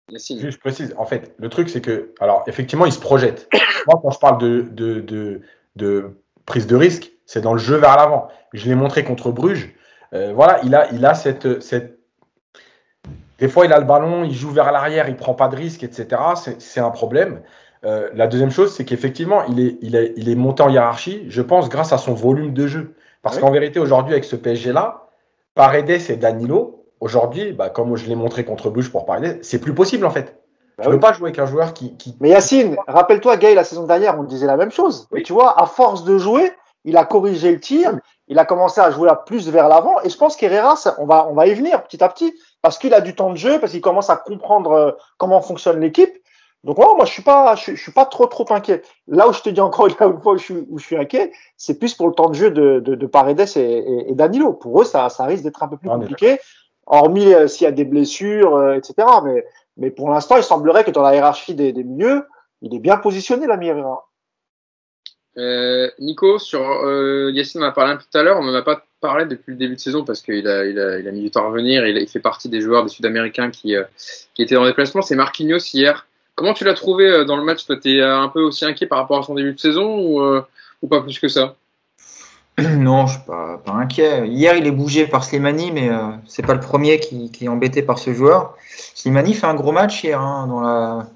Je 0.09 0.57
précise. 0.57 0.93
En 0.97 1.05
fait, 1.05 1.33
le 1.37 1.49
truc, 1.49 1.69
c'est 1.69 1.81
que, 1.81 2.13
alors, 2.19 2.43
effectivement, 2.47 2.85
il 2.85 2.91
se 2.91 2.99
projette. 2.99 3.49
Moi, 3.87 3.99
quand 4.01 4.11
je 4.11 4.19
parle 4.19 4.37
de, 4.39 4.61
de, 4.61 5.01
de, 5.01 5.41
de 5.75 6.21
prise 6.45 6.67
de 6.67 6.75
risque, 6.75 7.11
c'est 7.25 7.41
dans 7.41 7.53
le 7.53 7.59
jeu 7.59 7.75
vers 7.75 7.95
l'avant. 7.97 8.27
Je 8.53 8.67
l'ai 8.67 8.75
montré 8.75 9.03
contre 9.03 9.31
Bruges. 9.31 9.73
Euh, 10.13 10.33
voilà, 10.33 10.59
il 10.63 10.73
a, 10.75 10.91
il 10.91 11.05
a 11.05 11.13
cette, 11.13 11.61
cette. 11.61 11.99
Des 13.37 13.47
fois, 13.47 13.65
il 13.65 13.73
a 13.73 13.79
le 13.79 13.85
ballon, 13.85 14.23
il 14.23 14.33
joue 14.33 14.49
vers 14.51 14.71
l'arrière, 14.71 15.07
il 15.07 15.15
prend 15.15 15.33
pas 15.33 15.47
de 15.47 15.55
risque, 15.55 15.83
etc. 15.83 16.21
C'est 16.57 16.79
un 16.79 16.89
problème. 16.89 17.41
Euh, 17.85 18.09
la 18.13 18.27
deuxième 18.27 18.51
chose, 18.51 18.73
c'est 18.73 18.85
qu'effectivement, 18.85 19.43
il 19.45 19.59
est, 19.59 19.77
il, 19.81 19.95
est, 19.95 20.13
il 20.17 20.29
est 20.29 20.35
monté 20.35 20.63
en 20.63 20.69
hiérarchie, 20.69 21.25
je 21.29 21.41
pense, 21.41 21.69
grâce 21.69 21.93
à 21.93 21.97
son 21.97 22.13
volume 22.13 22.53
de 22.53 22.67
jeu. 22.67 22.93
Parce 23.21 23.37
qu'en 23.37 23.51
vérité, 23.51 23.79
aujourd'hui, 23.79 24.13
avec 24.13 24.23
ce 24.23 24.35
PSG-là, 24.35 25.07
Paredes 25.55 25.89
et 25.89 26.15
Danilo, 26.15 26.85
aujourd'hui, 26.99 27.53
bah, 27.53 27.69
comme 27.69 27.95
je 27.95 28.07
l'ai 28.07 28.15
montré 28.15 28.45
contre 28.45 28.69
Bruges 28.69 28.91
pour 28.91 29.05
Paredes, 29.05 29.39
c'est 29.41 29.59
plus 29.59 29.73
possible 29.73 30.05
en 30.05 30.09
fait. 30.09 30.37
Bah 30.77 30.85
je 30.85 30.89
ne 30.89 30.93
veux 30.93 30.99
pas 31.01 31.11
jouer 31.11 31.29
avec 31.29 31.39
un 31.39 31.45
joueur 31.45 31.73
qui. 31.73 31.97
qui... 31.97 32.15
Mais 32.21 32.29
Yacine, 32.29 32.77
rappelle-toi, 32.87 33.35
Gay, 33.35 33.53
la 33.53 33.65
saison 33.65 33.85
dernière, 33.85 34.17
on 34.17 34.23
disait 34.23 34.47
la 34.47 34.55
même 34.55 34.71
chose. 34.71 35.07
Oui. 35.11 35.23
tu 35.23 35.33
vois, 35.33 35.61
à 35.61 35.65
force 35.65 36.05
de 36.05 36.17
jouer, 36.17 36.53
il 36.85 36.95
a 36.95 37.03
corrigé 37.03 37.51
le 37.51 37.59
tir, 37.59 37.99
il 38.29 38.39
a 38.39 38.45
commencé 38.45 38.79
à 38.79 38.89
jouer 38.89 39.09
plus 39.25 39.49
vers 39.49 39.67
l'avant. 39.67 39.99
Et 40.03 40.09
je 40.09 40.17
pense 40.17 40.37
qu'Herrera, 40.37 40.75
on 40.97 41.05
va, 41.05 41.27
on 41.27 41.33
va 41.33 41.47
y 41.47 41.53
venir 41.53 41.83
petit 41.83 42.01
à 42.01 42.07
petit, 42.07 42.33
parce 42.61 42.77
qu'il 42.77 42.93
a 42.93 43.01
du 43.01 43.13
temps 43.13 43.31
de 43.31 43.37
jeu, 43.37 43.59
parce 43.59 43.73
qu'il 43.73 43.81
commence 43.81 44.09
à 44.09 44.15
comprendre 44.15 44.71
euh, 44.71 44.91
comment 45.17 45.41
fonctionne 45.41 45.81
l'équipe. 45.81 46.13
Donc 46.63 46.77
moi, 46.77 46.93
moi, 46.95 47.05
je 47.05 47.11
suis 47.11 47.21
pas, 47.21 47.55
je, 47.55 47.75
suis 47.75 47.91
pas 47.91 48.05
trop 48.05 48.25
trop 48.27 48.45
inquiet. 48.51 48.81
Là 49.07 49.27
où 49.29 49.33
je 49.33 49.41
te 49.41 49.49
dis 49.49 49.61
encore 49.61 49.87
là 49.87 50.07
où 50.25 50.37
je 50.37 50.43
suis, 50.43 50.65
où 50.69 50.77
je 50.77 50.85
suis 50.85 50.97
inquiet, 50.97 51.31
c'est 51.57 51.79
plus 51.79 51.93
pour 51.93 52.07
le 52.07 52.13
temps 52.13 52.29
de 52.29 52.35
jeu 52.35 52.51
de, 52.51 52.79
de, 52.79 52.95
de 52.95 53.07
Paredes 53.07 53.45
et, 53.55 54.09
et, 54.09 54.13
Danilo. 54.13 54.53
Pour 54.53 54.81
eux, 54.81 54.85
ça, 54.85 55.09
ça 55.09 55.25
risque 55.25 55.43
d'être 55.43 55.63
un 55.63 55.67
peu 55.67 55.77
plus 55.77 55.89
compliqué, 55.89 56.39
hormis 56.85 57.33
euh, 57.33 57.47
s'il 57.47 57.65
y 57.65 57.67
a 57.67 57.71
des 57.71 57.85
blessures, 57.85 58.55
euh, 58.55 58.73
etc. 58.73 59.07
Mais, 59.23 59.45
mais 59.77 59.91
pour 59.91 60.09
l'instant, 60.09 60.35
il 60.35 60.43
semblerait 60.43 60.83
que 60.83 60.91
dans 60.91 61.01
la 61.01 61.15
hiérarchie 61.15 61.55
des, 61.55 61.71
des 61.71 61.83
milieux, 61.83 62.25
il 62.61 62.75
est 62.75 62.79
bien 62.79 62.97
positionné, 62.97 63.47
la 63.47 63.55
Herrera. 63.55 64.09
Euh, 65.37 65.89
Nico, 65.99 66.37
sur 66.39 66.61
euh, 66.61 67.31
Yacine 67.31 67.63
en 67.63 67.67
a 67.67 67.71
parlé 67.71 67.93
un 67.93 67.97
peu 67.97 68.03
tout 68.11 68.17
à 68.17 68.23
l'heure, 68.23 68.37
on 68.39 68.43
n'en 68.43 68.53
a 68.53 68.61
pas 68.61 68.83
parlé 68.99 69.25
depuis 69.25 69.51
le 69.51 69.57
début 69.57 69.75
de 69.75 69.79
saison 69.79 70.03
parce 70.03 70.21
qu'il 70.21 70.45
a, 70.47 70.65
il 70.65 70.77
a, 70.77 70.99
il 70.99 71.07
a 71.07 71.11
mis 71.11 71.21
du 71.21 71.31
temps 71.31 71.45
à 71.45 71.47
revenir, 71.47 71.87
il, 71.87 71.97
il 71.97 72.09
fait 72.09 72.19
partie 72.19 72.49
des 72.49 72.59
joueurs 72.59 72.83
des 72.83 72.89
Sud-Américains 72.89 73.49
qui, 73.49 73.75
euh, 73.75 73.83
qui 74.33 74.41
étaient 74.41 74.55
dans 74.55 74.63
les 74.63 74.71
déplacement. 74.71 75.01
C'est 75.01 75.15
Marquinhos 75.15 75.59
hier 75.73 76.07
Comment 76.39 76.53
tu 76.53 76.63
l'as 76.63 76.73
trouvé 76.73 77.05
euh, 77.05 77.25
dans 77.25 77.35
le 77.35 77.43
match? 77.43 77.65
Toi, 77.65 77.75
tu 77.75 77.97
es 77.97 78.01
euh, 78.01 78.17
un 78.17 78.29
peu 78.29 78.39
aussi 78.39 78.63
inquiet 78.63 78.85
par 78.85 78.99
rapport 78.99 79.19
à 79.19 79.23
son 79.23 79.35
début 79.35 79.51
de 79.51 79.59
saison 79.59 79.99
ou, 79.99 80.21
euh, 80.21 80.41
ou 80.81 80.87
pas 80.87 81.01
plus 81.01 81.19
que 81.19 81.27
ça? 81.27 81.55
Non, 82.77 83.07
je 83.07 83.15
suis 83.17 83.25
pas, 83.27 83.61
pas, 83.65 83.73
inquiet. 83.73 84.25
Hier, 84.25 84.55
il 84.55 84.65
est 84.65 84.71
bougé 84.71 85.05
par 85.05 85.25
Slimani, 85.25 85.73
mais 85.73 85.89
euh, 85.89 86.11
c'est 86.27 86.45
pas 86.45 86.53
le 86.53 86.61
premier 86.61 87.01
qui, 87.01 87.29
qui, 87.29 87.43
est 87.43 87.49
embêté 87.49 87.81
par 87.81 87.99
ce 87.99 88.13
joueur. 88.13 88.55
Slimani 88.95 89.33
fait 89.33 89.47
un 89.47 89.53
gros 89.53 89.73
match 89.73 90.01
hier 90.01 90.21
hein, 90.21 90.47
dans, 90.47 90.61
la, 90.61 91.07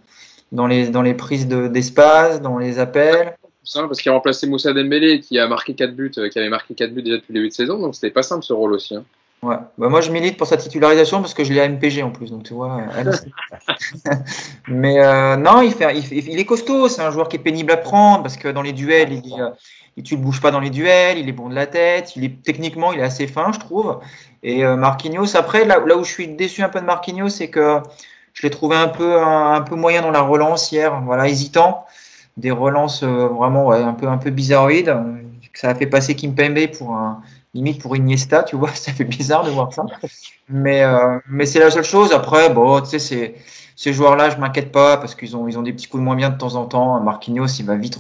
dans, 0.51 0.67
les, 0.67 0.89
dans 0.89 1.01
les 1.01 1.13
prises 1.13 1.47
d'espace, 1.47 2.41
dans 2.41 2.57
les 2.57 2.79
appels. 2.79 3.37
Simple 3.63 3.87
parce 3.87 4.01
qu'il 4.01 4.11
a 4.11 4.15
remplacé 4.15 4.45
Moussa 4.45 4.73
Dembélé 4.73 5.21
qui 5.21 5.39
a 5.39 5.47
marqué 5.47 5.73
4 5.73 5.95
buts, 5.95 6.11
qui 6.11 6.37
avait 6.37 6.49
marqué 6.49 6.73
4 6.73 6.93
buts 6.93 7.01
déjà 7.01 7.15
depuis 7.15 7.31
le 7.31 7.39
début 7.39 7.47
de 7.47 7.53
saison, 7.53 7.79
donc 7.79 7.95
c'était 7.95 8.11
pas 8.11 8.23
simple 8.23 8.43
ce 8.43 8.51
rôle 8.51 8.73
aussi. 8.73 8.93
Hein. 8.93 9.05
Ouais. 9.43 9.57
Bah 9.77 9.89
moi, 9.89 9.99
je 9.99 10.09
milite 10.09 10.37
pour 10.37 10.47
sa 10.47 10.55
titularisation 10.55 11.19
parce 11.19 11.33
que 11.33 11.43
je 11.43 11.51
l'ai 11.51 11.59
à 11.59 11.67
MPG 11.67 12.01
en 12.01 12.11
plus, 12.11 12.31
donc 12.31 12.43
tu 12.43 12.53
vois. 12.53 12.81
Mais 14.69 15.03
euh, 15.03 15.35
non, 15.35 15.61
il, 15.61 15.73
fait, 15.73 15.93
il, 15.97 16.29
il 16.29 16.39
est 16.39 16.45
costaud. 16.45 16.87
C'est 16.87 17.01
un 17.01 17.11
joueur 17.11 17.27
qui 17.27 17.35
est 17.35 17.39
pénible 17.39 17.71
à 17.73 17.77
prendre 17.77 18.23
parce 18.23 18.37
que 18.37 18.47
dans 18.47 18.61
les 18.61 18.71
duels, 18.71 19.11
il, 19.11 19.35
il, 19.97 20.03
tu 20.03 20.15
le 20.15 20.21
bouges 20.21 20.39
pas 20.39 20.51
dans 20.51 20.61
les 20.61 20.69
duels. 20.69 21.17
Il 21.17 21.27
est 21.27 21.33
bon 21.33 21.49
de 21.49 21.55
la 21.55 21.67
tête. 21.67 22.15
Il 22.15 22.23
est 22.23 22.41
techniquement, 22.41 22.93
il 22.93 23.01
est 23.01 23.03
assez 23.03 23.27
fin, 23.27 23.51
je 23.51 23.59
trouve. 23.59 23.99
Et 24.43 24.63
euh, 24.63 24.77
Marquinhos, 24.77 25.35
après, 25.35 25.65
là, 25.65 25.79
là, 25.85 25.97
où 25.97 26.05
je 26.05 26.11
suis 26.11 26.29
déçu 26.29 26.63
un 26.63 26.69
peu 26.69 26.79
de 26.79 26.85
Marquinhos, 26.85 27.29
c'est 27.29 27.49
que 27.49 27.79
je 28.33 28.43
l'ai 28.43 28.49
trouvé 28.49 28.77
un 28.77 28.87
peu 28.87 29.21
un, 29.21 29.55
un, 29.55 29.61
peu 29.61 29.75
moyen 29.75 30.01
dans 30.01 30.11
la 30.11 30.21
relance 30.21 30.71
hier. 30.71 31.01
Voilà, 31.01 31.27
hésitant. 31.27 31.85
Des 32.37 32.51
relances 32.51 33.03
euh, 33.03 33.27
vraiment 33.27 33.67
ouais, 33.67 33.81
un 33.81 33.93
peu 33.93 34.07
un 34.07 34.17
peu 34.17 34.29
bizarroïdes. 34.29 34.95
Ça 35.53 35.69
a 35.69 35.75
fait 35.75 35.85
passer 35.85 36.15
Kimpembe 36.15 36.65
pour 36.77 36.91
un 36.95 37.21
limite 37.53 37.81
pour 37.81 37.95
Iniesta, 37.95 38.43
tu 38.43 38.55
vois, 38.55 38.69
ça 38.73 38.91
fait 38.91 39.03
bizarre 39.03 39.43
de 39.43 39.51
voir 39.51 39.73
ça. 39.73 39.85
Mais, 40.49 40.83
euh, 40.83 41.19
mais 41.27 41.45
c'est 41.45 41.59
la 41.59 41.71
seule 41.71 41.83
chose. 41.83 42.11
Après, 42.11 42.49
bon, 42.49 42.81
tu 42.81 42.99
sais, 42.99 43.35
ces 43.75 43.93
joueurs-là, 43.93 44.29
je 44.29 44.37
m'inquiète 44.37 44.71
pas 44.71 44.97
parce 44.97 45.15
qu'ils 45.15 45.35
ont, 45.35 45.47
ils 45.47 45.57
ont 45.57 45.63
des 45.63 45.73
petits 45.73 45.87
coups 45.87 46.01
de 46.01 46.05
moins 46.05 46.15
bien 46.15 46.29
de 46.29 46.37
temps 46.37 46.55
en 46.55 46.65
temps. 46.65 46.99
Marquinhos, 46.99 47.47
il 47.59 47.65
va 47.65 47.75
vite, 47.75 47.99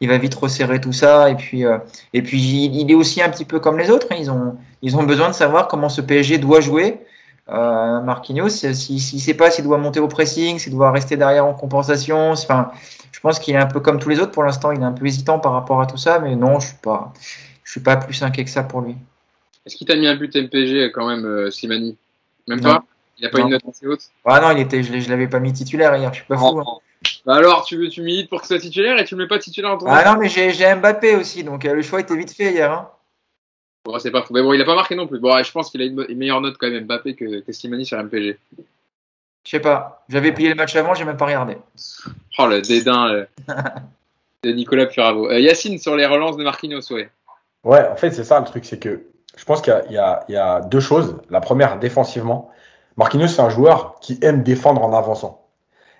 il 0.00 0.08
va 0.08 0.18
vite 0.18 0.34
resserrer 0.34 0.80
tout 0.80 0.92
ça. 0.92 1.30
Et 1.30 1.34
puis, 1.34 1.64
euh, 1.64 1.78
et 2.12 2.22
puis, 2.22 2.40
il 2.40 2.90
est 2.90 2.94
aussi 2.94 3.22
un 3.22 3.28
petit 3.28 3.44
peu 3.44 3.60
comme 3.60 3.78
les 3.78 3.90
autres. 3.90 4.06
Hein. 4.10 4.16
Ils 4.18 4.30
ont, 4.30 4.56
ils 4.82 4.96
ont 4.96 5.02
besoin 5.02 5.28
de 5.28 5.34
savoir 5.34 5.68
comment 5.68 5.88
ce 5.88 6.00
PSG 6.00 6.38
doit 6.38 6.60
jouer. 6.60 7.00
Euh, 7.48 8.00
Marquinhos, 8.00 8.48
s'il 8.48 8.76
si, 8.76 9.16
ne 9.16 9.20
sait 9.20 9.34
pas 9.34 9.50
s'il 9.50 9.64
doit 9.64 9.78
monter 9.78 9.98
au 9.98 10.06
pressing, 10.06 10.58
s'il 10.58 10.72
doit 10.72 10.92
rester 10.92 11.16
derrière 11.16 11.46
en 11.46 11.54
compensation, 11.54 12.30
enfin, 12.30 12.70
je 13.10 13.18
pense 13.18 13.40
qu'il 13.40 13.54
est 13.54 13.58
un 13.58 13.66
peu 13.66 13.80
comme 13.80 13.98
tous 13.98 14.08
les 14.08 14.20
autres 14.20 14.30
pour 14.30 14.44
l'instant. 14.44 14.70
Il 14.70 14.80
est 14.80 14.84
un 14.84 14.92
peu 14.92 15.04
hésitant 15.04 15.40
par 15.40 15.52
rapport 15.52 15.80
à 15.80 15.86
tout 15.86 15.96
ça, 15.96 16.20
mais 16.20 16.36
non, 16.36 16.60
je 16.60 16.68
suis 16.68 16.76
pas 16.76 17.12
je 17.70 17.74
suis 17.74 17.80
pas 17.82 17.96
plus 17.96 18.20
inquiet 18.24 18.42
que 18.42 18.50
ça 18.50 18.64
pour 18.64 18.80
lui. 18.80 18.96
Est-ce 19.64 19.76
qu'il 19.76 19.86
t'a 19.86 19.94
mis 19.94 20.08
un 20.08 20.16
but 20.16 20.34
MPG 20.34 20.90
quand 20.90 21.06
même, 21.06 21.24
euh, 21.24 21.52
Slimani? 21.52 21.96
Même 22.48 22.60
pas 22.60 22.82
Il 23.16 23.22
n'a 23.22 23.28
pas 23.28 23.38
non. 23.38 23.44
une 23.44 23.50
note 23.52 23.62
assez 23.70 23.86
haute? 23.86 24.10
Ah 24.24 24.40
non, 24.40 24.50
il 24.50 24.60
était, 24.60 24.82
je 24.82 24.92
ne 24.92 25.08
l'avais 25.08 25.28
pas 25.28 25.38
mis 25.38 25.52
titulaire 25.52 25.94
hier, 25.94 26.12
je 26.12 26.18
suis 26.18 26.26
pas 26.26 26.36
fou. 26.36 26.58
Hein. 26.58 26.64
Bah 27.24 27.36
alors, 27.36 27.64
tu, 27.64 27.88
tu 27.88 28.02
milites 28.02 28.28
pour 28.28 28.40
que 28.40 28.48
ce 28.48 28.54
soit 28.54 28.60
titulaire 28.60 28.98
et 28.98 29.04
tu 29.04 29.14
ne 29.14 29.22
mets 29.22 29.28
pas 29.28 29.38
titulaire 29.38 29.70
en 29.70 29.78
ton 29.78 29.86
Ah 29.88 30.04
non, 30.04 30.18
mais 30.18 30.28
j'ai 30.28 30.74
Mbappé 30.74 31.14
aussi, 31.14 31.44
donc 31.44 31.64
euh, 31.64 31.74
le 31.74 31.82
choix 31.82 32.00
était 32.00 32.16
vite 32.16 32.32
fait 32.34 32.50
hier. 32.50 32.72
Hein. 32.72 32.90
Bon, 33.84 33.96
c'est 34.00 34.10
pas 34.10 34.22
fou. 34.22 34.34
Mais 34.34 34.42
bon, 34.42 34.52
il 34.52 34.58
n'a 34.58 34.64
pas 34.64 34.74
marqué 34.74 34.96
non 34.96 35.06
plus. 35.06 35.20
Bon, 35.20 35.40
je 35.40 35.52
pense 35.52 35.70
qu'il 35.70 35.80
a 35.80 35.84
une, 35.84 36.04
une, 36.08 36.18
meilleure 36.18 36.40
note 36.40 36.56
quand 36.58 36.68
même 36.68 36.86
Mbappé 36.86 37.14
que, 37.14 37.38
que 37.38 37.52
Slimani 37.52 37.86
sur 37.86 38.02
MPG. 38.02 38.36
Je 39.44 39.50
sais 39.50 39.60
pas. 39.60 40.04
J'avais 40.08 40.32
plié 40.32 40.48
le 40.48 40.56
match 40.56 40.74
avant, 40.74 40.94
j'ai 40.94 41.04
même 41.04 41.16
pas 41.16 41.26
regardé. 41.26 41.56
Oh, 42.36 42.48
le 42.48 42.62
dédain 42.62 43.14
euh, 43.14 43.26
de 44.42 44.50
Nicolas 44.50 44.86
Puravo. 44.86 45.30
Euh, 45.30 45.38
Yacine 45.38 45.78
sur 45.78 45.94
les 45.94 46.06
relances 46.06 46.36
de 46.36 46.42
Marquinhos, 46.42 46.92
ouais. 46.92 47.08
Ouais, 47.64 47.86
en 47.88 47.96
fait, 47.96 48.10
c'est 48.12 48.24
ça 48.24 48.38
le 48.40 48.46
truc, 48.46 48.64
c'est 48.64 48.78
que 48.78 49.06
je 49.36 49.44
pense 49.44 49.62
qu'il 49.62 49.74
y, 49.90 49.94
y, 49.94 50.32
y, 50.32 50.36
a 50.36 50.60
deux 50.60 50.80
choses. 50.80 51.18
La 51.30 51.40
première, 51.40 51.78
défensivement, 51.78 52.50
Marquinhos, 52.96 53.28
c'est 53.28 53.42
un 53.42 53.50
joueur 53.50 53.96
qui 54.00 54.18
aime 54.22 54.42
défendre 54.42 54.82
en 54.82 54.92
avançant. 54.92 55.46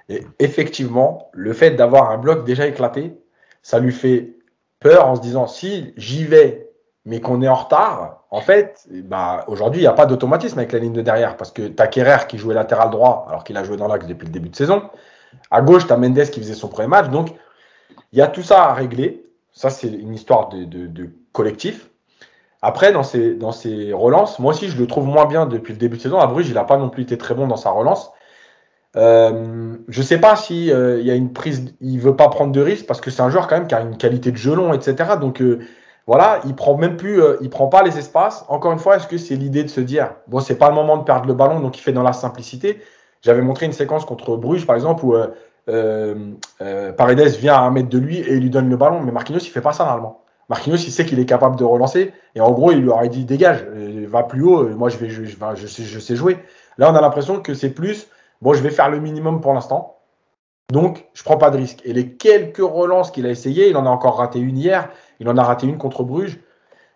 Et 0.08 0.26
effectivement, 0.38 1.30
le 1.32 1.52
fait 1.52 1.70
d'avoir 1.70 2.10
un 2.10 2.18
bloc 2.18 2.44
déjà 2.44 2.66
éclaté, 2.66 3.16
ça 3.62 3.78
lui 3.78 3.92
fait 3.92 4.34
peur 4.80 5.06
en 5.06 5.14
se 5.14 5.20
disant 5.20 5.46
si 5.46 5.94
j'y 5.96 6.24
vais, 6.24 6.70
mais 7.04 7.20
qu'on 7.20 7.42
est 7.42 7.48
en 7.48 7.54
retard, 7.54 8.24
en 8.30 8.40
fait, 8.40 8.86
bah, 8.90 9.44
aujourd'hui, 9.46 9.80
il 9.80 9.84
n'y 9.84 9.88
a 9.88 9.92
pas 9.92 10.06
d'automatisme 10.06 10.58
avec 10.58 10.72
la 10.72 10.78
ligne 10.78 10.92
de 10.92 11.02
derrière 11.02 11.36
parce 11.36 11.52
que 11.52 11.68
tu 11.68 11.82
as 11.82 11.86
Kerrer 11.86 12.26
qui 12.28 12.38
jouait 12.38 12.54
latéral 12.54 12.90
droit 12.90 13.26
alors 13.28 13.44
qu'il 13.44 13.56
a 13.56 13.64
joué 13.64 13.76
dans 13.76 13.88
l'axe 13.88 14.06
depuis 14.06 14.26
le 14.26 14.32
début 14.32 14.48
de 14.48 14.56
saison. 14.56 14.82
À 15.50 15.62
gauche, 15.62 15.86
tu 15.86 15.92
as 15.92 15.96
Mendes 15.96 16.22
qui 16.30 16.40
faisait 16.40 16.54
son 16.54 16.68
premier 16.68 16.88
match. 16.88 17.08
Donc, 17.08 17.34
il 18.12 18.18
y 18.18 18.22
a 18.22 18.26
tout 18.26 18.42
ça 18.42 18.64
à 18.64 18.74
régler. 18.74 19.24
Ça, 19.52 19.70
c'est 19.70 19.88
une 19.88 20.14
histoire 20.14 20.48
de, 20.48 20.64
de, 20.64 20.86
de 20.86 21.10
collectif. 21.32 21.90
Après, 22.62 22.92
dans 22.92 23.02
ses, 23.02 23.92
relances, 23.92 24.38
moi 24.38 24.52
aussi, 24.52 24.68
je 24.68 24.78
le 24.78 24.86
trouve 24.86 25.06
moins 25.06 25.24
bien 25.24 25.46
depuis 25.46 25.72
le 25.72 25.78
début 25.78 25.96
de 25.96 26.02
saison. 26.02 26.18
À 26.18 26.26
Bruges, 26.26 26.48
il 26.48 26.54
n'a 26.54 26.64
pas 26.64 26.76
non 26.76 26.90
plus 26.90 27.02
été 27.02 27.16
très 27.16 27.34
bon 27.34 27.46
dans 27.46 27.56
sa 27.56 27.70
relance. 27.70 28.12
Euh, 28.96 29.76
je 29.88 30.00
ne 30.00 30.04
sais 30.04 30.18
pas 30.18 30.36
si 30.36 30.72
euh, 30.72 31.00
y 31.00 31.10
a 31.10 31.14
une 31.14 31.32
prise, 31.32 31.74
il 31.80 32.00
veut 32.00 32.16
pas 32.16 32.28
prendre 32.28 32.52
de 32.52 32.60
risque 32.60 32.86
parce 32.86 33.00
que 33.00 33.10
c'est 33.10 33.22
un 33.22 33.30
joueur 33.30 33.46
quand 33.46 33.56
même 33.56 33.68
qui 33.68 33.74
a 33.74 33.80
une 33.80 33.96
qualité 33.96 34.32
de 34.32 34.36
gelon, 34.36 34.72
etc. 34.74 35.10
Donc 35.20 35.40
euh, 35.40 35.60
voilà, 36.06 36.40
il 36.44 36.54
prend 36.56 36.76
même 36.76 36.96
plus, 36.96 37.22
euh, 37.22 37.36
il 37.40 37.50
prend 37.50 37.68
pas 37.68 37.82
les 37.82 37.98
espaces. 37.98 38.44
Encore 38.48 38.72
une 38.72 38.80
fois, 38.80 38.96
est-ce 38.96 39.06
que 39.06 39.16
c'est 39.16 39.36
l'idée 39.36 39.62
de 39.62 39.68
se 39.68 39.80
dire 39.80 40.14
bon, 40.26 40.40
c'est 40.40 40.58
pas 40.58 40.68
le 40.68 40.74
moment 40.74 40.96
de 40.98 41.04
perdre 41.04 41.26
le 41.28 41.34
ballon, 41.34 41.60
donc 41.60 41.78
il 41.78 41.80
fait 41.80 41.92
dans 41.92 42.02
la 42.02 42.12
simplicité? 42.12 42.82
J'avais 43.22 43.42
montré 43.42 43.66
une 43.66 43.72
séquence 43.72 44.04
contre 44.04 44.36
Bruges, 44.36 44.66
par 44.66 44.74
exemple, 44.76 45.04
où 45.04 45.14
Paredes 45.66 47.36
vient 47.38 47.54
à 47.54 47.60
un 47.60 47.70
mètre 47.70 47.90
de 47.90 47.98
lui 47.98 48.18
et 48.18 48.40
lui 48.40 48.50
donne 48.50 48.68
le 48.68 48.76
ballon, 48.76 49.00
mais 49.00 49.12
Marquinhos 49.12 49.40
il 49.40 49.50
fait 49.50 49.60
pas 49.60 49.72
ça 49.72 49.84
normalement. 49.84 50.24
Marquinhos, 50.50 50.76
il 50.76 50.92
sait 50.92 51.06
qu'il 51.06 51.18
est 51.20 51.26
capable 51.26 51.56
de 51.56 51.64
relancer. 51.64 52.12
Et 52.34 52.40
en 52.40 52.50
gros, 52.50 52.72
il 52.72 52.80
lui 52.80 52.90
aurait 52.90 53.08
dit 53.08 53.24
dégage, 53.24 53.62
va 54.08 54.24
plus 54.24 54.42
haut, 54.42 54.68
moi 54.70 54.88
je, 54.88 54.98
vais, 54.98 55.08
je, 55.08 55.24
je, 55.24 55.36
je, 55.54 55.66
sais, 55.66 55.84
je 55.84 55.98
sais 55.98 56.16
jouer. 56.16 56.38
Là, 56.76 56.90
on 56.90 56.94
a 56.94 57.00
l'impression 57.00 57.40
que 57.40 57.54
c'est 57.54 57.70
plus 57.70 58.08
bon, 58.42 58.52
je 58.52 58.60
vais 58.60 58.70
faire 58.70 58.90
le 58.90 59.00
minimum 59.00 59.40
pour 59.40 59.54
l'instant. 59.54 59.96
Donc, 60.70 61.06
je 61.14 61.22
prends 61.22 61.36
pas 61.36 61.50
de 61.50 61.56
risque. 61.56 61.80
Et 61.84 61.92
les 61.92 62.12
quelques 62.12 62.58
relances 62.58 63.10
qu'il 63.10 63.26
a 63.26 63.30
essayé, 63.30 63.68
il 63.68 63.76
en 63.76 63.86
a 63.86 63.88
encore 63.90 64.18
raté 64.18 64.38
une 64.38 64.58
hier, 64.58 64.88
il 65.20 65.28
en 65.28 65.36
a 65.36 65.42
raté 65.42 65.66
une 65.66 65.78
contre 65.78 66.02
Bruges. 66.02 66.38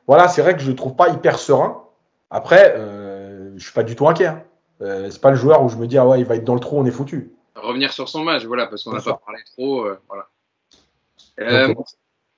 Voilà, 0.07 0.28
c'est 0.28 0.42
vrai 0.42 0.55
que 0.55 0.61
je 0.61 0.70
le 0.70 0.76
trouve 0.76 0.96
pas 0.96 1.09
hyper 1.09 1.38
serein. 1.38 1.82
Après, 2.30 2.74
euh, 2.76 3.52
je 3.57 3.64
suis 3.64 3.72
pas 3.72 3.82
du 3.84 3.96
tout 3.96 4.09
inquiet. 4.09 4.26
Hein. 4.26 4.42
Euh, 4.80 5.11
c'est 5.11 5.20
pas 5.20 5.30
le 5.30 5.36
joueur 5.36 5.62
où 5.62 5.68
je 5.68 5.76
me 5.76 5.86
dis 5.86 5.96
ah 5.98 6.07
ouais, 6.07 6.20
il 6.20 6.26
va 6.26 6.34
être 6.34 6.44
dans 6.44 6.55
le 6.55 6.61
trou, 6.61 6.78
on 6.78 6.84
est 6.84 6.90
foutu. 6.90 7.32
Revenir 7.55 7.92
sur 7.92 8.09
son 8.09 8.24
match, 8.24 8.44
voilà, 8.44 8.66
parce 8.66 8.82
qu'on 8.82 8.92
n'a 8.92 9.00
pas 9.00 9.20
parlé 9.24 9.40
trop, 9.57 9.84
euh, 9.84 10.00
voilà. 10.09 10.26
Okay. 11.40 11.74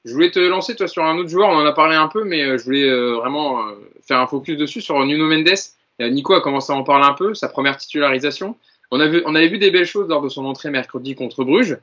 Je 0.06 0.12
voulais 0.12 0.30
te 0.30 0.38
lancer 0.38 0.76
toi 0.76 0.86
sur 0.86 1.02
un 1.02 1.18
autre 1.18 1.28
joueur, 1.28 1.48
on 1.48 1.56
en 1.56 1.66
a 1.66 1.72
parlé 1.72 1.96
un 1.96 2.06
peu, 2.06 2.22
mais 2.22 2.44
euh, 2.44 2.58
je 2.58 2.64
voulais 2.64 2.88
euh, 2.88 3.16
vraiment 3.16 3.66
euh, 3.66 3.72
faire 4.06 4.20
un 4.20 4.28
focus 4.28 4.56
dessus 4.56 4.80
sur 4.80 5.04
Nuno 5.04 5.26
Mendes. 5.26 5.58
Nico 5.98 6.34
a 6.34 6.40
commencé 6.40 6.72
à 6.72 6.76
en 6.76 6.84
parler 6.84 7.06
un 7.06 7.14
peu, 7.14 7.34
sa 7.34 7.48
première 7.48 7.76
titularisation. 7.76 8.54
On, 8.92 9.00
a 9.00 9.08
vu, 9.08 9.22
on 9.26 9.34
avait 9.34 9.48
vu 9.48 9.58
des 9.58 9.72
belles 9.72 9.86
choses 9.86 10.08
lors 10.08 10.22
de 10.22 10.28
son 10.28 10.44
entrée 10.44 10.70
mercredi 10.70 11.16
contre 11.16 11.42
Bruges. 11.42 11.78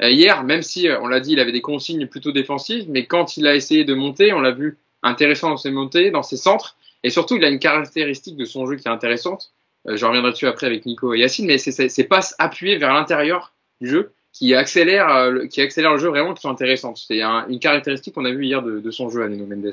hier, 0.00 0.42
même 0.42 0.62
si 0.62 0.88
on 1.02 1.06
l'a 1.06 1.20
dit, 1.20 1.32
il 1.32 1.40
avait 1.40 1.52
des 1.52 1.60
consignes 1.60 2.06
plutôt 2.06 2.32
défensives, 2.32 2.86
mais 2.88 3.04
quand 3.04 3.36
il 3.36 3.46
a 3.46 3.54
essayé 3.54 3.84
de 3.84 3.94
monter, 3.94 4.32
on 4.32 4.40
l'a 4.40 4.52
vu 4.52 4.78
intéressant 5.02 5.50
dans 5.50 5.58
ses 5.58 5.70
montées, 5.70 6.10
dans 6.10 6.22
ses 6.22 6.38
centres, 6.38 6.76
et 7.04 7.10
surtout 7.10 7.36
il 7.36 7.44
a 7.44 7.48
une 7.48 7.58
caractéristique 7.58 8.36
de 8.36 8.46
son 8.46 8.66
jeu 8.66 8.76
qui 8.76 8.88
est 8.88 8.90
intéressante. 8.90 9.52
je 9.86 10.04
reviendrai 10.04 10.32
dessus 10.32 10.46
après 10.46 10.66
avec 10.66 10.86
Nico 10.86 11.12
et 11.12 11.18
Yacine, 11.18 11.46
mais 11.46 11.58
c'est 11.58 11.88
ses 11.88 12.04
passes 12.04 12.34
appuyées 12.38 12.78
vers 12.78 12.94
l'intérieur 12.94 13.52
du 13.82 13.88
jeu 13.88 14.12
qui 14.32 14.54
accélère, 14.54 15.32
qui 15.50 15.60
accélère 15.60 15.92
le 15.92 15.98
jeu 15.98 16.08
vraiment, 16.08 16.34
qui 16.34 16.42
sont 16.42 16.50
intéressantes. 16.50 16.98
C'est 16.98 17.20
une 17.22 17.58
caractéristique 17.58 18.14
qu'on 18.14 18.24
a 18.24 18.30
vu 18.30 18.44
hier 18.44 18.62
de, 18.62 18.90
son 18.90 19.08
jeu 19.08 19.22
à 19.22 19.28
Nuno 19.28 19.46
Mendes. 19.46 19.72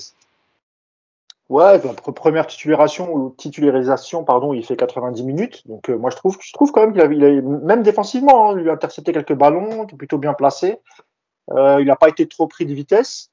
Ouais, 1.48 1.80
la 1.84 1.94
première 1.94 2.48
titularisation 2.48 4.24
pardon, 4.24 4.54
il 4.54 4.66
fait 4.66 4.76
90 4.76 5.24
minutes. 5.24 5.68
Donc 5.68 5.90
euh, 5.90 5.98
moi 5.98 6.10
je 6.10 6.16
trouve, 6.16 6.38
je 6.42 6.52
trouve 6.54 6.72
quand 6.72 6.82
même 6.82 6.94
qu'il 6.94 7.24
a, 7.24 7.28
a, 7.28 7.42
même 7.42 7.84
défensivement, 7.84 8.50
hein, 8.50 8.60
il 8.60 8.68
a 8.68 8.74
intercepté 8.74 9.12
quelques 9.14 9.36
ballons, 9.36 9.86
plutôt 9.86 10.18
bien 10.18 10.34
placé. 10.34 10.80
Euh, 11.52 11.78
il 11.80 11.86
n'a 11.86 11.96
pas 11.96 12.10
été 12.10 12.28
trop 12.28 12.48
pris 12.48 12.66
de 12.66 12.74
vitesse. 12.74 13.30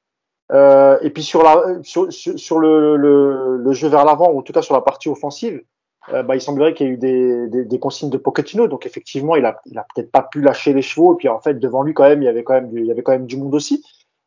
Euh, 0.50 0.98
et 1.00 1.08
puis 1.08 1.22
sur 1.22 1.42
le, 1.42 2.96
le, 2.96 3.72
jeu 3.72 3.88
vers 3.88 4.04
l'avant, 4.04 4.30
ou 4.30 4.40
en 4.40 4.42
tout 4.42 4.52
cas 4.52 4.60
sur 4.60 4.74
la 4.74 4.82
partie 4.82 5.08
offensive, 5.08 5.62
euh, 6.12 6.22
bah, 6.22 6.34
il 6.34 6.40
semblerait 6.40 6.74
qu'il 6.74 6.86
y 6.86 6.90
ait 6.90 6.92
eu 6.94 6.96
des, 6.96 7.48
des, 7.48 7.64
des, 7.64 7.78
consignes 7.78 8.10
de 8.10 8.18
Pochettino. 8.18 8.66
Donc 8.66 8.86
effectivement, 8.86 9.36
il 9.36 9.44
a, 9.44 9.60
il 9.66 9.78
a 9.78 9.86
peut-être 9.94 10.10
pas 10.10 10.22
pu 10.22 10.40
lâcher 10.40 10.72
les 10.72 10.82
chevaux. 10.82 11.14
Et 11.14 11.16
puis 11.16 11.28
en 11.28 11.40
fait, 11.40 11.54
devant 11.54 11.82
lui 11.82 11.94
quand 11.94 12.04
même, 12.04 12.22
il 12.22 12.26
y 12.26 12.28
avait 12.28 12.44
quand 12.44 12.54
même, 12.54 12.68
du, 12.68 12.80
il 12.80 12.86
y 12.86 12.90
avait 12.90 13.02
quand 13.02 13.12
même 13.12 13.26
du 13.26 13.36
monde 13.36 13.54
aussi. 13.54 13.84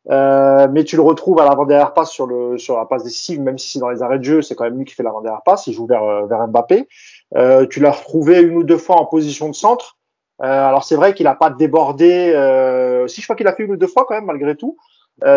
Euh, 0.08 0.68
mais 0.70 0.84
tu 0.84 0.94
le 0.96 1.02
retrouves 1.02 1.40
à 1.40 1.44
l'avant-dernière 1.44 1.92
passe 1.92 2.10
sur 2.10 2.26
le 2.26 2.58
sur 2.58 2.76
la 2.76 2.84
passe 2.84 3.02
décisive, 3.02 3.40
même 3.40 3.58
si 3.58 3.78
dans 3.78 3.90
les 3.90 4.02
arrêts 4.02 4.18
de 4.18 4.24
jeu, 4.24 4.42
c'est 4.42 4.54
quand 4.54 4.64
même 4.64 4.78
lui 4.78 4.84
qui 4.84 4.94
fait 4.94 5.02
l'avant-dernière 5.02 5.42
passe. 5.42 5.66
Il 5.66 5.72
joue 5.72 5.86
vers 5.86 6.04
euh, 6.04 6.26
vers 6.26 6.46
Mbappé. 6.46 6.88
Euh, 7.34 7.66
tu 7.66 7.80
l'as 7.80 7.90
retrouvé 7.90 8.40
une 8.40 8.56
ou 8.56 8.62
deux 8.62 8.78
fois 8.78 8.96
en 8.96 9.06
position 9.06 9.48
de 9.48 9.54
centre. 9.54 9.96
Euh, 10.42 10.44
alors 10.44 10.84
c'est 10.84 10.96
vrai 10.96 11.14
qu'il 11.14 11.26
a 11.26 11.34
pas 11.34 11.50
débordé. 11.50 12.32
Euh, 12.34 13.08
si 13.08 13.20
je 13.20 13.26
crois 13.26 13.34
qu'il 13.34 13.48
a 13.48 13.54
fait 13.54 13.64
une 13.64 13.72
ou 13.72 13.76
deux 13.76 13.86
fois 13.88 14.04
quand 14.06 14.14
même 14.14 14.26
malgré 14.26 14.54
tout. 14.54 14.76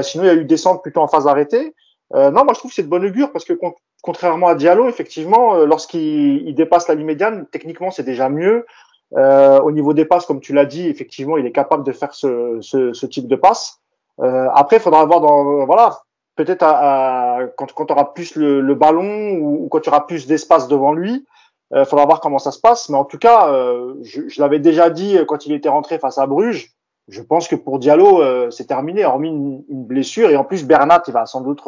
sinon 0.02 0.26
il 0.26 0.28
y 0.28 0.30
a 0.30 0.36
eu 0.36 0.46
des 0.46 0.58
centres 0.58 0.82
plutôt 0.82 1.02
en 1.02 1.08
phase 1.08 1.26
arrêtée. 1.26 1.74
non, 2.14 2.32
moi 2.32 2.54
je 2.54 2.60
trouve 2.60 2.70
que 2.70 2.76
c'est 2.76 2.84
de 2.84 2.90
bonne 2.90 3.06
augure 3.06 3.32
parce 3.32 3.46
que 3.46 3.54
contrairement 4.02 4.48
à 4.48 4.56
Diallo, 4.56 4.88
effectivement, 4.88 5.56
lorsqu'il 5.66 6.54
dépasse 6.56 6.88
la 6.88 6.96
ligne 6.96 7.06
médiane, 7.06 7.48
techniquement 7.52 7.92
c'est 7.92 8.04
déjà 8.04 8.30
mieux. 8.30 8.66
au 9.12 9.72
niveau 9.72 9.94
des 9.94 10.06
passes, 10.06 10.26
comme 10.26 10.40
tu 10.40 10.54
l'as 10.54 10.66
dit, 10.66 10.88
effectivement, 10.88 11.38
il 11.38 11.46
est 11.46 11.52
capable 11.52 11.84
de 11.84 11.92
faire 11.92 12.14
ce, 12.14 12.58
ce, 12.62 12.94
ce 12.94 13.06
type 13.06 13.28
de 13.28 13.36
passe. 13.36 13.80
Euh, 14.22 14.48
après, 14.54 14.78
il 14.78 14.82
faudra 14.82 15.06
voir 15.06 15.22
dans 15.22 15.66
voilà 15.66 16.00
peut-être 16.36 16.64
à, 16.64 17.40
à, 17.40 17.48
quand, 17.58 17.74
quand 17.74 17.86
tu 17.86 17.94
auras 17.94 18.06
plus 18.06 18.36
le, 18.36 18.62
le 18.62 18.76
ballon 18.76 19.34
ou, 19.34 19.68
quand 19.70 19.82
tu 19.82 19.90
auras 19.90 20.02
plus 20.02 20.26
d'espace 20.26 20.70
devant 20.70 20.94
lui, 20.94 21.26
il 21.72 21.78
euh, 21.78 21.86
faudra 21.86 22.06
voir 22.06 22.22
comment 22.22 22.40
ça 22.40 22.52
se 22.52 22.60
passe. 22.60 22.88
Mais 22.90 22.98
en 22.98 23.04
tout 23.04 23.18
cas, 23.18 23.50
euh, 23.50 23.96
je, 24.04 24.28
je 24.28 24.42
l'avais 24.42 24.60
déjà 24.60 24.90
dit 24.90 25.18
quand 25.28 25.46
il 25.46 25.52
était 25.52 25.70
rentré 25.70 26.00
face 26.00 26.18
à 26.18 26.26
Bruges. 26.28 26.72
Je 27.10 27.22
pense 27.22 27.48
que 27.48 27.56
pour 27.56 27.80
Diallo, 27.80 28.22
euh, 28.22 28.52
c'est 28.52 28.66
terminé, 28.66 29.04
hormis 29.04 29.30
une, 29.30 29.64
une, 29.68 29.84
blessure. 29.84 30.30
Et 30.30 30.38
en 30.38 30.44
plus, 30.46 30.66
Bernat, 30.66 31.04
il 31.08 31.14
va 31.14 31.26
sans 31.26 31.42
doute, 31.42 31.62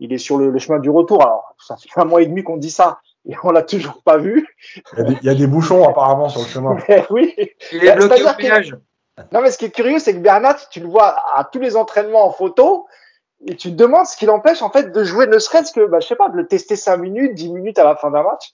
il 0.00 0.12
est 0.12 0.18
sur 0.18 0.38
le, 0.38 0.50
le 0.50 0.58
chemin 0.58 0.78
du 0.78 0.90
retour. 0.90 1.22
Alors, 1.22 1.54
ça 1.58 1.76
fait 1.76 2.00
un 2.00 2.04
mois 2.04 2.22
et 2.22 2.26
demi 2.26 2.42
qu'on 2.42 2.56
dit 2.56 2.70
ça 2.70 3.00
et 3.28 3.34
on 3.42 3.50
l'a 3.50 3.62
toujours 3.62 4.02
pas 4.02 4.18
vu. 4.18 4.46
Il 4.92 4.98
y, 4.98 5.00
a 5.00 5.04
des, 5.04 5.16
il 5.22 5.26
y, 5.26 5.28
a 5.30 5.34
des, 5.34 5.46
bouchons 5.46 5.88
apparemment 5.88 6.28
sur 6.28 6.42
le 6.42 6.46
chemin. 6.46 6.76
Mais 6.88 7.04
oui. 7.10 7.34
Il 7.72 7.84
est 7.84 7.96
bloqué 7.96 8.22
au 8.22 8.34
péage. 8.36 8.76
Non, 9.32 9.40
mais 9.40 9.50
ce 9.50 9.56
qui 9.56 9.64
est 9.64 9.70
curieux, 9.70 9.98
c'est 9.98 10.12
que 10.12 10.18
Bernat, 10.18 10.58
tu 10.70 10.80
le 10.80 10.88
vois 10.88 11.16
à 11.34 11.44
tous 11.44 11.58
les 11.58 11.74
entraînements 11.74 12.26
en 12.26 12.30
photo, 12.30 12.86
et 13.46 13.56
tu 13.56 13.70
te 13.70 13.74
demandes 13.74 14.04
ce 14.04 14.14
qui 14.14 14.26
l'empêche, 14.26 14.60
en 14.60 14.70
fait, 14.70 14.92
de 14.92 15.04
jouer, 15.04 15.26
ne 15.26 15.38
serait-ce 15.38 15.72
que, 15.72 15.86
bah, 15.86 16.00
je 16.00 16.06
sais 16.06 16.16
pas, 16.16 16.28
de 16.28 16.36
le 16.36 16.46
tester 16.46 16.76
5 16.76 16.98
minutes, 16.98 17.34
10 17.34 17.50
minutes 17.50 17.78
à 17.78 17.84
la 17.84 17.96
fin 17.96 18.10
d'un 18.10 18.22
match. 18.22 18.52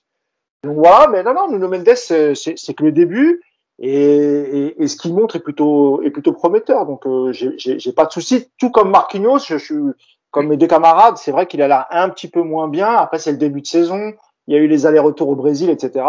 Donc 0.63 0.77
voilà, 0.77 1.09
mais 1.09 1.25
non, 1.25 1.35
non, 1.35 1.51
Nuno 1.51 1.69
Mendes, 1.69 1.97
c'est 1.97 2.75
que 2.75 2.85
le 2.85 2.93
début, 2.93 3.43
et, 3.81 3.91
et, 3.93 4.83
et 4.83 4.87
ce 4.87 4.97
qu'il 4.97 5.15
montre 5.15 5.35
est 5.35 5.41
plutôt, 5.41 6.01
est 6.03 6.11
plutôt 6.11 6.33
prometteur. 6.33 6.87
Donc, 6.87 7.07
euh, 7.07 7.33
j'ai 7.33 7.93
pas 7.93 8.07
de 8.07 8.13
souci. 8.13 8.49
Tout 8.59 8.71
comme 8.71 8.91
Marquinhos, 8.91 9.41
je, 9.41 9.57
suis, 9.57 9.75
comme 10.33 10.49
mes 10.49 10.57
deux 10.57 10.67
camarades, 10.67 11.17
c'est 11.19 11.31
vrai 11.31 11.47
qu'il 11.47 11.63
a 11.63 11.69
l'air 11.69 11.87
un 11.91 12.09
petit 12.09 12.29
peu 12.29 12.43
moins 12.43 12.67
bien. 12.67 12.89
Après, 12.89 13.21
c'est 13.21 13.31
le 13.31 13.39
début 13.39 13.61
de 13.61 13.67
saison. 13.67 14.15
Il 14.49 14.55
y 14.55 14.59
a 14.59 14.61
eu 14.61 14.67
les 14.67 14.87
allers-retours 14.87 15.29
au 15.29 15.37
Brésil, 15.37 15.71
etc 15.71 16.05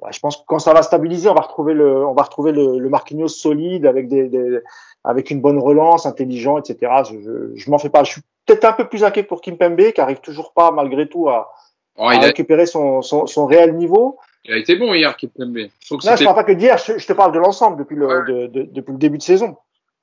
ouais, 0.00 0.12
je 0.12 0.20
pense 0.20 0.36
que 0.36 0.42
quand 0.46 0.58
ça 0.58 0.72
va 0.72 0.82
stabiliser, 0.82 1.28
on 1.28 1.34
va 1.34 1.42
retrouver 1.42 1.74
le, 1.74 2.06
on 2.06 2.14
va 2.14 2.22
retrouver 2.22 2.52
le, 2.52 2.78
le 2.78 2.88
Marquinhos 2.88 3.28
solide 3.28 3.86
avec 3.86 4.08
des, 4.08 4.28
des, 4.28 4.60
avec 5.04 5.30
une 5.30 5.40
bonne 5.40 5.58
relance, 5.58 6.06
intelligent, 6.06 6.58
etc. 6.58 6.92
Je, 7.10 7.20
je, 7.20 7.32
je 7.54 7.70
m'en 7.70 7.78
fais 7.78 7.90
pas. 7.90 8.04
Je 8.04 8.12
suis 8.12 8.22
peut-être 8.46 8.64
un 8.64 8.72
peu 8.72 8.88
plus 8.88 9.04
inquiet 9.04 9.22
pour 9.22 9.40
Kimpembe 9.40 9.92
qui 9.92 10.00
arrive 10.00 10.20
toujours 10.20 10.52
pas 10.52 10.70
malgré 10.70 11.08
tout 11.08 11.28
à, 11.28 11.52
oh, 11.96 12.08
à 12.08 12.18
récupérer 12.18 12.62
a... 12.62 12.66
son, 12.66 13.02
son, 13.02 13.26
son, 13.26 13.46
réel 13.46 13.76
niveau. 13.76 14.18
Il 14.44 14.52
a 14.52 14.58
été 14.58 14.76
bon 14.76 14.94
hier, 14.94 15.16
Kimpembe. 15.16 15.68
Je 15.80 15.94
non, 15.94 16.16
je 16.16 16.24
parle 16.24 16.36
pas 16.36 16.44
que 16.44 16.52
d'hier. 16.52 16.78
Je, 16.78 16.98
je, 16.98 17.06
te 17.06 17.12
parle 17.12 17.32
de 17.32 17.38
l'ensemble 17.38 17.78
depuis 17.78 17.96
le, 17.96 18.06
ouais. 18.06 18.32
de, 18.32 18.46
de, 18.46 18.62
depuis 18.62 18.92
le 18.92 18.98
début 18.98 19.18
de 19.18 19.22
saison. 19.22 19.56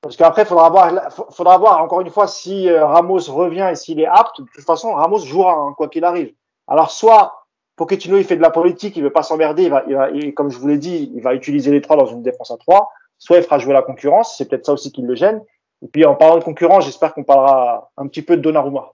Parce 0.04 0.16
qu'après, 0.16 0.42
il 0.42 0.46
faudra 0.46 0.68
voir, 0.68 0.92
faudra 1.30 1.56
voir 1.56 1.82
encore 1.82 2.02
une 2.02 2.10
fois 2.10 2.26
si 2.26 2.68
euh, 2.68 2.84
Ramos 2.84 3.20
revient 3.30 3.68
et 3.72 3.74
s'il 3.74 3.98
est 4.00 4.06
apte. 4.06 4.38
De 4.38 4.46
toute 4.54 4.64
façon, 4.64 4.92
Ramos 4.92 5.20
jouera 5.20 5.54
hein, 5.54 5.72
quoi 5.74 5.88
qu'il 5.88 6.04
arrive. 6.04 6.34
Alors 6.68 6.90
soit 6.90 7.46
Pochettino, 7.76 8.18
il 8.18 8.24
fait 8.24 8.36
de 8.36 8.42
la 8.42 8.50
politique, 8.50 8.98
il 8.98 9.02
veut 9.02 9.08
pas 9.08 9.22
s'emmerder, 9.22 9.62
il 9.62 9.70
va, 9.70 9.82
il 9.88 9.94
va, 9.94 10.10
il, 10.10 10.34
comme 10.34 10.50
je 10.50 10.58
vous 10.58 10.68
l'ai 10.68 10.76
dit, 10.76 11.10
il 11.14 11.22
va 11.22 11.34
utiliser 11.34 11.70
les 11.70 11.80
trois 11.80 11.96
dans 11.96 12.04
une 12.04 12.22
défense 12.22 12.50
à 12.50 12.58
trois. 12.58 12.90
Soit 13.18 13.38
il 13.38 13.44
fera 13.44 13.58
jouer 13.58 13.72
la 13.72 13.80
concurrence, 13.80 14.36
c'est 14.36 14.46
peut-être 14.46 14.66
ça 14.66 14.74
aussi 14.74 14.92
qui 14.92 15.00
le 15.00 15.14
gêne. 15.14 15.42
Et 15.80 15.88
puis 15.88 16.04
en 16.04 16.16
parlant 16.16 16.36
de 16.36 16.44
concurrence, 16.44 16.84
j'espère 16.84 17.14
qu'on 17.14 17.24
parlera 17.24 17.90
un 17.96 18.06
petit 18.06 18.20
peu 18.20 18.36
de 18.36 18.42
Donnarumma. 18.42 18.92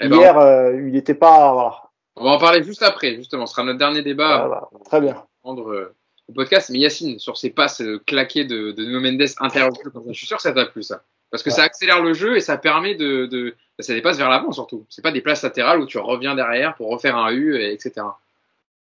Eh 0.00 0.08
ben, 0.08 0.16
Hier, 0.16 0.38
euh, 0.38 0.76
il 0.76 0.92
n'était 0.92 1.14
pas. 1.14 1.52
Voilà. 1.54 1.82
On 2.14 2.22
va 2.22 2.30
en 2.30 2.38
parler 2.38 2.62
juste 2.62 2.84
après, 2.84 3.16
justement. 3.16 3.46
Ce 3.46 3.54
sera 3.54 3.64
notre 3.64 3.80
dernier 3.80 4.02
débat. 4.02 4.46
Voilà, 4.46 4.68
très 4.84 5.00
bien. 5.00 5.24
Prendre 5.42 5.92
le 6.28 6.34
podcast. 6.34 6.70
Mais 6.70 6.78
Yacine, 6.78 7.18
sur 7.18 7.36
ces 7.36 7.50
passes 7.50 7.80
euh, 7.80 8.00
claquées 8.06 8.44
de, 8.44 8.72
de 8.72 8.98
Mendes 8.98 9.28
intérieur, 9.40 9.70
je 10.08 10.12
suis 10.12 10.26
sûr 10.26 10.36
que 10.36 10.42
ça 10.42 10.52
t'a 10.52 10.66
plu 10.66 10.82
ça. 10.82 11.02
Parce 11.30 11.42
que 11.42 11.50
ouais. 11.50 11.56
ça 11.56 11.64
accélère 11.64 12.02
le 12.02 12.14
jeu 12.14 12.36
et 12.36 12.40
ça 12.40 12.56
permet 12.56 12.94
de, 12.94 13.26
de 13.26 13.56
ça 13.80 13.94
dépasse 13.94 14.16
vers 14.16 14.30
l'avant 14.30 14.52
surtout. 14.52 14.86
C'est 14.88 15.02
pas 15.02 15.12
des 15.12 15.20
places 15.20 15.42
latérales 15.42 15.80
où 15.80 15.86
tu 15.86 15.98
reviens 15.98 16.34
derrière 16.34 16.74
pour 16.76 16.88
refaire 16.88 17.16
un 17.16 17.32
U, 17.32 17.56
et 17.56 17.72
etc. 17.72 18.06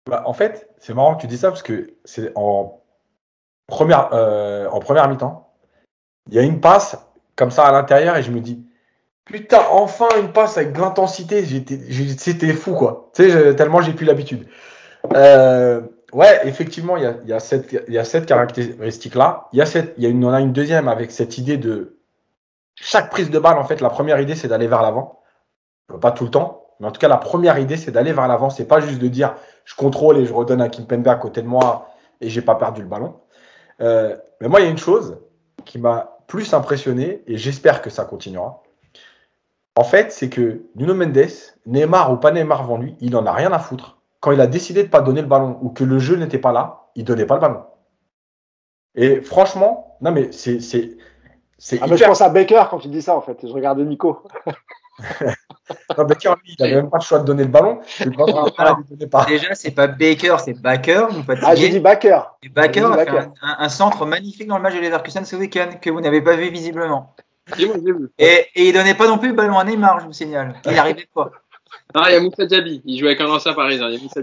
Bah, 0.10 0.24
en 0.26 0.34
fait, 0.34 0.70
c'est 0.78 0.94
marrant 0.94 1.16
que 1.16 1.22
tu 1.22 1.28
dis 1.28 1.38
ça 1.38 1.50
parce 1.50 1.64
que 1.64 1.94
c'est 2.04 2.32
en 2.36 2.82
première, 3.68 4.10
euh, 4.14 4.68
en 4.70 4.80
première 4.80 5.08
mi-temps, 5.10 5.50
il 6.28 6.36
y 6.36 6.40
a 6.40 6.44
une 6.44 6.60
passe 6.60 6.98
comme 7.36 7.52
ça 7.52 7.66
à 7.66 7.72
l'intérieur 7.72 8.18
et 8.18 8.24
je 8.24 8.32
me 8.32 8.40
dis, 8.40 8.64
putain, 9.26 9.62
enfin 9.72 10.10
une 10.20 10.32
passe 10.34 10.58
avec 10.58 10.74
de 10.74 10.80
l'intensité. 10.80 11.44
C'était 12.18 12.54
fou 12.54 12.76
quoi. 12.76 13.10
Tu 13.16 13.30
sais, 13.30 13.56
tellement 13.56 13.82
j'ai 13.82 13.94
plus 13.94 14.06
l'habitude. 14.06 14.48
Euh, 15.14 15.82
ouais, 16.14 16.48
effectivement, 16.48 16.98
il 16.98 17.04
y 17.04 17.06
a, 17.06 17.16
y 17.26 17.34
a 17.34 17.40
cette, 17.40 18.06
cette 18.06 18.26
caractéristique 18.26 19.16
là. 19.16 19.48
Il 19.54 19.60
y 19.60 19.62
a 19.62 19.66
a 19.66 20.10
une, 20.10 20.26
on 20.26 20.34
a 20.34 20.42
une 20.42 20.54
deuxième 20.54 20.88
avec 20.88 21.12
cette 21.12 21.38
idée 21.38 21.58
de 21.58 21.98
chaque 22.76 23.10
prise 23.10 23.30
de 23.30 23.40
balle, 23.40 23.58
en 23.58 23.64
fait, 23.64 23.82
la 23.82 23.90
première 23.90 24.20
idée, 24.20 24.36
c'est 24.36 24.48
d'aller 24.48 24.68
vers 24.68 24.82
l'avant. 24.82 25.22
Pas 26.02 26.12
tout 26.12 26.24
le 26.24 26.32
temps, 26.32 26.68
mais 26.80 26.88
en 26.88 26.92
tout 26.92 27.00
cas, 27.00 27.08
la 27.08 27.18
première 27.18 27.60
idée, 27.60 27.78
c'est 27.78 27.92
d'aller 27.92 28.14
vers 28.14 28.28
l'avant. 28.28 28.50
C'est 28.50 28.66
pas 28.66 28.80
juste 28.80 29.00
de 29.00 29.08
dire 29.08 29.36
je 29.66 29.76
contrôle 29.76 30.18
et 30.18 30.26
je 30.26 30.34
redonne 30.34 30.62
à 30.62 30.70
Kimpembe 30.70 31.08
à 31.08 31.16
côté 31.16 31.42
de 31.42 31.48
moi 31.48 31.90
et 32.22 32.30
j'ai 32.30 32.42
pas 32.42 32.56
perdu 32.56 32.82
le 32.82 32.88
ballon. 32.88 33.20
Euh, 33.82 34.18
mais 34.42 34.48
moi, 34.48 34.60
il 34.62 34.64
y 34.64 34.68
a 34.68 34.72
une 34.72 34.78
chose 34.78 35.20
qui 35.66 35.78
m'a 35.78 36.18
plus 36.28 36.54
impressionné 36.54 37.24
et 37.28 37.38
j'espère 37.38 37.82
que 37.82 37.90
ça 37.90 38.06
continuera. 38.06 38.64
En 39.76 39.84
fait, 39.84 40.12
c'est 40.12 40.30
que 40.30 40.64
Nuno 40.76 40.94
Mendes, 40.94 41.28
Neymar 41.66 42.12
ou 42.12 42.18
pas 42.18 42.32
Neymar 42.32 42.64
devant 42.64 42.78
lui, 42.78 42.96
il 43.02 43.16
en 43.16 43.26
a 43.26 43.32
rien 43.32 43.52
à 43.52 43.60
foutre. 43.60 43.98
Quand 44.24 44.32
il 44.32 44.40
a 44.40 44.48
décidé 44.48 44.84
de 44.84 44.88
pas 44.88 45.02
donner 45.02 45.22
le 45.22 45.28
ballon 45.28 45.60
ou 45.62 45.70
que 45.70 45.84
le 45.84 46.00
jeu 46.00 46.16
n'était 46.16 46.38
pas 46.38 46.54
là, 46.54 46.86
il 46.96 47.04
donnait 47.04 47.26
pas 47.26 47.36
le 47.36 47.42
ballon. 47.42 47.66
Et 48.96 49.20
franchement, 49.20 49.98
non 50.00 50.14
mais 50.14 50.32
c'est 50.32 50.60
ah, 50.62 51.86
hyper... 51.86 51.98
Je 51.98 52.06
pense 52.06 52.22
à 52.22 52.30
Baker 52.30 52.64
quand 52.70 52.80
tu 52.80 52.88
dis 52.88 53.02
ça, 53.02 53.18
en 53.18 53.22
fait. 53.22 53.38
Je 53.44 53.52
regardais 53.52 53.84
Nico. 53.84 54.24
non, 55.98 56.06
Baker, 56.06 56.36
lui, 56.42 56.56
il 56.58 56.64
n'avait 56.64 56.76
même 56.76 56.90
pas 56.90 57.00
le 57.00 57.04
choix 57.04 57.20
de 57.20 57.26
donner 57.26 57.44
le 57.44 57.50
ballon. 57.50 57.82
Alors, 58.58 58.80
pas. 59.12 59.26
Déjà, 59.26 59.56
c'est 59.56 59.72
pas 59.72 59.88
Baker, 59.88 60.38
c'est 60.40 60.54
Baker. 60.54 61.08
Ah, 61.42 61.56
j'ai 61.56 61.68
dit 61.68 61.82
Baker. 61.82 62.22
Et 62.44 62.48
Baker 62.48 62.86
a 62.86 62.98
fait 63.04 63.10
un, 63.10 63.34
un, 63.60 63.70
centre 63.70 64.06
magnifique 64.06 64.48
dans 64.48 64.56
le 64.56 64.64
match 64.64 64.76
de 64.76 64.80
Leverkusen 64.80 65.26
ce 65.26 65.36
week-end 65.36 65.72
que 65.82 65.90
vous 65.90 66.00
n'avez 66.00 66.22
pas 66.22 66.38
vu 66.38 66.50
visiblement. 66.50 67.14
Et, 68.18 68.48
et 68.56 68.70
il 68.70 68.74
donnait 68.74 68.96
pas 68.96 69.08
non 69.08 69.18
plus 69.18 69.28
le 69.28 69.36
ballon 69.36 69.60
à 69.60 69.66
Neymar, 69.66 70.00
je 70.00 70.06
vous 70.06 70.14
signale. 70.14 70.56
Il 70.66 70.76
n'arrivait 70.76 71.10
pas. 71.14 71.30
Non, 71.96 72.02
il 72.08 72.14
y 72.14 72.16
a 72.16 72.20
Moussa. 72.20 72.44
Il 72.86 73.00
jouait 73.00 73.10
avec 73.10 73.22
un 73.22 73.30
ancien 73.30 73.54
parisien. 73.54 73.90
Il 73.90 73.96
y 73.96 73.98
a 73.98 74.02
Moussa 74.02 74.22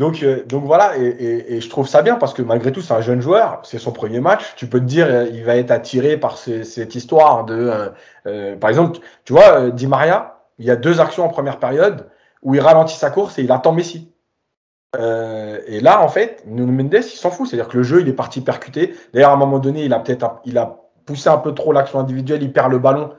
euh, 0.00 0.44
donc 0.44 0.64
voilà, 0.64 0.96
et, 0.96 1.60
je 1.60 1.68
trouve 1.68 1.86
ça 1.88 2.02
bien 2.02 2.14
parce 2.14 2.32
que 2.32 2.42
malgré 2.42 2.72
tout, 2.72 2.80
c'est 2.80 2.94
un 2.94 3.00
jeune 3.00 3.20
joueur, 3.20 3.60
c'est 3.64 3.78
son 3.78 3.92
premier 3.92 4.20
match. 4.20 4.54
Tu 4.56 4.66
peux 4.66 4.78
te 4.78 4.84
dire, 4.84 5.06
euh, 5.06 5.26
il 5.32 5.44
va 5.44 5.56
être 5.56 5.70
attiré 5.70 6.16
par 6.16 6.38
ce, 6.38 6.62
cette 6.62 6.94
histoire 6.94 7.44
de, 7.44 7.90
euh, 8.26 8.56
par 8.56 8.70
exemple, 8.70 9.00
tu 9.24 9.32
vois, 9.32 9.70
Di 9.70 9.86
Maria, 9.86 10.38
il 10.58 10.64
y 10.66 10.70
a 10.70 10.76
deux 10.76 11.00
actions 11.00 11.24
en 11.24 11.28
première 11.28 11.58
période 11.58 12.08
où 12.42 12.54
il 12.54 12.60
ralentit 12.60 12.96
sa 12.96 13.10
course 13.10 13.38
et 13.38 13.42
il 13.42 13.52
attend 13.52 13.72
Messi. 13.72 14.10
et 14.96 15.80
là, 15.80 16.02
en 16.02 16.08
fait, 16.08 16.42
Nuno 16.46 16.72
Mendes, 16.72 16.94
il 16.94 17.02
s'en 17.02 17.30
fout, 17.30 17.48
c'est-à-dire 17.48 17.68
que 17.68 17.76
le 17.76 17.82
jeu, 17.82 18.00
il 18.00 18.08
est 18.08 18.14
parti 18.14 18.40
percuter. 18.40 18.94
D'ailleurs, 19.12 19.30
à 19.30 19.34
un 19.34 19.36
moment 19.36 19.58
donné, 19.58 19.84
il 19.84 19.92
a 19.92 19.98
peut-être, 19.98 20.40
il 20.44 20.56
a 20.56 20.80
poussé 21.04 21.28
un 21.28 21.38
peu 21.38 21.54
trop 21.54 21.72
l'action 21.72 21.98
individuelle, 21.98 22.42
il 22.42 22.52
perd 22.52 22.70
le 22.70 22.78
ballon, 22.78 23.12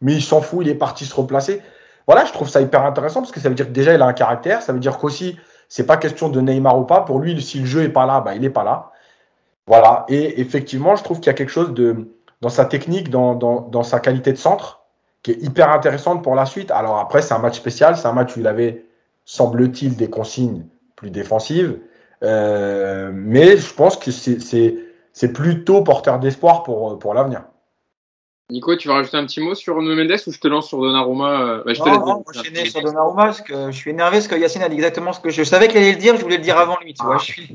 mais 0.00 0.14
il 0.14 0.22
s'en 0.22 0.40
fout, 0.40 0.60
il 0.62 0.68
est 0.68 0.74
parti 0.74 1.04
se 1.04 1.14
replacer. 1.14 1.62
Voilà, 2.06 2.24
je 2.24 2.32
trouve 2.32 2.48
ça 2.48 2.60
hyper 2.60 2.84
intéressant 2.84 3.20
parce 3.20 3.32
que 3.32 3.40
ça 3.40 3.48
veut 3.48 3.54
dire 3.54 3.66
que 3.66 3.72
déjà, 3.72 3.94
il 3.94 4.02
a 4.02 4.06
un 4.06 4.12
caractère, 4.12 4.62
ça 4.62 4.72
veut 4.72 4.78
dire 4.78 4.98
qu'aussi 4.98 5.36
c'est 5.68 5.86
pas 5.86 5.96
question 5.96 6.28
de 6.28 6.40
Neymar 6.40 6.78
ou 6.78 6.84
pas. 6.84 7.00
Pour 7.00 7.18
lui, 7.18 7.40
si 7.42 7.60
le 7.60 7.66
jeu 7.66 7.82
est 7.82 7.88
pas 7.88 8.06
là, 8.06 8.20
bah, 8.20 8.34
il 8.34 8.44
est 8.44 8.50
pas 8.50 8.64
là. 8.64 8.92
Voilà. 9.66 10.04
Et 10.08 10.40
effectivement, 10.40 10.96
je 10.96 11.02
trouve 11.02 11.18
qu'il 11.18 11.26
y 11.26 11.30
a 11.30 11.34
quelque 11.34 11.50
chose 11.50 11.74
de 11.74 12.08
dans 12.42 12.50
sa 12.50 12.66
technique, 12.66 13.08
dans, 13.08 13.34
dans, 13.34 13.62
dans, 13.62 13.82
sa 13.82 13.98
qualité 13.98 14.30
de 14.30 14.36
centre, 14.36 14.82
qui 15.22 15.32
est 15.32 15.42
hyper 15.42 15.70
intéressante 15.70 16.22
pour 16.22 16.34
la 16.34 16.44
suite. 16.44 16.70
Alors 16.70 16.98
après, 16.98 17.22
c'est 17.22 17.34
un 17.34 17.38
match 17.38 17.56
spécial, 17.56 17.96
c'est 17.96 18.06
un 18.06 18.12
match 18.12 18.36
où 18.36 18.40
il 18.40 18.46
avait, 18.46 18.84
semble-t-il, 19.24 19.96
des 19.96 20.10
consignes 20.10 20.66
plus 20.96 21.10
défensives. 21.10 21.78
Euh, 22.22 23.10
mais 23.12 23.56
je 23.56 23.74
pense 23.74 23.96
que 23.96 24.10
c'est 24.10 25.32
plutôt 25.32 25.82
porteur 25.82 26.18
d'espoir 26.18 26.62
pour, 26.62 26.98
pour 26.98 27.14
l'avenir. 27.14 27.44
Nico, 28.48 28.76
tu 28.76 28.86
vas 28.86 28.94
rajouter 28.94 29.16
un 29.16 29.26
petit 29.26 29.40
mot 29.40 29.56
sur 29.56 29.82
Nuno 29.82 29.96
Mendes 29.96 30.20
ou 30.24 30.32
je 30.32 30.38
te 30.38 30.46
lance 30.46 30.68
sur 30.68 30.80
Donnarumma 30.80 31.40
euh, 31.40 31.62
bah, 31.66 31.74
je 31.74 31.82
te 31.82 31.88
Non, 31.88 32.06
non 32.06 32.24
je 32.32 32.38
suis 32.38 32.52
né 32.52 32.64
sur 32.66 32.80
Donnarumma 32.80 33.24
parce 33.24 33.40
que 33.40 33.72
je 33.72 33.76
suis 33.76 33.90
énervé 33.90 34.18
parce 34.18 34.28
que 34.28 34.36
Yacine 34.36 34.62
a 34.62 34.68
dit 34.68 34.76
exactement 34.76 35.12
ce 35.12 35.18
que 35.18 35.30
je, 35.30 35.42
savais 35.42 35.66
qu'il 35.66 35.78
allait 35.78 35.92
le 35.92 35.98
dire, 35.98 36.16
je 36.16 36.22
voulais 36.22 36.36
le 36.36 36.44
dire 36.44 36.56
avant 36.56 36.78
lui. 36.80 36.94
Tu 36.94 37.04
vois, 37.04 37.18
je 37.18 37.24
suis... 37.24 37.52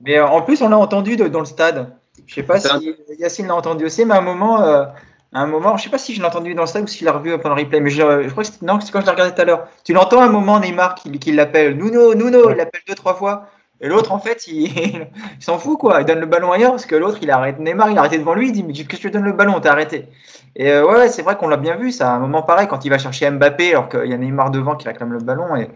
Mais 0.00 0.18
euh, 0.18 0.26
en 0.26 0.42
plus, 0.42 0.60
on 0.62 0.68
l'a 0.68 0.78
entendu 0.78 1.16
dans 1.16 1.38
le 1.38 1.46
stade. 1.46 1.94
Je 2.26 2.34
sais 2.34 2.42
pas 2.42 2.58
si 2.58 2.96
Yacine 3.18 3.46
l'a 3.46 3.54
entendu 3.54 3.84
aussi, 3.84 4.04
mais 4.04 4.14
à 4.14 4.18
un 4.18 4.22
moment, 4.22 4.60
euh, 4.60 4.86
à 5.32 5.40
un 5.40 5.46
moment, 5.46 5.76
je 5.76 5.84
sais 5.84 5.90
pas 5.90 5.98
si 5.98 6.12
je 6.14 6.20
l'ai 6.20 6.26
entendu 6.26 6.52
dans 6.54 6.62
le 6.62 6.68
stade 6.68 6.82
ou 6.82 6.88
s'il 6.88 7.04
l'a 7.04 7.12
revu 7.12 7.38
pendant 7.38 7.54
le 7.54 7.62
replay, 7.62 7.78
mais 7.78 7.90
je, 7.90 8.24
je 8.24 8.30
crois 8.30 8.42
que 8.42 8.50
c'est 8.50 8.62
non, 8.62 8.80
c'est 8.80 8.90
quand 8.90 9.00
je 9.02 9.06
l'ai 9.06 9.12
regardé 9.12 9.32
tout 9.34 9.40
à 9.40 9.44
l'heure. 9.44 9.68
Tu 9.84 9.92
l'entends 9.92 10.20
à 10.20 10.24
un 10.24 10.30
moment 10.30 10.58
Neymar 10.58 10.96
qui, 10.96 11.16
qui 11.20 11.30
l'appelle 11.30 11.76
Nuno, 11.76 12.12
Nuno, 12.14 12.50
il 12.50 12.56
l'appelle 12.56 12.82
deux 12.88 12.96
trois 12.96 13.14
fois. 13.14 13.50
Et 13.80 13.88
l'autre, 13.88 14.12
en 14.12 14.18
fait, 14.18 14.46
il, 14.46 14.66
il 15.38 15.42
s'en 15.42 15.58
fout, 15.58 15.78
quoi. 15.78 16.00
Il 16.00 16.06
donne 16.06 16.20
le 16.20 16.26
ballon 16.26 16.52
ailleurs 16.52 16.72
parce 16.72 16.86
que 16.86 16.94
l'autre, 16.94 17.18
il 17.22 17.30
arrête. 17.30 17.58
Neymar, 17.58 17.90
il 17.90 17.96
a 17.96 18.00
arrêté 18.00 18.18
devant 18.18 18.34
lui. 18.34 18.48
Il 18.48 18.52
dit 18.52 18.62
Mais 18.62 18.72
qu'est-ce 18.72 18.86
que 18.86 18.96
tu 18.96 19.10
donnes 19.10 19.24
le 19.24 19.32
ballon? 19.32 19.60
T'as 19.60 19.72
arrêté. 19.72 20.08
Et 20.56 20.70
euh, 20.70 20.86
ouais, 20.86 21.08
c'est 21.08 21.22
vrai 21.22 21.36
qu'on 21.36 21.48
l'a 21.48 21.56
bien 21.56 21.76
vu. 21.76 21.90
Ça, 21.90 22.12
à 22.12 22.14
un 22.14 22.18
moment 22.18 22.42
pareil, 22.42 22.68
quand 22.68 22.84
il 22.84 22.90
va 22.90 22.98
chercher 22.98 23.30
Mbappé, 23.30 23.70
alors 23.70 23.88
qu'il 23.88 24.06
y 24.06 24.14
a 24.14 24.16
Neymar 24.16 24.50
devant 24.50 24.76
qui 24.76 24.86
réclame 24.86 25.12
le 25.12 25.18
ballon. 25.18 25.56
Et 25.56 25.68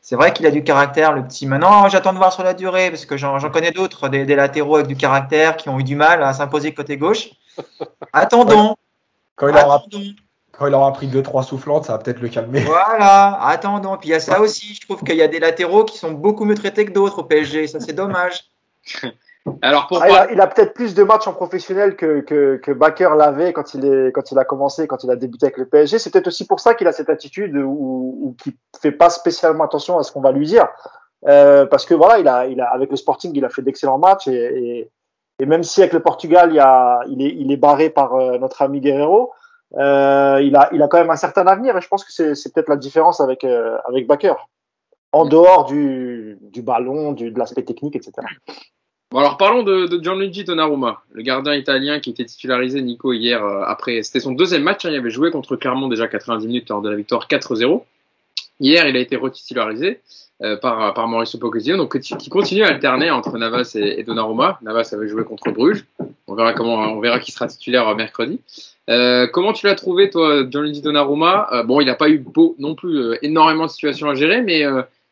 c'est 0.00 0.16
vrai 0.16 0.32
qu'il 0.32 0.46
a 0.46 0.50
du 0.50 0.62
caractère, 0.62 1.12
le 1.12 1.24
petit. 1.24 1.46
Maintenant, 1.46 1.88
j'attends 1.88 2.12
de 2.12 2.18
voir 2.18 2.32
sur 2.32 2.42
la 2.42 2.54
durée 2.54 2.90
parce 2.90 3.04
que 3.04 3.16
j'en 3.16 3.38
connais 3.50 3.72
d'autres, 3.72 4.08
des, 4.08 4.24
des, 4.24 4.36
latéraux 4.36 4.76
avec 4.76 4.86
du 4.86 4.96
caractère 4.96 5.56
qui 5.56 5.68
ont 5.68 5.78
eu 5.78 5.84
du 5.84 5.96
mal 5.96 6.22
à 6.22 6.32
s'imposer 6.32 6.72
côté 6.72 6.96
gauche. 6.96 7.30
Attendons. 8.12 8.76
Quand 9.36 9.48
il 9.48 9.56
aura, 9.56 9.82
quand 10.60 10.66
il 10.66 10.74
aura 10.74 10.92
pris 10.92 11.08
2-3 11.08 11.42
soufflantes, 11.42 11.86
ça 11.86 11.92
va 11.94 11.98
peut-être 11.98 12.20
le 12.20 12.28
calmer. 12.28 12.60
Voilà, 12.60 13.42
attendons. 13.46 13.96
Puis 13.96 14.10
il 14.10 14.12
y 14.12 14.14
a 14.14 14.20
ça 14.20 14.42
aussi. 14.42 14.74
Je 14.74 14.82
trouve 14.82 15.02
qu'il 15.02 15.16
y 15.16 15.22
a 15.22 15.28
des 15.28 15.40
latéraux 15.40 15.86
qui 15.86 15.96
sont 15.96 16.12
beaucoup 16.12 16.44
mieux 16.44 16.54
traités 16.54 16.84
que 16.84 16.92
d'autres 16.92 17.20
au 17.20 17.24
PSG. 17.24 17.66
Ça, 17.66 17.80
c'est 17.80 17.94
dommage. 17.94 18.44
Alors 19.62 19.86
pourquoi 19.86 20.06
ah, 20.10 20.26
Il 20.30 20.38
a, 20.38 20.46
peut-être 20.46 20.74
plus 20.74 20.94
de 20.94 21.02
matchs 21.02 21.26
en 21.26 21.32
professionnel 21.32 21.96
que, 21.96 22.20
que, 22.20 22.60
que 22.62 22.72
Baker 22.72 23.08
l'avait 23.16 23.54
quand 23.54 23.72
il, 23.72 23.86
est, 23.86 24.12
quand 24.12 24.32
il 24.32 24.38
a 24.38 24.44
commencé, 24.44 24.86
quand 24.86 25.02
il 25.02 25.10
a 25.10 25.16
débuté 25.16 25.46
avec 25.46 25.56
le 25.56 25.66
PSG. 25.66 25.98
C'est 25.98 26.10
peut-être 26.10 26.26
aussi 26.26 26.46
pour 26.46 26.60
ça 26.60 26.74
qu'il 26.74 26.86
a 26.86 26.92
cette 26.92 27.08
attitude 27.08 27.56
ou, 27.56 28.18
ou 28.20 28.36
qu'il 28.38 28.52
fait 28.82 28.92
pas 28.92 29.08
spécialement 29.08 29.64
attention 29.64 29.98
à 29.98 30.02
ce 30.02 30.12
qu'on 30.12 30.20
va 30.20 30.30
lui 30.30 30.44
dire. 30.44 30.68
Euh, 31.26 31.64
parce 31.64 31.86
que 31.86 31.94
voilà, 31.94 32.18
il 32.18 32.28
a, 32.28 32.46
il 32.48 32.60
a, 32.60 32.66
avec 32.66 32.90
le 32.90 32.96
Sporting, 32.96 33.32
il 33.34 33.46
a 33.46 33.48
fait 33.48 33.62
d'excellents 33.62 33.98
matchs 33.98 34.28
et, 34.28 34.34
et, 34.34 34.90
et, 35.38 35.46
même 35.46 35.62
si 35.62 35.80
avec 35.80 35.94
le 35.94 36.00
Portugal, 36.00 36.50
il, 36.50 36.56
y 36.56 36.60
a, 36.60 37.00
il, 37.08 37.22
est, 37.22 37.34
il 37.34 37.50
est 37.50 37.56
barré 37.56 37.88
par 37.88 38.14
euh, 38.14 38.36
notre 38.36 38.60
ami 38.60 38.80
Guerrero, 38.80 39.32
euh, 39.78 40.40
il, 40.42 40.56
a, 40.56 40.68
il 40.72 40.82
a 40.82 40.88
quand 40.88 40.98
même 40.98 41.10
un 41.10 41.16
certain 41.16 41.46
avenir 41.46 41.76
et 41.76 41.80
je 41.80 41.88
pense 41.88 42.04
que 42.04 42.34
c'est 42.34 42.52
peut-être 42.52 42.68
la 42.68 42.76
différence 42.76 43.20
avec, 43.20 43.44
euh, 43.44 43.78
avec 43.86 44.06
Baker, 44.06 44.34
en 45.12 45.24
dehors 45.26 45.64
du, 45.64 46.38
du 46.40 46.62
ballon, 46.62 47.12
du, 47.12 47.30
de 47.30 47.38
l'aspect 47.38 47.62
technique, 47.62 47.96
etc. 47.96 48.12
Bon 49.12 49.18
alors 49.18 49.36
parlons 49.36 49.64
de, 49.64 49.86
de 49.86 50.02
Gianluigi 50.02 50.44
Donnarumma, 50.44 51.02
le 51.10 51.22
gardien 51.22 51.54
italien 51.54 51.98
qui 51.98 52.10
était 52.10 52.24
titularisé 52.24 52.80
Nico 52.80 53.12
hier 53.12 53.44
euh, 53.44 53.62
après 53.66 54.02
c'était 54.04 54.20
son 54.20 54.32
deuxième 54.32 54.62
match, 54.62 54.84
hein, 54.84 54.90
il 54.90 54.96
avait 54.96 55.10
joué 55.10 55.32
contre 55.32 55.56
Clermont 55.56 55.88
déjà 55.88 56.06
90 56.06 56.46
minutes 56.46 56.68
lors 56.68 56.80
de 56.80 56.90
la 56.90 56.96
victoire 56.96 57.26
4-0. 57.26 57.82
Hier 58.60 58.86
il 58.86 58.96
a 58.96 59.00
été 59.00 59.16
retitularisé 59.16 60.00
euh, 60.42 60.56
par, 60.56 60.94
par 60.94 61.08
Mauricio 61.08 61.38
Pochettino 61.38 61.76
donc 61.76 61.98
qui 61.98 62.28
continue 62.28 62.62
à 62.62 62.68
alterner 62.68 63.10
entre 63.10 63.36
Navas 63.38 63.72
et, 63.74 64.00
et, 64.00 64.04
Donnarumma. 64.04 64.58
Navas 64.62 64.90
avait 64.92 65.08
joué 65.08 65.24
contre 65.24 65.50
Bruges, 65.50 65.84
on 66.26 66.34
verra 66.34 66.52
comment 66.52 66.74
on 66.74 67.00
verra 67.00 67.18
qui 67.18 67.32
sera 67.32 67.46
titulaire 67.46 67.94
mercredi. 67.96 68.40
Euh, 68.88 69.26
comment 69.26 69.52
tu 69.52 69.66
l'as 69.66 69.74
trouvé 69.74 70.10
toi 70.10 70.44
Gianluigi 70.50 70.82
Donnarumma? 70.82 71.48
Euh, 71.52 71.62
Bon 71.62 71.80
il 71.80 71.86
n'a 71.86 71.94
pas 71.94 72.08
eu 72.08 72.18
beau, 72.18 72.56
non 72.58 72.74
plus 72.74 72.96
euh, 72.96 73.18
énormément 73.22 73.66
de 73.66 73.70
situations 73.70 74.08
à 74.08 74.14
gérer 74.14 74.42
mais 74.42 74.64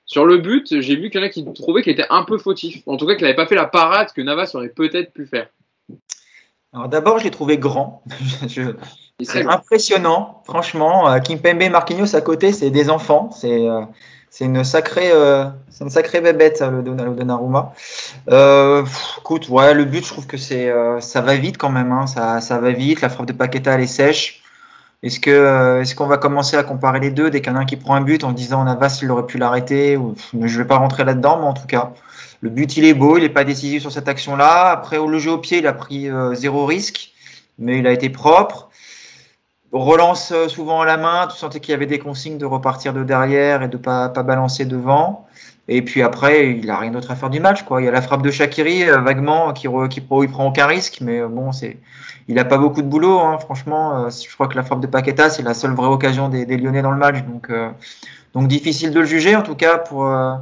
sur 0.08 0.24
le 0.24 0.38
but, 0.38 0.80
j'ai 0.80 0.96
vu 0.96 1.10
qu'il 1.10 1.20
y 1.20 1.22
en 1.22 1.26
a 1.26 1.28
qui 1.28 1.44
trouvaient 1.52 1.82
qu'il 1.82 1.92
était 1.92 2.06
un 2.08 2.24
peu 2.24 2.38
fautif. 2.38 2.82
En 2.86 2.96
tout 2.96 3.06
cas, 3.06 3.14
qu'il 3.14 3.24
n'avait 3.24 3.36
pas 3.36 3.46
fait 3.46 3.54
la 3.54 3.66
parade 3.66 4.10
que 4.14 4.22
Navas 4.22 4.52
aurait 4.54 4.70
peut-être 4.70 5.12
pu 5.12 5.26
faire. 5.26 5.48
Alors 6.72 6.88
d'abord, 6.88 7.18
je 7.18 7.24
l'ai 7.24 7.30
trouvé 7.30 7.58
grand. 7.58 8.02
C'est 9.22 9.46
impressionnant, 9.46 10.42
franchement. 10.44 11.10
Euh, 11.10 11.18
Kimpembe 11.18 11.62
et 11.62 11.68
Marquinhos 11.68 12.14
à 12.14 12.20
côté, 12.20 12.52
c'est 12.52 12.70
des 12.70 12.88
enfants. 12.88 13.30
C'est 13.32 13.68
euh, 13.68 13.80
c'est 14.30 14.44
une 14.44 14.64
sacrée, 14.64 15.10
euh, 15.12 15.44
c'est 15.70 15.84
une 15.84 15.90
sacrée 15.90 16.20
bébête 16.20 16.60
le, 16.60 16.82
Donnarumma. 16.82 17.72
Euh, 18.30 18.84
écoute, 19.18 19.48
ouais, 19.48 19.74
le 19.74 19.84
but, 19.84 20.04
je 20.04 20.10
trouve 20.10 20.26
que 20.26 20.36
c'est, 20.36 20.72
ça 21.00 21.20
va 21.20 21.34
vite 21.36 21.58
quand 21.58 21.70
même. 21.70 21.92
Hein. 21.92 22.06
Ça, 22.06 22.40
ça 22.40 22.58
va 22.58 22.70
vite. 22.70 23.00
La 23.00 23.08
frappe 23.08 23.26
de 23.26 23.32
Paqueta, 23.32 23.72
elle 23.72 23.82
est 23.82 23.86
sèche. 23.86 24.42
Est-ce 25.04 25.20
que 25.20 25.30
euh, 25.30 25.80
est-ce 25.80 25.94
qu'on 25.94 26.06
va 26.06 26.16
commencer 26.16 26.56
à 26.56 26.64
comparer 26.64 26.98
les 26.98 27.12
deux 27.12 27.30
dès 27.30 27.40
qu'il 27.40 27.54
un 27.54 27.64
qui 27.64 27.76
prend 27.76 27.94
un 27.94 28.00
but 28.00 28.24
en 28.24 28.32
disant 28.32 28.64
Navas 28.64 28.98
il 29.00 29.10
aurait 29.12 29.26
pu 29.26 29.38
l'arrêter 29.38 29.96
ou 29.96 30.16
je 30.42 30.58
vais 30.58 30.66
pas 30.66 30.76
rentrer 30.76 31.04
là-dedans 31.04 31.38
mais 31.38 31.46
en 31.46 31.54
tout 31.54 31.68
cas 31.68 31.92
le 32.40 32.50
but 32.50 32.76
il 32.76 32.84
est 32.84 32.94
beau 32.94 33.16
il 33.16 33.22
est 33.22 33.28
pas 33.28 33.44
décisif 33.44 33.82
sur 33.82 33.92
cette 33.92 34.08
action 34.08 34.34
là 34.34 34.70
après 34.70 34.98
au 34.98 35.06
le 35.06 35.20
jeu 35.20 35.30
au 35.30 35.38
pied 35.38 35.58
il 35.58 35.68
a 35.68 35.72
pris 35.72 36.10
euh, 36.10 36.34
zéro 36.34 36.66
risque 36.66 37.12
mais 37.60 37.78
il 37.78 37.86
a 37.86 37.92
été 37.92 38.10
propre 38.10 38.67
relance 39.72 40.32
euh, 40.32 40.48
souvent 40.48 40.80
à 40.80 40.86
la 40.86 40.96
main 40.96 41.26
tu 41.30 41.36
sentais 41.36 41.60
qu'il 41.60 41.72
y 41.72 41.74
avait 41.74 41.86
des 41.86 41.98
consignes 41.98 42.38
de 42.38 42.46
repartir 42.46 42.94
de 42.94 43.04
derrière 43.04 43.62
et 43.62 43.68
de 43.68 43.76
pas 43.76 44.08
pas 44.08 44.22
balancer 44.22 44.64
devant 44.64 45.26
et 45.68 45.82
puis 45.82 46.02
après 46.02 46.52
il 46.52 46.70
a 46.70 46.78
rien 46.78 46.90
d'autre 46.90 47.10
à 47.10 47.16
faire 47.16 47.30
du 47.30 47.40
match 47.40 47.64
quoi 47.64 47.82
il 47.82 47.84
y 47.84 47.88
a 47.88 47.90
la 47.90 48.02
frappe 48.02 48.22
de 48.22 48.30
Shakiri 48.30 48.84
vaguement 48.84 49.52
qui 49.52 49.68
qui, 49.90 50.00
il 50.00 50.28
prend 50.30 50.46
aucun 50.46 50.66
risque 50.66 50.98
mais 51.02 51.20
bon 51.22 51.52
c'est 51.52 51.76
il 52.28 52.38
a 52.38 52.44
pas 52.44 52.58
beaucoup 52.58 52.82
de 52.82 52.86
boulot, 52.86 53.18
hein, 53.20 53.38
franchement. 53.38 54.04
Euh, 54.04 54.10
je 54.10 54.32
crois 54.34 54.48
que 54.48 54.56
la 54.56 54.62
frappe 54.62 54.80
de 54.80 54.86
Paqueta, 54.86 55.30
c'est 55.30 55.42
la 55.42 55.54
seule 55.54 55.72
vraie 55.72 55.88
occasion 55.88 56.28
des, 56.28 56.44
des 56.44 56.58
Lyonnais 56.58 56.82
dans 56.82 56.90
le 56.90 56.98
match. 56.98 57.24
Donc, 57.24 57.48
euh, 57.50 57.70
donc 58.34 58.48
difficile 58.48 58.92
de 58.92 59.00
le 59.00 59.06
juger, 59.06 59.34
en 59.34 59.42
tout 59.42 59.54
cas, 59.54 59.78
pour, 59.78 60.06
euh, 60.06 60.34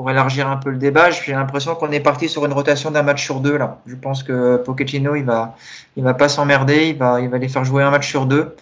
pour 0.00 0.10
élargir 0.10 0.48
un 0.48 0.56
peu 0.56 0.70
le 0.70 0.78
débat. 0.78 1.10
J'ai 1.10 1.32
l'impression 1.32 1.74
qu'on 1.74 1.90
est 1.92 2.00
parti 2.00 2.26
sur 2.26 2.46
une 2.46 2.54
rotation 2.54 2.90
d'un 2.90 3.02
match 3.02 3.22
sur 3.22 3.40
deux. 3.40 3.58
là. 3.58 3.80
Je 3.84 3.94
pense 3.94 4.22
que 4.22 4.56
Pochettino, 4.56 5.14
il 5.14 5.24
va, 5.24 5.56
il 5.94 6.02
va 6.02 6.14
pas 6.14 6.30
s'emmerder. 6.30 6.88
Il 6.88 6.96
va, 6.96 7.20
il 7.20 7.28
les 7.30 7.48
faire 7.48 7.64
jouer 7.66 7.82
un 7.82 7.90
match 7.90 8.08
sur 8.08 8.24
deux. 8.24 8.56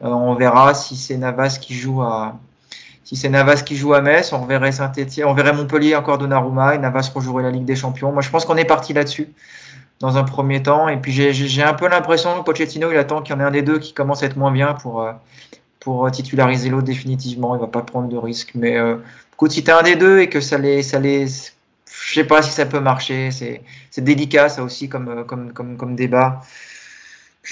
on 0.00 0.34
verra 0.34 0.74
si 0.74 0.94
c'est 0.94 1.16
Navas 1.16 1.58
qui 1.60 1.74
joue 1.74 2.02
à. 2.02 2.36
Si 3.02 3.16
c'est 3.16 3.28
Navas 3.28 3.62
qui 3.66 3.74
joue 3.74 3.92
à 3.92 4.02
Metz, 4.02 4.32
on 4.32 4.46
verrait 4.46 4.70
Saint-Etienne, 4.70 5.26
on 5.26 5.34
verrait 5.34 5.52
Montpellier 5.52 5.96
encore 5.96 6.18
Donnarumma 6.18 6.76
et 6.76 6.78
Navas 6.78 7.10
rejouerait 7.12 7.42
la 7.42 7.50
Ligue 7.50 7.64
des 7.64 7.74
Champions. 7.74 8.12
Moi, 8.12 8.22
je 8.22 8.30
pense 8.30 8.44
qu'on 8.44 8.56
est 8.56 8.64
parti 8.64 8.92
là-dessus 8.92 9.32
dans 9.98 10.16
un 10.16 10.22
premier 10.22 10.62
temps. 10.62 10.86
Et 10.86 10.98
puis 10.98 11.10
j'ai 11.10 11.62
un 11.64 11.74
peu 11.74 11.88
l'impression 11.88 12.38
que 12.38 12.44
Pochettino, 12.44 12.92
il 12.92 12.98
attend 12.98 13.20
qu'il 13.20 13.34
y 13.34 13.36
en 13.36 13.40
ait 13.40 13.48
un 13.48 13.50
des 13.50 13.62
deux 13.62 13.80
qui 13.80 13.94
commence 13.94 14.22
à 14.22 14.26
être 14.26 14.36
moins 14.36 14.52
bien 14.52 14.74
pour, 14.74 15.02
euh, 15.02 16.10
titulariser 16.10 16.68
l'autre 16.68 16.86
définitivement. 16.86 17.56
Il 17.56 17.60
va 17.60 17.66
pas 17.66 17.82
prendre 17.82 18.08
de 18.08 18.16
risque. 18.16 18.52
Mais 18.54 18.76
euh, 18.76 18.98
écoute, 19.38 19.52
si 19.52 19.62
tu 19.62 19.70
un 19.70 19.82
des 19.84 19.94
deux 19.94 20.18
et 20.18 20.28
que 20.28 20.40
ça 20.40 20.58
les, 20.58 20.82
ça 20.82 20.98
les, 20.98 21.26
je 21.28 22.12
sais 22.12 22.24
pas 22.24 22.42
si 22.42 22.50
ça 22.50 22.66
peut 22.66 22.80
marcher. 22.80 23.30
C'est 23.30 24.00
délicat 24.00 24.48
ça 24.48 24.64
aussi 24.64 24.88
comme, 24.88 25.24
comme, 25.26 25.52
comme, 25.52 25.76
comme 25.76 25.94
débat. 25.94 26.40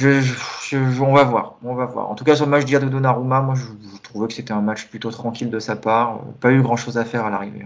On 0.02 1.14
va 1.14 1.22
voir, 1.22 1.54
on 1.62 1.74
va 1.76 1.86
voir. 1.86 2.10
En 2.10 2.16
tout 2.16 2.24
cas, 2.24 2.34
sur 2.34 2.44
le 2.44 2.50
match 2.50 2.64
d'hier 2.64 2.80
de 2.80 2.88
Donnarumma, 2.88 3.40
moi, 3.40 3.54
je, 3.54 3.98
trouvais 4.02 4.26
que 4.26 4.34
c'était 4.34 4.52
un 4.52 4.62
match 4.62 4.86
plutôt 4.88 5.12
tranquille 5.12 5.48
de 5.48 5.60
sa 5.60 5.76
part. 5.76 6.22
Pas 6.40 6.50
eu 6.50 6.60
grand 6.60 6.76
chose 6.76 6.98
à 6.98 7.04
faire 7.04 7.24
à 7.24 7.30
l'arrivée. 7.30 7.64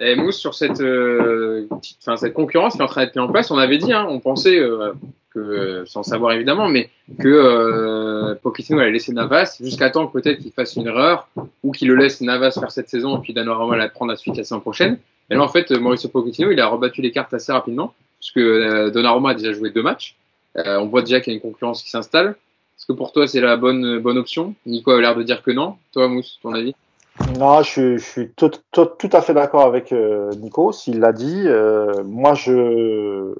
Et 0.00 0.16
Mousse, 0.16 0.38
sur 0.38 0.54
cette, 0.54 0.80
euh, 0.80 1.66
enfin, 2.00 2.16
cette 2.16 2.32
concurrence 2.32 2.74
qui 2.74 2.80
est 2.80 2.82
en 2.82 2.86
train 2.86 3.04
d'être 3.04 3.14
mise 3.16 3.24
en 3.24 3.28
place, 3.28 3.50
on 3.50 3.58
avait 3.58 3.78
dit, 3.78 3.92
hein, 3.92 4.06
on 4.08 4.18
pensait, 4.18 4.58
euh, 4.58 4.92
que, 5.30 5.84
sans 5.86 6.02
savoir 6.02 6.32
évidemment, 6.32 6.68
mais 6.68 6.90
que 7.18 7.28
euh, 7.28 8.34
Pochettino 8.42 8.80
allait 8.80 8.90
laisser 8.90 9.12
Navas 9.12 9.58
jusqu'à 9.60 9.90
temps 9.90 10.06
peut-être 10.06 10.40
qu'il 10.40 10.52
fasse 10.52 10.76
une 10.76 10.86
erreur 10.86 11.28
ou 11.62 11.72
qu'il 11.72 11.88
le 11.88 11.94
laisse 11.94 12.20
Navas 12.20 12.52
faire 12.52 12.70
cette 12.70 12.88
saison 12.88 13.16
et 13.16 13.20
puis 13.20 13.32
Donnarumma 13.32 13.76
la 13.76 13.88
prendre 13.88 14.10
la 14.10 14.16
suite 14.16 14.36
la 14.36 14.44
saison 14.44 14.60
prochaine. 14.60 14.98
Et 15.30 15.34
là, 15.34 15.42
en 15.42 15.48
fait, 15.48 15.70
Mauricio 15.70 16.08
Pochettino, 16.08 16.50
il 16.50 16.60
a 16.60 16.66
rebattu 16.66 17.00
les 17.00 17.12
cartes 17.12 17.32
assez 17.32 17.52
rapidement 17.52 17.94
puisque 18.18 18.38
euh, 18.38 18.90
Donnarumma 18.90 19.30
a 19.30 19.34
déjà 19.34 19.52
joué 19.52 19.70
deux 19.70 19.82
matchs. 19.82 20.16
Euh, 20.56 20.78
on 20.78 20.86
voit 20.86 21.02
déjà 21.02 21.20
qu'il 21.20 21.32
y 21.32 21.34
a 21.34 21.36
une 21.36 21.42
concurrence 21.42 21.82
qui 21.82 21.90
s'installe. 21.90 22.36
Est-ce 22.76 22.86
que 22.86 22.92
pour 22.92 23.12
toi, 23.12 23.26
c'est 23.26 23.40
la 23.40 23.56
bonne, 23.56 23.98
bonne 23.98 24.18
option? 24.18 24.54
Nico 24.66 24.90
a 24.90 25.00
l'air 25.00 25.14
de 25.14 25.22
dire 25.22 25.42
que 25.42 25.50
non. 25.50 25.76
Toi, 25.92 26.08
Mousse, 26.08 26.38
ton 26.42 26.52
avis? 26.54 26.74
Non, 27.38 27.62
je, 27.62 27.96
je 27.96 28.04
suis 28.04 28.32
tout, 28.32 28.50
tout, 28.70 28.86
tout, 28.86 29.10
à 29.12 29.20
fait 29.20 29.34
d'accord 29.34 29.62
avec 29.62 29.92
euh, 29.92 30.30
Nico, 30.36 30.72
s'il 30.72 31.00
l'a 31.00 31.12
dit. 31.12 31.44
Euh, 31.46 32.02
moi, 32.04 32.34
je, 32.34 33.34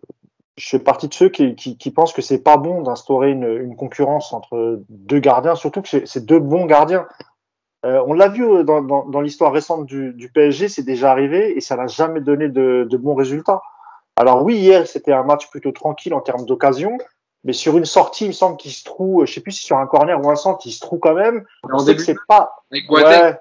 je 0.56 0.68
fais 0.68 0.78
partie 0.78 1.08
de 1.08 1.14
ceux 1.14 1.28
qui, 1.28 1.54
qui, 1.54 1.76
qui 1.76 1.90
pensent 1.90 2.12
que 2.12 2.22
c'est 2.22 2.42
pas 2.42 2.56
bon 2.56 2.82
d'instaurer 2.82 3.30
une, 3.30 3.46
une, 3.46 3.76
concurrence 3.76 4.32
entre 4.32 4.82
deux 4.88 5.18
gardiens, 5.18 5.54
surtout 5.54 5.82
que 5.82 6.04
c'est 6.04 6.26
deux 6.26 6.38
bons 6.38 6.66
gardiens. 6.66 7.06
Euh, 7.86 8.02
on 8.06 8.12
l'a 8.12 8.28
vu 8.28 8.44
dans, 8.64 8.82
dans, 8.82 9.06
dans 9.06 9.20
l'histoire 9.22 9.52
récente 9.52 9.86
du, 9.86 10.12
du 10.12 10.30
PSG, 10.30 10.68
c'est 10.68 10.82
déjà 10.82 11.10
arrivé 11.10 11.56
et 11.56 11.60
ça 11.60 11.76
n'a 11.76 11.86
jamais 11.86 12.20
donné 12.20 12.48
de, 12.48 12.86
de, 12.88 12.96
bons 12.98 13.14
résultats. 13.14 13.62
Alors 14.16 14.44
oui, 14.44 14.56
hier 14.56 14.86
c'était 14.86 15.14
un 15.14 15.22
match 15.22 15.48
plutôt 15.48 15.72
tranquille 15.72 16.12
en 16.12 16.20
termes 16.20 16.44
d'occasion, 16.44 16.98
mais 17.44 17.54
sur 17.54 17.78
une 17.78 17.86
sortie, 17.86 18.26
il 18.26 18.28
me 18.28 18.32
semble 18.32 18.58
qu'il 18.58 18.72
se 18.72 18.84
trouve, 18.84 19.24
je 19.24 19.32
sais 19.32 19.40
plus 19.40 19.52
si 19.52 19.64
sur 19.64 19.78
un 19.78 19.86
corner 19.86 20.22
ou 20.22 20.30
un 20.30 20.36
centre, 20.36 20.66
il 20.66 20.72
se 20.72 20.80
trouve 20.80 20.98
quand 20.98 21.14
même. 21.14 21.46
On 21.64 21.78
sait 21.78 21.96
que 21.96 22.02
c'est 22.02 22.16
pas. 22.28 22.52
Avec 22.70 22.90
ouais, 22.90 23.38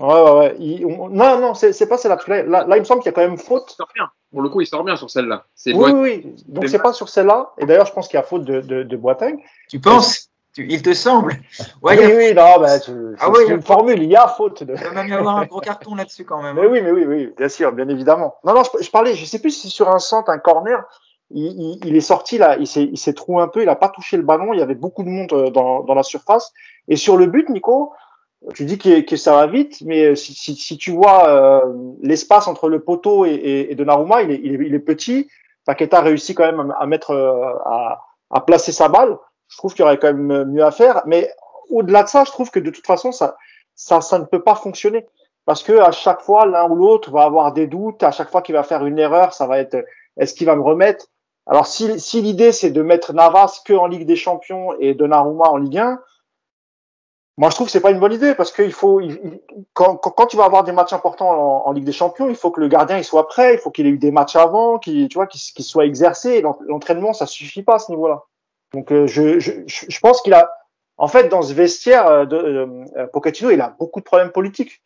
Ouais, 0.00 0.22
ouais, 0.22 0.38
ouais. 0.38 0.56
Il- 0.58 0.86
on- 0.86 1.08
non, 1.08 1.38
non, 1.40 1.54
c'est 1.54 1.72
c'est 1.72 1.86
pas 1.86 1.98
celle-là. 1.98 2.18
Là, 2.46 2.64
là, 2.66 2.76
il 2.76 2.80
me 2.80 2.84
semble 2.84 3.00
qu'il 3.02 3.10
y 3.10 3.14
a 3.14 3.14
quand 3.14 3.20
même 3.28 3.36
faute. 3.38 3.70
Il 3.72 3.76
sort 3.76 3.88
bien. 3.94 4.08
Pour 4.32 4.42
le 4.42 4.48
coup, 4.48 4.60
il 4.60 4.66
sort 4.66 4.82
bien 4.84 4.96
sur 4.96 5.10
celle-là. 5.10 5.44
C'est 5.54 5.72
Oui, 5.74 5.90
oui, 5.92 6.22
oui. 6.24 6.34
Donc 6.48 6.68
c'est 6.68 6.78
pas 6.82 6.92
sur 6.92 7.08
celle-là. 7.08 7.50
Et 7.58 7.66
d'ailleurs, 7.66 7.86
je 7.86 7.92
pense 7.92 8.08
qu'il 8.08 8.16
y 8.16 8.20
a 8.20 8.24
faute 8.24 8.44
de, 8.44 8.60
de, 8.60 8.82
de 8.82 8.96
Boateng. 8.96 9.36
Tu 9.68 9.80
penses? 9.80 10.28
Tu- 10.54 10.66
Il 10.68 10.82
te 10.82 10.92
semble 10.94 11.34
Ouais, 11.82 11.96
oui, 11.98 12.12
a- 12.12 12.16
oui, 12.16 12.34
non, 12.34 12.58
bah, 12.60 12.80
tu- 12.80 12.90
c'est 12.90 13.24
Ah 13.24 13.30
il 13.46 13.50
a 13.52 13.54
une 13.54 13.62
formule. 13.62 14.02
Il 14.02 14.10
y 14.10 14.16
a 14.16 14.26
faute 14.26 14.64
de. 14.64 14.74
il 14.74 14.82
va 14.82 14.90
même 14.90 15.08
y 15.08 15.12
avoir 15.12 15.36
un 15.38 15.44
gros 15.46 15.60
carton 15.60 15.94
là-dessus 15.94 16.24
quand 16.24 16.42
même. 16.42 16.56
Mais 16.56 16.66
oui, 16.66 16.80
mais 16.82 16.90
oui, 16.90 17.04
oui, 17.06 17.32
bien 17.36 17.48
sûr, 17.48 17.70
bien 17.72 17.88
évidemment. 17.88 18.34
Non, 18.42 18.54
non, 18.54 18.62
je, 18.64 18.82
je 18.84 18.90
parlais, 18.90 19.14
je 19.14 19.24
sais 19.24 19.38
plus 19.38 19.50
si 19.52 19.68
c'est 19.68 19.74
sur 19.74 19.88
un 19.90 20.00
centre, 20.00 20.28
un 20.30 20.38
corner, 20.38 20.82
il, 21.30 21.44
il, 21.46 21.86
il 21.86 21.94
est 21.96 22.00
sorti 22.00 22.36
là, 22.36 22.56
il 22.58 22.66
s'est, 22.66 22.82
il 22.82 22.98
s'est 22.98 23.14
troué 23.14 23.40
un 23.40 23.46
peu, 23.46 23.62
il 23.62 23.68
a 23.68 23.76
pas 23.76 23.88
touché 23.90 24.16
le 24.16 24.24
ballon, 24.24 24.52
il 24.52 24.58
y 24.58 24.62
avait 24.62 24.74
beaucoup 24.74 25.04
de 25.04 25.08
monde 25.08 25.32
euh, 25.32 25.50
dans, 25.50 25.84
dans 25.84 25.94
la 25.94 26.02
surface. 26.02 26.52
Et 26.88 26.96
sur 26.96 27.16
le 27.16 27.26
but, 27.26 27.48
Nico, 27.48 27.92
tu 28.54 28.64
dis 28.64 28.78
que, 28.78 29.00
que 29.00 29.16
ça 29.16 29.34
va 29.34 29.46
vite, 29.46 29.82
mais 29.82 30.16
si, 30.16 30.34
si, 30.34 30.54
si 30.56 30.78
tu 30.78 30.92
vois 30.92 31.28
euh, 31.28 31.60
l'espace 32.02 32.48
entre 32.48 32.68
le 32.68 32.80
poteau 32.80 33.24
et, 33.24 33.30
et, 33.30 33.72
et 33.72 33.74
Donnarumma, 33.74 34.22
il 34.22 34.30
est, 34.30 34.40
il 34.42 34.54
est, 34.54 34.66
il 34.66 34.74
est 34.74 34.80
petit. 34.80 35.28
Paqueta 35.66 36.00
réussit 36.00 36.36
quand 36.36 36.46
même 36.46 36.74
à, 36.78 36.86
mettre, 36.86 37.10
euh, 37.10 37.54
à, 37.66 38.04
à 38.30 38.40
placer 38.40 38.72
sa 38.72 38.88
balle. 38.88 39.18
Je 39.48 39.58
trouve 39.58 39.74
qu'il 39.74 39.82
y 39.82 39.84
aurait 39.84 39.98
quand 39.98 40.12
même 40.12 40.44
mieux 40.50 40.64
à 40.64 40.70
faire. 40.70 41.02
Mais 41.06 41.30
au-delà 41.68 42.02
de 42.02 42.08
ça, 42.08 42.24
je 42.24 42.30
trouve 42.30 42.50
que 42.50 42.60
de 42.60 42.70
toute 42.70 42.86
façon, 42.86 43.12
ça, 43.12 43.36
ça, 43.74 44.00
ça 44.00 44.18
ne 44.18 44.24
peut 44.24 44.42
pas 44.42 44.54
fonctionner 44.54 45.06
parce 45.46 45.62
que 45.62 45.80
à 45.80 45.90
chaque 45.90 46.20
fois 46.20 46.46
l'un 46.46 46.68
ou 46.68 46.74
l'autre 46.74 47.10
va 47.10 47.24
avoir 47.24 47.52
des 47.52 47.66
doutes 47.66 48.02
à 48.02 48.10
chaque 48.10 48.30
fois 48.30 48.42
qu'il 48.42 48.54
va 48.54 48.62
faire 48.62 48.84
une 48.84 48.98
erreur 48.98 49.32
ça 49.32 49.46
va 49.46 49.58
être 49.58 49.84
est-ce 50.16 50.34
qu'il 50.34 50.46
va 50.46 50.54
me 50.54 50.62
remettre? 50.62 51.06
Alors 51.46 51.66
si, 51.66 51.98
si 51.98 52.20
l'idée 52.20 52.52
c'est 52.52 52.70
de 52.70 52.82
mettre 52.82 53.12
Navas 53.12 53.62
que 53.64 53.72
en 53.72 53.86
Ligue 53.86 54.06
des 54.06 54.16
Champions 54.16 54.74
et 54.78 54.94
Donnarumma 54.94 55.44
en 55.48 55.56
Ligue 55.56 55.78
1 55.78 55.98
moi 57.40 57.48
je 57.50 57.54
trouve 57.56 57.66
que 57.68 57.72
c'est 57.72 57.80
pas 57.80 57.90
une 57.90 57.98
bonne 58.04 58.12
idée 58.12 58.34
parce 58.34 58.52
qu'il 58.52 58.72
faut 58.80 59.00
il- 59.00 59.18
il- 59.24 59.40
quand, 59.72 59.96
quand, 59.96 60.10
quand 60.10 60.26
tu 60.26 60.36
vas 60.36 60.44
avoir 60.44 60.62
des 60.62 60.72
matchs 60.72 60.92
importants 60.92 61.30
en, 61.30 61.68
en 61.68 61.72
Ligue 61.72 61.84
des 61.84 61.92
Champions 62.02 62.28
il 62.28 62.36
faut 62.36 62.50
que 62.54 62.60
le 62.60 62.68
gardien 62.68 62.98
il 62.98 63.04
soit 63.04 63.26
prêt 63.28 63.54
il 63.54 63.58
faut 63.58 63.70
qu'il 63.70 63.86
ait 63.86 63.90
eu 63.90 63.98
des 63.98 64.10
matchs 64.12 64.36
avant 64.36 64.78
qu'il 64.78 65.08
tu 65.08 65.14
vois 65.18 65.26
qu'il 65.26 65.40
qu'il 65.40 65.64
soit 65.64 65.86
exercé. 65.86 66.42
L'entraînement 66.68 67.12
ça 67.14 67.26
suffit 67.26 67.62
pas 67.62 67.76
à 67.76 67.78
ce 67.78 67.90
niveau-là. 67.90 68.18
Donc 68.74 68.92
euh, 68.92 69.06
je, 69.06 69.40
je, 69.40 69.52
je 69.66 70.00
pense 70.00 70.20
qu'il 70.22 70.34
a 70.34 70.50
en 70.98 71.08
fait 71.08 71.28
dans 71.28 71.42
ce 71.42 71.54
vestiaire 71.54 72.06
euh, 72.06 72.24
de 72.26 72.36
euh, 72.96 73.06
Pochettino 73.12 73.50
il 73.50 73.60
a 73.62 73.74
beaucoup 73.78 74.00
de 74.00 74.04
problèmes 74.04 74.32
politiques. 74.32 74.82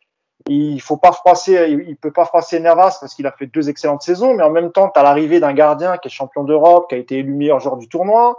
Il 0.47 0.79
faut 0.79 0.97
pas 0.97 1.11
froisser, 1.11 1.53
il 1.87 1.95
peut 1.97 2.11
pas 2.11 2.25
froisser 2.25 2.59
Navas 2.59 2.97
parce 3.01 3.15
qu'il 3.15 3.25
a 3.25 3.31
fait 3.31 3.47
deux 3.47 3.67
excellentes 3.69 4.03
saisons, 4.03 4.35
mais 4.35 4.43
en 4.43 4.51
même 4.51 4.71
temps, 4.71 4.89
tu 4.93 4.99
as 4.99 5.03
l'arrivée 5.03 5.39
d'un 5.39 5.53
gardien 5.53 5.97
qui 5.97 6.07
est 6.07 6.11
champion 6.11 6.43
d'Europe, 6.43 6.87
qui 6.89 6.95
a 6.95 6.97
été 6.99 7.17
élu 7.19 7.33
meilleur 7.33 7.59
joueur 7.59 7.77
du 7.77 7.87
tournoi. 7.89 8.37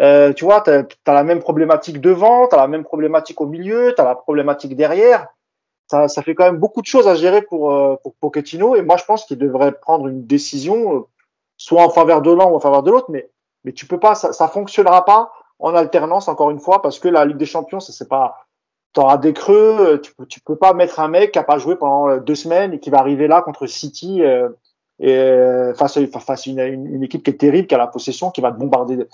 Euh, 0.00 0.32
tu 0.32 0.44
vois, 0.44 0.62
tu 0.62 0.70
as, 0.70 1.12
la 1.12 1.24
même 1.24 1.40
problématique 1.40 2.00
devant, 2.00 2.48
tu 2.48 2.54
as 2.54 2.58
la 2.58 2.66
même 2.66 2.84
problématique 2.84 3.40
au 3.40 3.46
milieu, 3.46 3.92
tu 3.94 4.00
as 4.00 4.04
la 4.04 4.14
problématique 4.14 4.74
derrière. 4.76 5.26
Ça, 5.90 6.08
ça 6.08 6.22
fait 6.22 6.34
quand 6.34 6.44
même 6.44 6.56
beaucoup 6.56 6.80
de 6.80 6.86
choses 6.86 7.06
à 7.06 7.14
gérer 7.14 7.42
pour, 7.42 7.72
euh, 7.72 7.96
pour 8.02 8.14
Pochettino, 8.14 8.74
et 8.76 8.82
moi 8.82 8.96
je 8.96 9.04
pense 9.04 9.26
qu'il 9.26 9.38
devrait 9.38 9.72
prendre 9.72 10.06
une 10.08 10.26
décision, 10.26 10.96
euh, 10.96 11.00
soit 11.58 11.82
en 11.82 11.90
faveur 11.90 12.22
de 12.22 12.30
l'un 12.30 12.46
ou 12.46 12.54
en 12.54 12.60
faveur 12.60 12.82
de 12.82 12.90
l'autre, 12.90 13.10
mais, 13.10 13.28
mais 13.64 13.72
tu 13.72 13.86
peux 13.86 14.00
pas, 14.00 14.14
ça, 14.14 14.32
ça 14.32 14.48
fonctionnera 14.48 15.04
pas 15.04 15.30
en 15.58 15.74
alternance, 15.74 16.28
encore 16.28 16.50
une 16.50 16.60
fois, 16.60 16.80
parce 16.80 16.98
que 16.98 17.08
la 17.08 17.24
Ligue 17.26 17.36
des 17.36 17.46
Champions, 17.46 17.80
ça 17.80 17.92
c'est 17.92 18.08
pas 18.08 18.46
t'auras 18.94 19.16
des 19.16 19.32
creux, 19.32 19.76
euh, 19.80 19.98
tu 19.98 20.14
peux, 20.14 20.26
peux 20.44 20.56
pas 20.56 20.74
mettre 20.74 21.00
un 21.00 21.08
mec 21.08 21.32
qui 21.32 21.38
a 21.38 21.44
pas 21.44 21.58
joué 21.58 21.76
pendant 21.76 22.16
deux 22.18 22.34
semaines 22.34 22.74
et 22.74 22.80
qui 22.80 22.90
va 22.90 22.98
arriver 22.98 23.26
là 23.26 23.40
contre 23.42 23.66
City 23.66 24.22
euh, 24.22 24.48
et 24.98 25.74
face 25.74 25.98
face 26.10 26.46
à 26.46 26.66
une 26.66 27.02
équipe 27.02 27.22
qui 27.22 27.30
est 27.30 27.38
terrible, 27.38 27.66
qui 27.66 27.74
a 27.74 27.78
la 27.78 27.86
possession, 27.86 28.30
qui 28.30 28.40
va 28.40 28.52
te 28.52 28.58
bombarder. 28.58 29.06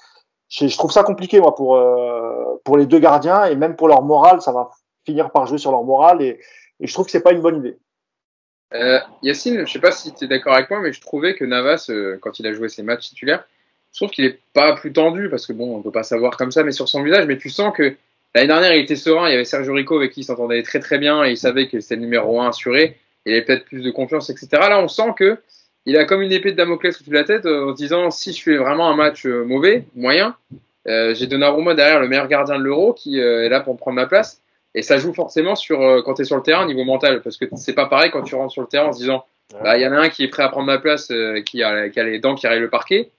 Je, 0.49 0.77
trouve 0.77 0.93
ça 0.93 1.03
compliqué 1.03 1.41
moi 1.41 1.55
pour 1.55 1.77
euh, 1.77 2.61
pour 2.65 2.79
les 2.79 2.87
deux 2.87 2.99
gardiens 2.99 3.45
et 3.45 3.57
même 3.57 3.77
pour 3.77 3.89
leur 3.89 4.03
morale, 4.03 4.41
ça 4.41 4.53
va 4.53 4.71
finir 5.05 5.31
par 5.31 5.47
jouer 5.47 5.59
sur 5.59 5.71
leur 5.71 5.85
morale 5.85 6.23
et, 6.23 6.41
et 6.81 6.87
je 6.87 6.93
trouve 6.93 7.07
que 7.07 7.13
c'est 7.13 7.23
pas 7.23 7.33
une 7.33 7.43
bonne 7.43 7.59
idée. 7.59 7.79
Euh, 8.75 8.99
Yacine, 9.23 9.67
je 9.67 9.73
sais 9.73 9.79
pas 9.79 9.93
si 9.93 10.13
tu 10.13 10.25
es 10.25 10.29
d'accord 10.29 10.55
avec 10.55 10.69
moi, 10.71 10.81
mais 10.81 10.93
je 10.93 11.01
trouvais 11.01 11.35
que 11.35 11.45
Navas, 11.45 11.87
euh, 11.89 12.19
quand 12.21 12.39
il 12.39 12.47
a 12.47 12.53
joué 12.53 12.69
ses 12.69 12.83
matchs 12.83 13.09
titulaires, 13.09 13.47
je 13.93 13.99
trouve 14.01 14.11
qu'il 14.11 14.27
est 14.27 14.41
pas 14.53 14.75
plus 14.75 14.93
tendu 14.93 15.31
parce 15.31 15.47
que 15.47 15.53
bon, 15.53 15.77
on 15.77 15.83
peut 15.83 15.91
pas 15.91 16.03
savoir 16.03 16.37
comme 16.37 16.51
ça, 16.51 16.63
mais 16.65 16.73
sur 16.73 16.89
son 16.89 17.03
visage, 17.03 17.27
mais 17.27 17.39
tu 17.39 17.49
sens 17.49 17.75
que 17.75 17.97
l'année 18.35 18.49
dernière 18.49 18.75
il 18.75 18.83
était 18.83 18.97
serein, 18.97 19.29
il 19.29 19.33
y 19.33 19.35
avait 19.35 19.45
Sergio 19.45 19.73
Rico 19.73 19.97
avec 19.97 20.13
qui 20.13 20.21
il 20.21 20.25
s'entendait 20.25 20.63
très 20.63 20.81
très 20.81 20.99
bien 20.99 21.25
et 21.25 21.31
il 21.31 21.39
savait 21.39 21.69
que 21.69 21.81
c'était 21.81 21.97
le 21.97 22.03
numéro 22.03 22.41
un 22.41 22.49
assuré, 22.49 22.99
il 23.25 23.33
avait 23.33 23.45
peut-être 23.45 23.65
plus 23.65 23.83
de 23.83 23.91
confiance, 23.91 24.29
etc. 24.29 24.49
Là, 24.53 24.81
on 24.81 24.89
sent 24.89 25.15
que 25.17 25.39
il 25.87 25.97
a 25.97 26.05
comme 26.05 26.23
une 26.23 26.33
épée 26.33 26.53
de 26.53 26.57
Damoclès 26.57 26.95
au-dessus 26.95 27.11
de 27.11 27.15
la 27.15 27.25
tête 27.25 27.47
euh, 27.47 27.71
en 27.71 27.73
se 27.73 27.77
disant 27.77 28.11
si 28.11 28.33
je 28.33 28.43
fais 28.43 28.57
vraiment 28.57 28.89
un 28.89 28.97
match 28.97 29.27
euh, 29.27 29.45
mauvais, 29.45 29.85
moyen, 29.95 30.37
euh, 30.87 31.15
j'ai 31.15 31.27
Donnarumma 31.27 31.75
derrière 31.75 32.01
le 32.01 32.09
meilleur 32.09 32.29
gardien 32.29 32.59
de 32.59 32.65
l'Euro 32.65 32.95
qui 32.95 33.21
euh, 33.21 33.45
est 33.45 33.49
là 33.49 33.61
pour 33.61 33.77
prendre 33.77 33.97
ma 33.97 34.07
place. 34.07 34.43
Et 34.75 34.83
ça 34.83 34.99
joue 34.99 35.13
forcément 35.13 35.55
sur 35.55 35.81
euh, 35.83 36.03
quand 36.03 36.15
tu 36.15 36.23
es 36.23 36.25
sur 36.25 36.37
le 36.37 36.43
terrain 36.43 36.67
niveau 36.67 36.85
mental 36.85 37.23
parce 37.23 37.37
que 37.37 37.47
c'est 37.57 37.73
pas 37.73 37.87
pareil 37.87 38.11
quand 38.11 38.23
tu 38.23 38.35
rentres 38.35 38.53
sur 38.53 38.63
le 38.63 38.69
terrain 38.69 38.89
en 38.89 38.93
se 38.93 38.99
disant 38.99 39.25
bah 39.63 39.79
il 39.79 39.83
y 39.83 39.87
en 39.87 39.93
a 39.93 39.97
un 39.97 40.09
qui 40.09 40.25
est 40.25 40.29
prêt 40.29 40.43
à 40.43 40.49
prendre 40.49 40.67
ma 40.67 40.79
place 40.79 41.11
euh, 41.11 41.41
qui, 41.41 41.63
a, 41.63 41.89
qui 41.89 41.99
a 41.99 42.05
les 42.05 42.19
dents 42.19 42.35
qui 42.35 42.47
rayent 42.47 42.61
le 42.61 42.69
parquet 42.69 43.11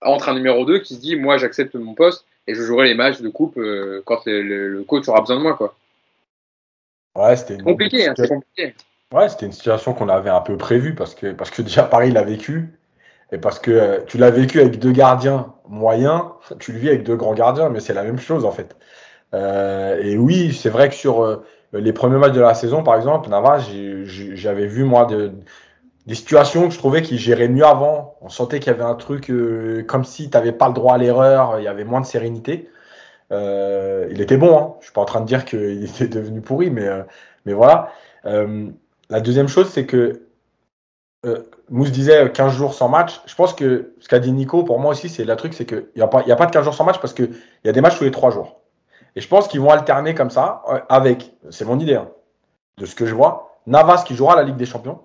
entre 0.00 0.30
un 0.30 0.34
numéro 0.34 0.64
2 0.64 0.78
qui 0.78 0.94
se 0.94 1.00
dit 1.00 1.16
moi 1.16 1.36
j'accepte 1.36 1.74
mon 1.74 1.94
poste 1.94 2.24
et 2.46 2.54
je 2.54 2.62
jouerai 2.62 2.88
les 2.88 2.94
matchs 2.94 3.20
de 3.20 3.28
coupe 3.28 3.58
euh, 3.58 4.02
quand 4.06 4.24
le, 4.26 4.42
le, 4.42 4.68
le, 4.68 4.82
coach 4.82 5.08
aura 5.08 5.20
besoin 5.20 5.36
de 5.36 5.42
moi 5.42 5.54
quoi. 5.54 5.76
Ouais, 7.16 7.36
c'était 7.36 7.62
compliqué, 7.62 8.08
hein, 8.08 8.14
compliqué. 8.16 8.74
Ouais, 9.14 9.28
c'était 9.28 9.46
une 9.46 9.52
situation 9.52 9.94
qu'on 9.94 10.08
avait 10.08 10.30
un 10.30 10.40
peu 10.40 10.56
prévue 10.56 10.96
parce 10.96 11.14
que 11.14 11.32
parce 11.32 11.52
que 11.52 11.62
déjà 11.62 11.84
Paris 11.84 12.10
l'a 12.10 12.24
vécu 12.24 12.76
et 13.30 13.38
parce 13.38 13.60
que 13.60 13.70
euh, 13.70 14.00
tu 14.08 14.18
l'as 14.18 14.30
vécu 14.32 14.60
avec 14.60 14.80
deux 14.80 14.90
gardiens 14.90 15.54
moyens, 15.68 16.22
tu 16.58 16.72
le 16.72 16.78
vis 16.80 16.88
avec 16.88 17.04
deux 17.04 17.14
grands 17.14 17.34
gardiens, 17.34 17.68
mais 17.68 17.78
c'est 17.78 17.94
la 17.94 18.02
même 18.02 18.18
chose 18.18 18.44
en 18.44 18.50
fait. 18.50 18.76
Euh, 19.32 20.02
et 20.02 20.18
oui, 20.18 20.52
c'est 20.52 20.68
vrai 20.68 20.88
que 20.88 20.96
sur 20.96 21.22
euh, 21.22 21.44
les 21.72 21.92
premiers 21.92 22.18
matchs 22.18 22.32
de 22.32 22.40
la 22.40 22.54
saison, 22.54 22.82
par 22.82 22.96
exemple, 22.96 23.28
Navas, 23.30 23.68
j'avais 24.34 24.66
vu 24.66 24.82
moi 24.82 25.04
de, 25.06 25.32
des 26.06 26.14
situations 26.16 26.66
que 26.66 26.74
je 26.74 26.78
trouvais 26.78 27.02
qu'il 27.02 27.18
gérait 27.18 27.48
mieux 27.48 27.66
avant. 27.66 28.16
On 28.20 28.28
sentait 28.28 28.58
qu'il 28.58 28.72
y 28.72 28.74
avait 28.74 28.82
un 28.82 28.96
truc 28.96 29.32
comme 29.86 30.04
si 30.04 30.28
tu 30.28 30.36
n'avais 30.36 30.52
pas 30.52 30.66
le 30.66 30.74
droit 30.74 30.94
à 30.94 30.98
l'erreur, 30.98 31.60
il 31.60 31.64
y 31.64 31.68
avait 31.68 31.84
moins 31.84 32.00
de 32.00 32.06
sérénité. 32.06 32.68
Il 33.30 34.20
était 34.20 34.36
bon, 34.36 34.58
hein. 34.58 34.74
je 34.80 34.86
suis 34.86 34.92
pas 34.92 35.02
en 35.02 35.06
train 35.06 35.20
de 35.20 35.26
dire 35.26 35.44
qu'il 35.44 35.84
était 36.02 36.08
devenu 36.08 36.40
pourri, 36.40 36.70
mais, 36.70 36.88
mais 37.46 37.52
voilà. 37.52 37.92
La 39.10 39.20
deuxième 39.20 39.48
chose, 39.48 39.68
c'est 39.68 39.86
que 39.86 40.22
Mousse 41.70 41.90
disait 41.90 42.30
15 42.30 42.52
jours 42.52 42.74
sans 42.74 42.88
match. 42.88 43.20
Je 43.26 43.34
pense 43.34 43.54
que 43.54 43.94
ce 43.98 44.08
qu'a 44.08 44.18
dit 44.18 44.32
Nico, 44.32 44.64
pour 44.64 44.78
moi 44.78 44.92
aussi, 44.92 45.08
c'est 45.08 45.24
le 45.24 45.36
truc, 45.36 45.54
c'est 45.54 45.64
qu'il 45.64 45.86
n'y 45.96 46.02
a, 46.02 46.06
pas, 46.06 46.22
de 46.22 46.50
15 46.50 46.64
jours 46.64 46.74
sans 46.74 46.84
match 46.84 47.00
parce 47.00 47.14
qu'il 47.14 47.30
y 47.64 47.68
a 47.68 47.72
des 47.72 47.80
matchs 47.80 47.98
tous 47.98 48.04
les 48.04 48.10
3 48.10 48.30
jours. 48.30 48.60
Et 49.16 49.20
je 49.20 49.28
pense 49.28 49.48
qu'ils 49.48 49.60
vont 49.60 49.70
alterner 49.70 50.14
comme 50.14 50.30
ça 50.30 50.62
avec, 50.88 51.34
c'est 51.50 51.64
mon 51.64 51.78
idée, 51.78 51.94
hein, 51.94 52.10
de 52.78 52.86
ce 52.86 52.94
que 52.94 53.06
je 53.06 53.14
vois, 53.14 53.58
Navas 53.66 54.04
qui 54.04 54.14
jouera 54.14 54.36
la 54.36 54.42
Ligue 54.42 54.56
des 54.56 54.66
Champions. 54.66 55.00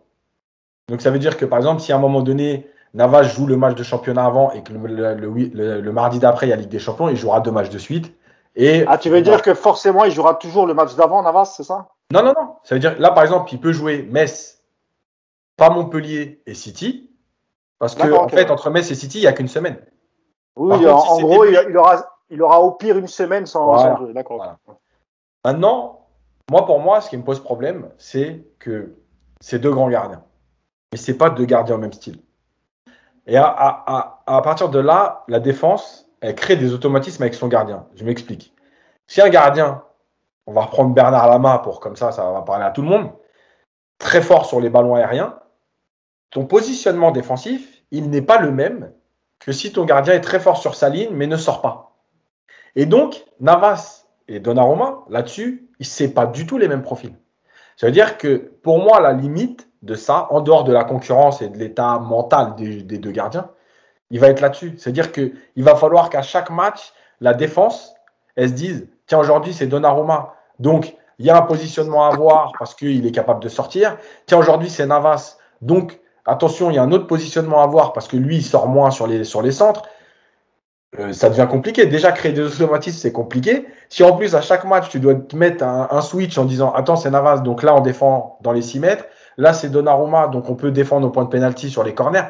Donc 0.89 1.01
ça 1.01 1.11
veut 1.11 1.19
dire 1.19 1.37
que 1.37 1.45
par 1.45 1.59
exemple, 1.59 1.81
si 1.81 1.91
à 1.93 1.95
un 1.95 1.99
moment 1.99 2.21
donné, 2.21 2.67
Navas 2.93 3.23
joue 3.23 3.45
le 3.45 3.55
match 3.55 3.75
de 3.75 3.83
championnat 3.83 4.25
avant 4.25 4.51
et 4.51 4.63
que 4.63 4.73
le 4.73 5.91
mardi 5.91 6.19
d'après, 6.19 6.47
il 6.47 6.49
y 6.49 6.53
a 6.53 6.55
Ligue 6.55 6.69
des 6.69 6.79
Champions, 6.79 7.07
il 7.09 7.15
jouera 7.15 7.39
deux 7.39 7.51
matchs 7.51 7.69
de 7.69 7.77
suite. 7.77 8.13
Et, 8.55 8.83
ah, 8.87 8.97
tu 8.97 9.09
veux 9.09 9.21
dire 9.21 9.41
que 9.41 9.53
forcément, 9.53 10.05
il 10.05 10.11
jouera 10.11 10.35
toujours 10.35 10.65
le 10.65 10.73
match 10.73 10.95
d'avant, 10.95 11.21
Navas, 11.21 11.45
c'est 11.45 11.63
ça? 11.63 11.87
Non, 12.11 12.23
non, 12.23 12.33
non. 12.35 12.55
Ça 12.63 12.75
veut 12.75 12.79
dire, 12.79 12.99
là, 12.99 13.11
par 13.11 13.23
exemple, 13.23 13.53
il 13.53 13.59
peut 13.59 13.71
jouer 13.71 14.01
Metz, 14.03 14.63
pas 15.55 15.69
Montpellier 15.69 16.41
et 16.45 16.53
City. 16.53 17.11
Parce 17.77 17.95
que, 17.95 18.11
en 18.11 18.25
okay. 18.25 18.37
fait, 18.37 18.51
entre 18.51 18.69
Metz 18.69 18.89
et 18.91 18.95
City, 18.95 19.19
il 19.19 19.21
n'y 19.21 19.27
a 19.27 19.33
qu'une 19.33 19.47
semaine. 19.47 19.79
Oui, 20.55 20.77
contre, 20.77 20.93
en, 20.93 20.99
si 20.99 21.23
en 21.23 21.27
gros, 21.27 21.45
il, 21.45 21.65
il, 21.69 21.77
aura, 21.77 22.17
il 22.29 22.41
aura 22.41 22.59
au 22.61 22.71
pire 22.71 22.97
une 22.97 23.07
semaine 23.07 23.45
sans, 23.45 23.65
voilà. 23.65 23.97
sans. 23.97 24.03
D'accord. 24.11 24.37
Voilà. 24.37 24.57
Maintenant, 25.45 26.07
moi, 26.49 26.65
pour 26.65 26.79
moi, 26.79 26.99
ce 26.99 27.09
qui 27.09 27.17
me 27.17 27.23
pose 27.23 27.39
problème, 27.39 27.89
c'est 27.97 28.43
que 28.59 28.95
c'est 29.39 29.59
deux 29.59 29.71
grands 29.71 29.89
gardiens. 29.89 30.23
Mais 30.91 30.97
c'est 30.97 31.17
pas 31.17 31.29
deux 31.29 31.45
gardiens 31.45 31.75
au 31.75 31.79
même 31.79 31.93
style. 31.93 32.19
Et 33.27 33.37
à, 33.37 33.45
à, 33.45 33.83
à, 34.25 34.37
à, 34.37 34.41
partir 34.41 34.69
de 34.69 34.79
là, 34.79 35.23
la 35.27 35.39
défense, 35.39 36.08
elle 36.21 36.35
crée 36.35 36.55
des 36.55 36.73
automatismes 36.73 37.23
avec 37.23 37.33
son 37.33 37.47
gardien. 37.47 37.87
Je 37.95 38.03
m'explique. 38.03 38.53
Si 39.07 39.21
un 39.21 39.29
gardien, 39.29 39.83
on 40.45 40.53
va 40.53 40.61
reprendre 40.61 40.93
Bernard 40.93 41.29
Lama 41.29 41.59
pour 41.59 41.79
comme 41.79 41.95
ça, 41.95 42.11
ça 42.11 42.29
va 42.31 42.41
parler 42.41 42.65
à 42.65 42.71
tout 42.71 42.81
le 42.81 42.89
monde, 42.89 43.11
très 43.97 44.21
fort 44.21 44.45
sur 44.45 44.59
les 44.59 44.69
ballons 44.69 44.95
aériens, 44.95 45.39
ton 46.31 46.45
positionnement 46.45 47.11
défensif, 47.11 47.83
il 47.91 48.09
n'est 48.09 48.21
pas 48.21 48.39
le 48.39 48.51
même 48.51 48.91
que 49.39 49.51
si 49.51 49.71
ton 49.71 49.85
gardien 49.85 50.13
est 50.13 50.21
très 50.21 50.39
fort 50.39 50.57
sur 50.57 50.75
sa 50.75 50.89
ligne 50.89 51.11
mais 51.13 51.27
ne 51.27 51.37
sort 51.37 51.61
pas. 51.61 51.95
Et 52.75 52.85
donc, 52.85 53.25
Navas 53.39 54.05
et 54.27 54.39
Donnarumma, 54.39 54.99
là-dessus, 55.09 55.69
c'est 55.81 56.13
pas 56.13 56.27
du 56.27 56.45
tout 56.45 56.57
les 56.57 56.67
mêmes 56.67 56.83
profils. 56.83 57.15
Ça 57.77 57.87
veut 57.87 57.93
dire 57.93 58.17
que 58.17 58.35
pour 58.61 58.79
moi, 58.79 58.99
la 58.99 59.13
limite 59.13 59.69
de 59.81 59.95
ça, 59.95 60.27
en 60.31 60.41
dehors 60.41 60.65
de 60.65 60.73
la 60.73 60.83
concurrence 60.83 61.41
et 61.41 61.49
de 61.49 61.57
l'état 61.57 61.97
mental 61.99 62.55
des, 62.55 62.83
des, 62.83 62.97
deux 62.97 63.11
gardiens, 63.11 63.49
il 64.11 64.19
va 64.19 64.27
être 64.27 64.41
là-dessus. 64.41 64.75
C'est-à-dire 64.77 65.11
qu'il 65.11 65.33
va 65.57 65.75
falloir 65.75 66.09
qu'à 66.09 66.21
chaque 66.21 66.49
match, 66.49 66.93
la 67.21 67.33
défense, 67.33 67.93
elle 68.35 68.49
se 68.49 68.53
dise, 68.53 68.87
tiens, 69.07 69.19
aujourd'hui, 69.19 69.53
c'est 69.53 69.67
Donnarumma. 69.67 70.35
Donc, 70.59 70.95
il 71.19 71.25
y 71.25 71.29
a 71.29 71.37
un 71.37 71.41
positionnement 71.41 72.05
à 72.05 72.13
avoir 72.13 72.53
parce 72.57 72.73
qu'il 72.73 73.05
est 73.05 73.11
capable 73.11 73.43
de 73.43 73.49
sortir. 73.49 73.97
Tiens, 74.25 74.37
aujourd'hui, 74.37 74.69
c'est 74.69 74.85
Navas. 74.85 75.37
Donc, 75.61 75.99
attention, 76.25 76.71
il 76.71 76.75
y 76.75 76.77
a 76.77 76.83
un 76.83 76.91
autre 76.91 77.07
positionnement 77.07 77.61
à 77.61 77.65
avoir 77.65 77.91
parce 77.91 78.07
que 78.07 78.15
lui, 78.15 78.37
il 78.37 78.43
sort 78.43 78.67
moins 78.67 78.89
sur 78.89 79.05
les, 79.05 79.23
centres. 79.51 79.83
euh, 80.97 81.11
ça 81.11 81.29
devient 81.29 81.47
compliqué. 81.49 81.85
Déjà, 81.85 82.13
créer 82.13 82.31
des 82.31 82.41
automatismes, 82.41 82.97
c'est 82.97 83.11
compliqué. 83.11 83.67
Si 83.89 84.03
en 84.03 84.15
plus, 84.15 84.33
à 84.33 84.41
chaque 84.41 84.63
match, 84.63 84.89
tu 84.89 85.01
dois 85.01 85.15
te 85.15 85.35
mettre 85.35 85.63
un, 85.65 86.01
switch 86.01 86.37
en 86.37 86.45
disant 86.45 86.71
Attends, 86.71 86.95
c'est 86.95 87.11
Navas, 87.11 87.39
donc 87.39 87.63
là, 87.63 87.75
on 87.75 87.81
défend 87.81 88.37
dans 88.41 88.53
les 88.53 88.61
6 88.61 88.79
mètres. 88.79 89.05
Là, 89.37 89.53
c'est 89.53 89.69
Donnarumma, 89.69 90.27
donc 90.27 90.49
on 90.49 90.55
peut 90.55 90.71
défendre 90.71 91.07
au 91.07 91.09
point 91.09 91.25
de 91.25 91.29
pénalty 91.29 91.69
sur 91.69 91.83
les 91.83 91.93
corners. 91.93 92.27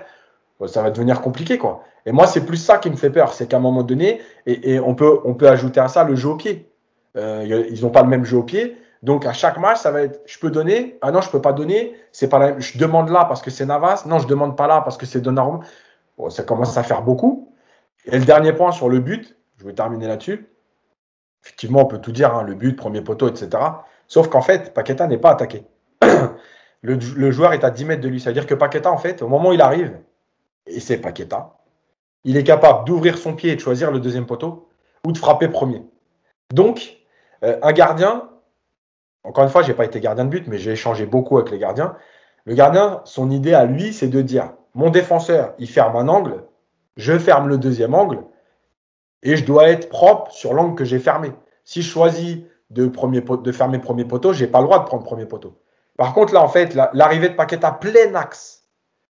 Ça 0.67 0.81
va 0.81 0.91
devenir 0.91 1.21
compliqué, 1.21 1.57
quoi. 1.57 1.83
Et 2.05 2.11
moi, 2.11 2.27
c'est 2.27 2.45
plus 2.45 2.57
ça 2.57 2.77
qui 2.77 2.89
me 2.89 2.95
fait 2.95 3.09
peur. 3.09 3.33
C'est 3.33 3.47
qu'à 3.47 3.57
un 3.57 3.61
moment 3.61 3.83
donné, 3.83 4.21
et, 4.45 4.79
on, 4.79 4.95
peut, 4.95 5.19
on 5.25 5.33
peut 5.33 5.47
ajouter 5.47 5.79
à 5.79 5.87
ça 5.87 6.03
le 6.03 6.15
jeu 6.15 6.29
au 6.29 6.35
pied. 6.35 6.69
Euh, 7.17 7.65
ils 7.69 7.81
n'ont 7.81 7.89
pas 7.89 8.03
le 8.03 8.09
même 8.09 8.25
jeu 8.25 8.37
au 8.37 8.43
pied. 8.43 8.77
Donc, 9.03 9.25
à 9.25 9.33
chaque 9.33 9.57
match, 9.57 9.79
ça 9.79 9.91
va 9.91 10.01
être 10.01 10.21
je 10.25 10.37
peux 10.39 10.49
donner. 10.49 10.97
Ah 11.01 11.11
non, 11.11 11.21
je 11.21 11.29
peux 11.29 11.41
pas 11.41 11.53
donner. 11.53 11.95
C'est 12.11 12.27
pas 12.27 12.59
Je 12.59 12.77
demande 12.77 13.09
là 13.09 13.25
parce 13.25 13.41
que 13.41 13.49
c'est 13.49 13.65
Navas. 13.65 14.03
Non, 14.05 14.19
je 14.19 14.27
demande 14.27 14.57
pas 14.57 14.67
là 14.67 14.81
parce 14.81 14.97
que 14.97 15.05
c'est 15.05 15.21
Donnarumma. 15.21 15.61
Bon, 16.17 16.29
ça 16.29 16.43
commence 16.43 16.77
à 16.77 16.83
faire 16.83 17.01
beaucoup. 17.01 17.53
Et 18.05 18.17
le 18.17 18.25
dernier 18.25 18.53
point 18.53 18.71
sur 18.71 18.89
le 18.89 18.99
but, 18.99 19.37
je 19.57 19.65
vais 19.65 19.73
terminer 19.73 20.07
là-dessus. 20.07 20.49
Effectivement, 21.43 21.81
on 21.81 21.85
peut 21.85 21.99
tout 21.99 22.11
dire, 22.11 22.35
hein, 22.35 22.43
le 22.43 22.55
but, 22.55 22.75
premier 22.75 23.01
poteau, 23.01 23.29
etc. 23.29 23.49
Sauf 24.07 24.27
qu'en 24.27 24.41
fait, 24.41 24.73
Paqueta 24.73 25.07
n'est 25.07 25.17
pas 25.17 25.31
attaqué. 25.31 25.63
le, 26.81 27.31
joueur 27.31 27.53
est 27.53 27.63
à 27.63 27.69
10 27.69 27.85
mètres 27.85 28.01
de 28.01 28.09
lui. 28.09 28.19
C'est-à-dire 28.19 28.45
que 28.45 28.55
Paqueta, 28.55 28.91
en 28.91 28.97
fait, 28.97 29.21
au 29.21 29.27
moment 29.27 29.49
où 29.49 29.53
il 29.53 29.61
arrive, 29.61 29.97
et 30.69 30.79
c'est 30.79 30.97
Paqueta, 30.97 31.57
il 32.23 32.37
est 32.37 32.43
capable 32.43 32.85
d'ouvrir 32.85 33.17
son 33.17 33.33
pied 33.33 33.51
et 33.51 33.55
de 33.55 33.61
choisir 33.61 33.91
le 33.91 33.99
deuxième 33.99 34.25
poteau 34.25 34.69
ou 35.05 35.11
de 35.11 35.17
frapper 35.17 35.47
premier. 35.47 35.83
Donc, 36.53 36.97
euh, 37.43 37.57
un 37.61 37.71
gardien, 37.71 38.29
encore 39.23 39.43
une 39.43 39.49
fois, 39.49 39.61
je 39.61 39.69
n'ai 39.69 39.73
pas 39.73 39.85
été 39.85 39.99
gardien 39.99 40.25
de 40.25 40.29
but, 40.29 40.47
mais 40.47 40.57
j'ai 40.57 40.71
échangé 40.71 41.05
beaucoup 41.05 41.37
avec 41.37 41.51
les 41.51 41.59
gardiens. 41.59 41.95
Le 42.45 42.55
gardien, 42.55 43.01
son 43.05 43.29
idée 43.31 43.53
à 43.53 43.65
lui, 43.65 43.93
c'est 43.93 44.07
de 44.07 44.21
dire 44.21 44.53
mon 44.73 44.89
défenseur, 44.89 45.53
il 45.59 45.69
ferme 45.69 45.95
un 45.95 46.07
angle, 46.07 46.43
je 46.97 47.17
ferme 47.17 47.47
le 47.47 47.57
deuxième 47.57 47.93
angle 47.93 48.23
et 49.23 49.35
je 49.35 49.45
dois 49.45 49.69
être 49.69 49.89
propre 49.89 50.31
sur 50.31 50.53
l'angle 50.53 50.75
que 50.75 50.85
j'ai 50.85 50.99
fermé. 50.99 51.31
Si 51.63 51.81
je 51.81 51.89
choisis 51.89 52.39
de, 52.69 52.87
premier, 52.87 53.21
de 53.21 53.51
fermer 53.51 53.79
premier 53.79 54.05
poteau, 54.05 54.33
je 54.33 54.43
n'ai 54.43 54.51
pas 54.51 54.59
le 54.59 54.65
droit 54.65 54.79
de 54.79 54.85
prendre 54.85 55.03
premier 55.03 55.25
poteau. 55.25 55.57
Par 55.97 56.13
contre, 56.13 56.33
là, 56.33 56.41
en 56.41 56.47
fait, 56.47 56.75
l'arrivée 56.93 57.29
de 57.29 57.33
Paqueta 57.35 57.71
plein 57.71 58.15
axe 58.15 58.58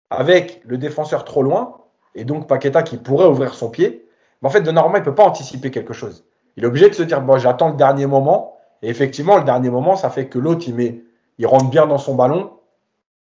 avec 0.09 0.61
le 0.65 0.77
défenseur 0.77 1.25
trop 1.25 1.43
loin, 1.43 1.77
et 2.15 2.23
donc 2.23 2.47
Paqueta 2.47 2.83
qui 2.83 2.97
pourrait 2.97 3.27
ouvrir 3.27 3.53
son 3.53 3.69
pied, 3.69 4.07
mais 4.41 4.47
en 4.47 4.51
fait, 4.51 4.61
de 4.61 4.71
normal, 4.71 5.01
il 5.01 5.01
ne 5.01 5.05
peut 5.05 5.15
pas 5.15 5.25
anticiper 5.25 5.71
quelque 5.71 5.93
chose. 5.93 6.25
Il 6.55 6.63
est 6.63 6.67
obligé 6.67 6.89
de 6.89 6.95
se 6.95 7.03
dire, 7.03 7.21
bon, 7.21 7.37
j'attends 7.37 7.69
le 7.69 7.75
dernier 7.75 8.05
moment, 8.05 8.57
et 8.81 8.89
effectivement, 8.89 9.37
le 9.37 9.43
dernier 9.43 9.69
moment, 9.69 9.95
ça 9.95 10.09
fait 10.09 10.27
que 10.27 10.39
l'autre, 10.39 10.65
il, 10.67 10.75
met, 10.75 11.01
il 11.37 11.47
rentre 11.47 11.69
bien 11.69 11.87
dans 11.87 11.97
son 11.97 12.15
ballon, 12.15 12.51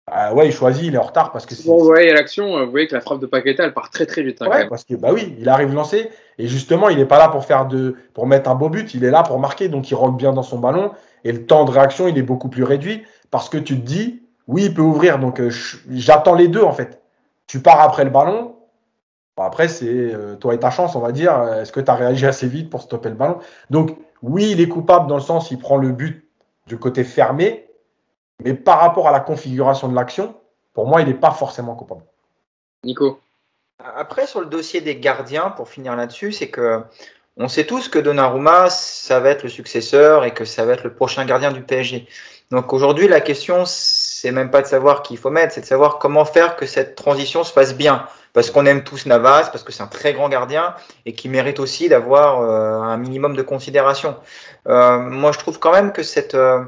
ah 0.09 0.33
ouais, 0.35 0.47
il 0.47 0.53
choisit, 0.53 0.85
il 0.85 0.95
est 0.95 0.99
en 0.99 1.03
retard 1.03 1.33
parce 1.33 1.47
que 1.47 1.57
c'est. 1.57 1.67
Bon, 1.67 1.85
ouais, 1.85 2.13
l'action, 2.13 2.57
euh, 2.57 2.65
vous 2.65 2.71
voyez 2.71 2.87
que 2.87 2.95
la 2.95 3.01
frappe 3.01 3.19
de 3.19 3.27
Paqueta, 3.27 3.65
elle 3.65 3.75
part 3.75 3.91
très 3.91 4.07
très 4.07 4.23
vite. 4.23 4.41
Hein, 4.41 4.49
ouais, 4.49 4.69
parce 4.69 4.85
que 4.85 4.95
bah 4.95 5.11
oui, 5.13 5.35
il 5.41 5.49
arrive 5.49 5.75
lancé. 5.75 6.11
Et 6.39 6.47
justement, 6.47 6.89
il 6.89 6.99
n'est 6.99 7.07
pas 7.07 7.19
là 7.19 7.29
pour 7.29 7.45
faire 7.45 7.67
de, 7.67 7.97
pour 8.15 8.29
mettre 8.29 8.49
un 8.49 8.55
beau 8.55 8.69
but, 8.69 8.95
il 8.95 9.03
est 9.03 9.11
là 9.11 9.25
pour 9.25 9.41
marquer, 9.41 9.69
donc 9.69 9.91
il 9.91 9.95
rentre 9.97 10.17
bien 10.17 10.33
dans 10.33 10.45
son 10.45 10.61
ballon. 10.61 10.93
Et 11.25 11.33
le 11.33 11.45
temps 11.45 11.65
de 11.65 11.73
réaction, 11.73 12.07
il 12.07 12.17
est 12.19 12.23
beaucoup 12.23 12.49
plus 12.49 12.63
réduit. 12.63 13.03
Parce 13.33 13.49
que 13.49 13.59
tu 13.59 13.81
te 13.81 13.85
dis, 13.85 14.23
oui, 14.49 14.67
il 14.67 14.75
peut 14.75 14.83
ouvrir, 14.83 15.19
donc 15.19 15.41
euh, 15.41 15.51
j'attends 15.91 16.35
les 16.35 16.49
deux 16.49 16.63
en 16.63 16.73
fait. 16.73 17.03
Tu 17.47 17.61
pars 17.61 17.81
après 17.81 18.05
le 18.05 18.11
ballon. 18.11 18.57
Bon, 19.37 19.43
après, 19.43 19.69
c'est 19.69 19.87
euh, 19.87 20.37
toi 20.37 20.55
et 20.55 20.59
ta 20.59 20.71
chance, 20.71 20.97
on 20.97 21.01
va 21.01 21.13
dire. 21.13 21.43
Est-ce 21.55 21.73
que 21.73 21.81
tu 21.81 21.91
as 21.91 21.95
réagi 21.95 22.27
assez 22.27 22.49
vite 22.49 22.71
pour 22.71 22.83
stopper 22.83 23.09
le 23.09 23.15
ballon? 23.15 23.39
Donc, 23.71 23.97
oui, 24.23 24.51
il 24.51 24.61
est 24.61 24.69
coupable 24.69 25.09
dans 25.09 25.17
le 25.17 25.23
sens, 25.23 25.51
il 25.51 25.59
prend 25.59 25.77
le 25.77 25.91
but 25.91 26.29
du 26.67 26.79
côté 26.79 27.05
fermé, 27.05 27.67
mais 28.43 28.55
par 28.55 28.81
rapport 28.81 29.09
à 29.09 29.13
la 29.13 29.21
configuration 29.21 29.89
de 29.89 29.95
l'action, 29.95 30.35
pour 30.75 30.87
moi, 30.87 31.01
il 31.03 31.09
n'est 31.09 31.15
pas 31.15 31.31
forcément 31.31 31.75
coupable. 31.75 32.03
Nico? 32.85 33.21
Après, 33.79 34.27
sur 34.27 34.41
le 34.41 34.47
dossier 34.47 34.81
des 34.81 34.97
gardiens, 34.97 35.51
pour 35.51 35.69
finir 35.69 35.97
là-dessus, 35.97 36.33
c'est 36.33 36.49
que 36.49 36.83
on 37.37 37.49
sait 37.49 37.67
tous 37.67 37.89
que 37.89 37.99
Donnarumma, 37.99 38.71
ça 38.71 39.21
va 39.21 39.29
être 39.31 39.43
le 39.43 39.51
successeur 39.51 40.25
et 40.25 40.33
que 40.33 40.47
ça 40.47 40.65
va 40.65 40.73
être 40.73 40.85
le 40.85 40.95
prochain 40.95 41.25
gardien 41.27 41.53
du 41.53 41.61
PSG. 41.61 42.09
Donc 42.51 42.73
aujourd'hui, 42.73 43.09
la 43.09 43.21
question, 43.21 43.65
c'est 44.27 44.33
même 44.33 44.51
pas 44.51 44.61
de 44.61 44.67
savoir 44.67 45.03
qui 45.03 45.15
il 45.15 45.19
faut 45.19 45.31
mettre, 45.31 45.55
c'est 45.55 45.61
de 45.61 45.67
savoir 45.67 46.01
comment 46.01 46.25
faire 46.25 46.57
que 46.57 46.67
cette 46.67 46.97
transition 46.97 47.45
se 47.45 47.53
passe 47.53 47.77
bien. 47.77 48.07
Parce 48.33 48.51
qu'on 48.51 48.67
aime 48.67 48.83
tous 48.83 49.07
Navas, 49.07 49.51
parce 49.53 49.63
que 49.63 49.71
c'est 49.71 49.85
un 49.85 49.87
très 49.87 50.15
grand 50.15 50.29
gardien 50.29 50.75
et 51.07 51.13
qui 51.13 51.29
mérite 51.29 51.61
aussi 51.61 51.89
d'avoir 51.89 52.41
euh, 52.41 52.81
un 52.81 52.97
minimum 52.97 53.37
de 53.37 53.43
considération. 53.43 54.17
Euh, 54.67 54.99
moi, 54.99 55.31
je 55.31 55.39
trouve 55.39 55.61
quand 55.61 55.71
même 55.71 55.93
que 55.93 56.03
cette, 56.03 56.35
euh, 56.35 56.61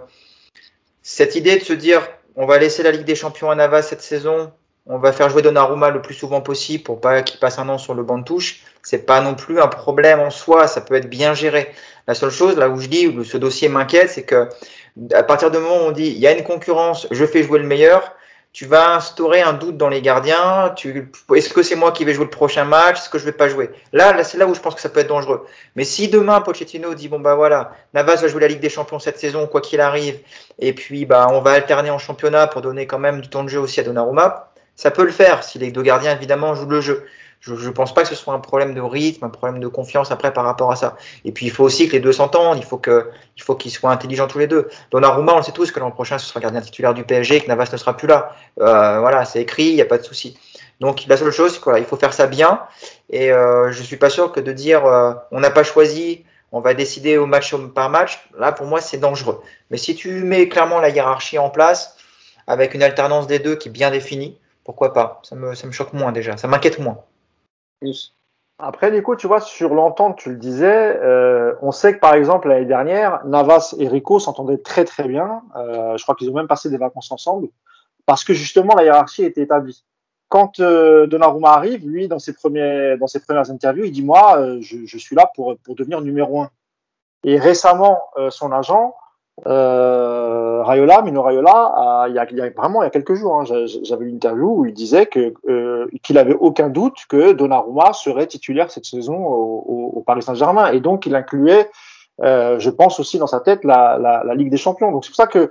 cette 1.02 1.34
idée 1.34 1.58
de 1.58 1.64
se 1.64 1.72
dire 1.72 2.00
on 2.36 2.46
va 2.46 2.58
laisser 2.58 2.84
la 2.84 2.92
Ligue 2.92 3.04
des 3.04 3.16
Champions 3.16 3.50
à 3.50 3.56
Navas 3.56 3.82
cette 3.82 4.02
saison, 4.02 4.52
on 4.86 4.98
va 4.98 5.10
faire 5.10 5.28
jouer 5.28 5.42
Donnarumma 5.42 5.90
le 5.90 6.00
plus 6.00 6.14
souvent 6.14 6.40
possible 6.40 6.84
pour 6.84 7.00
pas 7.00 7.22
qu'il 7.22 7.40
passe 7.40 7.58
un 7.58 7.68
an 7.68 7.76
sur 7.76 7.94
le 7.94 8.04
banc 8.04 8.18
de 8.18 8.24
touche, 8.24 8.60
c'est 8.84 9.04
pas 9.04 9.20
non 9.20 9.34
plus 9.34 9.60
un 9.60 9.66
problème 9.66 10.20
en 10.20 10.30
soi, 10.30 10.68
ça 10.68 10.80
peut 10.80 10.94
être 10.94 11.10
bien 11.10 11.34
géré. 11.34 11.74
La 12.06 12.14
seule 12.14 12.30
chose 12.30 12.56
là 12.56 12.68
où 12.68 12.80
je 12.80 12.86
dis 12.86 13.08
où 13.08 13.24
ce 13.24 13.36
dossier 13.36 13.68
m'inquiète, 13.68 14.10
c'est 14.10 14.22
que 14.22 14.48
à 15.12 15.22
partir 15.22 15.50
du 15.50 15.58
moment 15.58 15.76
où 15.76 15.88
on 15.88 15.92
dit 15.92 16.06
il 16.06 16.18
y 16.18 16.26
a 16.26 16.32
une 16.32 16.44
concurrence, 16.44 17.06
je 17.10 17.24
fais 17.24 17.42
jouer 17.42 17.58
le 17.58 17.66
meilleur, 17.66 18.14
tu 18.52 18.66
vas 18.66 18.96
instaurer 18.96 19.42
un 19.42 19.52
doute 19.52 19.76
dans 19.76 19.88
les 19.88 20.00
gardiens. 20.00 20.72
Tu, 20.74 21.12
est-ce 21.34 21.52
que 21.52 21.62
c'est 21.62 21.76
moi 21.76 21.92
qui 21.92 22.04
vais 22.04 22.14
jouer 22.14 22.24
le 22.24 22.30
prochain 22.30 22.64
match 22.64 22.98
Est-ce 22.98 23.10
que 23.10 23.18
je 23.18 23.24
vais 23.24 23.32
pas 23.32 23.48
jouer? 23.48 23.70
Là, 23.92 24.12
là 24.12 24.24
c'est 24.24 24.38
là 24.38 24.46
où 24.46 24.54
je 24.54 24.60
pense 24.60 24.74
que 24.74 24.80
ça 24.80 24.88
peut 24.88 25.00
être 25.00 25.08
dangereux. 25.08 25.46
Mais 25.76 25.84
si 25.84 26.08
demain 26.08 26.40
Pochettino 26.40 26.94
dit 26.94 27.08
bon 27.08 27.20
bah 27.20 27.34
voilà, 27.34 27.72
Navas 27.94 28.16
va 28.16 28.28
jouer 28.28 28.40
la 28.40 28.48
Ligue 28.48 28.60
des 28.60 28.70
Champions 28.70 28.98
cette 28.98 29.18
saison, 29.18 29.46
quoi 29.46 29.60
qu'il 29.60 29.80
arrive, 29.80 30.18
et 30.58 30.72
puis 30.72 31.04
bah 31.04 31.28
on 31.30 31.40
va 31.40 31.52
alterner 31.52 31.90
en 31.90 31.98
championnat 31.98 32.46
pour 32.46 32.62
donner 32.62 32.86
quand 32.86 32.98
même 32.98 33.20
du 33.20 33.28
temps 33.28 33.44
de 33.44 33.48
jeu 33.48 33.60
aussi 33.60 33.80
à 33.80 33.82
Donnarumma, 33.82 34.50
ça 34.74 34.90
peut 34.90 35.04
le 35.04 35.12
faire 35.12 35.44
si 35.44 35.58
les 35.58 35.70
deux 35.70 35.82
gardiens 35.82 36.16
évidemment 36.16 36.54
jouent 36.54 36.68
le 36.68 36.80
jeu. 36.80 37.06
Je 37.40 37.54
ne 37.54 37.70
pense 37.70 37.94
pas 37.94 38.02
que 38.02 38.08
ce 38.08 38.14
soit 38.14 38.34
un 38.34 38.40
problème 38.40 38.74
de 38.74 38.80
rythme, 38.80 39.24
un 39.24 39.28
problème 39.28 39.60
de 39.60 39.68
confiance 39.68 40.10
après 40.10 40.32
par 40.32 40.44
rapport 40.44 40.72
à 40.72 40.76
ça. 40.76 40.96
Et 41.24 41.32
puis 41.32 41.46
il 41.46 41.52
faut 41.52 41.64
aussi 41.64 41.86
que 41.86 41.92
les 41.92 42.00
deux 42.00 42.12
s'entendent, 42.12 42.58
il 42.58 42.64
faut 42.64 42.78
que, 42.78 43.10
il 43.36 43.56
qu'ils 43.56 43.70
soient 43.70 43.92
intelligents 43.92 44.26
tous 44.26 44.38
les 44.38 44.48
deux. 44.48 44.68
Donnarumma, 44.90 45.34
on 45.34 45.42
sait 45.42 45.52
tous 45.52 45.70
que 45.70 45.78
l'an 45.78 45.90
prochain 45.90 46.18
ce 46.18 46.26
sera 46.26 46.40
gardien 46.40 46.60
titulaire 46.60 46.94
du 46.94 47.04
PSG, 47.04 47.40
que 47.40 47.46
Navas 47.46 47.68
ne 47.72 47.76
sera 47.76 47.96
plus 47.96 48.08
là. 48.08 48.34
Euh, 48.60 48.98
voilà, 49.00 49.24
c'est 49.24 49.40
écrit, 49.40 49.66
il 49.66 49.74
n'y 49.74 49.82
a 49.82 49.86
pas 49.86 49.98
de 49.98 50.02
souci. 50.02 50.36
Donc 50.80 51.04
la 51.06 51.16
seule 51.16 51.30
chose, 51.30 51.54
c'est 51.54 51.62
qu'il 51.62 51.84
faut 51.84 51.96
faire 51.96 52.12
ça 52.12 52.26
bien. 52.26 52.62
Et 53.10 53.32
euh, 53.32 53.70
je 53.70 53.82
suis 53.82 53.96
pas 53.96 54.10
sûr 54.10 54.32
que 54.32 54.40
de 54.40 54.52
dire 54.52 54.84
euh, 54.86 55.12
on 55.30 55.40
n'a 55.40 55.50
pas 55.50 55.62
choisi, 55.62 56.24
on 56.52 56.60
va 56.60 56.74
décider 56.74 57.18
au 57.18 57.26
match 57.26 57.54
par 57.74 57.90
match. 57.90 58.28
Là, 58.38 58.52
pour 58.52 58.66
moi, 58.66 58.80
c'est 58.80 58.98
dangereux. 58.98 59.42
Mais 59.70 59.76
si 59.76 59.94
tu 59.94 60.10
mets 60.22 60.48
clairement 60.48 60.80
la 60.80 60.88
hiérarchie 60.88 61.38
en 61.38 61.50
place 61.50 61.96
avec 62.46 62.74
une 62.74 62.82
alternance 62.82 63.26
des 63.26 63.38
deux 63.38 63.56
qui 63.56 63.68
est 63.68 63.72
bien 63.72 63.90
définie, 63.90 64.38
pourquoi 64.64 64.92
pas? 64.92 65.20
Ça 65.22 65.34
me, 65.34 65.54
ça 65.54 65.66
me 65.66 65.72
choque 65.72 65.92
moins 65.92 66.12
déjà, 66.12 66.36
ça 66.36 66.48
m'inquiète 66.48 66.78
moins. 66.78 66.98
Après, 68.58 68.90
Nico, 68.90 69.14
tu 69.14 69.28
vois, 69.28 69.40
sur 69.40 69.72
l'entente, 69.74 70.18
tu 70.18 70.30
le 70.30 70.36
disais, 70.36 70.98
euh, 71.00 71.54
on 71.62 71.70
sait 71.70 71.94
que 71.94 72.00
par 72.00 72.14
exemple 72.14 72.48
l'année 72.48 72.66
dernière, 72.66 73.24
Navas 73.24 73.74
et 73.78 73.86
Rico 73.86 74.18
s'entendaient 74.18 74.58
très 74.58 74.84
très 74.84 75.06
bien. 75.06 75.42
Euh, 75.54 75.96
je 75.96 76.02
crois 76.02 76.16
qu'ils 76.16 76.28
ont 76.30 76.34
même 76.34 76.48
passé 76.48 76.68
des 76.68 76.76
vacances 76.76 77.12
ensemble 77.12 77.48
parce 78.08 78.24
que 78.24 78.32
justement 78.32 78.74
la 78.74 78.84
hiérarchie 78.84 79.22
était 79.22 79.42
établie. 79.42 79.84
Quand 80.30 80.60
euh, 80.60 81.06
Donnarumma 81.06 81.50
arrive, 81.50 81.86
lui, 81.86 82.08
dans 82.08 82.18
ses 82.18 82.32
premiers, 82.32 82.96
dans 82.98 83.06
ses 83.06 83.20
premières 83.20 83.50
interviews, 83.50 83.84
il 83.84 83.92
dit 83.92 84.02
moi, 84.02 84.38
euh, 84.38 84.58
je, 84.62 84.86
je, 84.86 84.98
suis 84.98 85.14
là 85.14 85.30
pour 85.34 85.56
pour 85.58 85.74
devenir 85.74 86.00
numéro 86.00 86.40
un. 86.40 86.50
Et 87.24 87.38
récemment, 87.38 88.00
euh, 88.16 88.30
son 88.30 88.50
agent 88.50 88.94
euh, 89.46 90.62
Rayola, 90.62 91.02
Mino 91.02 91.22
Rayola, 91.22 92.06
il, 92.08 92.14
y 92.14 92.18
a, 92.18 92.50
vraiment 92.50 92.82
il 92.82 92.86
y 92.86 92.88
a 92.88 92.90
quelques 92.90 93.14
jours, 93.14 93.40
hein, 93.40 93.44
j'avais 93.82 94.06
une 94.06 94.16
interview 94.16 94.60
où 94.60 94.66
il 94.66 94.74
disait 94.74 95.08
euh, 95.48 95.86
qu'il 96.02 96.18
avait 96.18 96.34
aucun 96.34 96.68
doute 96.68 96.96
que 97.08 97.32
Donnarumma 97.32 97.92
serait 97.92 98.26
titulaire 98.26 98.70
cette 98.70 98.84
saison 98.84 99.16
au, 99.16 100.02
Paris 100.06 100.22
Saint-Germain, 100.22 100.72
et 100.72 100.80
donc 100.80 101.06
il 101.06 101.14
incluait, 101.14 101.70
euh, 102.22 102.58
je 102.58 102.70
pense 102.70 102.98
aussi 102.98 103.18
dans 103.18 103.26
sa 103.26 103.40
tête 103.40 103.64
la, 103.64 104.22
Ligue 104.34 104.50
des 104.50 104.56
Champions. 104.56 104.90
Donc 104.90 105.04
c'est 105.04 105.10
pour 105.10 105.16
ça 105.16 105.26
que 105.26 105.50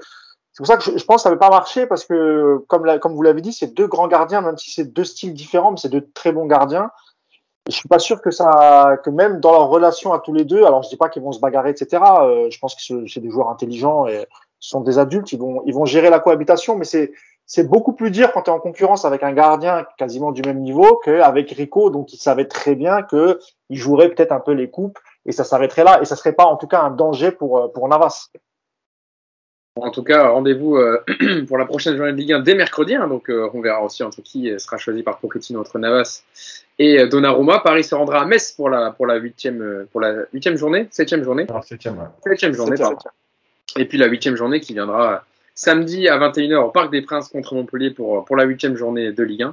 c'est 0.51 0.63
pour 0.63 0.67
ça 0.67 0.77
que 0.77 0.83
je, 0.83 1.05
pense 1.05 1.17
que 1.17 1.21
ça 1.21 1.29
n'avait 1.29 1.39
pas 1.39 1.51
marché 1.51 1.85
parce 1.85 2.03
que 2.03 2.57
comme 2.67 2.99
comme 2.99 3.13
vous 3.13 3.21
l'avez 3.21 3.41
dit, 3.41 3.53
c'est 3.53 3.75
deux 3.75 3.87
grands 3.87 4.07
gardiens, 4.07 4.41
même 4.41 4.57
si 4.57 4.71
c'est 4.71 4.91
deux 4.91 5.03
styles 5.03 5.33
différents, 5.33 5.71
mais 5.71 5.77
c'est 5.77 5.89
deux 5.89 6.07
très 6.15 6.31
bons 6.31 6.47
gardiens 6.47 6.89
je 7.69 7.75
suis 7.75 7.89
pas 7.89 7.99
sûr 7.99 8.21
que 8.21 8.31
ça, 8.31 8.97
que 9.03 9.09
même 9.09 9.39
dans 9.39 9.51
leur 9.51 9.67
relation 9.67 10.13
à 10.13 10.19
tous 10.19 10.33
les 10.33 10.45
deux, 10.45 10.63
alors 10.63 10.83
je 10.83 10.89
dis 10.89 10.97
pas 10.97 11.09
qu'ils 11.09 11.23
vont 11.23 11.31
se 11.31 11.39
bagarrer, 11.39 11.71
etc. 11.71 12.01
Euh, 12.21 12.49
je 12.49 12.59
pense 12.59 12.75
que 12.75 13.07
c'est 13.07 13.19
des 13.19 13.29
joueurs 13.29 13.49
intelligents 13.49 14.07
et 14.07 14.25
sont 14.59 14.81
des 14.81 14.99
adultes, 14.99 15.31
ils 15.31 15.39
vont, 15.39 15.61
ils 15.65 15.73
vont 15.73 15.85
gérer 15.85 16.09
la 16.09 16.19
cohabitation, 16.19 16.75
mais 16.75 16.85
c'est, 16.85 17.11
c'est 17.45 17.67
beaucoup 17.69 17.93
plus 17.93 18.11
dur 18.11 18.31
quand 18.31 18.43
tu 18.43 18.49
es 18.49 18.53
en 18.53 18.59
concurrence 18.59 19.05
avec 19.05 19.23
un 19.23 19.33
gardien 19.33 19.85
quasiment 19.97 20.31
du 20.31 20.41
même 20.41 20.59
niveau 20.59 20.99
qu'avec 21.03 21.51
Rico, 21.51 21.89
donc 21.89 22.13
il 22.13 22.17
savait 22.17 22.47
très 22.47 22.75
bien 22.75 23.03
que 23.03 23.39
il 23.69 23.77
jouerait 23.77 24.09
peut-être 24.09 24.31
un 24.31 24.39
peu 24.39 24.53
les 24.53 24.69
coupes 24.69 24.99
et 25.25 25.31
ça 25.31 25.43
s'arrêterait 25.43 25.83
là 25.83 26.01
et 26.01 26.05
ça 26.05 26.15
serait 26.15 26.33
pas 26.33 26.45
en 26.45 26.57
tout 26.57 26.67
cas 26.67 26.81
un 26.81 26.91
danger 26.91 27.31
pour 27.31 27.57
euh, 27.59 27.67
pour 27.67 27.87
Navas. 27.87 28.29
En 29.81 29.91
tout 29.91 30.03
cas, 30.03 30.27
rendez-vous 30.27 30.77
euh, 30.77 31.03
pour 31.47 31.57
la 31.57 31.65
prochaine 31.65 31.95
journée 31.97 32.11
de 32.11 32.17
Ligue 32.17 32.33
1 32.33 32.39
dès 32.39 32.55
mercredi. 32.55 32.95
Hein, 32.95 33.07
donc, 33.07 33.29
on 33.29 33.61
verra 33.61 33.83
aussi 33.83 34.03
entre 34.03 34.21
qui 34.21 34.51
sera 34.59 34.77
choisi 34.77 35.03
par 35.03 35.19
Pochettino 35.19 35.59
entre 35.59 35.79
Navas 35.79 36.23
et 36.79 36.99
euh, 36.99 37.07
Donnarumma. 37.07 37.59
Paris 37.59 37.83
se 37.83 37.95
rendra 37.95 38.21
à 38.21 38.25
Metz 38.25 38.51
pour 38.51 38.69
la 38.69 38.91
pour 38.91 39.07
la 39.07 39.15
huitième 39.15 39.61
euh, 39.61 39.87
pour 39.91 40.01
la 40.01 40.25
huitième 40.33 40.57
journée, 40.57 40.87
septième 40.91 41.23
journée. 41.23 41.45
Non, 41.49 41.61
septième, 41.61 41.95
septième 42.23 42.53
journée. 42.53 42.77
Pardon. 42.77 42.97
Et 43.77 43.85
puis 43.85 43.97
la 43.97 44.07
huitième 44.07 44.35
journée 44.35 44.59
qui 44.59 44.73
viendra 44.73 45.23
samedi 45.55 46.07
à 46.07 46.17
21h 46.17 46.55
au 46.57 46.69
Parc 46.69 46.91
des 46.91 47.01
Princes 47.01 47.29
contre 47.29 47.55
Montpellier 47.55 47.91
pour 47.91 48.25
pour 48.25 48.35
la 48.35 48.45
huitième 48.45 48.75
journée 48.75 49.11
de 49.11 49.23
Ligue 49.23 49.43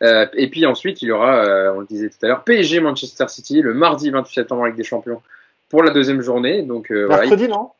1. 0.00 0.28
et 0.34 0.48
puis 0.48 0.66
ensuite, 0.66 1.02
il 1.02 1.08
y 1.08 1.12
aura, 1.12 1.72
on 1.74 1.80
le 1.80 1.86
disait 1.86 2.08
tout 2.08 2.18
à 2.22 2.28
l'heure, 2.28 2.44
PSG 2.44 2.80
Manchester 2.80 3.26
City 3.28 3.62
le 3.62 3.74
mardi 3.74 4.10
28 4.10 4.34
septembre 4.34 4.64
avec 4.64 4.76
des 4.76 4.84
champions 4.84 5.22
pour 5.68 5.82
la 5.82 5.90
deuxième 5.90 6.20
journée. 6.20 6.62
Donc, 6.62 6.90
Mercredi, 6.90 7.48
non? 7.48 7.70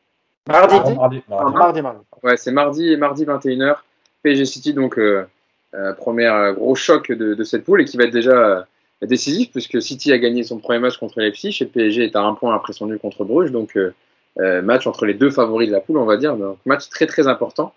Mardi. 0.49 0.75
Mardi, 0.95 1.23
mardi. 1.29 1.81
mardi, 1.81 1.99
Ouais, 2.23 2.37
c'est 2.37 2.51
mardi 2.51 2.91
et 2.91 2.97
mardi 2.97 3.25
21h. 3.25 3.77
PSG 4.23 4.45
City, 4.45 4.73
donc 4.73 4.99
premier 5.97 6.51
gros 6.55 6.75
choc 6.75 7.11
de, 7.11 7.33
de, 7.33 7.43
cette 7.43 7.63
poule 7.63 7.81
et 7.81 7.85
qui 7.85 7.95
va 7.95 8.03
être 8.03 8.11
déjà 8.11 8.67
décisif 9.01 9.51
puisque 9.51 9.81
City 9.81 10.11
a 10.11 10.17
gagné 10.17 10.43
son 10.43 10.57
premier 10.57 10.79
match 10.79 10.97
contre 10.97 11.21
Leipzig 11.21 11.57
et 11.61 11.65
PSG 11.65 12.03
est 12.03 12.15
à 12.17 12.21
un 12.21 12.33
point 12.33 12.53
après 12.53 12.73
son 12.73 12.87
nul 12.87 12.99
contre 12.99 13.23
Bruges. 13.23 13.51
Donc, 13.51 13.77
euh, 14.39 14.61
match 14.61 14.87
entre 14.87 15.05
les 15.05 15.13
deux 15.13 15.31
favoris 15.31 15.67
de 15.67 15.73
la 15.73 15.81
poule, 15.81 15.97
on 15.97 16.05
va 16.05 16.17
dire. 16.17 16.35
Donc, 16.35 16.57
match 16.65 16.89
très 16.89 17.05
très 17.07 17.27
important. 17.27 17.73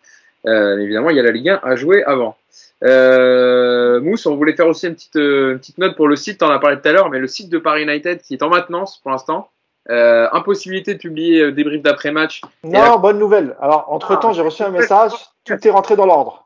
Euh, 0.47 0.79
évidemment, 0.79 1.11
il 1.11 1.17
y 1.17 1.21
a 1.21 1.23
la 1.23 1.31
Ligue 1.31 1.51
1 1.51 1.61
à 1.63 1.77
jouer 1.77 2.05
avant. 2.05 2.37
Euh, 2.85 4.01
Mousse, 4.01 4.27
on 4.27 4.37
voulait 4.37 4.55
faire 4.55 4.67
aussi 4.67 4.87
une 4.87 4.95
petite, 4.95 5.15
une 5.15 5.59
petite 5.59 5.79
note 5.79 5.97
pour 5.97 6.09
le 6.09 6.17
site, 6.17 6.43
on 6.43 6.47
en 6.47 6.51
as 6.51 6.59
parlé 6.59 6.81
tout 6.81 6.89
à 6.89 6.93
l'heure, 6.93 7.11
mais 7.11 7.19
le 7.19 7.29
site 7.29 7.49
de 7.49 7.59
Paris 7.59 7.83
United 7.83 8.21
qui 8.23 8.35
est 8.35 8.43
en 8.43 8.49
maintenance 8.49 8.99
pour 9.03 9.13
l'instant. 9.13 9.49
Euh, 9.91 10.29
impossibilité 10.33 10.95
de 10.95 10.99
publier 10.99 11.51
des 11.51 11.65
briefs 11.65 11.83
d'après-match. 11.83 12.43
Non, 12.63 12.99
bonne 13.01 13.19
nouvelle. 13.19 13.57
Alors, 13.61 13.87
entre-temps, 13.89 14.31
ah, 14.31 14.33
j'ai 14.33 14.43
reçu 14.43 14.63
un 14.63 14.71
message, 14.71 15.13
tout 15.45 15.67
est 15.67 15.71
rentré 15.71 15.97
dans 15.97 16.07
l'ordre. 16.07 16.43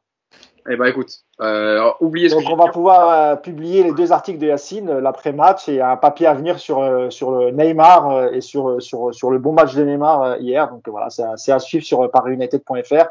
Eh 0.68 0.76
ben 0.76 0.86
écoute, 0.86 1.20
euh, 1.40 1.90
oubliez 2.00 2.28
ce 2.28 2.34
Donc 2.34 2.44
on 2.50 2.56
va 2.56 2.68
pouvoir 2.68 3.10
euh, 3.10 3.36
publier 3.36 3.84
les 3.84 3.92
deux 3.92 4.10
articles 4.10 4.38
de 4.38 4.46
Yacine, 4.46 4.88
euh, 4.88 5.00
l'après-match 5.00 5.68
et 5.68 5.80
un 5.80 5.96
papier 5.96 6.26
à 6.26 6.34
venir 6.34 6.58
sur 6.58 6.80
euh, 6.82 7.08
sur 7.10 7.30
le 7.30 7.50
Neymar 7.52 8.34
et 8.34 8.40
sur 8.40 8.82
sur 8.82 9.14
sur 9.14 9.30
le 9.30 9.38
bon 9.38 9.52
match 9.52 9.74
de 9.74 9.84
Neymar 9.84 10.38
hier. 10.38 10.68
Donc 10.68 10.88
voilà, 10.88 11.08
c'est 11.10 11.52
à 11.52 11.58
suivre 11.60 11.84
sur 11.84 12.10
pariunited.fr. 12.10 13.06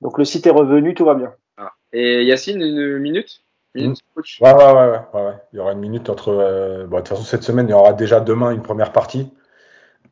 Donc 0.00 0.18
le 0.18 0.24
site 0.24 0.46
est 0.46 0.50
revenu, 0.50 0.94
tout 0.94 1.04
va 1.04 1.14
bien. 1.14 1.32
Ah. 1.58 1.70
Et 1.92 2.24
Yacine, 2.24 2.60
une 2.60 2.98
minute, 2.98 3.40
mmh. 3.76 3.92
ouais, 4.40 4.52
ouais, 4.54 4.72
ouais, 4.72 5.00
ouais, 5.14 5.34
Il 5.52 5.56
y 5.56 5.60
aura 5.60 5.72
une 5.72 5.80
minute 5.80 6.10
entre. 6.10 6.86
bon, 6.88 6.96
de 6.96 7.00
toute 7.02 7.08
façon, 7.08 7.22
cette 7.22 7.44
semaine, 7.44 7.68
il 7.68 7.70
y 7.70 7.74
aura 7.74 7.92
déjà 7.92 8.18
demain 8.18 8.50
une 8.50 8.62
première 8.62 8.90
partie. 8.90 9.30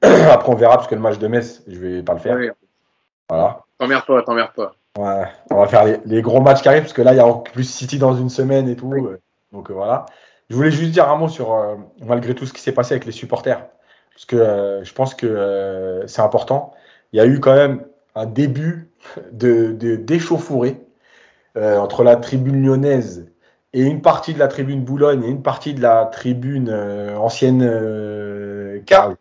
Après, 0.30 0.52
on 0.52 0.54
verra 0.54 0.76
parce 0.76 0.88
que 0.88 0.94
le 0.94 1.00
match 1.00 1.18
de 1.18 1.28
Metz, 1.28 1.62
je 1.66 1.78
vais 1.78 2.02
pas 2.02 2.14
le 2.14 2.20
faire. 2.20 2.38
Voilà. 3.28 3.60
T'emmerdes 3.78 4.06
pas, 4.06 4.22
t'emmerdes 4.22 4.52
pas. 4.54 4.74
Ouais, 4.96 5.24
on 5.50 5.56
va 5.56 5.66
faire 5.66 5.84
les, 6.04 6.22
gros 6.22 6.40
matchs 6.40 6.62
qui 6.62 6.68
arrivent 6.68 6.82
parce 6.82 6.92
que 6.92 7.02
là, 7.02 7.12
il 7.12 7.16
y 7.16 7.20
a 7.20 7.26
en 7.26 7.38
plus 7.38 7.64
City 7.64 7.98
dans 7.98 8.14
une 8.14 8.30
semaine 8.30 8.68
et 8.68 8.76
tout. 8.76 8.92
Euh, 8.92 9.20
donc 9.52 9.70
euh, 9.70 9.74
voilà. 9.74 10.06
Je 10.50 10.54
voulais 10.54 10.70
juste 10.70 10.92
dire 10.92 11.08
un 11.08 11.16
mot 11.16 11.28
sur, 11.28 11.52
euh, 11.52 11.74
malgré 12.00 12.34
tout 12.34 12.46
ce 12.46 12.52
qui 12.52 12.60
s'est 12.60 12.72
passé 12.72 12.94
avec 12.94 13.04
les 13.04 13.12
supporters, 13.12 13.66
parce 14.12 14.24
que 14.24 14.80
je 14.84 14.92
pense 14.92 15.14
que 15.14 16.04
c'est 16.06 16.22
important. 16.22 16.72
Il 17.12 17.16
y 17.16 17.20
a 17.20 17.26
eu 17.26 17.40
quand 17.40 17.54
même 17.54 17.84
un 18.14 18.26
début 18.26 18.90
de, 19.32 19.72
d'échauffourée 19.72 20.80
entre 21.56 22.04
la 22.04 22.16
tribune 22.16 22.64
lyonnaise 22.64 23.26
et 23.72 23.82
une 23.82 24.02
partie 24.02 24.34
de 24.34 24.38
la 24.38 24.48
tribune 24.48 24.84
Boulogne 24.84 25.24
et 25.24 25.28
une 25.28 25.42
partie 25.42 25.74
de 25.74 25.82
la 25.82 26.04
tribune 26.04 26.70
ancienne 27.16 28.82
Car. 28.86 29.14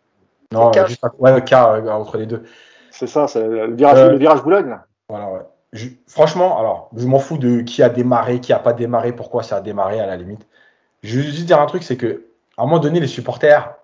Non, 0.54 0.72
juste 0.86 1.02
ouais, 1.18 1.44
Car 1.44 1.82
entre 1.94 2.16
les 2.16 2.26
deux. 2.26 2.44
C'est 2.90 3.06
ça, 3.06 3.26
c'est 3.28 3.46
le 3.46 3.74
virage, 3.74 4.10
le 4.10 4.16
virage 4.16 4.42
Boulogne. 4.42 4.78
Voilà, 5.08 5.30
ouais 5.30 5.40
franchement, 6.06 6.58
alors, 6.58 6.90
je 6.96 7.06
m'en 7.06 7.18
fous 7.18 7.38
de 7.38 7.60
qui 7.60 7.82
a 7.82 7.88
démarré, 7.88 8.40
qui 8.40 8.52
a 8.52 8.58
pas 8.58 8.72
démarré, 8.72 9.12
pourquoi 9.12 9.42
ça 9.42 9.56
a 9.56 9.60
démarré 9.60 10.00
à 10.00 10.06
la 10.06 10.16
limite. 10.16 10.46
Je 11.02 11.16
veux 11.16 11.22
juste 11.22 11.46
dire 11.46 11.60
un 11.60 11.66
truc, 11.66 11.82
c'est 11.82 11.96
que 11.96 12.26
à 12.56 12.62
un 12.62 12.66
moment 12.66 12.78
donné, 12.78 13.00
les 13.00 13.06
supporters, 13.06 13.74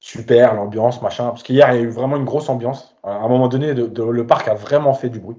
super, 0.00 0.54
l'ambiance, 0.54 1.00
machin, 1.00 1.28
parce 1.28 1.42
qu'hier, 1.42 1.72
il 1.72 1.76
y 1.76 1.78
a 1.78 1.82
eu 1.82 1.88
vraiment 1.88 2.16
une 2.16 2.24
grosse 2.24 2.48
ambiance. 2.48 2.96
À 3.02 3.12
un 3.12 3.28
moment 3.28 3.48
donné, 3.48 3.72
le 3.74 4.26
parc 4.26 4.48
a 4.48 4.54
vraiment 4.54 4.94
fait 4.94 5.08
du 5.08 5.20
bruit. 5.20 5.38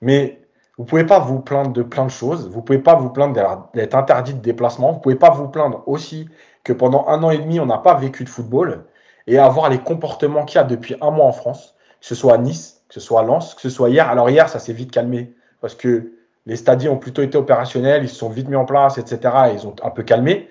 Mais 0.00 0.40
vous 0.78 0.84
pouvez 0.84 1.04
pas 1.04 1.18
vous 1.18 1.40
plaindre 1.40 1.72
de 1.72 1.82
plein 1.82 2.04
de 2.04 2.10
choses. 2.10 2.48
Vous 2.48 2.62
pouvez 2.62 2.78
pas 2.78 2.94
vous 2.94 3.10
plaindre 3.10 3.68
d'être 3.74 3.94
interdit 3.94 4.34
de 4.34 4.40
déplacement. 4.40 4.92
Vous 4.92 5.00
pouvez 5.00 5.16
pas 5.16 5.30
vous 5.30 5.48
plaindre 5.48 5.82
aussi 5.86 6.28
que 6.62 6.72
pendant 6.72 7.06
un 7.08 7.22
an 7.22 7.30
et 7.30 7.38
demi, 7.38 7.58
on 7.58 7.66
n'a 7.66 7.78
pas 7.78 7.94
vécu 7.94 8.24
de 8.24 8.28
football 8.28 8.84
et 9.30 9.38
avoir 9.38 9.70
les 9.70 9.78
comportements 9.78 10.44
qu'il 10.44 10.56
y 10.56 10.60
a 10.60 10.64
depuis 10.64 10.96
un 11.00 11.12
mois 11.12 11.24
en 11.24 11.32
France, 11.32 11.76
que 12.00 12.06
ce 12.06 12.16
soit 12.16 12.34
à 12.34 12.38
Nice, 12.38 12.82
que 12.88 12.94
ce 12.94 13.00
soit 13.00 13.20
à 13.20 13.22
Lens, 13.22 13.54
que 13.54 13.60
ce 13.60 13.70
soit 13.70 13.88
hier. 13.88 14.08
Alors 14.08 14.28
hier, 14.28 14.48
ça 14.48 14.58
s'est 14.58 14.72
vite 14.72 14.90
calmé 14.90 15.32
parce 15.60 15.76
que 15.76 16.12
les 16.46 16.56
stadiers 16.56 16.88
ont 16.88 16.96
plutôt 16.96 17.22
été 17.22 17.38
opérationnels, 17.38 18.02
ils 18.02 18.08
se 18.08 18.16
sont 18.16 18.28
vite 18.28 18.48
mis 18.48 18.56
en 18.56 18.64
place, 18.64 18.98
etc. 18.98 19.20
Et 19.50 19.54
ils 19.54 19.68
ont 19.68 19.76
un 19.84 19.90
peu 19.90 20.02
calmé. 20.02 20.48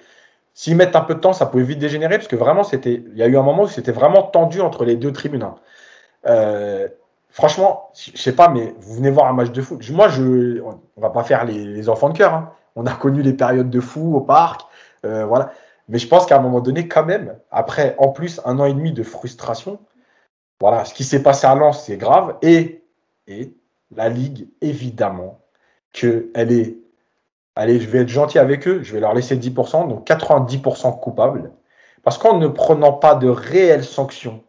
S'ils 0.54 0.78
mettent 0.78 0.96
un 0.96 1.02
peu 1.02 1.16
de 1.16 1.20
temps, 1.20 1.34
ça 1.34 1.46
pouvait 1.46 1.64
vite 1.64 1.80
dégénérer 1.80 2.18
parce 2.18 2.30
que 2.30 2.38
vraiment, 2.38 2.62
il 2.72 3.18
y 3.18 3.24
a 3.24 3.28
eu 3.28 3.38
un 3.38 3.44
moment 3.44 3.64
où 3.64 3.68
c'était 3.68 3.92
vraiment 3.92 4.24
tendu 4.24 4.62
entre 4.62 4.86
les 4.86 4.96
deux 4.96 5.12
tribunes. 5.12 5.44
Hein. 5.44 5.56
Euh, 6.28 6.88
franchement, 7.32 7.92
je 7.94 8.18
sais 8.18 8.36
pas, 8.36 8.48
mais 8.48 8.74
vous 8.80 8.96
venez 8.96 9.10
voir 9.10 9.28
un 9.28 9.34
match 9.34 9.52
de 9.52 9.62
foot. 9.62 9.82
Moi, 9.90 10.08
je, 10.08 10.62
on 10.62 11.02
va 11.02 11.10
pas 11.10 11.24
faire 11.24 11.44
les, 11.44 11.90
enfants 11.90 12.10
de 12.10 12.18
cœur. 12.18 12.34
Hein. 12.34 12.54
On 12.78 12.86
a 12.86 12.94
connu 12.94 13.24
les 13.24 13.34
périodes 13.34 13.70
de 13.70 13.80
fou 13.82 14.16
au 14.16 14.22
parc, 14.22 14.62
euh, 15.06 15.26
voilà. 15.26 15.52
Mais 15.90 15.98
je 15.98 16.08
pense 16.08 16.26
qu'à 16.28 16.38
un 16.38 16.42
moment 16.42 16.62
donné, 16.62 16.88
quand 16.88 17.04
même, 17.04 17.38
après 17.52 17.96
en 17.98 18.10
plus 18.10 18.40
un 18.46 18.60
an 18.60 18.66
et 18.66 18.74
demi 18.74 18.94
de 18.94 19.04
frustration, 19.04 19.80
voilà, 20.62 20.86
ce 20.86 20.94
qui 20.94 21.04
s'est 21.04 21.24
passé 21.24 21.48
à 21.48 21.56
Lens, 21.56 21.84
c'est 21.84 21.98
grave. 21.98 22.38
Et, 22.42 22.84
et 23.28 23.54
la 23.96 24.08
Ligue, 24.08 24.48
évidemment, 24.62 25.42
qu'elle 25.92 26.52
est. 26.52 26.78
Allez, 27.56 27.80
je 27.80 27.90
vais 27.90 28.00
être 28.00 28.10
gentil 28.10 28.40
avec 28.40 28.68
eux, 28.68 28.84
je 28.84 28.94
vais 28.94 29.00
leur 29.00 29.14
laisser 29.14 29.36
10%, 29.36 29.90
donc 29.90 30.08
90% 30.08 31.00
coupables. 31.00 31.52
Parce 32.04 32.18
qu'en 32.18 32.38
ne 32.38 32.48
prenant 32.48 32.94
pas 32.94 33.16
de 33.16 33.28
réelles 33.28 33.84
sanctions 33.84 34.44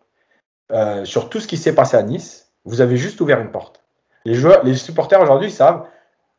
euh, 0.70 1.04
sur 1.04 1.28
tout 1.28 1.40
ce 1.40 1.48
qui 1.48 1.56
s'est 1.56 1.74
passé 1.74 1.96
à 1.96 2.02
Nice, 2.02 2.52
vous 2.64 2.80
avez 2.80 2.96
juste 2.96 3.20
ouvert 3.20 3.40
une 3.40 3.50
porte. 3.50 3.82
Les, 4.24 4.34
joueurs, 4.34 4.62
les 4.62 4.76
supporters 4.76 5.20
aujourd'hui 5.20 5.50
savent 5.50 5.86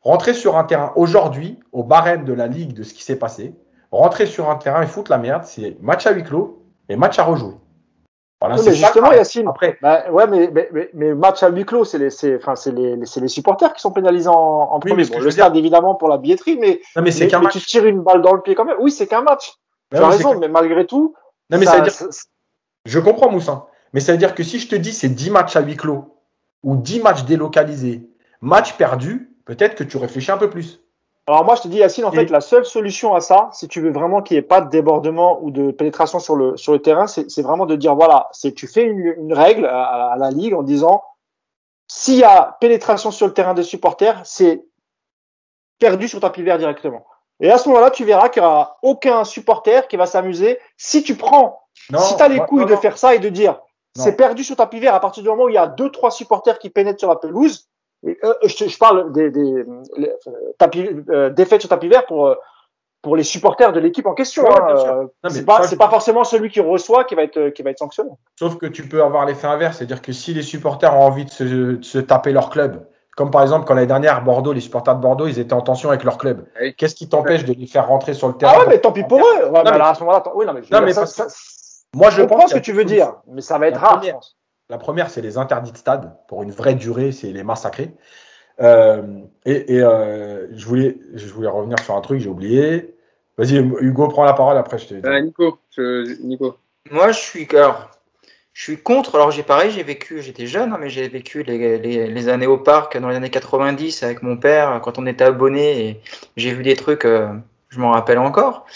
rentrer 0.00 0.32
sur 0.32 0.56
un 0.56 0.64
terrain 0.64 0.92
aujourd'hui, 0.96 1.60
au 1.72 1.82
barème 1.82 2.24
de 2.24 2.32
la 2.32 2.46
Ligue 2.46 2.72
de 2.72 2.84
ce 2.84 2.94
qui 2.94 3.02
s'est 3.02 3.18
passé, 3.18 3.54
rentrer 3.92 4.26
sur 4.26 4.50
un 4.50 4.56
terrain 4.56 4.82
et 4.82 4.86
foutre 4.86 5.10
la 5.10 5.18
merde, 5.18 5.44
c'est 5.44 5.76
match 5.80 6.06
à 6.06 6.12
huis 6.12 6.24
clos 6.24 6.62
et 6.88 6.96
match 6.96 7.18
à 7.18 7.24
rejouer 7.24 7.54
mais 8.48 8.74
justement, 8.74 9.12
Yacine, 9.12 9.48
après. 9.48 9.78
Bah, 9.82 10.10
ouais, 10.10 10.26
mais, 10.26 10.50
mais, 10.52 10.90
mais, 10.94 11.14
match 11.14 11.42
à 11.42 11.48
huis 11.48 11.64
clos, 11.64 11.84
c'est 11.84 11.98
les, 11.98 12.36
enfin, 12.36 12.54
les, 12.72 12.96
les, 12.96 13.28
supporters 13.28 13.72
qui 13.72 13.80
sont 13.80 13.92
pénalisés 13.92 14.28
en, 14.28 14.34
en 14.34 14.80
premier. 14.80 15.04
le 15.04 15.30
stade, 15.30 15.56
évidemment, 15.56 15.94
pour 15.94 16.08
la 16.08 16.18
billetterie, 16.18 16.58
mais, 16.58 16.80
non, 16.96 17.02
mais, 17.02 17.12
qu'un 17.28 17.40
tu 17.46 17.60
tires 17.60 17.86
une 17.86 18.00
balle 18.00 18.22
dans 18.22 18.34
le 18.34 18.42
pied 18.42 18.54
quand 18.54 18.64
même. 18.64 18.76
Oui, 18.80 18.90
c'est 18.90 19.06
qu'un 19.06 19.22
match. 19.22 19.52
tu 19.90 19.98
as 19.98 20.08
raison, 20.08 20.38
mais 20.38 20.48
malgré 20.48 20.86
tout. 20.86 21.14
Non, 21.50 21.58
mais 21.58 21.66
ça, 21.66 21.76
veut 21.76 21.82
dire. 21.82 21.92
Je 22.86 22.98
comprends, 22.98 23.30
Moussin. 23.30 23.66
Mais 23.92 24.00
ça 24.00 24.12
veut 24.12 24.18
dire 24.18 24.34
que 24.34 24.42
si 24.42 24.58
je 24.58 24.68
te 24.68 24.74
dis 24.74 24.92
c'est 24.92 25.10
10 25.10 25.30
matchs 25.30 25.54
à 25.54 25.60
huis 25.60 25.76
clos 25.76 26.16
ou 26.62 26.76
10 26.76 27.00
matchs 27.00 27.24
délocalisés, 27.24 28.08
match 28.40 28.74
perdu, 28.78 29.36
peut-être 29.44 29.74
que 29.74 29.84
tu 29.84 29.98
réfléchis 29.98 30.32
un 30.32 30.38
peu 30.38 30.48
plus. 30.48 30.81
Alors 31.32 31.46
moi, 31.46 31.54
je 31.54 31.62
te 31.62 31.68
dis, 31.68 31.78
Yacine, 31.78 32.04
en 32.04 32.12
fait, 32.12 32.28
la 32.28 32.42
seule 32.42 32.66
solution 32.66 33.14
à 33.14 33.20
ça, 33.20 33.48
si 33.54 33.66
tu 33.66 33.80
veux 33.80 33.90
vraiment 33.90 34.20
qu'il 34.20 34.34
n'y 34.34 34.40
ait 34.40 34.42
pas 34.42 34.60
de 34.60 34.68
débordement 34.68 35.38
ou 35.40 35.50
de 35.50 35.70
pénétration 35.70 36.18
sur 36.18 36.36
le, 36.36 36.58
sur 36.58 36.72
le 36.72 36.82
terrain, 36.82 37.06
c'est 37.06 37.40
vraiment 37.40 37.64
de 37.64 37.74
dire, 37.74 37.94
voilà, 37.94 38.28
c'est 38.32 38.52
tu 38.52 38.66
fais 38.66 38.82
une, 38.82 39.14
une 39.16 39.32
règle 39.32 39.64
à, 39.64 40.14
la 40.18 40.30
Ligue 40.30 40.52
en 40.52 40.62
disant, 40.62 41.02
s'il 41.88 42.16
y 42.16 42.24
a 42.24 42.58
pénétration 42.60 43.10
sur 43.10 43.26
le 43.26 43.32
terrain 43.32 43.54
des 43.54 43.62
supporters, 43.62 44.20
c'est 44.24 44.62
perdu 45.78 46.06
sur 46.06 46.20
tapis 46.20 46.42
vert 46.42 46.58
directement. 46.58 47.06
Et 47.40 47.50
à 47.50 47.56
ce 47.56 47.66
moment-là, 47.70 47.90
tu 47.90 48.04
verras 48.04 48.28
qu'il 48.28 48.42
n'y 48.42 48.48
aura 48.48 48.76
aucun 48.82 49.24
supporter 49.24 49.88
qui 49.88 49.96
va 49.96 50.04
s'amuser. 50.04 50.58
Si 50.76 51.02
tu 51.02 51.16
prends, 51.16 51.62
si 51.74 52.14
tu 52.14 52.22
as 52.22 52.28
les 52.28 52.40
couilles 52.40 52.66
de 52.66 52.76
faire 52.76 52.98
ça 52.98 53.14
et 53.14 53.20
de 53.20 53.30
dire, 53.30 53.58
c'est 53.96 54.16
perdu 54.16 54.44
sur 54.44 54.56
tapis 54.56 54.80
vert 54.80 54.94
à 54.94 55.00
partir 55.00 55.22
du 55.22 55.30
moment 55.30 55.44
où 55.44 55.48
il 55.48 55.54
y 55.54 55.58
a 55.58 55.66
deux, 55.66 55.90
trois 55.90 56.10
supporters 56.10 56.58
qui 56.58 56.68
pénètrent 56.68 57.00
sur 57.00 57.08
la 57.08 57.16
pelouse, 57.16 57.70
euh, 58.04 58.34
je, 58.44 58.68
je, 58.68 58.78
parle 58.78 59.12
des, 59.12 59.30
des 59.30 59.40
euh, 59.40 60.14
tapis, 60.58 60.88
euh, 61.10 61.30
défaites 61.30 61.60
sur 61.60 61.70
tapis 61.70 61.88
vert 61.88 62.06
pour 62.06 62.34
pour 63.00 63.16
les 63.16 63.24
supporters 63.24 63.72
de 63.72 63.80
l'équipe 63.80 64.06
en 64.06 64.14
question. 64.14 64.44
Hein. 64.46 65.08
c'est 65.28 65.44
pas, 65.44 65.60
pas, 65.76 65.88
forcément 65.88 66.22
celui 66.22 66.50
qui 66.50 66.60
reçoit 66.60 67.02
qui 67.02 67.16
va 67.16 67.24
être 67.24 67.48
qui 67.50 67.62
va 67.62 67.70
être 67.70 67.78
sanctionné. 67.78 68.10
Sauf 68.38 68.58
que 68.58 68.66
tu 68.66 68.88
peux 68.88 69.02
avoir 69.02 69.26
l'effet 69.26 69.48
inverse, 69.48 69.78
c'est-à-dire 69.78 70.02
que 70.02 70.12
si 70.12 70.34
les 70.34 70.42
supporters 70.42 70.94
ont 70.94 71.02
envie 71.02 71.24
de 71.24 71.30
se, 71.30 71.42
de 71.42 71.82
se, 71.82 71.98
taper 71.98 72.32
leur 72.32 72.48
club, 72.48 72.86
comme 73.16 73.32
par 73.32 73.42
exemple 73.42 73.66
quand 73.66 73.74
l'année 73.74 73.88
dernière 73.88 74.22
Bordeaux, 74.22 74.52
les 74.52 74.60
supporters 74.60 74.94
de 74.94 75.00
Bordeaux, 75.00 75.26
ils 75.26 75.40
étaient 75.40 75.52
en 75.52 75.62
tension 75.62 75.88
avec 75.88 76.04
leur 76.04 76.16
club. 76.16 76.44
Qu'est-ce 76.76 76.94
qui 76.94 77.08
t'empêche 77.08 77.44
de 77.44 77.52
les 77.54 77.66
faire 77.66 77.88
rentrer 77.88 78.14
sur 78.14 78.28
le 78.28 78.34
terrain 78.34 78.52
Ah 78.54 78.60
ouais, 78.60 78.66
mais 78.68 78.78
tant 78.78 78.92
pis 78.92 79.02
pour 79.02 79.18
eux. 79.18 79.48
Ouais, 79.48 79.64
non, 79.64 79.70
mais... 79.72 79.80
à 79.80 79.94
ce 79.94 80.00
moment-là, 80.00 80.22
oui, 80.36 80.46
non, 80.46 80.52
mais, 80.52 80.60
non, 80.70 80.80
mais 80.82 80.92
ça, 80.92 81.06
ça, 81.06 81.26
moi 81.94 82.10
je 82.10 82.22
comprends 82.22 82.46
ce 82.46 82.54
que 82.54 82.60
tu 82.60 82.72
veux 82.72 82.84
dire, 82.84 83.14
mais 83.26 83.40
ça 83.40 83.58
va 83.58 83.66
être 83.66 83.80
rare. 83.80 84.00
La 84.72 84.78
première, 84.78 85.10
c'est 85.10 85.20
les 85.20 85.36
interdits 85.36 85.70
de 85.70 85.76
stade 85.76 86.16
pour 86.28 86.42
une 86.42 86.50
vraie 86.50 86.74
durée, 86.74 87.12
c'est 87.12 87.30
les 87.30 87.42
massacrer. 87.42 87.90
Euh, 88.58 89.02
et, 89.44 89.82
euh, 89.82 90.46
je, 90.54 90.64
voulais, 90.64 90.96
je 91.12 91.26
voulais 91.26 91.50
revenir 91.50 91.78
sur 91.80 91.94
un 91.94 92.00
truc, 92.00 92.20
j'ai 92.20 92.30
oublié. 92.30 92.94
Vas-y, 93.36 93.56
Hugo, 93.56 94.08
prends 94.08 94.24
la 94.24 94.32
parole 94.32 94.56
après. 94.56 94.78
Je 94.78 94.86
te... 94.86 95.06
Euh, 95.06 95.20
Nico, 95.20 95.58
Nico. 96.22 96.56
Moi, 96.90 97.12
je 97.12 97.18
suis, 97.18 97.46
alors, 97.54 97.90
je 98.54 98.62
suis 98.62 98.78
contre. 98.78 99.14
Alors, 99.16 99.30
j'ai 99.30 99.42
pareil, 99.42 99.70
j'ai 99.72 99.82
vécu, 99.82 100.22
j'étais 100.22 100.46
jeune, 100.46 100.72
hein, 100.72 100.78
mais 100.80 100.88
j'ai 100.88 101.06
vécu 101.06 101.42
les, 101.42 101.76
les, 101.76 102.06
les, 102.06 102.28
années 102.30 102.46
au 102.46 102.56
parc 102.56 102.96
dans 102.96 103.10
les 103.10 103.16
années 103.16 103.28
90 103.28 104.02
avec 104.02 104.22
mon 104.22 104.38
père 104.38 104.80
quand 104.82 104.98
on 104.98 105.06
était 105.06 105.24
abonné 105.24 105.86
et 105.86 106.00
j'ai 106.38 106.54
vu 106.54 106.62
des 106.62 106.76
trucs 106.76 107.06
je 107.72 107.80
m'en 107.80 107.92
rappelle 107.92 108.18
encore. 108.18 108.66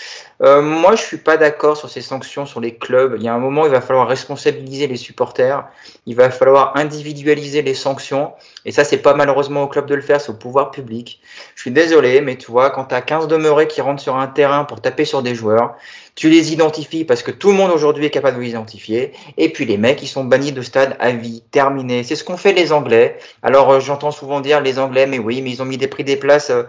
Euh, 0.40 0.62
moi, 0.62 0.97
je 0.97 1.02
suis 1.02 1.18
pas 1.18 1.36
d'accord 1.36 1.77
sur 1.77 1.90
ces 1.90 2.01
sanctions 2.01 2.47
sur 2.47 2.60
les 2.60 2.77
clubs. 2.77 3.14
Il 3.18 3.23
y 3.23 3.28
a 3.28 3.35
un 3.35 3.39
moment, 3.39 3.66
il 3.66 3.70
va 3.70 3.82
falloir 3.82 4.09
responsabiliser 4.09 4.86
les 4.86 4.97
supporters. 4.97 5.68
Il 6.06 6.16
va 6.16 6.31
falloir 6.31 6.74
individualiser 6.77 7.60
les 7.60 7.74
sanctions. 7.74 8.32
Et 8.64 8.73
ça, 8.73 8.85
c'est 8.85 8.97
pas 8.97 9.12
malheureusement 9.12 9.64
au 9.64 9.68
club 9.68 9.85
de 9.85 9.94
le 9.94 10.01
faire, 10.01 10.18
c'est 10.18 10.31
au 10.31 10.35
pouvoir 10.35 10.70
public. 10.70 11.20
Je 11.55 11.60
suis 11.60 11.70
désolé, 11.70 12.23
mais 12.23 12.36
tu 12.36 12.51
vois, 12.51 12.70
quand 12.70 12.86
tu 12.86 12.94
as 12.94 13.02
15 13.02 13.28
demeurés 13.28 13.68
qui 13.68 13.82
rentrent 13.82 14.02
sur 14.02 14.16
un 14.16 14.28
terrain 14.28 14.64
pour 14.64 14.81
taper 14.81 15.05
sur 15.05 15.23
des 15.23 15.35
joueurs, 15.35 15.77
tu 16.16 16.30
les 16.30 16.55
identifies 16.55 17.05
parce 17.05 17.22
que 17.22 17.30
tout 17.30 17.51
le 17.51 17.55
monde 17.55 17.70
aujourd'hui 17.70 18.06
est 18.06 18.10
capable 18.10 18.38
de 18.38 18.43
les 18.43 18.48
identifier. 18.48 19.12
Et 19.36 19.52
puis 19.52 19.66
les 19.66 19.76
mecs, 19.76 20.02
ils 20.02 20.09
sont 20.09 20.24
bannis 20.24 20.51
de 20.51 20.62
stade 20.62 20.97
à 20.98 21.10
vie, 21.10 21.43
terminé. 21.51 22.02
C'est 22.05 22.16
ce 22.16 22.24
qu'ont 22.24 22.38
fait 22.38 22.55
les 22.55 22.72
Anglais. 22.72 23.18
Alors 23.43 23.70
euh, 23.70 23.80
j'entends 23.80 24.10
souvent 24.10 24.40
dire 24.40 24.62
les 24.62 24.78
Anglais, 24.78 25.06
mais 25.06 25.18
oui, 25.18 25.43
mais 25.43 25.51
ils 25.51 25.60
ont 25.60 25.66
mis 25.66 25.76
des 25.76 25.88
prix 25.88 26.05
des 26.05 26.16
places 26.16 26.48
euh, 26.48 26.62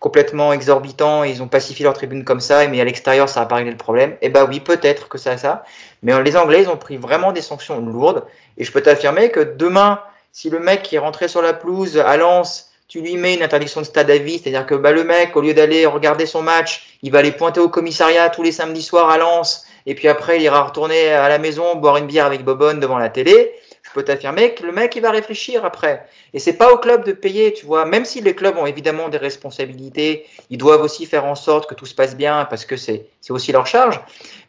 complètement 0.00 0.54
exorbitants. 0.54 1.22
Ils 1.22 1.42
ont 1.42 1.48
pacifié 1.48 1.84
leur 1.84 1.92
tribune 1.92 2.24
comme 2.24 2.40
ça, 2.40 2.66
mais 2.66 2.80
à 2.80 2.84
l'extérieur, 2.84 3.28
ça 3.28 3.42
a 3.42 3.46
pas 3.46 3.56
réglé 3.56 3.72
le 3.72 3.76
problème. 3.76 4.16
Eh 4.22 4.30
ben 4.30 4.46
oui, 4.48 4.60
peut-être 4.60 5.08
que 5.08 5.18
ça 5.18 5.32
a 5.32 5.36
ça. 5.36 5.64
Mais 6.02 6.14
euh, 6.14 6.22
les 6.22 6.34
Anglais, 6.38 6.62
ils 6.62 6.70
ont 6.70 6.78
pris 6.78 6.96
vraiment 6.96 7.32
des 7.32 7.42
sanctions 7.42 7.78
lourdes. 7.80 8.24
Et 8.56 8.64
je 8.64 8.72
peux 8.72 8.80
t'affirmer 8.80 9.30
que 9.30 9.40
demain, 9.40 10.00
si 10.32 10.48
le 10.48 10.60
mec 10.60 10.82
qui 10.82 10.96
est 10.96 10.98
rentré 10.98 11.28
sur 11.28 11.42
la 11.42 11.52
pelouse 11.52 11.98
à 11.98 12.16
Lens 12.16 12.70
tu 12.94 13.00
lui 13.00 13.16
mets 13.16 13.34
une 13.34 13.42
interdiction 13.42 13.80
de 13.80 13.86
stade 13.86 14.08
à 14.08 14.18
vie, 14.18 14.38
c'est-à-dire 14.38 14.66
que 14.66 14.76
bah, 14.76 14.92
le 14.92 15.02
mec, 15.02 15.34
au 15.34 15.40
lieu 15.40 15.52
d'aller 15.52 15.84
regarder 15.84 16.26
son 16.26 16.42
match, 16.42 16.96
il 17.02 17.10
va 17.10 17.18
aller 17.18 17.32
pointer 17.32 17.58
au 17.58 17.68
commissariat 17.68 18.30
tous 18.30 18.44
les 18.44 18.52
samedis 18.52 18.84
soirs 18.84 19.10
à 19.10 19.18
Lens, 19.18 19.66
et 19.84 19.96
puis 19.96 20.06
après 20.06 20.36
il 20.36 20.42
ira 20.42 20.62
retourner 20.62 21.12
à 21.12 21.28
la 21.28 21.40
maison 21.40 21.74
boire 21.74 21.96
une 21.96 22.06
bière 22.06 22.24
avec 22.24 22.44
Bobonne 22.44 22.78
devant 22.78 22.96
la 22.96 23.08
télé. 23.08 23.50
Peux 23.94 24.02
t'affirmer 24.02 24.54
que 24.54 24.64
le 24.64 24.72
mec 24.72 24.96
il 24.96 25.02
va 25.02 25.12
réfléchir 25.12 25.64
après. 25.64 26.04
Et 26.32 26.40
c'est 26.40 26.54
pas 26.54 26.72
au 26.72 26.78
club 26.78 27.04
de 27.04 27.12
payer, 27.12 27.52
tu 27.52 27.64
vois. 27.64 27.84
Même 27.84 28.04
si 28.04 28.20
les 28.20 28.34
clubs 28.34 28.56
ont 28.58 28.66
évidemment 28.66 29.08
des 29.08 29.18
responsabilités, 29.18 30.26
ils 30.50 30.58
doivent 30.58 30.82
aussi 30.82 31.06
faire 31.06 31.24
en 31.24 31.36
sorte 31.36 31.68
que 31.68 31.74
tout 31.74 31.86
se 31.86 31.94
passe 31.94 32.16
bien 32.16 32.44
parce 32.50 32.64
que 32.64 32.76
c'est 32.76 33.06
aussi 33.30 33.52
leur 33.52 33.68
charge. 33.68 34.00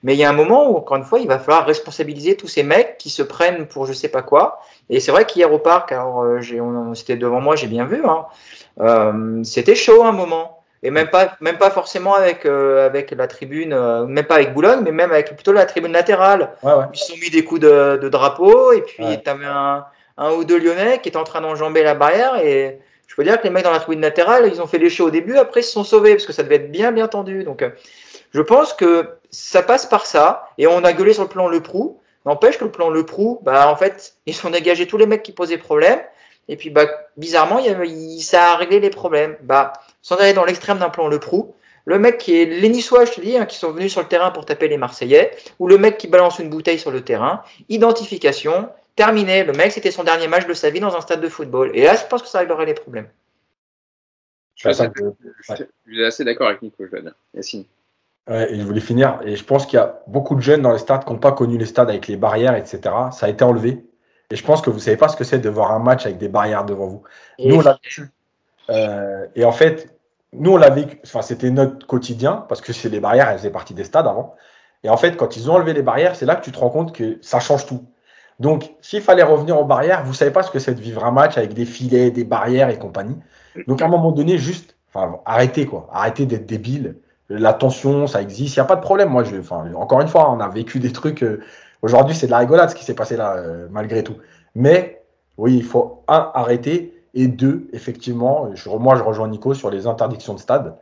Mais 0.01 0.15
il 0.15 0.17
y 0.17 0.23
a 0.23 0.29
un 0.29 0.33
moment 0.33 0.71
où, 0.71 0.77
encore 0.77 0.97
une 0.97 1.03
fois, 1.03 1.19
il 1.19 1.27
va 1.27 1.37
falloir 1.37 1.65
responsabiliser 1.65 2.35
tous 2.35 2.47
ces 2.47 2.63
mecs 2.63 2.97
qui 2.97 3.11
se 3.11 3.21
prennent 3.21 3.67
pour 3.67 3.85
je 3.85 3.93
sais 3.93 4.09
pas 4.09 4.23
quoi. 4.23 4.61
Et 4.89 4.99
c'est 4.99 5.11
vrai 5.11 5.25
qu'hier 5.25 5.53
au 5.53 5.59
parc, 5.59 5.91
alors 5.91 6.23
euh, 6.23 6.41
c'était 6.95 7.15
devant 7.15 7.39
moi, 7.39 7.55
j'ai 7.55 7.67
bien 7.67 7.85
vu, 7.85 8.03
hein, 8.03 8.25
euh, 8.79 9.43
c'était 9.43 9.75
chaud 9.75 10.03
un 10.03 10.11
moment. 10.11 10.54
Et 10.85 10.91
même 10.91 11.09
pas, 11.09 11.35
même 11.41 11.57
pas 11.57 11.71
forcément 11.71 12.13
avec, 12.13 12.45
euh, 12.45 12.85
avec 12.85 13.09
la 13.09 13.25
tribune, 13.25 13.73
euh, 13.73 14.05
même 14.05 14.25
pas 14.25 14.35
avec 14.35 14.53
Boulogne, 14.53 14.81
mais 14.83 14.91
même 14.91 15.11
avec 15.11 15.33
plutôt 15.33 15.51
la 15.51 15.65
tribune 15.65 15.93
latérale. 15.93 16.51
Ouais, 16.61 16.73
ouais. 16.73 16.85
Ils 16.93 16.99
se 16.99 17.07
sont 17.07 17.17
mis 17.17 17.31
des 17.31 17.43
coups 17.43 17.61
de, 17.61 17.97
de 17.99 18.07
drapeau, 18.07 18.71
et 18.71 18.81
puis 18.81 19.03
tu 19.23 19.27
avais 19.27 19.47
un, 19.47 19.83
un 20.17 20.31
ou 20.33 20.43
deux 20.43 20.59
Lyonnais 20.59 20.99
qui 20.99 21.09
étaient 21.09 21.17
en 21.17 21.23
train 21.23 21.41
d'enjamber 21.41 21.81
la 21.81 21.95
barrière. 21.95 22.35
Et 22.37 22.79
je 23.07 23.15
peux 23.15 23.23
dire 23.23 23.39
que 23.39 23.45
les 23.45 23.49
mecs 23.49 23.63
dans 23.63 23.71
la 23.71 23.79
tribune 23.79 24.01
latérale, 24.01 24.47
ils 24.47 24.61
ont 24.61 24.67
fait 24.67 24.77
les 24.77 24.91
shows 24.91 25.07
au 25.07 25.09
début, 25.09 25.37
après 25.37 25.61
ils 25.61 25.63
se 25.63 25.71
sont 25.71 25.83
sauvés, 25.83 26.11
parce 26.11 26.27
que 26.27 26.33
ça 26.33 26.43
devait 26.43 26.57
être 26.57 26.71
bien, 26.71 26.91
bien 26.91 27.07
tendu. 27.07 27.43
Donc 27.43 27.65
je 28.31 28.41
pense 28.41 28.73
que 28.73 29.07
ça 29.31 29.63
passe 29.63 29.87
par 29.87 30.05
ça, 30.05 30.49
et 30.59 30.67
on 30.67 30.83
a 30.83 30.93
gueulé 30.93 31.13
sur 31.13 31.23
le 31.23 31.29
plan 31.29 31.47
Le 31.47 31.61
Prou. 31.61 31.99
N'empêche 32.27 32.59
que 32.59 32.65
le 32.65 32.71
plan 32.71 32.89
Le 32.89 33.05
Prou, 33.05 33.39
bah, 33.41 33.69
en 33.69 33.75
fait, 33.75 34.13
ils 34.27 34.35
sont 34.35 34.51
dégagés 34.51 34.85
tous 34.85 34.97
les 34.97 35.07
mecs 35.07 35.23
qui 35.23 35.31
posaient 35.31 35.57
problème. 35.57 35.99
Et 36.47 36.57
puis, 36.57 36.69
bah, 36.69 36.85
bizarrement, 37.17 37.59
il, 37.59 37.75
il, 37.85 38.21
ça 38.21 38.53
a 38.53 38.55
réglé 38.55 38.79
les 38.79 38.89
problèmes. 38.89 39.35
Bah, 39.41 39.73
sans 40.01 40.15
aller 40.17 40.33
dans 40.33 40.45
l'extrême 40.45 40.77
d'un 40.77 40.89
plan 40.89 41.07
Le 41.07 41.19
Prou, 41.19 41.55
le 41.85 41.99
mec 41.99 42.17
qui 42.17 42.39
est 42.39 42.45
les 42.45 42.69
Niçois, 42.69 43.05
je 43.05 43.11
te 43.11 43.21
dis, 43.21 43.37
hein, 43.37 43.45
qui 43.45 43.57
sont 43.57 43.71
venus 43.71 43.91
sur 43.91 44.01
le 44.01 44.07
terrain 44.07 44.31
pour 44.31 44.45
taper 44.45 44.67
les 44.67 44.77
Marseillais, 44.77 45.31
ou 45.59 45.67
le 45.67 45.77
mec 45.77 45.97
qui 45.97 46.07
balance 46.07 46.39
une 46.39 46.49
bouteille 46.49 46.79
sur 46.79 46.91
le 46.91 47.01
terrain, 47.01 47.43
identification, 47.69 48.69
terminé. 48.95 49.43
Le 49.43 49.53
mec, 49.53 49.71
c'était 49.71 49.91
son 49.91 50.03
dernier 50.03 50.27
match 50.27 50.47
de 50.47 50.53
sa 50.53 50.69
vie 50.69 50.79
dans 50.79 50.95
un 50.95 51.01
stade 51.01 51.21
de 51.21 51.29
football. 51.29 51.71
Et 51.73 51.83
là, 51.83 51.95
je 51.95 52.05
pense 52.05 52.21
que 52.21 52.27
ça 52.27 52.39
réglerait 52.39 52.65
les 52.65 52.73
problèmes. 52.73 53.07
Je 54.55 54.61
suis 54.61 54.69
assez, 54.69 54.89
ouais. 55.87 56.05
assez 56.05 56.23
d'accord 56.23 56.47
avec 56.47 56.61
Nico, 56.61 56.85
je 56.85 56.89
dois 56.89 57.01
dire. 57.01 57.15
Yacine. 57.33 57.65
Ouais, 58.27 58.51
et 58.51 58.59
je 58.59 58.63
voulais 58.63 58.81
finir. 58.81 59.19
Et 59.23 59.35
je 59.35 59.43
pense 59.43 59.65
qu'il 59.65 59.77
y 59.77 59.81
a 59.81 60.01
beaucoup 60.07 60.35
de 60.35 60.41
jeunes 60.41 60.61
dans 60.61 60.71
les 60.71 60.79
stades 60.79 61.05
qui 61.05 61.11
n'ont 61.11 61.19
pas 61.19 61.33
connu 61.33 61.57
les 61.57 61.65
stades 61.65 61.89
avec 61.89 62.07
les 62.07 62.15
barrières, 62.15 62.55
etc. 62.55 62.79
Ça 63.11 63.27
a 63.27 63.29
été 63.29 63.43
enlevé. 63.43 63.85
Et 64.31 64.35
je 64.35 64.43
pense 64.43 64.61
que 64.61 64.69
vous 64.69 64.79
savez 64.79 64.97
pas 64.97 65.07
ce 65.07 65.15
que 65.15 65.23
c'est 65.23 65.39
de 65.39 65.49
voir 65.49 65.71
un 65.71 65.79
match 65.79 66.05
avec 66.05 66.17
des 66.17 66.27
barrières 66.27 66.65
devant 66.65 66.87
vous. 66.87 67.03
Nous, 67.39 67.55
on 67.55 67.61
l'a 67.61 67.79
vécu. 67.83 68.09
Euh, 68.69 69.27
et 69.35 69.45
en 69.45 69.51
fait, 69.51 69.95
nous, 70.33 70.53
on 70.53 70.57
l'a 70.57 70.69
vécu. 70.69 70.99
Enfin, 71.05 71.21
c'était 71.21 71.51
notre 71.51 71.85
quotidien 71.85 72.45
parce 72.49 72.61
que 72.61 72.73
c'est 72.73 72.89
les 72.89 72.99
barrières, 72.99 73.29
elles 73.29 73.37
faisaient 73.37 73.51
partie 73.51 73.73
des 73.73 73.83
stades 73.83 74.07
avant. 74.07 74.35
Et 74.83 74.89
en 74.89 74.97
fait, 74.97 75.15
quand 75.15 75.37
ils 75.37 75.49
ont 75.49 75.55
enlevé 75.55 75.73
les 75.73 75.81
barrières, 75.81 76.15
c'est 76.15 76.25
là 76.25 76.35
que 76.35 76.43
tu 76.43 76.51
te 76.51 76.59
rends 76.59 76.69
compte 76.69 76.93
que 76.93 77.17
ça 77.21 77.39
change 77.39 77.65
tout. 77.65 77.85
Donc, 78.39 78.73
s'il 78.81 79.01
fallait 79.01 79.23
revenir 79.23 79.59
aux 79.59 79.65
barrières, 79.65 80.03
vous 80.03 80.13
savez 80.13 80.31
pas 80.31 80.43
ce 80.43 80.51
que 80.51 80.59
c'est 80.59 80.75
de 80.75 80.81
vivre 80.81 81.05
un 81.05 81.11
match 81.11 81.37
avec 81.37 81.53
des 81.53 81.65
filets, 81.65 82.11
des 82.11 82.25
barrières 82.25 82.69
et 82.69 82.77
compagnie. 82.77 83.17
Donc, 83.67 83.81
à 83.81 83.85
un 83.85 83.87
moment 83.87 84.11
donné, 84.11 84.37
juste, 84.37 84.75
enfin, 84.93 85.19
arrêtez 85.25 85.65
quoi. 85.65 85.87
Arrêtez 85.91 86.25
d'être 86.25 86.45
débile 86.45 86.97
la 87.29 87.53
tension, 87.53 88.07
ça 88.07 88.21
existe, 88.21 88.55
il 88.55 88.59
n'y 88.59 88.63
a 88.63 88.67
pas 88.67 88.75
de 88.75 88.81
problème. 88.81 89.09
Moi, 89.09 89.23
je, 89.23 89.37
enfin, 89.37 89.71
encore 89.75 90.01
une 90.01 90.07
fois, 90.07 90.31
on 90.31 90.39
a 90.39 90.47
vécu 90.47 90.79
des 90.79 90.91
trucs. 90.91 91.25
Euh, 91.85 91.87
Aujourd'hui, 91.87 92.15
c'est 92.15 92.25
de 92.25 92.31
la 92.31 92.39
rigolade 92.39 92.69
ce 92.69 92.75
qui 92.75 92.83
s'est 92.83 92.95
passé 92.95 93.15
là, 93.15 93.35
euh, 93.37 93.67
malgré 93.71 94.03
tout. 94.03 94.15
Mais 94.55 95.01
oui, 95.37 95.55
il 95.55 95.63
faut 95.63 96.03
un 96.07 96.31
arrêter 96.33 96.93
et 97.13 97.27
deux, 97.27 97.67
effectivement, 97.73 98.49
je, 98.53 98.69
moi, 98.69 98.95
je 98.95 99.03
rejoins 99.03 99.27
Nico 99.27 99.53
sur 99.53 99.69
les 99.69 99.87
interdictions 99.87 100.33
de 100.33 100.39
stade. 100.39 100.75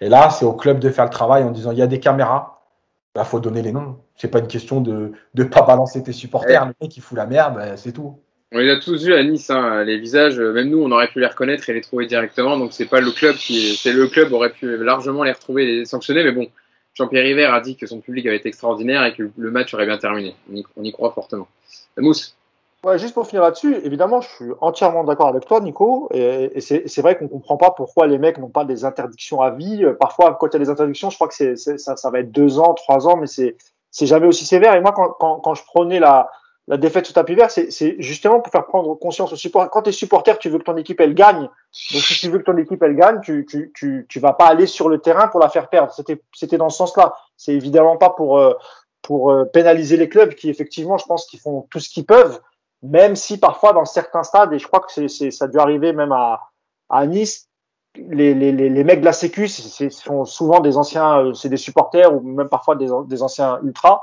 Et 0.00 0.08
là, 0.08 0.30
c'est 0.30 0.44
au 0.44 0.52
club 0.52 0.78
de 0.78 0.88
faire 0.90 1.04
le 1.04 1.10
travail 1.10 1.42
en 1.42 1.50
disant 1.50 1.72
il 1.72 1.78
y 1.78 1.82
a 1.82 1.86
des 1.86 2.00
caméras, 2.00 2.62
il 3.14 3.18
bah, 3.18 3.24
faut 3.24 3.40
donner 3.40 3.62
les 3.62 3.72
noms. 3.72 3.96
C'est 4.16 4.28
pas 4.28 4.38
une 4.38 4.46
question 4.46 4.80
de 4.80 5.12
ne 5.34 5.44
pas 5.44 5.62
balancer 5.62 6.02
tes 6.02 6.12
supporters. 6.12 6.64
Le 6.66 6.74
mec 6.80 6.90
qui 6.90 7.00
fout 7.00 7.16
la 7.16 7.26
merde, 7.26 7.54
bah, 7.54 7.76
c'est 7.76 7.92
tout. 7.92 8.18
On 8.52 8.58
les 8.58 8.70
a 8.70 8.80
tous 8.80 9.04
vus 9.04 9.14
à 9.14 9.22
Nice, 9.22 9.50
hein, 9.50 9.84
les 9.84 9.98
visages. 9.98 10.40
Même 10.40 10.70
nous, 10.70 10.82
on 10.82 10.90
aurait 10.90 11.08
pu 11.08 11.20
les 11.20 11.26
reconnaître 11.26 11.68
et 11.70 11.72
les 11.72 11.80
trouver 11.80 12.06
directement. 12.06 12.56
Donc 12.56 12.72
c'est 12.72 12.86
pas 12.86 13.00
le 13.00 13.10
club 13.10 13.36
qui, 13.36 13.76
c'est 13.76 13.92
le 13.92 14.06
club 14.08 14.32
aurait 14.32 14.50
pu 14.50 14.76
largement 14.76 15.22
les 15.22 15.32
retrouver 15.32 15.64
et 15.64 15.76
les 15.78 15.84
sanctionner. 15.84 16.24
Mais 16.24 16.32
bon, 16.32 16.48
Jean-Pierre 16.94 17.24
River 17.24 17.44
a 17.46 17.60
dit 17.60 17.76
que 17.76 17.86
son 17.86 18.00
public 18.00 18.26
avait 18.26 18.36
été 18.36 18.48
extraordinaire 18.48 19.04
et 19.04 19.14
que 19.14 19.30
le 19.36 19.50
match 19.50 19.72
aurait 19.74 19.86
bien 19.86 19.98
terminé. 19.98 20.34
On 20.76 20.84
y, 20.84 20.92
croit 20.92 21.12
fortement. 21.12 21.48
Mousse. 21.96 22.36
Ouais, 22.82 22.98
juste 22.98 23.12
pour 23.12 23.26
finir 23.26 23.42
là-dessus, 23.42 23.76
évidemment, 23.84 24.22
je 24.22 24.28
suis 24.28 24.50
entièrement 24.62 25.04
d'accord 25.04 25.28
avec 25.28 25.46
toi, 25.46 25.60
Nico. 25.60 26.08
Et, 26.12 26.60
c'est 26.60 27.02
vrai 27.02 27.16
qu'on 27.16 27.28
comprend 27.28 27.56
pas 27.56 27.70
pourquoi 27.70 28.06
les 28.06 28.18
mecs 28.18 28.38
n'ont 28.38 28.48
pas 28.48 28.64
des 28.64 28.84
interdictions 28.84 29.42
à 29.42 29.50
vie. 29.50 29.84
Parfois, 29.98 30.36
quand 30.40 30.48
il 30.48 30.52
y 30.54 30.56
a 30.56 30.58
des 30.60 30.70
interdictions, 30.70 31.10
je 31.10 31.16
crois 31.16 31.28
que 31.28 31.56
ça, 31.56 32.10
va 32.10 32.20
être 32.20 32.32
deux 32.32 32.58
ans, 32.58 32.74
trois 32.74 33.06
ans, 33.06 33.16
mais 33.16 33.26
c'est 33.26 34.06
jamais 34.06 34.26
aussi 34.26 34.46
sévère. 34.46 34.74
Et 34.74 34.80
moi, 34.80 34.92
quand 34.92 35.54
je 35.54 35.62
prenais 35.64 36.00
la 36.00 36.30
la 36.68 36.76
défaite 36.76 37.06
sous 37.06 37.12
tapis 37.12 37.34
vert, 37.34 37.50
c'est 37.50 37.96
justement 37.98 38.40
pour 38.40 38.52
faire 38.52 38.66
prendre 38.66 38.94
conscience 38.94 39.32
aux 39.32 39.36
supporters. 39.36 39.70
Quand 39.70 39.82
tu 39.82 39.90
es 39.90 39.92
supporter, 39.92 40.38
tu 40.38 40.48
veux 40.50 40.58
que 40.58 40.64
ton 40.64 40.76
équipe 40.76 41.00
elle 41.00 41.14
gagne. 41.14 41.42
Donc 41.42 42.02
si 42.02 42.20
tu 42.20 42.28
veux 42.30 42.38
que 42.38 42.44
ton 42.44 42.56
équipe 42.56 42.82
elle 42.82 42.94
gagne, 42.94 43.20
tu 43.22 43.44
tu 43.44 43.72
tu 43.74 44.06
tu 44.08 44.20
vas 44.20 44.34
pas 44.34 44.46
aller 44.46 44.66
sur 44.66 44.88
le 44.88 44.98
terrain 44.98 45.26
pour 45.28 45.40
la 45.40 45.48
faire 45.48 45.68
perdre. 45.68 45.92
C'était 46.32 46.58
dans 46.58 46.68
ce 46.68 46.76
sens-là. 46.76 47.14
C'est 47.36 47.54
évidemment 47.54 47.96
pas 47.96 48.10
pour 48.10 48.38
euh, 48.38 48.54
pour 49.02 49.32
euh, 49.32 49.44
pénaliser 49.46 49.96
les 49.96 50.08
clubs 50.08 50.34
qui 50.34 50.48
effectivement, 50.48 50.96
je 50.96 51.06
pense 51.06 51.26
qu'ils 51.26 51.40
font 51.40 51.66
tout 51.70 51.80
ce 51.80 51.88
qu'ils 51.88 52.06
peuvent, 52.06 52.40
même 52.82 53.16
si 53.16 53.40
parfois 53.40 53.72
dans 53.72 53.84
certains 53.84 54.22
stades 54.22 54.52
et 54.52 54.58
je 54.58 54.66
crois 54.68 54.80
que 54.80 55.08
c'est 55.08 55.30
ça 55.30 55.46
a 55.46 55.48
dû 55.48 55.58
arriver 55.58 55.92
même 55.92 56.12
à 56.12 56.40
à 56.88 57.06
Nice. 57.06 57.48
Les, 57.96 58.34
les, 58.34 58.52
les, 58.52 58.68
les 58.68 58.84
mecs 58.84 59.00
de 59.00 59.04
la 59.04 59.12
Sécu, 59.12 59.48
sont 59.48 60.24
souvent 60.24 60.60
des 60.60 60.76
anciens, 60.76 61.18
euh, 61.18 61.34
c'est 61.34 61.48
des 61.48 61.56
supporters 61.56 62.14
ou 62.14 62.20
même 62.20 62.48
parfois 62.48 62.76
des, 62.76 62.86
des 63.08 63.22
anciens 63.24 63.58
ultras 63.64 64.02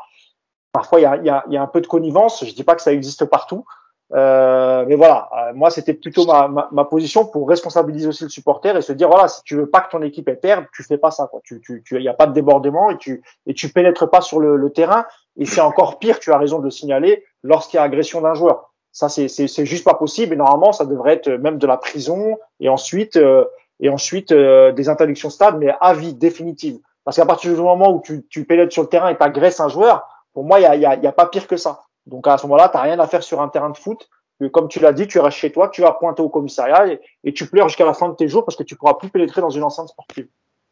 Parfois, 0.71 0.99
il 0.99 1.03
y 1.03 1.05
a, 1.05 1.15
y, 1.17 1.29
a, 1.29 1.43
y 1.49 1.57
a, 1.57 1.61
un 1.61 1.67
peu 1.67 1.81
de 1.81 1.87
connivence. 1.87 2.45
Je 2.45 2.53
dis 2.53 2.63
pas 2.63 2.75
que 2.75 2.81
ça 2.81 2.93
existe 2.93 3.25
partout. 3.25 3.65
Euh, 4.13 4.85
mais 4.87 4.95
voilà, 4.95 5.29
euh, 5.37 5.53
moi, 5.53 5.69
c'était 5.69 5.93
plutôt 5.93 6.25
ma, 6.25 6.47
ma, 6.47 6.69
ma, 6.71 6.85
position 6.85 7.25
pour 7.25 7.49
responsabiliser 7.49 8.07
aussi 8.07 8.23
le 8.23 8.29
supporter 8.29 8.75
et 8.77 8.81
se 8.81 8.93
dire, 8.93 9.09
voilà, 9.09 9.27
si 9.27 9.41
tu 9.43 9.55
veux 9.55 9.69
pas 9.69 9.81
que 9.81 9.91
ton 9.91 10.01
équipe 10.01 10.31
perde, 10.41 10.65
tu 10.73 10.83
fais 10.83 10.97
pas 10.97 11.11
ça. 11.11 11.27
Quoi. 11.27 11.41
Tu, 11.43 11.59
tu, 11.59 11.83
tu, 11.83 12.07
a 12.07 12.13
pas 12.13 12.27
de 12.27 12.33
débordement 12.33 12.89
et 12.89 12.97
tu, 12.97 13.21
et 13.45 13.53
tu 13.53 13.69
pénètres 13.69 14.09
pas 14.09 14.21
sur 14.21 14.39
le, 14.39 14.55
le 14.55 14.69
terrain. 14.71 15.05
Et 15.37 15.45
c'est 15.45 15.61
encore 15.61 15.99
pire, 15.99 16.19
tu 16.19 16.31
as 16.31 16.37
raison 16.37 16.59
de 16.59 16.63
le 16.63 16.71
signaler, 16.71 17.25
lorsqu'il 17.43 17.77
y 17.77 17.79
a 17.79 17.83
agression 17.83 18.21
d'un 18.21 18.33
joueur. 18.33 18.71
Ça, 18.91 19.09
c'est 19.09 19.65
juste 19.65 19.83
pas 19.83 19.93
possible. 19.93 20.33
Et 20.33 20.37
normalement, 20.37 20.71
ça 20.71 20.85
devrait 20.85 21.13
être 21.13 21.29
même 21.29 21.59
de 21.59 21.67
la 21.67 21.77
prison 21.77 22.37
et 22.59 22.69
ensuite, 22.69 23.17
euh, 23.17 23.45
et 23.79 23.89
ensuite 23.89 24.31
euh, 24.31 24.71
des 24.71 24.89
interdictions 24.89 25.29
stade, 25.29 25.57
mais 25.59 25.71
à 25.81 25.93
vie 25.93 26.15
définitive. 26.15 26.79
Parce 27.03 27.17
qu'à 27.17 27.25
partir 27.25 27.53
du 27.53 27.61
moment 27.61 27.91
où 27.91 28.01
tu, 28.01 28.25
tu 28.27 28.45
pénètres 28.45 28.73
sur 28.73 28.81
le 28.81 28.89
terrain 28.89 29.09
et 29.09 29.15
t'agresses 29.15 29.59
un 29.59 29.69
joueur, 29.69 30.07
pour 30.37 30.45
moi, 30.45 30.59
il 30.59 30.61
n'y 30.61 30.67
a, 30.67 30.75
y 30.75 30.85
a, 30.85 30.95
y 30.97 31.07
a, 31.07 31.11
pas 31.11 31.25
pire 31.25 31.47
que 31.47 31.57
ça. 31.57 31.81
Donc 32.05 32.27
à 32.27 32.37
ce 32.37 32.45
moment-là, 32.45 32.69
tu 32.69 32.77
n'as 32.77 32.83
rien 32.83 32.99
à 32.99 33.07
faire 33.07 33.23
sur 33.23 33.41
un 33.41 33.47
terrain 33.47 33.71
de 33.71 33.75
foot. 33.75 34.07
Comme 34.53 34.67
tu 34.67 34.79
l'as 34.79 34.93
dit, 34.93 35.07
tu 35.07 35.17
restes 35.17 35.39
chez 35.39 35.51
toi, 35.51 35.69
tu 35.69 35.81
vas 35.81 35.93
pointer 35.93 36.21
au 36.21 36.29
commissariat 36.29 36.85
et, 36.85 37.01
et 37.23 37.33
tu 37.33 37.47
pleures 37.47 37.67
jusqu'à 37.69 37.85
la 37.85 37.95
fin 37.95 38.07
de 38.07 38.13
tes 38.13 38.27
jours 38.27 38.45
parce 38.45 38.55
que 38.55 38.61
tu 38.61 38.75
pourras 38.75 38.93
plus 38.93 39.09
pénétrer 39.09 39.41
dans 39.41 39.49
une 39.49 39.63
enceinte 39.63 39.87
sportive. 39.87 40.27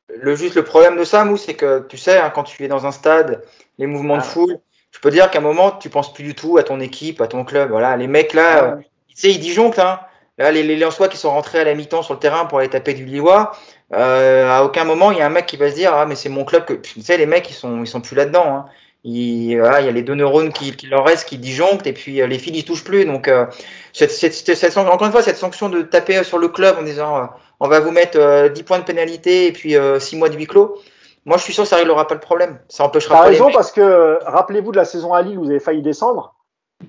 Le 0.08 0.36
juste 0.36 0.54
le 0.54 0.64
problème 0.64 0.98
de 0.98 1.04
ça, 1.04 1.26
Mou, 1.26 1.36
c'est 1.36 1.56
que 1.56 1.80
tu 1.90 1.98
sais, 1.98 2.20
hein, 2.20 2.30
quand 2.30 2.44
tu 2.44 2.64
es 2.64 2.68
dans 2.68 2.86
un 2.86 2.92
stade, 2.92 3.44
les 3.80 3.88
mouvements 3.88 4.18
ah. 4.18 4.20
de 4.20 4.24
foule, 4.24 4.60
je 4.92 5.00
peux 5.00 5.10
dire 5.10 5.32
qu'à 5.32 5.40
un 5.40 5.42
moment, 5.42 5.72
tu 5.72 5.90
penses 5.90 6.14
plus 6.14 6.26
du 6.26 6.36
tout 6.36 6.60
à 6.60 6.64
ton 6.64 6.80
équipe, 6.80 7.20
à 7.20 7.28
ton 7.28 7.44
club. 7.44 7.72
Voilà, 7.72 7.98
les 7.98 8.06
mecs 8.06 8.34
là, 8.34 8.52
ah. 8.54 8.64
euh, 8.66 8.76
tu 9.08 9.16
sais, 9.16 9.32
ils 9.32 9.40
disjonctent. 9.40 9.80
Hein. 9.80 10.00
Là, 10.38 10.52
les, 10.52 10.62
les 10.62 10.76
Lensois 10.76 11.08
qui 11.08 11.18
sont 11.18 11.32
rentrés 11.32 11.62
à 11.62 11.64
la 11.64 11.74
mi-temps 11.74 12.04
sur 12.04 12.14
le 12.14 12.20
terrain 12.20 12.46
pour 12.46 12.60
aller 12.60 12.70
taper 12.70 12.94
du 12.94 13.06
Lillois, 13.06 13.54
euh, 13.94 14.48
à 14.48 14.64
aucun 14.64 14.84
moment 14.84 15.12
il 15.12 15.18
y 15.18 15.22
a 15.22 15.26
un 15.26 15.30
mec 15.30 15.48
qui 15.48 15.58
va 15.58 15.72
se 15.72 15.76
dire 15.76 15.94
ah 15.94 16.06
mais 16.06 16.16
c'est 16.16 16.30
mon 16.30 16.44
club 16.44 16.66
que 16.66 16.74
tu 16.74 17.02
sais 17.02 17.18
les 17.18 17.28
mecs 17.28 17.48
ils 17.52 17.54
sont 17.54 17.84
ils 17.84 17.88
sont 17.88 18.02
plus 18.02 18.16
là 18.16 18.26
dedans. 18.26 18.46
Hein 18.46 18.66
il, 19.08 19.60
voilà, 19.60 19.82
il 19.82 19.86
y 19.86 19.90
a 19.90 19.92
les 19.92 20.02
deux 20.02 20.16
neurones 20.16 20.52
qui, 20.52 20.76
qui 20.76 20.88
leur 20.88 21.06
restent, 21.06 21.30
qui 21.30 21.38
disjonctent, 21.38 21.86
et 21.86 21.94
puis 21.94 22.22
euh, 22.22 22.28
les 22.28 22.40
fils 22.40 22.58
ils 22.58 22.66
touchent 22.66 22.84
plus. 22.84 23.06
Donc, 23.06 23.28
euh, 23.28 23.46
cette, 23.94 24.12
cette, 24.12 24.34
cette, 24.34 24.78
encore 24.78 25.06
une 25.06 25.12
fois, 25.12 25.22
cette 25.22 25.38
sanction 25.38 25.70
de 25.70 25.84
taper 25.84 26.24
sur 26.24 26.40
le 26.40 26.48
club 26.48 26.76
en 26.80 26.82
disant 26.82 27.18
euh, 27.18 27.26
on 27.60 27.68
va 27.68 27.80
vous 27.80 27.92
mettre 27.92 28.50
10 28.50 28.64
points 28.64 28.80
de 28.80 28.84
pénalité 28.84 29.46
et 29.46 29.52
puis 29.52 29.76
6 30.00 30.18
mois 30.18 30.30
de 30.30 30.36
huis 30.36 30.48
clos. 30.48 30.76
moi, 31.24 31.38
je 31.38 31.44
suis 31.44 31.54
sûr 31.54 31.64
que 31.64 31.70
ça 31.70 31.78
réglera 31.78 32.08
pas 32.08 32.16
le 32.16 32.20
problème. 32.20 32.60
Ça 32.68 32.84
empêchera 32.84 33.16
T'as 33.16 33.22
pas 33.22 33.30
raison 33.30 33.52
parce 33.52 33.72
que 33.72 34.20
rappelez-vous 34.26 34.72
de 34.72 34.78
la 34.78 34.86
saison 34.86 35.14
à 35.14 35.22
Lille 35.22 35.38
où 35.38 35.44
vous 35.44 35.52
avez 35.52 35.60
failli 35.60 35.82
descendre. 35.82 36.34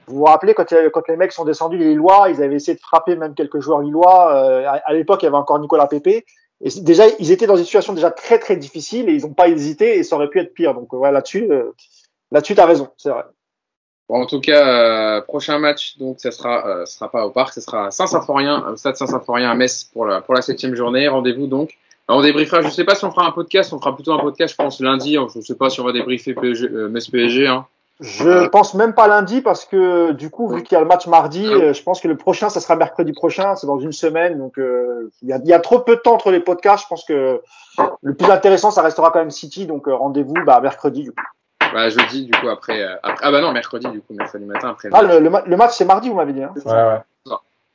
Vous 0.07 0.17
vous 0.17 0.25
rappelez 0.25 0.55
quand, 0.55 0.67
quand 0.93 1.09
les 1.09 1.17
mecs 1.17 1.33
sont 1.33 1.45
descendus 1.45 1.79
les 1.79 1.91
Lillois, 1.91 2.29
ils 2.31 2.43
avaient 2.43 2.57
essayé 2.57 2.75
de 2.75 2.81
frapper 2.81 3.15
même 3.15 3.35
quelques 3.35 3.61
joueurs 3.61 3.81
lillois. 3.81 4.35
Euh, 4.35 4.67
à, 4.67 4.81
à 4.85 4.93
l'époque, 4.93 5.23
il 5.23 5.27
y 5.27 5.29
avait 5.29 5.37
encore 5.37 5.61
Nicolas 5.61 5.87
Pépé. 5.87 6.25
Et 6.65 6.71
déjà, 6.81 7.05
ils 7.21 7.31
étaient 7.31 7.47
dans 7.47 7.57
une 7.57 7.65
situation 7.65 7.93
déjà 7.93 8.11
très 8.11 8.39
très 8.39 8.57
difficile 8.57 9.09
et 9.09 9.13
ils 9.13 9.23
n'ont 9.23 9.35
pas 9.35 9.49
hésité 9.49 9.99
et 9.99 10.03
ça 10.03 10.17
aurait 10.17 10.29
pu 10.29 10.41
être 10.41 10.55
pire. 10.55 10.75
Donc 10.75 10.93
ouais, 10.93 11.13
là-dessus, 11.13 11.49
euh, 12.33 12.35
là-dessus, 12.35 12.55
t'as 12.55 12.67
raison, 12.67 12.89
c'est 12.97 13.11
vrai. 13.11 13.25
Bon, 14.09 14.23
en 14.23 14.27
tout 14.27 14.41
cas, 14.41 14.69
euh, 14.69 15.21
prochain 15.21 15.59
match, 15.59 15.99
donc 15.99 16.21
ça 16.21 16.31
sera, 16.31 16.67
euh, 16.67 16.87
sera 16.87 17.11
pas 17.11 17.27
au 17.27 17.31
parc, 17.31 17.55
ce 17.55 17.61
sera 17.61 17.91
Saint-Symphorien, 17.91 18.65
au 18.69 18.77
stade 18.77 18.97
Saint-Symphorien 18.97 19.51
à 19.51 19.55
Metz 19.55 19.85
pour 19.85 20.07
la 20.07 20.21
pour 20.21 20.35
la 20.35 20.43
septième 20.43 20.77
journée. 20.77 21.09
Rendez-vous 21.09 21.49
donc. 21.49 21.77
Alors, 22.09 22.21
on 22.21 22.23
débriefera. 22.23 22.63
Je 22.63 22.69
sais 22.69 22.85
pas 22.85 22.95
si 22.95 23.05
on 23.05 23.11
fera 23.11 23.27
un 23.27 23.33
podcast, 23.33 23.73
on 23.73 23.81
fera 23.81 23.95
plutôt 23.95 24.13
un 24.13 24.21
podcast, 24.21 24.53
je 24.53 24.63
pense 24.63 24.81
lundi. 24.81 25.17
Je 25.35 25.41
sais 25.41 25.57
pas 25.57 25.71
si 25.71 25.81
on 25.81 25.85
va 25.85 25.93
débriefer 25.93 26.35
PSG, 26.35 26.69
euh, 26.69 26.89
Metz 26.89 27.09
PSG. 27.09 27.49
Hein. 27.49 27.67
Je 27.99 28.47
pense 28.49 28.75
même 28.75 28.93
pas 28.93 29.09
lundi 29.09 29.41
parce 29.41 29.65
que 29.65 30.13
du 30.13 30.29
coup, 30.29 30.49
vu 30.49 30.63
qu'il 30.63 30.75
y 30.75 30.77
a 30.77 30.81
le 30.81 30.87
match 30.87 31.07
mardi, 31.07 31.47
euh, 31.47 31.73
je 31.73 31.83
pense 31.83 32.01
que 32.01 32.09
le 32.09 32.17
prochain, 32.17 32.51
ça 32.51 32.61
sera 32.61 32.77
mercredi 32.77 33.13
prochain. 33.13 33.57
C'est 33.57 33.67
dans 33.67 33.79
une 33.79 33.93
semaine, 33.93 34.37
donc 34.37 34.59
euh, 34.59 35.11
il 35.23 35.29
y, 35.29 35.33
a, 35.33 35.39
il 35.39 35.49
y 35.49 35.55
a 35.55 35.61
trop 35.61 35.81
peu 35.81 35.97
de 35.97 36.01
temps 36.01 36.13
entre 36.13 36.31
les 36.31 36.41
podcasts. 36.41 36.85
Je 36.85 36.89
pense 36.89 37.05
que 37.05 37.41
le 38.03 38.15
plus 38.15 38.31
intéressant, 38.31 38.71
ça 38.71 38.83
restera 38.83 39.11
quand 39.11 39.19
même 39.19 39.31
City. 39.31 39.67
Donc 39.67 39.89
euh, 39.89 39.95
rendez-vous 39.95 40.35
bah, 40.45 40.61
mercredi. 40.61 41.05
Du 41.05 41.13
coup. 41.13 41.23
Bah, 41.73 41.89
jeudi, 41.89 42.27
du 42.27 42.33
coup, 42.33 42.49
après, 42.49 42.81
euh, 42.83 42.95
après- 43.03 43.25
Ah 43.27 43.31
bah 43.31 43.41
non, 43.41 43.53
mercredi, 43.53 43.89
du 43.89 44.01
coup, 44.01 44.15
mercredi 44.15 44.45
matin 44.45 44.71
après. 44.71 44.89
le 44.89 44.95
Ah, 44.97 45.03
match. 45.03 45.13
le, 45.15 45.21
le 45.21 45.31
ma- 45.31 45.43
le 45.47 45.57
match, 45.57 45.73
c'est 45.77 45.85
mardi, 45.85 46.09
vous 46.09 46.15
m'avez 46.17 46.33
dit. 46.33 46.43
Hein 46.43 46.53
Ouais, 46.65 46.73
ouais. 46.73 47.01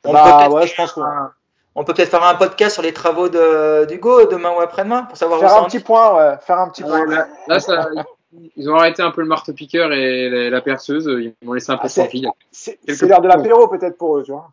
On 0.04 0.12
Bah, 0.12 0.22
peut 0.24 0.30
peut-être 0.30 0.52
ouais, 0.54 0.66
faire 0.66 0.68
je 0.68 0.74
pense 0.76 0.92
que- 0.94 1.00
un- 1.00 1.32
on 1.74 1.84
peut 1.84 1.94
peut-être 1.94 2.10
faire 2.10 2.24
un 2.24 2.34
podcast 2.34 2.74
sur 2.74 2.82
les 2.82 2.92
travaux 2.92 3.28
de, 3.28 3.84
d'Hugo 3.86 4.26
demain 4.26 4.50
ou 4.50 4.60
après-demain 4.60 5.04
pour 5.04 5.16
savoir 5.16 5.38
où 5.38 5.42
Faire 5.42 5.50
ça 5.50 5.60
un 5.60 5.64
petit 5.64 5.80
point, 5.80 6.14
ouais. 6.16 6.36
Faire 6.40 6.58
un 6.58 6.68
petit 6.68 6.82
Ouais, 6.82 6.88
point. 6.90 7.06
là, 7.06 7.26
là, 7.48 7.60
ça, 7.60 7.88
ils 8.56 8.68
ont 8.70 8.74
arrêté 8.76 9.02
un 9.02 9.10
peu 9.10 9.20
le 9.22 9.26
marteau-piqueur 9.28 9.92
et 9.92 10.28
la, 10.28 10.50
la 10.50 10.60
perceuse. 10.60 11.06
Ils 11.06 11.34
m'ont 11.46 11.52
laissé 11.54 11.70
un 11.72 11.76
peu 11.78 11.86
Ah, 11.86 11.88
tranquille. 11.88 12.28
C'est 12.50 12.78
l'heure 13.02 13.20
de 13.22 13.28
l'apéro 13.28 13.68
peut-être 13.68 13.96
pour 13.96 14.18
eux, 14.18 14.22
tu 14.22 14.32
vois. 14.32 14.48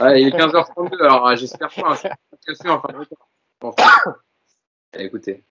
Ouais, 0.00 0.20
il 0.22 0.28
est 0.28 0.36
15h32, 0.36 1.00
alors 1.02 1.34
j'espère 1.36 1.68
pas. 1.68 1.92
hein, 1.92 2.10
c'est 2.52 2.68
enfin, 2.68 2.88
enfin. 3.62 4.12
Écoutez. 4.98 5.42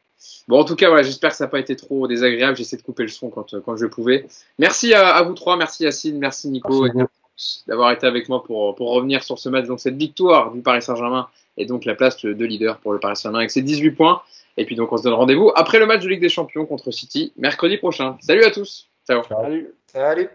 Bon, 0.47 0.59
en 0.59 0.65
tout 0.65 0.75
cas, 0.75 0.87
voilà, 0.87 1.03
j'espère 1.03 1.31
que 1.31 1.35
ça 1.35 1.45
n'a 1.45 1.49
pas 1.49 1.59
été 1.59 1.75
trop 1.75 2.07
désagréable. 2.07 2.57
J'essaie 2.57 2.77
de 2.77 2.81
couper 2.81 3.03
le 3.03 3.09
son 3.09 3.29
quand, 3.29 3.53
euh, 3.53 3.61
quand 3.63 3.77
je 3.77 3.85
pouvais. 3.85 4.25
Merci 4.57 4.93
à, 4.93 5.15
à 5.15 5.23
vous 5.23 5.33
trois, 5.33 5.57
merci 5.57 5.83
Yacine, 5.83 6.17
merci 6.17 6.49
Nico 6.49 6.83
Merci 6.83 6.97
et 6.99 7.05
tous 7.35 7.63
d'avoir 7.67 7.91
été 7.91 8.05
avec 8.05 8.27
moi 8.27 8.43
pour, 8.43 8.75
pour 8.75 8.91
revenir 8.91 9.23
sur 9.23 9.39
ce 9.39 9.47
match. 9.49 9.65
Donc, 9.67 9.79
cette 9.79 9.95
victoire 9.95 10.51
du 10.51 10.61
Paris 10.61 10.81
Saint-Germain 10.81 11.27
et 11.57 11.65
donc 11.65 11.85
la 11.85 11.95
place 11.95 12.23
de 12.23 12.45
leader 12.45 12.79
pour 12.79 12.93
le 12.93 12.99
Paris 12.99 13.15
Saint-Germain 13.15 13.39
avec 13.39 13.51
ses 13.51 13.61
18 13.61 13.91
points. 13.91 14.21
Et 14.57 14.65
puis, 14.65 14.75
donc, 14.75 14.91
on 14.91 14.97
se 14.97 15.03
donne 15.03 15.13
rendez-vous 15.13 15.51
après 15.55 15.79
le 15.79 15.85
match 15.85 16.03
de 16.03 16.09
Ligue 16.09 16.21
des 16.21 16.29
Champions 16.29 16.65
contre 16.65 16.91
City, 16.91 17.31
mercredi 17.37 17.77
prochain. 17.77 18.17
Salut 18.21 18.43
à 18.43 18.51
tous. 18.51 18.89
Ciao. 19.07 19.23
Salut. 19.23 19.73
Salut. 19.87 20.29